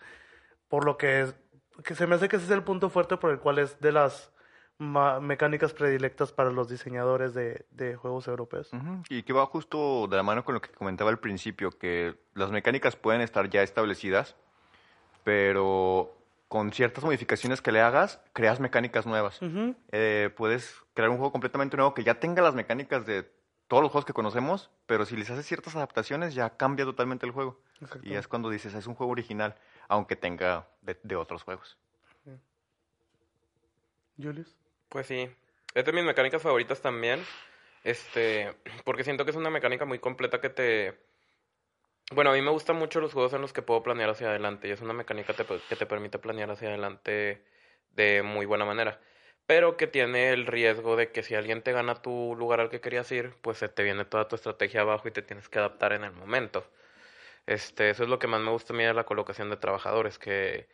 por 0.68 0.84
lo 0.84 0.96
que 0.96 1.20
es 1.22 1.34
que 1.84 1.94
se 1.94 2.06
me 2.06 2.14
hace 2.16 2.28
que 2.28 2.36
ese 2.36 2.46
es 2.46 2.50
el 2.50 2.62
punto 2.64 2.88
fuerte 2.88 3.16
por 3.18 3.30
el 3.30 3.38
cual 3.38 3.58
es 3.58 3.78
de 3.80 3.92
las 3.92 4.32
mecánicas 4.78 5.72
predilectas 5.72 6.32
para 6.32 6.50
los 6.50 6.68
diseñadores 6.68 7.34
de, 7.34 7.64
de 7.70 7.96
juegos 7.96 8.28
europeos. 8.28 8.70
Y 9.08 9.22
que 9.22 9.32
va 9.32 9.46
justo 9.46 10.06
de 10.06 10.16
la 10.16 10.22
mano 10.22 10.44
con 10.44 10.54
lo 10.54 10.60
que 10.60 10.70
comentaba 10.70 11.10
al 11.10 11.18
principio, 11.18 11.70
que 11.70 12.14
las 12.34 12.50
mecánicas 12.50 12.96
pueden 12.96 13.20
estar 13.22 13.48
ya 13.48 13.62
establecidas, 13.62 14.36
pero 15.24 16.14
con 16.48 16.72
ciertas 16.72 17.02
modificaciones 17.04 17.60
que 17.60 17.72
le 17.72 17.80
hagas, 17.80 18.20
creas 18.32 18.60
mecánicas 18.60 19.06
nuevas. 19.06 19.40
Eh, 19.92 20.30
puedes 20.36 20.74
crear 20.94 21.10
un 21.10 21.16
juego 21.16 21.32
completamente 21.32 21.76
nuevo 21.76 21.94
que 21.94 22.04
ya 22.04 22.20
tenga 22.20 22.42
las 22.42 22.54
mecánicas 22.54 23.06
de 23.06 23.28
todos 23.68 23.82
los 23.82 23.90
juegos 23.90 24.04
que 24.04 24.12
conocemos, 24.12 24.70
pero 24.86 25.04
si 25.06 25.16
les 25.16 25.28
haces 25.30 25.44
ciertas 25.44 25.74
adaptaciones 25.74 26.34
ya 26.34 26.56
cambia 26.56 26.84
totalmente 26.84 27.26
el 27.26 27.32
juego. 27.32 27.60
Y 28.02 28.14
es 28.14 28.28
cuando 28.28 28.48
dices, 28.48 28.74
es 28.74 28.86
un 28.86 28.94
juego 28.94 29.12
original, 29.12 29.56
aunque 29.88 30.16
tenga 30.16 30.68
de, 30.82 30.98
de 31.02 31.16
otros 31.16 31.42
juegos. 31.42 31.76
Julius. 34.18 34.56
Pues 34.88 35.06
sí, 35.06 35.28
es 35.74 35.84
de 35.84 35.92
mis 35.92 36.04
mecánicas 36.04 36.42
favoritas 36.42 36.80
también, 36.80 37.24
este, 37.84 38.54
porque 38.84 39.04
siento 39.04 39.24
que 39.24 39.30
es 39.32 39.36
una 39.36 39.50
mecánica 39.50 39.84
muy 39.84 39.98
completa 39.98 40.40
que 40.40 40.50
te... 40.50 40.98
Bueno, 42.12 42.30
a 42.30 42.34
mí 42.34 42.40
me 42.42 42.50
gustan 42.50 42.76
mucho 42.76 43.00
los 43.00 43.12
juegos 43.12 43.32
en 43.32 43.40
los 43.40 43.52
que 43.52 43.62
puedo 43.62 43.82
planear 43.82 44.10
hacia 44.10 44.28
adelante 44.28 44.68
y 44.68 44.70
es 44.70 44.80
una 44.80 44.92
mecánica 44.92 45.34
te- 45.34 45.44
que 45.68 45.76
te 45.76 45.86
permite 45.86 46.18
planear 46.18 46.50
hacia 46.50 46.68
adelante 46.68 47.42
de 47.90 48.22
muy 48.22 48.46
buena 48.46 48.64
manera, 48.64 49.00
pero 49.46 49.76
que 49.76 49.86
tiene 49.88 50.30
el 50.30 50.46
riesgo 50.46 50.96
de 50.96 51.10
que 51.10 51.22
si 51.24 51.34
alguien 51.34 51.62
te 51.62 51.72
gana 51.72 52.02
tu 52.02 52.34
lugar 52.36 52.60
al 52.60 52.70
que 52.70 52.80
querías 52.80 53.10
ir, 53.12 53.34
pues 53.42 53.58
se 53.58 53.68
te 53.68 53.82
viene 53.82 54.04
toda 54.04 54.28
tu 54.28 54.36
estrategia 54.36 54.82
abajo 54.82 55.08
y 55.08 55.10
te 55.10 55.22
tienes 55.22 55.48
que 55.48 55.58
adaptar 55.58 55.92
en 55.92 56.04
el 56.04 56.12
momento. 56.12 56.64
Este, 57.46 57.90
eso 57.90 58.04
es 58.04 58.08
lo 58.10 58.18
que 58.18 58.26
más 58.28 58.40
me 58.40 58.50
gusta 58.50 58.72
a 58.74 58.76
mí 58.76 58.84
de 58.84 58.94
la 58.94 59.04
colocación 59.06 59.50
de 59.50 59.56
trabajadores, 59.58 60.18
que 60.18 60.68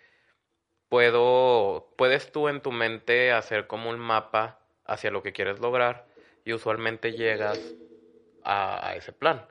puedo, 0.92 1.88
puedes 1.96 2.30
tú 2.32 2.48
en 2.48 2.60
tu 2.60 2.70
mente 2.70 3.32
hacer 3.32 3.66
como 3.66 3.88
un 3.88 3.98
mapa 3.98 4.58
hacia 4.84 5.10
lo 5.10 5.22
que 5.22 5.32
quieres 5.32 5.58
lograr 5.58 6.06
y 6.44 6.52
usualmente 6.52 7.12
llegas 7.12 7.58
a, 8.44 8.92
ese 8.94 9.14
plan. 9.14 9.42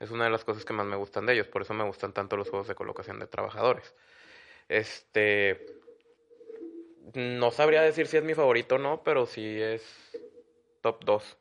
Es 0.00 0.10
una 0.10 0.24
de 0.24 0.30
las 0.30 0.44
cosas 0.44 0.66
que 0.66 0.74
más 0.74 0.84
me 0.84 0.96
gustan 0.96 1.24
de 1.24 1.32
ellos, 1.32 1.46
por 1.46 1.62
eso 1.62 1.72
me 1.72 1.84
gustan 1.84 2.12
tanto 2.12 2.36
los 2.36 2.50
juegos 2.50 2.68
de 2.68 2.74
colocación 2.74 3.18
de 3.20 3.26
trabajadores. 3.26 3.94
Este, 4.68 5.64
no 7.14 7.50
sabría 7.52 7.80
decir 7.80 8.06
si 8.06 8.18
es 8.18 8.22
mi 8.22 8.34
favorito 8.34 8.74
o 8.74 8.78
no, 8.78 9.02
pero 9.02 9.24
sí 9.24 9.62
es 9.62 9.82
top 10.82 11.02
2. 11.06 11.38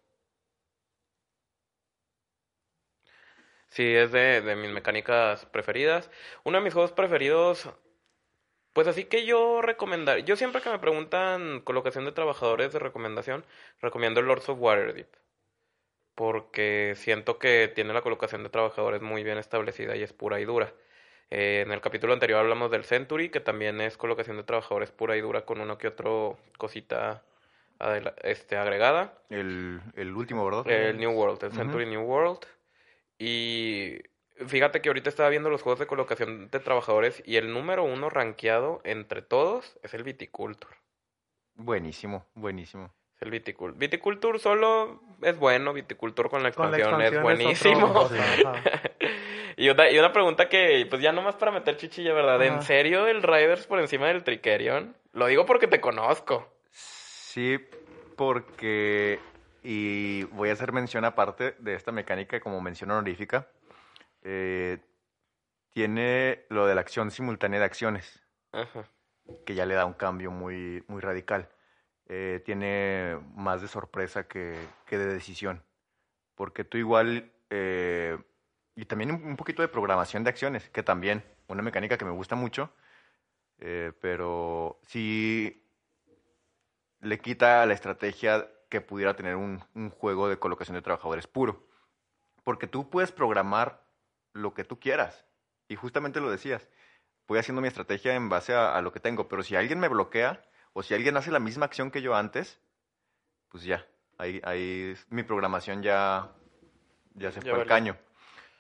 Sí, 3.68 3.84
es 3.84 4.14
de, 4.14 4.40
de 4.40 4.56
mis 4.56 4.72
mecánicas 4.72 5.46
preferidas. 5.48 6.10
Uno 6.46 6.60
de 6.60 6.64
mis 6.64 6.74
juegos 6.74 6.94
preferidos, 6.94 7.70
pues 8.74 8.88
así 8.88 9.06
que 9.06 9.26
yo 9.26 9.62
recomendar. 9.62 10.20
Yo 10.20 10.36
siempre 10.36 10.62
que 10.62 10.70
me 10.70 10.80
preguntan 10.80 11.62
colocación 11.62 12.06
de 12.06 12.12
trabajadores 12.12 12.72
de 12.74 12.80
recomendación, 12.80 13.44
recomiendo 13.82 14.20
el 14.20 14.28
Lords 14.28 14.50
of 14.50 14.60
Waterdeep. 14.60 15.08
Porque 16.16 16.94
siento 16.96 17.40
que 17.40 17.72
tiene 17.74 17.94
la 17.94 18.02
colocación 18.02 18.44
de 18.44 18.50
trabajadores 18.50 19.02
muy 19.02 19.24
bien 19.24 19.38
establecida 19.38 19.96
y 19.96 20.04
es 20.04 20.14
pura 20.14 20.40
y 20.40 20.46
dura. 20.46 20.74
Eh, 21.30 21.64
en 21.66 21.72
el 21.72 21.82
capítulo 21.82 22.14
anterior 22.14 22.40
hablamos 22.40 22.72
del 22.72 22.84
Century, 22.84 23.30
que 23.30 23.40
también 23.40 23.80
es 23.82 23.98
colocación 23.98 24.38
de 24.38 24.44
trabajadores 24.44 24.92
pura 24.92 25.16
y 25.16 25.22
dura 25.22 25.46
con 25.46 25.62
uno 25.62 25.78
que 25.78 25.88
otro 25.88 26.38
cosita 26.58 27.24
este, 28.24 28.58
agregada. 28.58 29.14
El, 29.30 29.82
el 29.96 30.16
último, 30.16 30.46
¿verdad? 30.46 30.70
El 30.70 30.98
New 30.98 31.12
World, 31.12 31.44
el. 31.44 31.52
Century 31.54 31.86
New 31.86 32.04
World. 32.04 32.46
Y 33.18 34.00
fíjate 34.48 34.82
que 34.82 34.90
ahorita 34.90 35.10
estaba 35.10 35.30
viendo 35.30 35.50
los 35.50 35.62
juegos 35.62 35.80
de 35.80 35.88
colocación 35.88 36.50
de 36.50 36.60
trabajadores 36.60 37.22
y 37.26 37.38
el 37.38 37.54
número 37.54 37.84
uno 37.84 38.10
rankeado 38.10 38.82
entre 38.84 39.22
todos 39.22 39.78
es 39.84 39.94
el 39.94 40.04
Viticulture. 40.04 40.76
Buenísimo, 41.56 42.26
buenísimo. 42.34 42.94
Es 43.16 43.22
el 43.22 43.32
Viticulture. 43.32 43.78
Viticulture 43.78 44.40
solo 44.40 45.02
es 45.22 45.38
bueno, 45.38 45.74
Viticulture 45.74 46.30
con 46.30 46.44
la 46.44 46.52
Con 46.52 46.72
la 46.72 46.78
expansión, 46.78 47.18
es 47.18 47.22
buenísimo. 47.22 48.10
y, 49.58 49.70
una, 49.70 49.90
y 49.90 50.00
una 50.00 50.12
pregunta 50.12 50.50
que, 50.50 50.86
pues 50.90 51.02
ya 51.02 51.12
nomás 51.12 51.36
para 51.36 51.52
meter 51.52 51.78
chichilla, 51.78 52.14
¿verdad? 52.14 52.42
¿En 52.44 52.54
Ajá. 52.54 52.62
serio 52.64 53.08
el 53.08 53.22
Riders 53.22 53.68
por 53.68 53.80
encima 53.80 54.08
del 54.08 54.24
Trickerion? 54.24 54.96
Lo 55.14 55.28
digo 55.28 55.46
porque 55.46 55.68
te 55.68 55.82
conozco. 55.82 56.48
Sí, 56.72 57.60
porque, 58.16 59.20
y 59.64 60.24
voy 60.26 60.50
a 60.50 60.54
hacer 60.54 60.72
mención 60.72 61.06
aparte 61.06 61.56
de 61.60 61.76
esta 61.76 61.92
mecánica 61.92 62.40
como 62.40 62.62
mención 62.62 62.92
honorífica, 62.92 63.48
eh, 64.24 64.80
tiene 65.70 66.46
lo 66.50 66.68
de 66.68 66.76
la 66.76 66.82
acción 66.82 67.12
simultánea 67.12 67.60
de 67.60 67.66
acciones, 67.66 68.22
Ajá. 68.52 68.86
que 69.46 69.56
ya 69.56 69.66
le 69.66 69.76
da 69.76 69.86
un 69.86 69.94
cambio 69.94 70.32
muy, 70.32 70.84
muy 70.88 71.02
radical. 71.02 71.50
Eh, 72.08 72.42
tiene 72.46 73.18
más 73.36 73.62
de 73.62 73.68
sorpresa 73.68 74.28
que, 74.28 74.58
que 74.86 74.98
de 74.98 75.06
decisión, 75.06 75.64
porque 76.36 76.64
tú 76.64 76.78
igual, 76.78 77.32
eh, 77.50 78.18
y 78.76 78.86
también 78.86 79.12
un, 79.12 79.24
un 79.24 79.38
poquito 79.38 79.62
de 79.62 79.70
programación 79.70 80.24
de 80.24 80.30
acciones, 80.30 80.70
que 80.70 80.84
también, 80.84 81.24
una 81.48 81.62
mecánica 81.62 81.98
que 81.98 82.06
me 82.06 82.12
gusta 82.12 82.36
mucho, 82.36 82.74
pero 84.02 84.80
sí 84.88 85.64
le 87.00 87.20
quita 87.20 87.66
la 87.66 87.74
estrategia 87.74 88.50
que 88.70 88.82
pudiera 88.82 89.16
tener 89.16 89.36
un, 89.36 89.64
un 89.76 89.90
juego 89.90 90.30
de 90.30 90.40
colocación 90.40 90.76
de 90.76 90.82
trabajadores 90.82 91.28
puro. 91.28 91.68
Porque 92.44 92.68
tú 92.68 92.90
puedes 92.90 93.12
programar 93.12 93.84
lo 94.34 94.54
que 94.54 94.64
tú 94.64 94.80
quieras. 94.80 95.26
Y 95.68 95.76
justamente 95.76 96.20
lo 96.20 96.30
decías. 96.30 96.68
Voy 97.28 97.40
haciendo 97.40 97.62
mi 97.62 97.68
estrategia 97.68 98.14
en 98.16 98.30
base 98.30 98.54
a, 98.54 98.76
a 98.76 98.82
lo 98.82 98.92
que 98.92 99.00
tengo. 99.00 99.28
Pero 99.28 99.44
si 99.44 99.56
alguien 99.56 99.80
me 99.80 99.88
bloquea 99.88 100.44
o 100.74 100.84
si 100.84 100.94
alguien 100.94 101.18
hace 101.18 101.32
la 101.32 101.40
misma 101.40 101.66
acción 101.66 101.92
que 101.92 102.02
yo 102.02 102.16
antes, 102.16 102.60
pues 103.50 103.64
ya. 103.64 103.86
Ahí, 104.18 104.40
ahí 104.44 104.96
mi 105.10 105.24
programación 105.24 105.82
ya, 105.82 106.30
ya 107.16 107.32
se 107.32 107.42
Ya 107.42 107.52
fue 107.52 107.62
al 107.62 107.68
caño. 107.68 107.98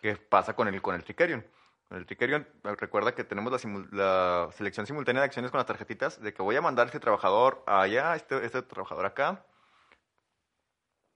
¿Qué 0.02 0.16
pasa 0.16 0.56
con 0.56 0.68
el, 0.68 0.82
con 0.82 0.96
el 0.96 1.04
Tricerion? 1.04 1.46
Con 1.88 1.98
el 2.00 2.06
Tricerion, 2.06 2.48
eh, 2.64 2.76
recuerda 2.78 3.14
que 3.14 3.24
tenemos 3.24 3.64
la 3.92 4.50
selección 4.54 4.88
simultánea 4.88 5.22
de 5.22 5.28
acciones 5.28 5.52
con 5.52 5.60
las 5.60 5.68
tarjetitas 5.68 6.22
de 6.22 6.34
que 6.34 6.42
voy 6.42 6.56
a 6.56 6.62
mandar 6.62 6.88
este 6.88 7.00
trabajador 7.00 7.64
allá, 7.68 8.16
este, 8.16 8.44
este 8.46 8.62
trabajador 8.64 9.06
acá. 9.06 9.46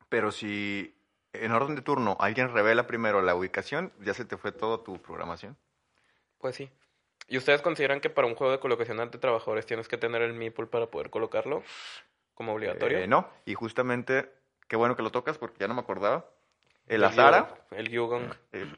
Pero 0.10 0.32
si 0.32 0.95
en 1.44 1.52
orden 1.52 1.76
de 1.76 1.82
turno 1.82 2.16
alguien 2.20 2.53
revela 2.53 2.88
primero 2.88 3.22
la 3.22 3.36
ubicación, 3.36 3.91
ya 4.02 4.14
se 4.14 4.26
te 4.26 4.38
fue 4.38 4.52
toda 4.52 4.84
tu 4.84 5.02
programación. 5.02 5.57
Pues 6.38 6.56
sí. 6.56 6.70
¿Y 7.28 7.38
ustedes 7.38 7.62
consideran 7.62 8.02
que 8.02 8.10
para 8.10 8.28
un 8.28 8.36
juego 8.36 8.52
de 8.52 8.60
colocación 8.60 8.98
de 8.98 9.18
trabajadores 9.18 9.66
tienes 9.66 9.88
que 9.88 9.98
tener 9.98 10.22
el 10.22 10.34
meeple 10.34 10.68
para 10.68 10.88
poder 10.88 11.10
colocarlo 11.10 11.64
como 12.36 12.53
obligatorio? 12.53 12.99
Eh, 12.99 13.07
no, 13.07 13.28
y 13.45 13.56
justamente, 13.56 14.32
qué 14.68 14.76
bueno 14.76 14.95
que 14.95 15.02
lo 15.02 15.12
tocas 15.12 15.38
porque 15.38 15.60
ya 15.60 15.68
no 15.68 15.74
me 15.74 15.82
acordaba. 15.82 16.26
El 16.88 16.98
El 16.98 17.06
Azara, 17.06 17.48
Yugong, 17.72 17.80
El 17.80 17.90
Yugong. 17.90 18.34
el, 18.52 18.78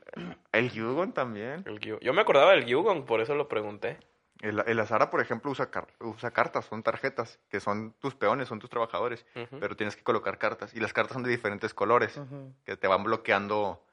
el 0.53 0.81
Hugon 0.81 1.11
también. 1.11 1.63
el 1.65 1.79
Yo 1.79 2.13
me 2.13 2.21
acordaba 2.21 2.51
del 2.51 2.65
Yugong, 2.65 3.05
por 3.05 3.19
eso 3.19 3.35
lo 3.35 3.49
pregunté. 3.49 3.97
El, 4.41 4.63
el 4.67 4.79
Azara, 4.79 5.09
por 5.09 5.19
ejemplo, 5.21 5.49
usa, 5.51 5.71
car- 5.71 5.87
usa 5.99 6.31
cartas, 6.31 6.65
son 6.65 6.83
tarjetas, 6.83 7.39
que 7.49 7.59
son 7.59 7.93
tus 7.99 8.13
peones, 8.15 8.47
son 8.47 8.59
tus 8.59 8.69
trabajadores, 8.69 9.25
pero 9.59 9.75
tienes 9.75 9.95
que 9.95 10.03
colocar 10.03 10.37
cartas. 10.37 10.73
Y 10.75 10.79
las 10.79 10.93
cartas 10.93 11.13
son 11.13 11.23
de 11.23 11.29
diferentes 11.31 11.73
colores, 11.73 12.19
que 12.65 12.77
te 12.77 12.87
van 12.87 13.03
bloqueando. 13.03 13.83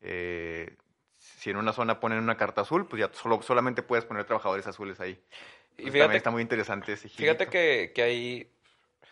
eh, 0.00 0.76
si 1.16 1.48
en 1.50 1.56
una 1.56 1.72
zona 1.72 2.00
ponen 2.00 2.18
una 2.18 2.36
carta 2.36 2.60
azul, 2.60 2.86
pues 2.86 3.00
ya 3.00 3.10
solo, 3.14 3.40
solamente 3.40 3.82
puedes 3.82 4.04
poner 4.04 4.24
trabajadores 4.26 4.66
azules 4.66 5.00
ahí. 5.00 5.12
Y 5.12 5.16
Entonces, 5.16 5.84
también 5.84 5.92
fíjate, 5.92 6.16
está 6.18 6.30
muy 6.30 6.42
interesante 6.42 6.92
ese 6.92 7.08
fíjate 7.08 7.46
girito. 7.46 7.50
que, 7.50 7.92
que 7.94 8.02
ahí 8.02 8.52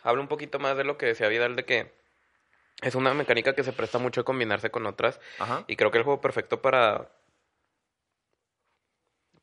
habla 0.02 0.20
un 0.20 0.28
poquito 0.28 0.58
más 0.58 0.76
de 0.76 0.84
lo 0.84 0.98
que 0.98 1.06
decía 1.06 1.28
Vidal, 1.28 1.56
de 1.56 1.64
que 1.64 1.92
es 2.82 2.94
una 2.94 3.14
mecánica 3.14 3.54
que 3.54 3.64
se 3.64 3.72
presta 3.72 3.98
mucho 3.98 4.20
a 4.20 4.24
combinarse 4.24 4.70
con 4.70 4.84
otras. 4.84 5.20
Ajá. 5.38 5.64
Y 5.68 5.76
creo 5.76 5.90
que 5.90 5.98
el 5.98 6.04
juego 6.04 6.20
perfecto 6.20 6.60
para, 6.60 7.10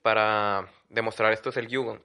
para 0.09 0.65
demostrar 0.89 1.31
esto 1.33 1.49
es 1.51 1.57
el 1.57 1.67
Yugong. 1.67 2.01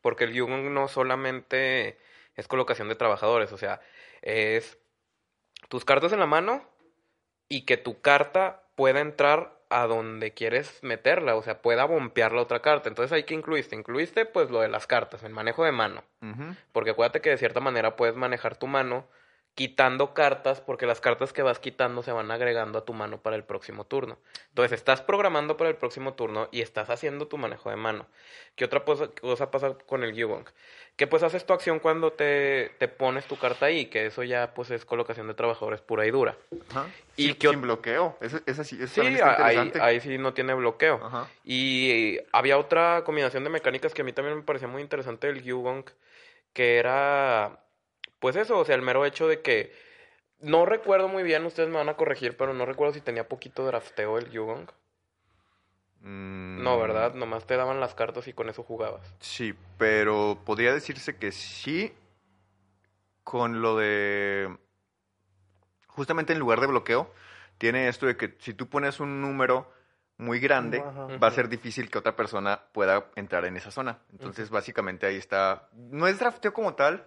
Porque 0.00 0.24
el 0.24 0.32
Yugong 0.32 0.72
no 0.72 0.88
solamente 0.88 1.98
es 2.36 2.48
colocación 2.48 2.88
de 2.88 2.94
trabajadores, 2.94 3.52
o 3.52 3.58
sea, 3.58 3.82
es 4.22 4.78
tus 5.68 5.84
cartas 5.84 6.14
en 6.14 6.20
la 6.20 6.26
mano 6.26 6.66
y 7.50 7.66
que 7.66 7.76
tu 7.76 8.00
carta 8.00 8.62
pueda 8.76 9.00
entrar 9.00 9.60
a 9.68 9.86
donde 9.86 10.32
quieres 10.32 10.82
meterla, 10.82 11.36
o 11.36 11.42
sea, 11.42 11.60
pueda 11.60 11.84
bompear 11.84 12.32
la 12.32 12.40
otra 12.40 12.62
carta. 12.62 12.88
Entonces, 12.88 13.12
¿ahí 13.12 13.24
qué 13.24 13.34
incluiste? 13.34 13.76
Incluiste, 13.76 14.24
pues, 14.24 14.48
lo 14.48 14.62
de 14.62 14.68
las 14.68 14.86
cartas, 14.86 15.22
el 15.22 15.34
manejo 15.34 15.66
de 15.66 15.72
mano. 15.72 16.02
Porque 16.72 16.92
acuérdate 16.92 17.20
que 17.20 17.28
de 17.28 17.36
cierta 17.36 17.60
manera 17.60 17.94
puedes 17.94 18.16
manejar 18.16 18.56
tu 18.56 18.68
mano 18.68 19.06
quitando 19.56 20.12
cartas, 20.12 20.60
porque 20.60 20.84
las 20.84 21.00
cartas 21.00 21.32
que 21.32 21.40
vas 21.40 21.58
quitando 21.58 22.02
se 22.02 22.12
van 22.12 22.30
agregando 22.30 22.78
a 22.78 22.84
tu 22.84 22.92
mano 22.92 23.22
para 23.22 23.36
el 23.36 23.42
próximo 23.42 23.86
turno. 23.86 24.18
Entonces, 24.50 24.72
estás 24.72 25.00
programando 25.00 25.56
para 25.56 25.70
el 25.70 25.76
próximo 25.76 26.12
turno 26.12 26.50
y 26.52 26.60
estás 26.60 26.90
haciendo 26.90 27.26
tu 27.26 27.38
manejo 27.38 27.70
de 27.70 27.76
mano. 27.76 28.06
¿Qué 28.54 28.66
otra 28.66 28.84
cosa, 28.84 29.50
pasa 29.50 29.74
con 29.86 30.04
el 30.04 30.12
Yugong? 30.14 30.44
Que 30.96 31.06
pues 31.06 31.22
haces 31.22 31.46
tu 31.46 31.54
acción 31.54 31.78
cuando 31.78 32.12
te, 32.12 32.74
te 32.78 32.86
pones 32.86 33.24
tu 33.24 33.38
carta 33.38 33.64
ahí, 33.64 33.86
que 33.86 34.04
eso 34.04 34.22
ya 34.24 34.52
pues 34.52 34.70
es 34.70 34.84
colocación 34.84 35.26
de 35.26 35.32
trabajadores 35.32 35.80
pura 35.80 36.06
y 36.06 36.10
dura. 36.10 36.36
Ajá. 36.70 36.86
¿Y 37.16 37.32
sin, 37.32 37.62
bloqueo. 37.62 38.18
Eso, 38.20 38.40
eso 38.44 38.62
sí, 38.62 38.76
eso 38.78 39.02
Sí, 39.02 39.18
ahí, 39.80 40.00
sí 40.02 40.18
no 40.18 40.34
tiene 40.34 40.52
bloqueo. 40.52 41.00
Ajá. 41.02 41.30
Y 41.44 42.18
había 42.30 42.58
otra 42.58 43.04
combinación 43.04 43.42
de 43.42 43.48
mecánicas 43.48 43.94
que 43.94 44.02
a 44.02 44.04
mí 44.04 44.12
también 44.12 44.36
me 44.36 44.42
parecía 44.42 44.68
muy 44.68 44.82
interesante 44.82 45.28
del 45.28 45.42
Yugong, 45.42 45.84
que 46.52 46.76
era, 46.76 47.58
pues 48.26 48.34
eso, 48.34 48.58
o 48.58 48.64
sea, 48.64 48.74
el 48.74 48.82
mero 48.82 49.04
hecho 49.04 49.28
de 49.28 49.40
que, 49.40 49.72
no 50.40 50.66
recuerdo 50.66 51.06
muy 51.06 51.22
bien, 51.22 51.46
ustedes 51.46 51.68
me 51.68 51.76
van 51.76 51.88
a 51.88 51.94
corregir, 51.94 52.36
pero 52.36 52.54
no 52.54 52.66
recuerdo 52.66 52.92
si 52.92 53.00
tenía 53.00 53.28
poquito 53.28 53.64
drafteo 53.64 54.18
el 54.18 54.32
Yugong. 54.32 54.66
Mm, 56.00 56.60
No, 56.60 56.76
¿verdad? 56.76 57.14
Nomás 57.14 57.46
te 57.46 57.56
daban 57.56 57.78
las 57.78 57.94
cartas 57.94 58.26
y 58.26 58.32
con 58.32 58.48
eso 58.48 58.64
jugabas. 58.64 59.14
Sí, 59.20 59.54
pero 59.78 60.40
podría 60.44 60.74
decirse 60.74 61.14
que 61.14 61.30
sí 61.30 61.94
con 63.22 63.62
lo 63.62 63.76
de... 63.76 64.58
Justamente 65.86 66.32
en 66.32 66.40
lugar 66.40 66.60
de 66.60 66.66
bloqueo, 66.66 67.08
tiene 67.58 67.86
esto 67.86 68.06
de 68.06 68.16
que 68.16 68.34
si 68.40 68.54
tú 68.54 68.68
pones 68.68 68.98
un 68.98 69.20
número 69.20 69.70
muy 70.16 70.40
grande, 70.40 70.80
Ajá. 70.80 71.16
va 71.16 71.28
a 71.28 71.30
ser 71.30 71.48
difícil 71.48 71.88
que 71.88 71.98
otra 71.98 72.16
persona 72.16 72.60
pueda 72.72 73.06
entrar 73.14 73.44
en 73.44 73.56
esa 73.56 73.70
zona. 73.70 74.00
Entonces, 74.10 74.50
básicamente 74.50 75.06
ahí 75.06 75.14
está... 75.14 75.68
No 75.74 76.08
es 76.08 76.18
drafteo 76.18 76.52
como 76.52 76.74
tal, 76.74 77.06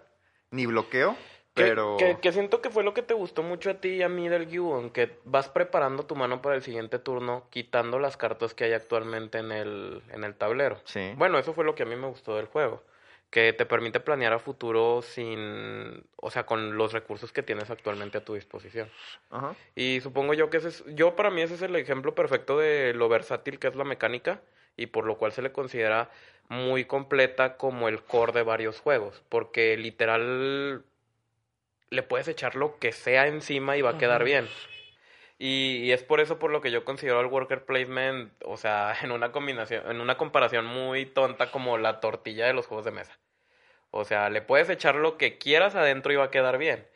ni 0.50 0.66
bloqueo, 0.66 1.16
Que, 1.54 1.64
pero... 1.64 1.96
que, 1.98 2.18
que 2.20 2.32
siento 2.32 2.60
que 2.62 2.70
fue 2.70 2.84
lo 2.84 2.94
que 2.94 3.02
te 3.02 3.14
gustó 3.14 3.42
mucho 3.42 3.70
a 3.70 3.74
ti 3.74 3.88
y 3.88 4.02
a 4.02 4.08
mí 4.08 4.28
del 4.28 4.48
Yugong, 4.48 4.90
que 4.92 5.18
vas 5.24 5.48
preparando 5.48 6.04
tu 6.04 6.14
mano 6.14 6.40
para 6.42 6.54
el 6.54 6.62
siguiente 6.62 6.98
turno, 6.98 7.46
quitando 7.50 7.98
las 7.98 8.16
cartas 8.16 8.54
que 8.54 8.64
hay 8.64 8.72
actualmente 8.72 9.38
en 9.38 9.50
el, 9.52 10.02
en 10.10 10.24
el 10.24 10.34
tablero. 10.34 10.80
Sí. 10.84 11.12
Bueno, 11.16 11.38
eso 11.38 11.52
fue 11.52 11.64
lo 11.64 11.74
que 11.74 11.82
a 11.82 11.86
mí 11.86 11.96
me 11.96 12.06
gustó 12.06 12.36
del 12.36 12.46
juego. 12.46 12.82
Que 13.30 13.52
te 13.52 13.64
permite 13.64 14.00
planear 14.00 14.32
a 14.32 14.40
futuro 14.40 15.02
sin. 15.02 16.02
O 16.16 16.32
sea, 16.32 16.46
con 16.46 16.76
los 16.76 16.92
recursos 16.92 17.30
que 17.30 17.44
tienes 17.44 17.70
actualmente 17.70 18.18
a 18.18 18.24
tu 18.24 18.34
disposición. 18.34 18.90
Ajá. 19.30 19.54
Y 19.76 20.00
supongo 20.00 20.34
yo 20.34 20.50
que 20.50 20.56
ese 20.56 20.70
es. 20.70 20.84
Yo, 20.96 21.14
para 21.14 21.30
mí, 21.30 21.40
ese 21.40 21.54
es 21.54 21.62
el 21.62 21.76
ejemplo 21.76 22.12
perfecto 22.12 22.58
de 22.58 22.92
lo 22.92 23.08
versátil 23.08 23.60
que 23.60 23.68
es 23.68 23.76
la 23.76 23.84
mecánica. 23.84 24.40
Y 24.76 24.86
por 24.86 25.04
lo 25.04 25.16
cual 25.16 25.30
se 25.30 25.42
le 25.42 25.52
considera 25.52 26.10
muy 26.50 26.84
completa 26.84 27.56
como 27.56 27.88
el 27.88 28.02
core 28.02 28.32
de 28.32 28.42
varios 28.42 28.80
juegos. 28.80 29.22
Porque 29.30 29.78
literal. 29.78 30.84
Le 31.88 32.02
puedes 32.02 32.28
echar 32.28 32.54
lo 32.54 32.78
que 32.78 32.92
sea 32.92 33.26
encima 33.26 33.76
y 33.76 33.82
va 33.82 33.90
a 33.90 33.98
quedar 33.98 34.22
bien. 34.22 34.48
Y, 35.38 35.78
y 35.78 35.92
es 35.92 36.04
por 36.04 36.20
eso 36.20 36.38
por 36.38 36.50
lo 36.50 36.60
que 36.60 36.70
yo 36.70 36.84
considero 36.84 37.20
el 37.20 37.26
worker 37.26 37.64
placement, 37.64 38.32
o 38.44 38.56
sea, 38.56 38.94
en 39.02 39.10
una 39.10 39.32
combinación, 39.32 39.90
en 39.90 40.00
una 40.00 40.18
comparación 40.18 40.66
muy 40.66 41.06
tonta 41.06 41.50
como 41.50 41.78
la 41.78 41.98
tortilla 42.00 42.46
de 42.46 42.52
los 42.52 42.66
juegos 42.66 42.84
de 42.84 42.92
mesa. 42.92 43.18
O 43.90 44.04
sea, 44.04 44.30
le 44.30 44.42
puedes 44.42 44.68
echar 44.68 44.94
lo 44.96 45.16
que 45.16 45.38
quieras 45.38 45.74
adentro 45.74 46.12
y 46.12 46.16
va 46.16 46.24
a 46.24 46.30
quedar 46.30 46.58
bien. 46.58 46.86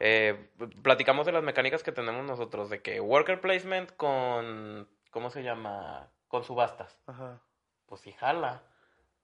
Eh, 0.00 0.50
platicamos 0.82 1.26
de 1.26 1.32
las 1.32 1.42
mecánicas 1.42 1.82
que 1.82 1.90
tenemos 1.90 2.24
nosotros, 2.24 2.70
de 2.70 2.82
que 2.82 3.00
worker 3.00 3.40
placement 3.40 3.90
con, 3.96 4.88
¿cómo 5.10 5.30
se 5.30 5.42
llama? 5.42 6.08
Con 6.28 6.44
subastas. 6.44 6.98
Ajá. 7.06 7.40
Pues 7.86 8.02
sí, 8.02 8.12
jala. 8.12 8.62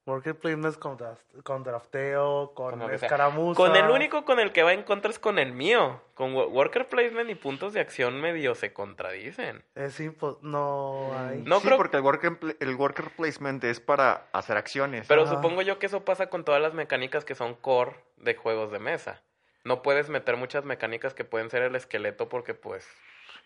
Worker 0.06 0.34
placements 0.34 0.76
con, 0.76 0.98
con 1.44 1.64
drafteo, 1.64 2.52
con, 2.54 2.78
Con 2.78 2.92
escaramuza. 2.92 3.56
Con 3.56 3.74
el 3.74 3.88
único 3.88 4.26
con 4.26 4.38
el 4.38 4.52
que 4.52 4.62
va 4.62 4.74
en 4.74 4.82
contra 4.82 5.10
es 5.10 5.18
con 5.18 5.38
el 5.38 5.52
mío. 5.52 6.02
Con 6.12 6.34
wo- 6.34 6.48
worker 6.48 6.88
placement 6.90 7.30
y 7.30 7.34
puntos 7.34 7.72
de 7.72 7.80
acción 7.80 8.20
medio 8.20 8.54
se 8.54 8.74
contradicen. 8.74 9.64
Es 9.74 9.98
impo- 10.00 10.38
no 10.42 11.10
hay. 11.18 11.40
No 11.46 11.58
sí, 11.60 11.66
creo- 11.68 11.78
porque 11.78 11.96
el 11.96 12.02
worker, 12.02 12.38
el 12.60 12.74
worker 12.74 13.10
placement 13.16 13.64
es 13.64 13.80
para 13.80 14.26
hacer 14.34 14.58
acciones. 14.58 15.06
Pero 15.08 15.22
Ajá. 15.22 15.36
supongo 15.36 15.62
yo 15.62 15.78
que 15.78 15.86
eso 15.86 16.04
pasa 16.04 16.28
con 16.28 16.44
todas 16.44 16.60
las 16.60 16.74
mecánicas 16.74 17.24
que 17.24 17.34
son 17.34 17.54
core 17.54 17.96
de 18.18 18.34
juegos 18.34 18.70
de 18.72 18.80
mesa. 18.80 19.22
No 19.64 19.80
puedes 19.80 20.10
meter 20.10 20.36
muchas 20.36 20.66
mecánicas 20.66 21.14
que 21.14 21.24
pueden 21.24 21.48
ser 21.48 21.62
el 21.62 21.74
esqueleto 21.76 22.28
porque 22.28 22.52
pues 22.52 22.86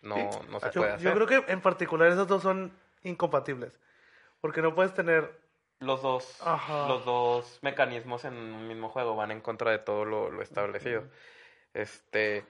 no, 0.02 0.16
Sí. 0.16 0.38
no 0.50 0.58
se 0.58 0.66
Yo, 0.72 0.80
puede 0.80 0.90
yo 0.98 1.10
hacer. 1.10 1.14
creo 1.14 1.26
que 1.46 1.52
en 1.52 1.60
particular 1.60 2.08
esos 2.10 2.26
dos 2.26 2.42
son 2.42 2.76
incompatibles. 3.04 3.78
Porque 4.40 4.60
no 4.60 4.74
puedes 4.74 4.92
tener. 4.92 5.46
Los 5.80 6.02
dos, 6.02 6.42
Ajá. 6.44 6.88
los 6.88 7.04
dos 7.04 7.58
mecanismos 7.62 8.24
en 8.24 8.34
un 8.34 8.66
mismo 8.66 8.88
juego 8.88 9.14
van 9.14 9.30
en 9.30 9.40
contra 9.40 9.70
de 9.70 9.78
todo 9.78 10.04
lo, 10.04 10.30
lo 10.30 10.42
establecido. 10.42 11.04
Este, 11.72 12.44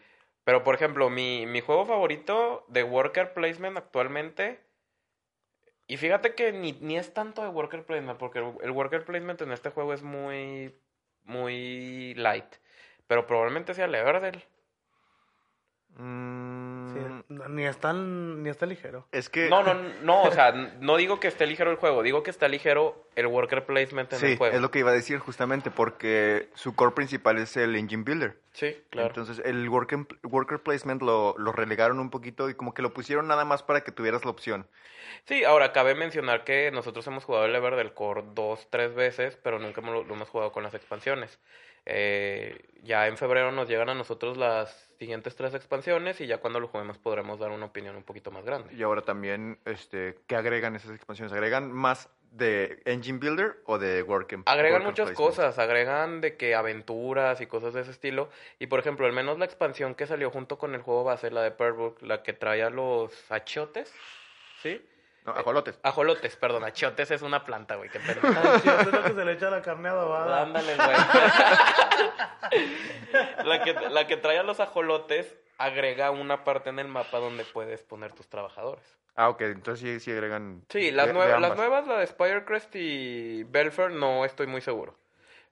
pero 0.44 0.64
por 0.64 0.74
ejemplo, 0.74 1.10
mi, 1.10 1.46
mi 1.46 1.60
juego 1.60 1.84
favorito 1.84 2.64
de 2.68 2.82
worker 2.84 3.34
placement 3.34 3.76
actualmente, 3.76 4.60
y 5.86 5.98
fíjate 5.98 6.34
que 6.34 6.52
ni, 6.52 6.72
ni 6.72 6.96
es 6.96 7.12
tanto 7.12 7.42
de 7.42 7.48
worker 7.48 7.84
placement, 7.84 8.18
porque 8.18 8.38
el, 8.38 8.54
el 8.62 8.70
worker 8.70 9.04
placement 9.04 9.42
en 9.42 9.52
este 9.52 9.70
juego 9.70 9.92
es 9.92 10.02
muy, 10.02 10.74
muy 11.24 12.14
light, 12.14 12.56
pero 13.06 13.26
probablemente 13.26 13.74
sea 13.74 13.84
el 13.84 13.94
Everdell. 13.94 14.42
Ni 17.28 17.66
es 17.66 17.76
tan, 17.78 18.42
ni 18.42 18.48
está 18.48 18.64
ligero. 18.64 19.06
Es 19.12 19.28
que... 19.28 19.50
No, 19.50 19.62
no, 19.62 19.74
no, 20.02 20.22
o 20.22 20.32
sea, 20.32 20.50
no 20.52 20.96
digo 20.96 21.20
que 21.20 21.28
esté 21.28 21.46
ligero 21.46 21.70
el 21.70 21.76
juego, 21.76 22.02
digo 22.02 22.22
que 22.22 22.30
está 22.30 22.48
ligero 22.48 23.06
el 23.16 23.26
worker 23.26 23.66
placement 23.66 24.10
en 24.14 24.18
Sí, 24.18 24.26
el 24.32 24.38
juego. 24.38 24.54
es 24.56 24.62
lo 24.62 24.70
que 24.70 24.78
iba 24.78 24.90
a 24.90 24.94
decir 24.94 25.18
justamente, 25.18 25.70
porque 25.70 26.48
su 26.54 26.74
core 26.74 26.92
principal 26.94 27.36
es 27.36 27.54
el 27.58 27.76
engine 27.76 28.02
builder. 28.02 28.38
Sí, 28.52 28.82
claro. 28.88 29.08
Entonces, 29.08 29.42
el 29.44 29.68
worker, 29.68 30.06
worker 30.22 30.60
placement 30.62 31.02
lo, 31.02 31.34
lo 31.36 31.52
relegaron 31.52 32.00
un 32.00 32.08
poquito 32.08 32.48
y 32.48 32.54
como 32.54 32.72
que 32.72 32.80
lo 32.80 32.94
pusieron 32.94 33.28
nada 33.28 33.44
más 33.44 33.62
para 33.62 33.82
que 33.82 33.92
tuvieras 33.92 34.24
la 34.24 34.30
opción. 34.30 34.66
Sí, 35.26 35.44
ahora 35.44 35.72
cabe 35.72 35.94
mencionar 35.94 36.44
que 36.44 36.70
nosotros 36.70 37.06
hemos 37.08 37.24
jugado 37.24 37.44
el 37.44 37.54
Ever 37.54 37.76
del 37.76 37.92
Core 37.92 38.24
dos, 38.34 38.68
tres 38.70 38.94
veces, 38.94 39.36
pero 39.42 39.58
nunca 39.58 39.82
hemos- 39.82 40.06
lo 40.06 40.14
hemos 40.14 40.30
jugado 40.30 40.50
con 40.50 40.62
las 40.62 40.72
expansiones. 40.72 41.38
Eh, 41.84 42.58
ya 42.82 43.06
en 43.06 43.16
febrero 43.18 43.52
nos 43.52 43.68
llegan 43.68 43.90
a 43.90 43.94
nosotros 43.94 44.36
las 44.38 44.87
siguientes 44.98 45.36
tres 45.36 45.54
expansiones 45.54 46.20
y 46.20 46.26
ya 46.26 46.38
cuando 46.38 46.60
lo 46.60 46.68
juguemos 46.68 46.98
podremos 46.98 47.38
dar 47.38 47.50
una 47.50 47.66
opinión 47.66 47.96
un 47.96 48.02
poquito 48.02 48.30
más 48.30 48.44
grande. 48.44 48.74
Y 48.74 48.82
ahora 48.82 49.02
también, 49.02 49.58
este, 49.64 50.18
¿qué 50.26 50.36
agregan 50.36 50.74
esas 50.74 50.94
expansiones? 50.94 51.32
¿Agregan 51.32 51.70
más 51.72 52.10
de 52.32 52.82
engine 52.84 53.18
builder 53.18 53.62
o 53.64 53.78
de 53.78 54.02
worker 54.02 54.40
Agregan 54.44 54.82
worker 54.82 55.04
muchas 55.04 55.16
cosas, 55.16 55.58
agregan 55.58 56.20
de 56.20 56.36
que 56.36 56.54
aventuras 56.54 57.40
y 57.40 57.46
cosas 57.46 57.74
de 57.74 57.82
ese 57.82 57.92
estilo. 57.92 58.28
Y 58.58 58.66
por 58.66 58.80
ejemplo, 58.80 59.06
al 59.06 59.12
menos 59.12 59.38
la 59.38 59.44
expansión 59.44 59.94
que 59.94 60.06
salió 60.06 60.30
junto 60.30 60.58
con 60.58 60.74
el 60.74 60.82
juego 60.82 61.04
base, 61.04 61.30
la 61.30 61.42
de 61.42 61.52
Pearlbook, 61.52 62.02
la 62.02 62.22
que 62.22 62.32
trae 62.32 62.62
a 62.62 62.70
los 62.70 63.12
achiotes, 63.30 63.92
¿sí? 64.62 64.82
No, 65.28 65.34
ajolotes. 65.38 65.78
Ajolotes, 65.82 66.36
perdón, 66.36 66.64
achiotes 66.64 67.10
es 67.10 67.20
una 67.22 67.44
planta, 67.44 67.76
güey, 67.76 67.90
qué 67.90 68.00
pena. 68.00 68.20
Es 68.64 68.86
lo 68.92 69.02
que 69.02 69.12
se 69.14 69.24
le 69.24 69.32
echa 69.32 69.48
a 69.48 69.50
la 69.50 69.62
carne 69.62 69.88
adobada. 69.90 70.42
Ándale, 70.42 70.74
güey. 70.74 70.88
la, 73.44 73.62
que, 73.62 73.72
la 73.90 74.06
que 74.06 74.16
trae 74.16 74.38
a 74.38 74.42
los 74.42 74.60
ajolotes 74.60 75.34
agrega 75.58 76.10
una 76.10 76.44
parte 76.44 76.70
en 76.70 76.78
el 76.78 76.88
mapa 76.88 77.18
donde 77.18 77.44
puedes 77.44 77.82
poner 77.82 78.12
tus 78.12 78.28
trabajadores. 78.28 78.84
Ah, 79.16 79.28
ok, 79.30 79.40
entonces 79.42 79.80
sí, 79.80 80.00
sí 80.00 80.12
agregan... 80.12 80.62
Sí, 80.68 80.92
las, 80.92 81.06
de- 81.06 81.12
de 81.12 81.18
nuevas, 81.18 81.40
las 81.40 81.56
nuevas, 81.56 81.86
la 81.88 81.98
de 81.98 82.06
Spirecrest 82.06 82.74
y 82.76 83.42
Belfer, 83.44 83.90
no 83.90 84.24
estoy 84.24 84.46
muy 84.46 84.60
seguro. 84.60 84.96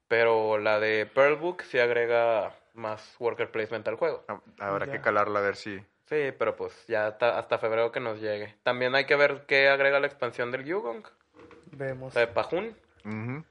Pero 0.08 0.58
la 0.58 0.78
de 0.78 1.06
Pearlbook 1.06 1.62
sí 1.62 1.78
agrega 1.80 2.54
más 2.74 3.16
worker 3.18 3.50
placement 3.50 3.88
al 3.88 3.96
juego. 3.96 4.24
Ah, 4.28 4.38
Habrá 4.60 4.86
Ya. 4.86 4.92
que 4.92 5.00
calarla 5.00 5.40
a 5.40 5.42
ver 5.42 5.56
si... 5.56 5.82
Sí, 6.08 6.32
pero 6.38 6.54
pues 6.56 6.86
ya 6.86 7.08
hasta, 7.08 7.38
hasta 7.38 7.58
febrero 7.58 7.90
que 7.92 8.00
nos 8.00 8.20
llegue. 8.20 8.54
También 8.62 8.94
hay 8.94 9.06
que 9.06 9.16
ver 9.16 9.44
qué 9.46 9.68
agrega 9.68 9.98
la 10.00 10.06
expansión 10.06 10.52
del 10.52 10.64
Yugong, 10.64 11.02
Vemos. 11.72 12.14
la 12.14 12.20
de 12.22 12.26
Pajun. 12.28 12.76
Ujú. 13.04 13.44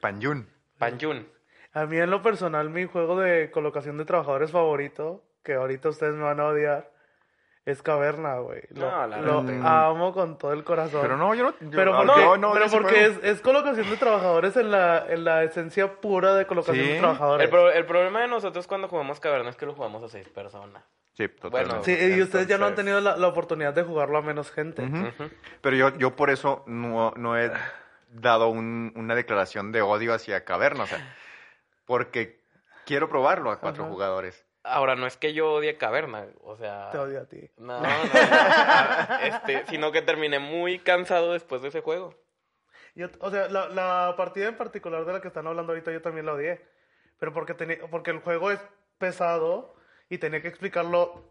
Panyun. 0.00 0.48
Panjun. 0.78 1.28
A 1.72 1.86
mí 1.86 1.98
en 1.98 2.10
lo 2.10 2.22
personal 2.22 2.70
mi 2.70 2.86
juego 2.86 3.20
de 3.20 3.50
colocación 3.50 3.96
de 3.98 4.04
trabajadores 4.04 4.50
favorito, 4.50 5.22
que 5.44 5.54
ahorita 5.54 5.90
ustedes 5.90 6.14
me 6.14 6.22
van 6.24 6.40
a 6.40 6.46
odiar, 6.46 6.89
es 7.70 7.82
Caverna, 7.82 8.36
güey. 8.38 8.62
Lo, 8.70 8.90
No, 8.90 9.06
la 9.06 9.16
lo 9.20 9.38
amo 9.66 10.12
con 10.12 10.36
todo 10.38 10.52
el 10.52 10.64
corazón. 10.64 11.00
Pero 11.02 11.16
no, 11.16 11.34
yo 11.34 11.44
no. 11.44 11.50
yo- 11.60 11.70
Pero 11.70 11.96
porque, 11.96 12.20
yo 12.22 12.36
no 12.36 12.52
pero 12.52 12.66
porque 12.70 13.06
es, 13.06 13.18
es 13.22 13.40
colocación 13.40 13.88
de 13.90 13.96
trabajadores 13.96 14.56
en 14.56 14.70
la, 14.70 15.06
en 15.08 15.24
la 15.24 15.42
esencia 15.44 16.00
pura 16.00 16.34
de 16.34 16.46
colocación 16.46 16.84
Sí. 16.84 16.92
de 16.92 16.98
trabajadores. 16.98 17.44
El, 17.44 17.50
pro- 17.50 17.70
el 17.70 17.86
problema 17.86 18.20
de 18.22 18.28
nosotros 18.28 18.66
cuando 18.66 18.88
jugamos 18.88 19.20
Caverna 19.20 19.50
es 19.50 19.56
que 19.56 19.66
lo 19.66 19.74
jugamos 19.74 20.02
a 20.02 20.08
seis 20.08 20.28
personas. 20.28 20.82
Sí, 21.14 21.28
totalmente. 21.28 21.84
Sí, 21.84 22.14
y 22.16 22.22
ustedes 22.22 22.46
ya 22.46 22.56
no 22.56 22.66
han 22.66 22.74
tenido 22.74 23.00
la, 23.00 23.16
la 23.16 23.28
oportunidad 23.28 23.74
de 23.74 23.82
jugarlo 23.82 24.18
a 24.18 24.22
menos 24.22 24.50
gente. 24.50 24.88
Pero 25.60 25.76
yo, 25.76 25.90
yo 25.98 26.16
por 26.16 26.30
eso 26.30 26.62
no, 26.66 27.12
no 27.16 27.36
he 27.38 27.50
dado 28.08 28.48
un- 28.48 28.92
una 28.96 29.14
declaración 29.14 29.70
de 29.72 29.82
odio 29.82 30.14
hacia 30.14 30.44
Caverna, 30.44 30.84
o 30.84 30.86
sea, 30.86 31.14
porque 31.84 32.40
quiero 32.86 33.08
probarlo 33.08 33.50
a 33.50 33.60
cuatro 33.60 33.84
Ajá. 33.84 33.92
jugadores. 33.92 34.44
Ahora, 34.62 34.94
no 34.94 35.06
es 35.06 35.16
que 35.16 35.32
yo 35.32 35.54
odie 35.54 35.76
Caverna, 35.78 36.26
o 36.42 36.54
sea... 36.56 36.90
Te 36.90 36.98
odio 36.98 37.20
a 37.20 37.24
ti. 37.24 37.50
No, 37.56 37.80
no, 37.80 37.88
no, 37.88 39.18
este, 39.22 39.64
sino 39.68 39.90
que 39.90 40.02
terminé 40.02 40.38
muy 40.38 40.78
cansado 40.78 41.32
después 41.32 41.62
de 41.62 41.68
ese 41.68 41.80
juego. 41.80 42.14
Yo, 42.94 43.08
o 43.20 43.30
sea, 43.30 43.48
la, 43.48 43.68
la 43.68 44.14
partida 44.16 44.48
en 44.48 44.56
particular 44.56 45.04
de 45.04 45.12
la 45.14 45.20
que 45.20 45.28
están 45.28 45.46
hablando 45.46 45.72
ahorita 45.72 45.92
yo 45.92 46.02
también 46.02 46.26
la 46.26 46.34
odié. 46.34 46.60
Pero 47.18 47.32
porque, 47.32 47.54
tenía, 47.54 47.78
porque 47.90 48.10
el 48.10 48.18
juego 48.18 48.50
es 48.50 48.60
pesado 48.98 49.74
y 50.08 50.18
tenía 50.18 50.42
que 50.42 50.48
explicarlo. 50.48 51.24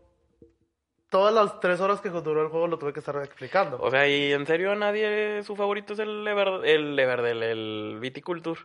Todas 1.10 1.34
las 1.34 1.60
tres 1.60 1.82
horas 1.82 2.02
que 2.02 2.10
duró 2.10 2.44
el 2.44 2.50
juego 2.50 2.68
lo 2.68 2.78
tuve 2.78 2.94
que 2.94 3.00
estar 3.00 3.16
explicando. 3.18 3.80
O 3.82 3.90
sea, 3.90 4.08
y 4.08 4.32
en 4.32 4.46
serio 4.46 4.72
a 4.72 4.76
nadie 4.76 5.42
su 5.44 5.56
favorito 5.56 5.94
es 5.94 6.00
el 6.00 6.28
Ever, 6.28 6.66
el 6.66 6.98
Everdell, 6.98 7.44
el 7.44 7.98
Viticulture. 8.00 8.62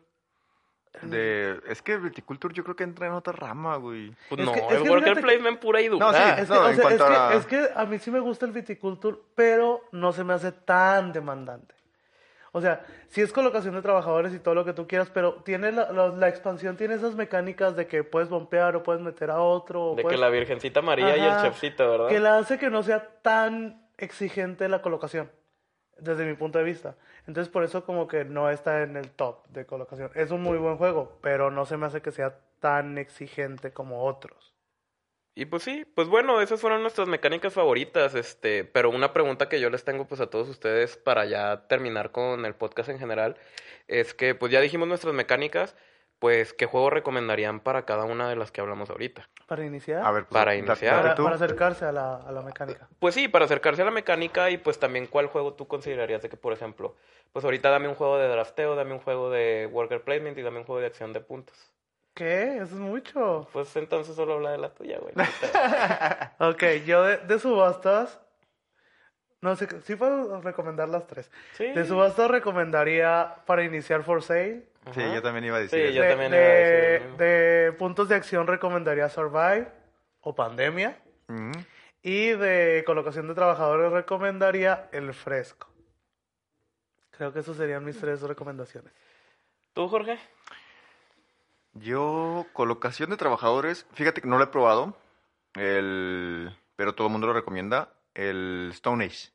De, 1.03 1.61
es 1.69 1.83
que 1.83 1.97
Viticulture 1.99 2.55
yo 2.55 2.63
creo 2.65 2.77
que 2.77 2.85
entra 2.85 3.07
en 3.07 3.13
otra 3.13 3.33
rama, 3.33 3.77
güey. 3.77 4.15
Pues 4.29 4.41
Es 4.41 4.47
no, 4.47 4.53
que- 4.53 4.61
es 4.61 4.73
el 4.83 4.89
worker 4.91 5.15
que- 5.15 5.21
placement 5.23 5.59
pura 5.59 5.81
y 5.81 5.89
dura. 5.89 6.07
No, 6.07 6.13
sí, 6.13 6.23
es, 6.41 6.49
que, 6.49 6.55
no, 6.55 6.61
o 6.61 6.69
en 6.69 6.77
sea, 6.77 6.89
es, 6.91 6.97
que, 6.97 7.05
a- 7.05 7.35
es 7.35 7.47
que 7.47 7.69
a 7.75 7.85
mí 7.85 7.99
sí 7.99 8.11
me 8.11 8.21
gusta 8.21 8.47
el 8.47 8.53
viticulture, 8.53 9.17
pero 9.35 9.83
no 9.93 10.13
se 10.13 10.25
me 10.25 10.33
hace 10.35 10.53
tan 10.53 11.13
demandante. 11.13 11.75
O 12.53 12.61
sea, 12.61 12.85
sí 13.09 13.21
es 13.21 13.33
colocación 13.33 13.75
de 13.75 13.83
trabajadores 13.83 14.33
y 14.33 14.39
todo 14.39 14.55
lo 14.55 14.65
que 14.65 14.73
tú 14.73 14.87
quieras, 14.87 15.11
pero 15.13 15.35
tiene 15.43 15.73
la, 15.73 15.91
la- 15.91 16.09
la 16.09 16.29
expansión 16.29 16.77
tiene 16.77 16.95
esas 16.95 17.17
mecánicas 17.17 17.75
de 17.75 17.89
que 17.89 18.05
puedes 18.05 18.29
bompear 18.29 18.77
o 18.77 18.83
puedes 18.85 19.03
meter 19.03 19.31
a 19.31 19.41
otro. 19.41 19.91
o 19.91 19.95
De 19.97 20.05
que 20.05 20.17
la 20.17 20.29
Virgencita 20.31 20.81
María 20.81 21.17
y 21.17 21.21
el 21.25 21.43
chefcito, 21.43 21.91
¿verdad? 21.91 22.09
Que 22.09 22.21
la 22.21 22.39
hace 22.39 22.57
que 22.59 22.71
no 22.71 22.83
sea 22.85 23.09
tan 23.23 23.83
exigente 23.99 24.69
la 24.69 24.81
colocación, 24.83 25.31
desde 25.99 26.25
mi 26.25 26.35
punto 26.35 26.59
de 26.59 26.65
vista. 26.65 26.97
Entonces, 27.27 27.51
por 27.51 27.65
eso 27.65 27.85
como 27.85 28.07
que 28.09 28.25
no 28.25 28.51
está 28.51 28.83
en 28.83 28.97
el 28.97 29.11
top 29.11 29.47
de 29.49 29.67
colocación. 29.67 30.11
Es 30.15 30.31
un 30.31 30.43
muy 30.43 30.59
buen 30.59 30.77
juego, 30.77 31.19
pero 31.23 31.51
no 31.51 31.65
se 31.67 31.77
me 31.77 31.87
hace 31.87 32.03
que 32.03 32.11
sea 32.11 32.39
tan 32.61 32.99
exigente 32.99 33.73
como 33.73 34.05
otros. 34.05 34.55
Y 35.37 35.47
pues 35.47 35.65
sí, 35.65 35.85
pues 35.97 36.07
bueno, 36.07 36.41
esas 36.41 36.61
fueron 36.61 36.83
nuestras 36.83 37.09
mecánicas 37.09 37.53
favoritas, 37.53 38.15
este, 38.15 38.65
pero 38.65 38.91
una 38.91 39.13
pregunta 39.13 39.49
que 39.49 39.59
yo 39.59 39.69
les 39.69 39.85
tengo 39.85 40.07
pues 40.07 40.21
a 40.21 40.29
todos 40.29 40.49
ustedes 40.49 40.97
para 40.97 41.25
ya 41.25 41.67
terminar 41.67 42.13
con 42.13 42.47
el 42.47 42.55
podcast 42.55 42.89
en 42.89 43.01
general, 43.01 43.37
es 43.89 44.15
que 44.15 44.37
pues 44.37 44.53
ya 44.53 44.61
dijimos 44.61 44.87
nuestras 44.87 45.13
mecánicas, 45.13 45.75
pues 46.25 46.55
¿qué 46.55 46.65
juego 46.65 46.89
recomendarían 46.89 47.61
para 47.61 47.85
cada 47.85 48.05
una 48.07 48.31
de 48.31 48.35
las 48.35 48.51
que 48.51 48.63
hablamos 48.63 48.89
ahorita? 48.89 49.29
Para 49.47 49.63
iniciar, 49.67 50.03
A 50.03 50.11
ver, 50.11 50.25
pues, 50.25 50.33
Para 50.41 50.55
iniciar. 50.55 50.97
para, 51.03 51.15
tú. 51.15 51.23
para 51.23 51.37
acercarse 51.37 51.85
a 51.85 51.93
la, 51.93 52.17
a 52.17 52.33
la 52.33 52.41
mecánica. 52.41 52.89
Pues 52.99 53.15
sí, 53.15 53.29
para 53.29 53.45
acercarse 53.45 53.83
a 53.83 53.85
la 53.85 53.91
mecánica 53.91 54.49
y 54.49 54.57
pues 54.57 54.79
también 54.79 55.07
cuál 55.07 55.27
juego 55.27 55.53
tú 55.53 55.69
considerarías 55.69 56.23
de 56.23 56.31
que, 56.31 56.39
por 56.39 56.55
ejemplo, 56.55 56.97
pues 57.35 57.45
ahorita 57.45 57.69
dame 57.69 57.89
un 57.89 57.95
juego 57.95 58.17
de 58.17 58.27
drafteo, 58.29 58.75
dame 58.75 58.95
un 58.95 59.01
juego 59.01 59.29
de 59.29 59.69
worker 59.71 60.01
placement 60.03 60.39
y 60.39 60.41
dame 60.41 60.61
un 60.61 60.65
juego 60.65 60.81
de 60.81 60.87
acción 60.87 61.13
de 61.13 61.21
puntos. 61.21 61.71
¿Qué? 62.15 62.55
Eso 62.57 62.63
es 62.77 62.81
mucho. 62.81 63.47
Pues 63.53 63.77
entonces 63.77 64.17
solo 64.17 64.33
habla 64.37 64.53
de 64.53 64.59
la 64.59 64.71
tuya, 64.73 64.99
güey. 65.01 65.13
Ok, 66.39 66.87
yo 66.87 67.03
de, 67.03 67.19
de 67.19 67.39
subastas. 67.39 68.19
No 69.43 69.57
sé, 69.57 69.69
sí 69.83 69.95
puedo 69.95 70.41
recomendar 70.41 70.89
las 70.89 71.07
tres. 71.07 71.31
Sí. 71.53 71.67
De 71.67 71.85
subastas 71.85 72.31
recomendaría 72.31 73.43
para 73.45 73.63
iniciar 73.63 74.03
For 74.05 74.23
Sale. 74.23 74.73
Sí, 74.93 75.01
yo 75.15 75.23
también 75.23 75.45
iba 75.47 75.57
a 75.57 75.61
decir 75.61 75.79
Sí, 75.79 75.85
eso. 75.87 75.95
yo 75.95 76.03
de, 76.03 76.09
también 76.09 76.33
iba 76.35 76.43
a 76.43 76.47
decir 76.47 77.17
de, 77.17 77.25
de 77.25 77.73
puntos 77.73 78.09
de 78.09 78.17
acción 78.17 78.47
recomendaría 78.47 79.09
Survive 79.09 79.69
o 80.21 80.35
Pandemia. 80.35 80.99
Ujú. 81.29 81.53
Y 82.03 82.31
de 82.33 82.83
colocación 82.87 83.29
de 83.29 83.35
trabajadores 83.35 83.91
recomendaría 83.93 84.89
El 84.93 85.15
Fresco. 85.15 85.69
Creo 87.13 87.33
que 87.33 87.39
esas 87.39 87.57
serían 87.57 87.85
mis 87.85 87.99
tres 87.99 88.21
recomendaciones. 88.21 88.93
¿Tú, 89.73 89.89
Jorge? 89.89 90.19
Yo, 91.75 92.47
colocación 92.53 93.11
de 93.11 93.17
trabajadores, 93.17 93.87
fíjate 93.95 94.21
que 94.21 94.29
no 94.29 94.39
lo 94.39 94.45
he 94.45 94.49
probado, 94.49 94.97
el, 95.55 96.57
pero 96.77 96.95
todo 96.95 97.07
el 97.09 97.13
mundo 97.13 97.27
lo 97.27 97.33
recomienda, 97.33 97.93
el 98.15 98.71
Stone 98.75 99.05
Age. 99.05 99.31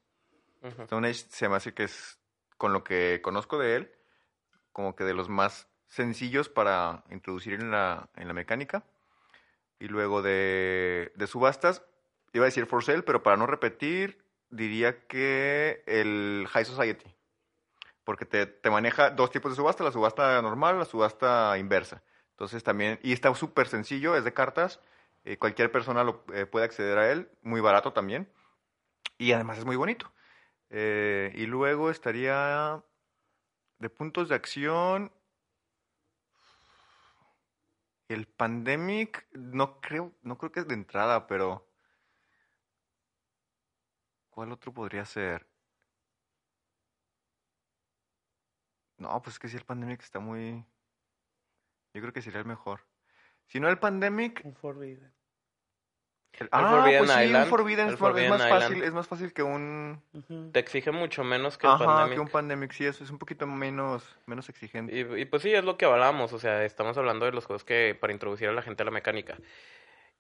Stone 0.84 1.08
Age 1.08 1.26
se 1.30 1.50
me 1.50 1.56
hace 1.56 1.74
que 1.74 1.84
es, 1.84 2.18
con 2.58 2.72
lo 2.72 2.84
que 2.84 3.20
conozco 3.22 3.58
de 3.58 3.76
él, 3.76 3.92
como 4.72 4.96
que 4.96 5.04
de 5.04 5.14
los 5.14 5.30
más 5.30 5.68
sencillos 5.88 6.50
para 6.50 7.04
introducir 7.10 7.54
en 7.54 7.72
la, 7.72 8.10
en 8.16 8.28
la 8.28 8.34
mecánica. 8.34 8.84
Y 9.80 9.88
luego 9.88 10.22
de, 10.22 11.12
de 11.16 11.28
subastas, 11.28 11.84
iba 12.34 12.46
a 12.46 12.48
decir 12.48 12.66
For 12.66 12.84
Sale, 12.84 13.04
pero 13.04 13.24
para 13.24 13.38
no 13.38 13.48
repetir, 13.48 14.24
diría 14.50 15.08
que 15.08 15.84
el 15.88 16.48
High 16.50 16.66
Society. 16.66 17.16
Porque 18.04 18.26
te, 18.26 18.46
te 18.46 18.70
maneja 18.70 19.12
dos 19.12 19.32
tipos 19.32 19.52
de 19.52 19.56
subasta, 19.56 19.84
la 19.84 19.92
subasta 19.92 20.42
normal, 20.42 20.80
la 20.80 20.86
subasta 20.86 21.58
inversa. 21.58 22.04
Entonces 22.32 22.64
también, 22.64 23.00
y 23.04 23.14
está 23.14 23.34
súper 23.36 23.68
sencillo, 23.68 24.16
es 24.16 24.24
de 24.24 24.34
cartas, 24.34 24.80
eh, 25.26 25.38
cualquier 25.38 25.72
persona 25.72 26.04
lo, 26.04 26.24
eh, 26.34 26.46
puede 26.46 26.66
acceder 26.66 26.98
a 26.98 27.12
él, 27.12 27.30
muy 27.42 27.62
barato 27.62 27.92
también, 27.94 28.32
y 29.18 29.34
además 29.34 29.58
es 29.58 29.66
muy 29.66 29.76
bonito. 29.76 30.12
Eh, 30.70 31.34
y 31.36 31.46
luego 31.48 31.90
estaría 31.90 32.82
de 33.80 33.90
puntos 33.90 34.30
de 34.30 34.36
acción, 34.36 35.12
el 38.10 38.28
Pandemic, 38.28 39.28
no 39.34 39.80
creo, 39.80 40.14
no 40.22 40.38
creo 40.38 40.52
que 40.52 40.60
es 40.62 40.68
de 40.68 40.74
entrada, 40.74 41.28
pero 41.28 41.68
¿cuál 44.30 44.52
otro 44.52 44.74
podría 44.74 45.06
ser? 45.06 45.48
No, 48.98 49.22
pues 49.22 49.36
es 49.36 49.40
que 49.40 49.48
si 49.48 49.56
el 49.56 49.64
Pandemic 49.64 50.02
está 50.02 50.20
muy... 50.20 50.66
Yo 51.94 52.02
creo 52.02 52.12
que 52.12 52.22
sería 52.22 52.40
el 52.40 52.46
mejor. 52.46 52.86
Si 53.46 53.60
no 53.60 53.70
el 53.70 53.80
Pandemic... 53.80 54.42
Un 54.44 54.56
Forbidden. 54.56 55.14
El- 56.34 56.50
ah, 56.52 56.70
Forbidden 56.70 57.06
pues 57.06 57.12
sí, 57.12 57.34
un 57.36 57.46
Forbidden, 57.46 57.88
el 57.88 57.94
es, 57.94 57.94
más- 57.94 57.94
es 57.94 58.00
Forbidden 58.00 58.30
más 58.30 58.42
Island. 58.42 58.62
fácil, 58.64 58.84
es 58.84 58.94
más 58.94 59.08
fácil 59.08 59.34
que 59.34 59.44
un... 59.44 60.02
Te 60.54 60.60
exige 60.60 60.92
mucho 60.92 61.24
menos 61.24 61.58
que 61.58 61.68
el 61.68 61.74
Ajá, 61.74 61.86
Pandemic. 61.86 62.14
que 62.16 62.20
un 62.22 62.28
Pandemic, 62.30 62.72
sí, 62.72 62.86
eso 62.86 63.04
es 63.04 63.10
un 63.10 63.18
poquito 63.18 63.46
menos, 63.48 64.04
menos 64.26 64.48
exigente. 64.50 64.96
Y, 64.96 65.22
y 65.22 65.26
pues 65.26 65.42
sí, 65.42 65.54
es 65.54 65.64
lo 65.64 65.78
que 65.78 65.86
hablamos, 65.86 66.32
o 66.34 66.40
sea, 66.40 66.64
estamos 66.64 66.98
hablando 66.98 67.26
de 67.26 67.32
los 67.32 67.46
juegos 67.46 67.64
que 67.64 67.98
para 68.00 68.14
introducir 68.14 68.48
a 68.48 68.54
la 68.54 68.62
gente 68.62 68.84
a 68.84 68.86
la 68.86 68.92
mecánica. 68.92 69.38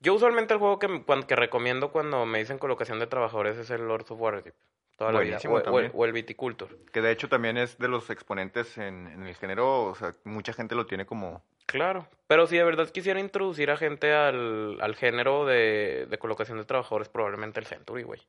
Yo 0.01 0.13
usualmente 0.13 0.53
el 0.53 0.59
juego 0.59 0.79
que, 0.79 1.03
que 1.27 1.35
recomiendo 1.35 1.91
cuando 1.91 2.25
me 2.25 2.39
dicen 2.39 2.57
colocación 2.57 2.99
de 2.99 3.07
trabajadores 3.07 3.57
es 3.57 3.69
el 3.69 3.87
Lords 3.87 4.09
of 4.11 4.19
Waterdeep, 4.21 4.55
toda 4.97 5.11
la 5.11 5.19
vida, 5.19 5.37
o, 5.45 5.51
o 5.51 5.79
el, 5.79 5.91
o 5.93 6.05
el 6.05 6.13
Viticulture. 6.13 6.73
Que 6.93 7.01
de 7.01 7.11
hecho 7.11 7.27
también 7.27 7.57
es 7.57 7.77
de 7.77 7.87
los 7.89 8.09
exponentes 8.09 8.77
en, 8.77 9.07
en 9.07 9.27
el 9.27 9.35
género, 9.35 9.83
o 9.83 9.95
sea, 9.95 10.13
mucha 10.23 10.53
gente 10.53 10.75
lo 10.75 10.85
tiene 10.85 11.05
como... 11.05 11.43
Claro, 11.71 12.07
pero 12.27 12.47
si 12.47 12.57
de 12.57 12.63
verdad 12.63 12.89
quisiera 12.89 13.19
introducir 13.19 13.69
a 13.69 13.77
gente 13.77 14.13
al, 14.13 14.79
al 14.81 14.95
género 14.95 15.45
de, 15.45 16.07
de 16.09 16.17
colocación 16.17 16.57
de 16.57 16.65
trabajadores, 16.65 17.09
probablemente 17.09 17.59
el 17.59 17.67
Century, 17.67 18.03
güey. 18.03 18.21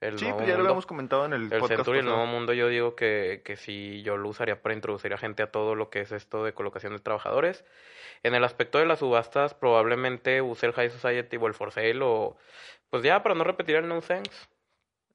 El 0.00 0.18
Sí, 0.18 0.30
pues 0.34 0.46
ya 0.46 0.54
lo 0.56 0.64
habíamos 0.64 0.84
comentado 0.84 1.24
en 1.24 1.32
el, 1.32 1.42
El 1.44 1.60
podcast 1.60 1.76
Century, 1.76 2.00
el 2.00 2.04
nuevo 2.04 2.26
mundo, 2.26 2.52
yo 2.52 2.68
digo 2.68 2.94
que, 2.94 3.40
que 3.42 3.56
sí, 3.56 4.02
yo 4.02 4.18
lo 4.18 4.28
usaría 4.28 4.60
para 4.60 4.74
introducir 4.74 5.14
a 5.14 5.18
gente 5.18 5.42
a 5.42 5.50
todo 5.50 5.74
lo 5.74 5.88
que 5.88 6.00
es 6.00 6.12
esto 6.12 6.44
de 6.44 6.52
colocación 6.52 6.92
de 6.92 6.98
trabajadores. 6.98 7.64
En 8.22 8.34
el 8.34 8.44
aspecto 8.44 8.78
de 8.78 8.84
las 8.84 8.98
subastas, 8.98 9.54
probablemente 9.54 10.42
use 10.42 10.66
el 10.66 10.72
High 10.74 10.90
Society 10.90 11.38
o 11.38 11.46
el 11.46 11.54
For 11.54 11.72
Sale 11.72 12.00
o, 12.02 12.36
pues 12.90 13.02
ya, 13.02 13.22
para 13.22 13.34
no 13.34 13.44
repetir 13.44 13.76
el 13.76 13.88
No 13.88 14.02
Thanks. 14.02 14.50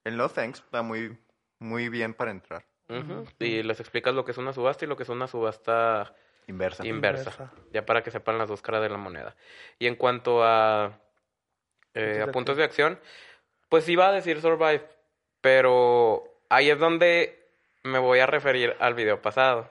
El 0.05 0.17
No 0.17 0.27
Thanks 0.27 0.59
está 0.59 0.81
muy, 0.81 1.17
muy 1.59 1.89
bien 1.89 2.15
para 2.15 2.31
entrar. 2.31 2.65
Ujú. 2.87 3.25
Y 3.37 3.61
les 3.61 3.79
explicas 3.79 4.15
lo 4.15 4.25
que 4.25 4.31
es 4.31 4.37
una 4.39 4.53
subasta 4.53 4.85
y 4.85 4.87
lo 4.87 4.97
que 4.97 5.03
es 5.03 5.09
una 5.09 5.27
subasta 5.27 6.15
Inversa. 6.49 6.85
inversa, 6.85 7.30
Inversa. 7.30 7.53
ya 7.71 7.85
para 7.85 8.03
que 8.03 8.11
sepan 8.11 8.38
las 8.38 8.49
dos 8.49 8.61
caras 8.61 8.81
de 8.81 8.89
la 8.89 8.97
moneda. 8.97 9.35
Y 9.77 9.88
en 9.88 9.95
cuanto 9.95 10.43
a, 10.43 10.99
eh, 11.93 12.01
Puntos 12.03 12.21
a 12.21 12.26
de 12.26 12.31
puntos 12.34 12.57
de 12.57 12.63
acción, 12.63 12.99
pues 13.69 13.88
iba 13.89 14.07
a 14.07 14.11
decir 14.11 14.41
Survive, 14.41 14.84
pero 15.41 16.23
ahí 16.49 16.69
es 16.69 16.80
donde 16.80 17.38
me 17.84 17.99
voy 17.99 18.19
a 18.19 18.26
referir 18.26 18.76
al 18.80 18.93
video 18.93 19.21
pasado. 19.21 19.69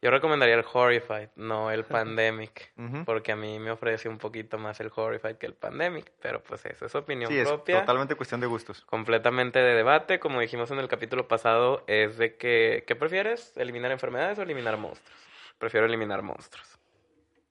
Yo 0.00 0.12
recomendaría 0.12 0.54
el 0.54 0.64
Horrified, 0.72 1.30
no 1.34 1.72
el 1.72 1.82
Pandemic. 1.84 2.72
Porque 3.04 3.32
a 3.32 3.36
mí 3.36 3.58
me 3.58 3.72
ofrece 3.72 4.08
un 4.08 4.18
poquito 4.18 4.56
más 4.56 4.78
el 4.78 4.92
Horrified 4.94 5.36
que 5.38 5.46
el 5.46 5.54
Pandemic. 5.54 6.12
Pero 6.22 6.40
pues 6.40 6.64
eso 6.66 6.86
es 6.86 6.94
opinión 6.94 7.28
Sí, 7.32 7.36
es 7.38 7.48
propia. 7.48 7.80
totalmente 7.80 8.14
cuestión 8.14 8.40
de 8.40 8.46
gustos. 8.46 8.84
completamente 8.84 9.58
de 9.58 9.74
debate. 9.74 10.20
Como 10.20 10.38
dijimos 10.40 10.70
en 10.70 10.78
el 10.78 10.86
capítulo 10.86 11.26
pasado, 11.26 11.82
es 11.88 12.16
de 12.16 12.36
que, 12.36 12.84
¿qué 12.86 12.94
prefieres? 12.94 13.56
¿Eliminar 13.56 13.90
enfermedades 13.90 14.38
o 14.38 14.42
eliminar 14.42 14.76
monstruos? 14.76 15.18
Prefiero 15.58 15.86
eliminar 15.86 16.22
monstruos. 16.22 16.78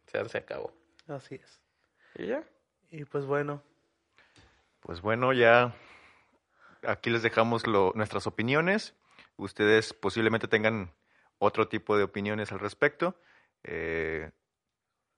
O 0.07 0.09
sea, 0.09 0.27
se 0.29 0.37
acabó. 0.37 0.73
Así 1.07 1.35
es. 1.35 1.61
¿Y 2.15 2.27
ya? 2.27 2.43
Y 2.89 3.05
pues 3.05 3.25
bueno, 3.25 3.61
Pues 4.79 5.01
bueno, 5.01 5.33
ya 5.33 5.75
aquí 6.83 7.09
les 7.09 7.21
dejamos 7.21 7.67
lo- 7.67 7.91
nuestras 7.95 8.25
opiniones. 8.27 8.95
Ustedes 9.35 9.93
posiblemente 9.93 10.47
tengan 10.47 10.93
otro 11.39 11.67
tipo 11.67 11.97
de 11.97 12.03
opiniones 12.03 12.51
al 12.51 12.59
respecto. 12.59 13.19
Eh, 13.63 14.31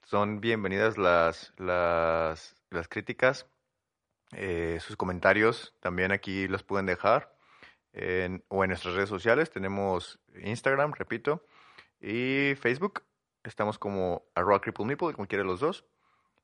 son 0.05 0.41
bienvenidas 0.41 0.97
las, 0.97 1.53
las, 1.57 2.55
las 2.71 2.87
críticas. 2.87 3.45
Eh, 4.31 4.79
sus 4.81 4.95
comentarios 4.95 5.75
también 5.79 6.11
aquí 6.11 6.47
los 6.47 6.63
pueden 6.63 6.85
dejar. 6.87 7.35
En- 7.93 8.43
o 8.49 8.63
en 8.63 8.69
nuestras 8.69 8.95
redes 8.95 9.09
sociales. 9.09 9.51
Tenemos 9.51 10.19
Instagram, 10.43 10.93
repito, 10.93 11.45
y 12.01 12.55
Facebook. 12.55 13.03
Estamos 13.43 13.77
como 13.79 14.23
arroba 14.35 14.61
cripple 14.61 14.85
nipple, 14.85 15.13
cualquiera 15.13 15.43
de 15.43 15.49
los 15.49 15.59
dos. 15.59 15.85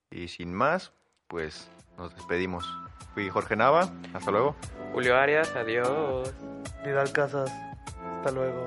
Y 0.09 0.27
sin 0.27 0.53
más, 0.53 0.93
pues 1.27 1.69
nos 1.97 2.15
despedimos. 2.15 2.65
Fui 3.13 3.29
Jorge 3.29 3.55
Nava, 3.55 3.91
hasta 4.13 4.31
luego. 4.31 4.55
Julio 4.93 5.17
Arias, 5.17 5.55
adiós. 5.55 6.33
Vidal 6.85 7.11
Casas, 7.11 7.51
hasta 8.17 8.31
luego. 8.31 8.65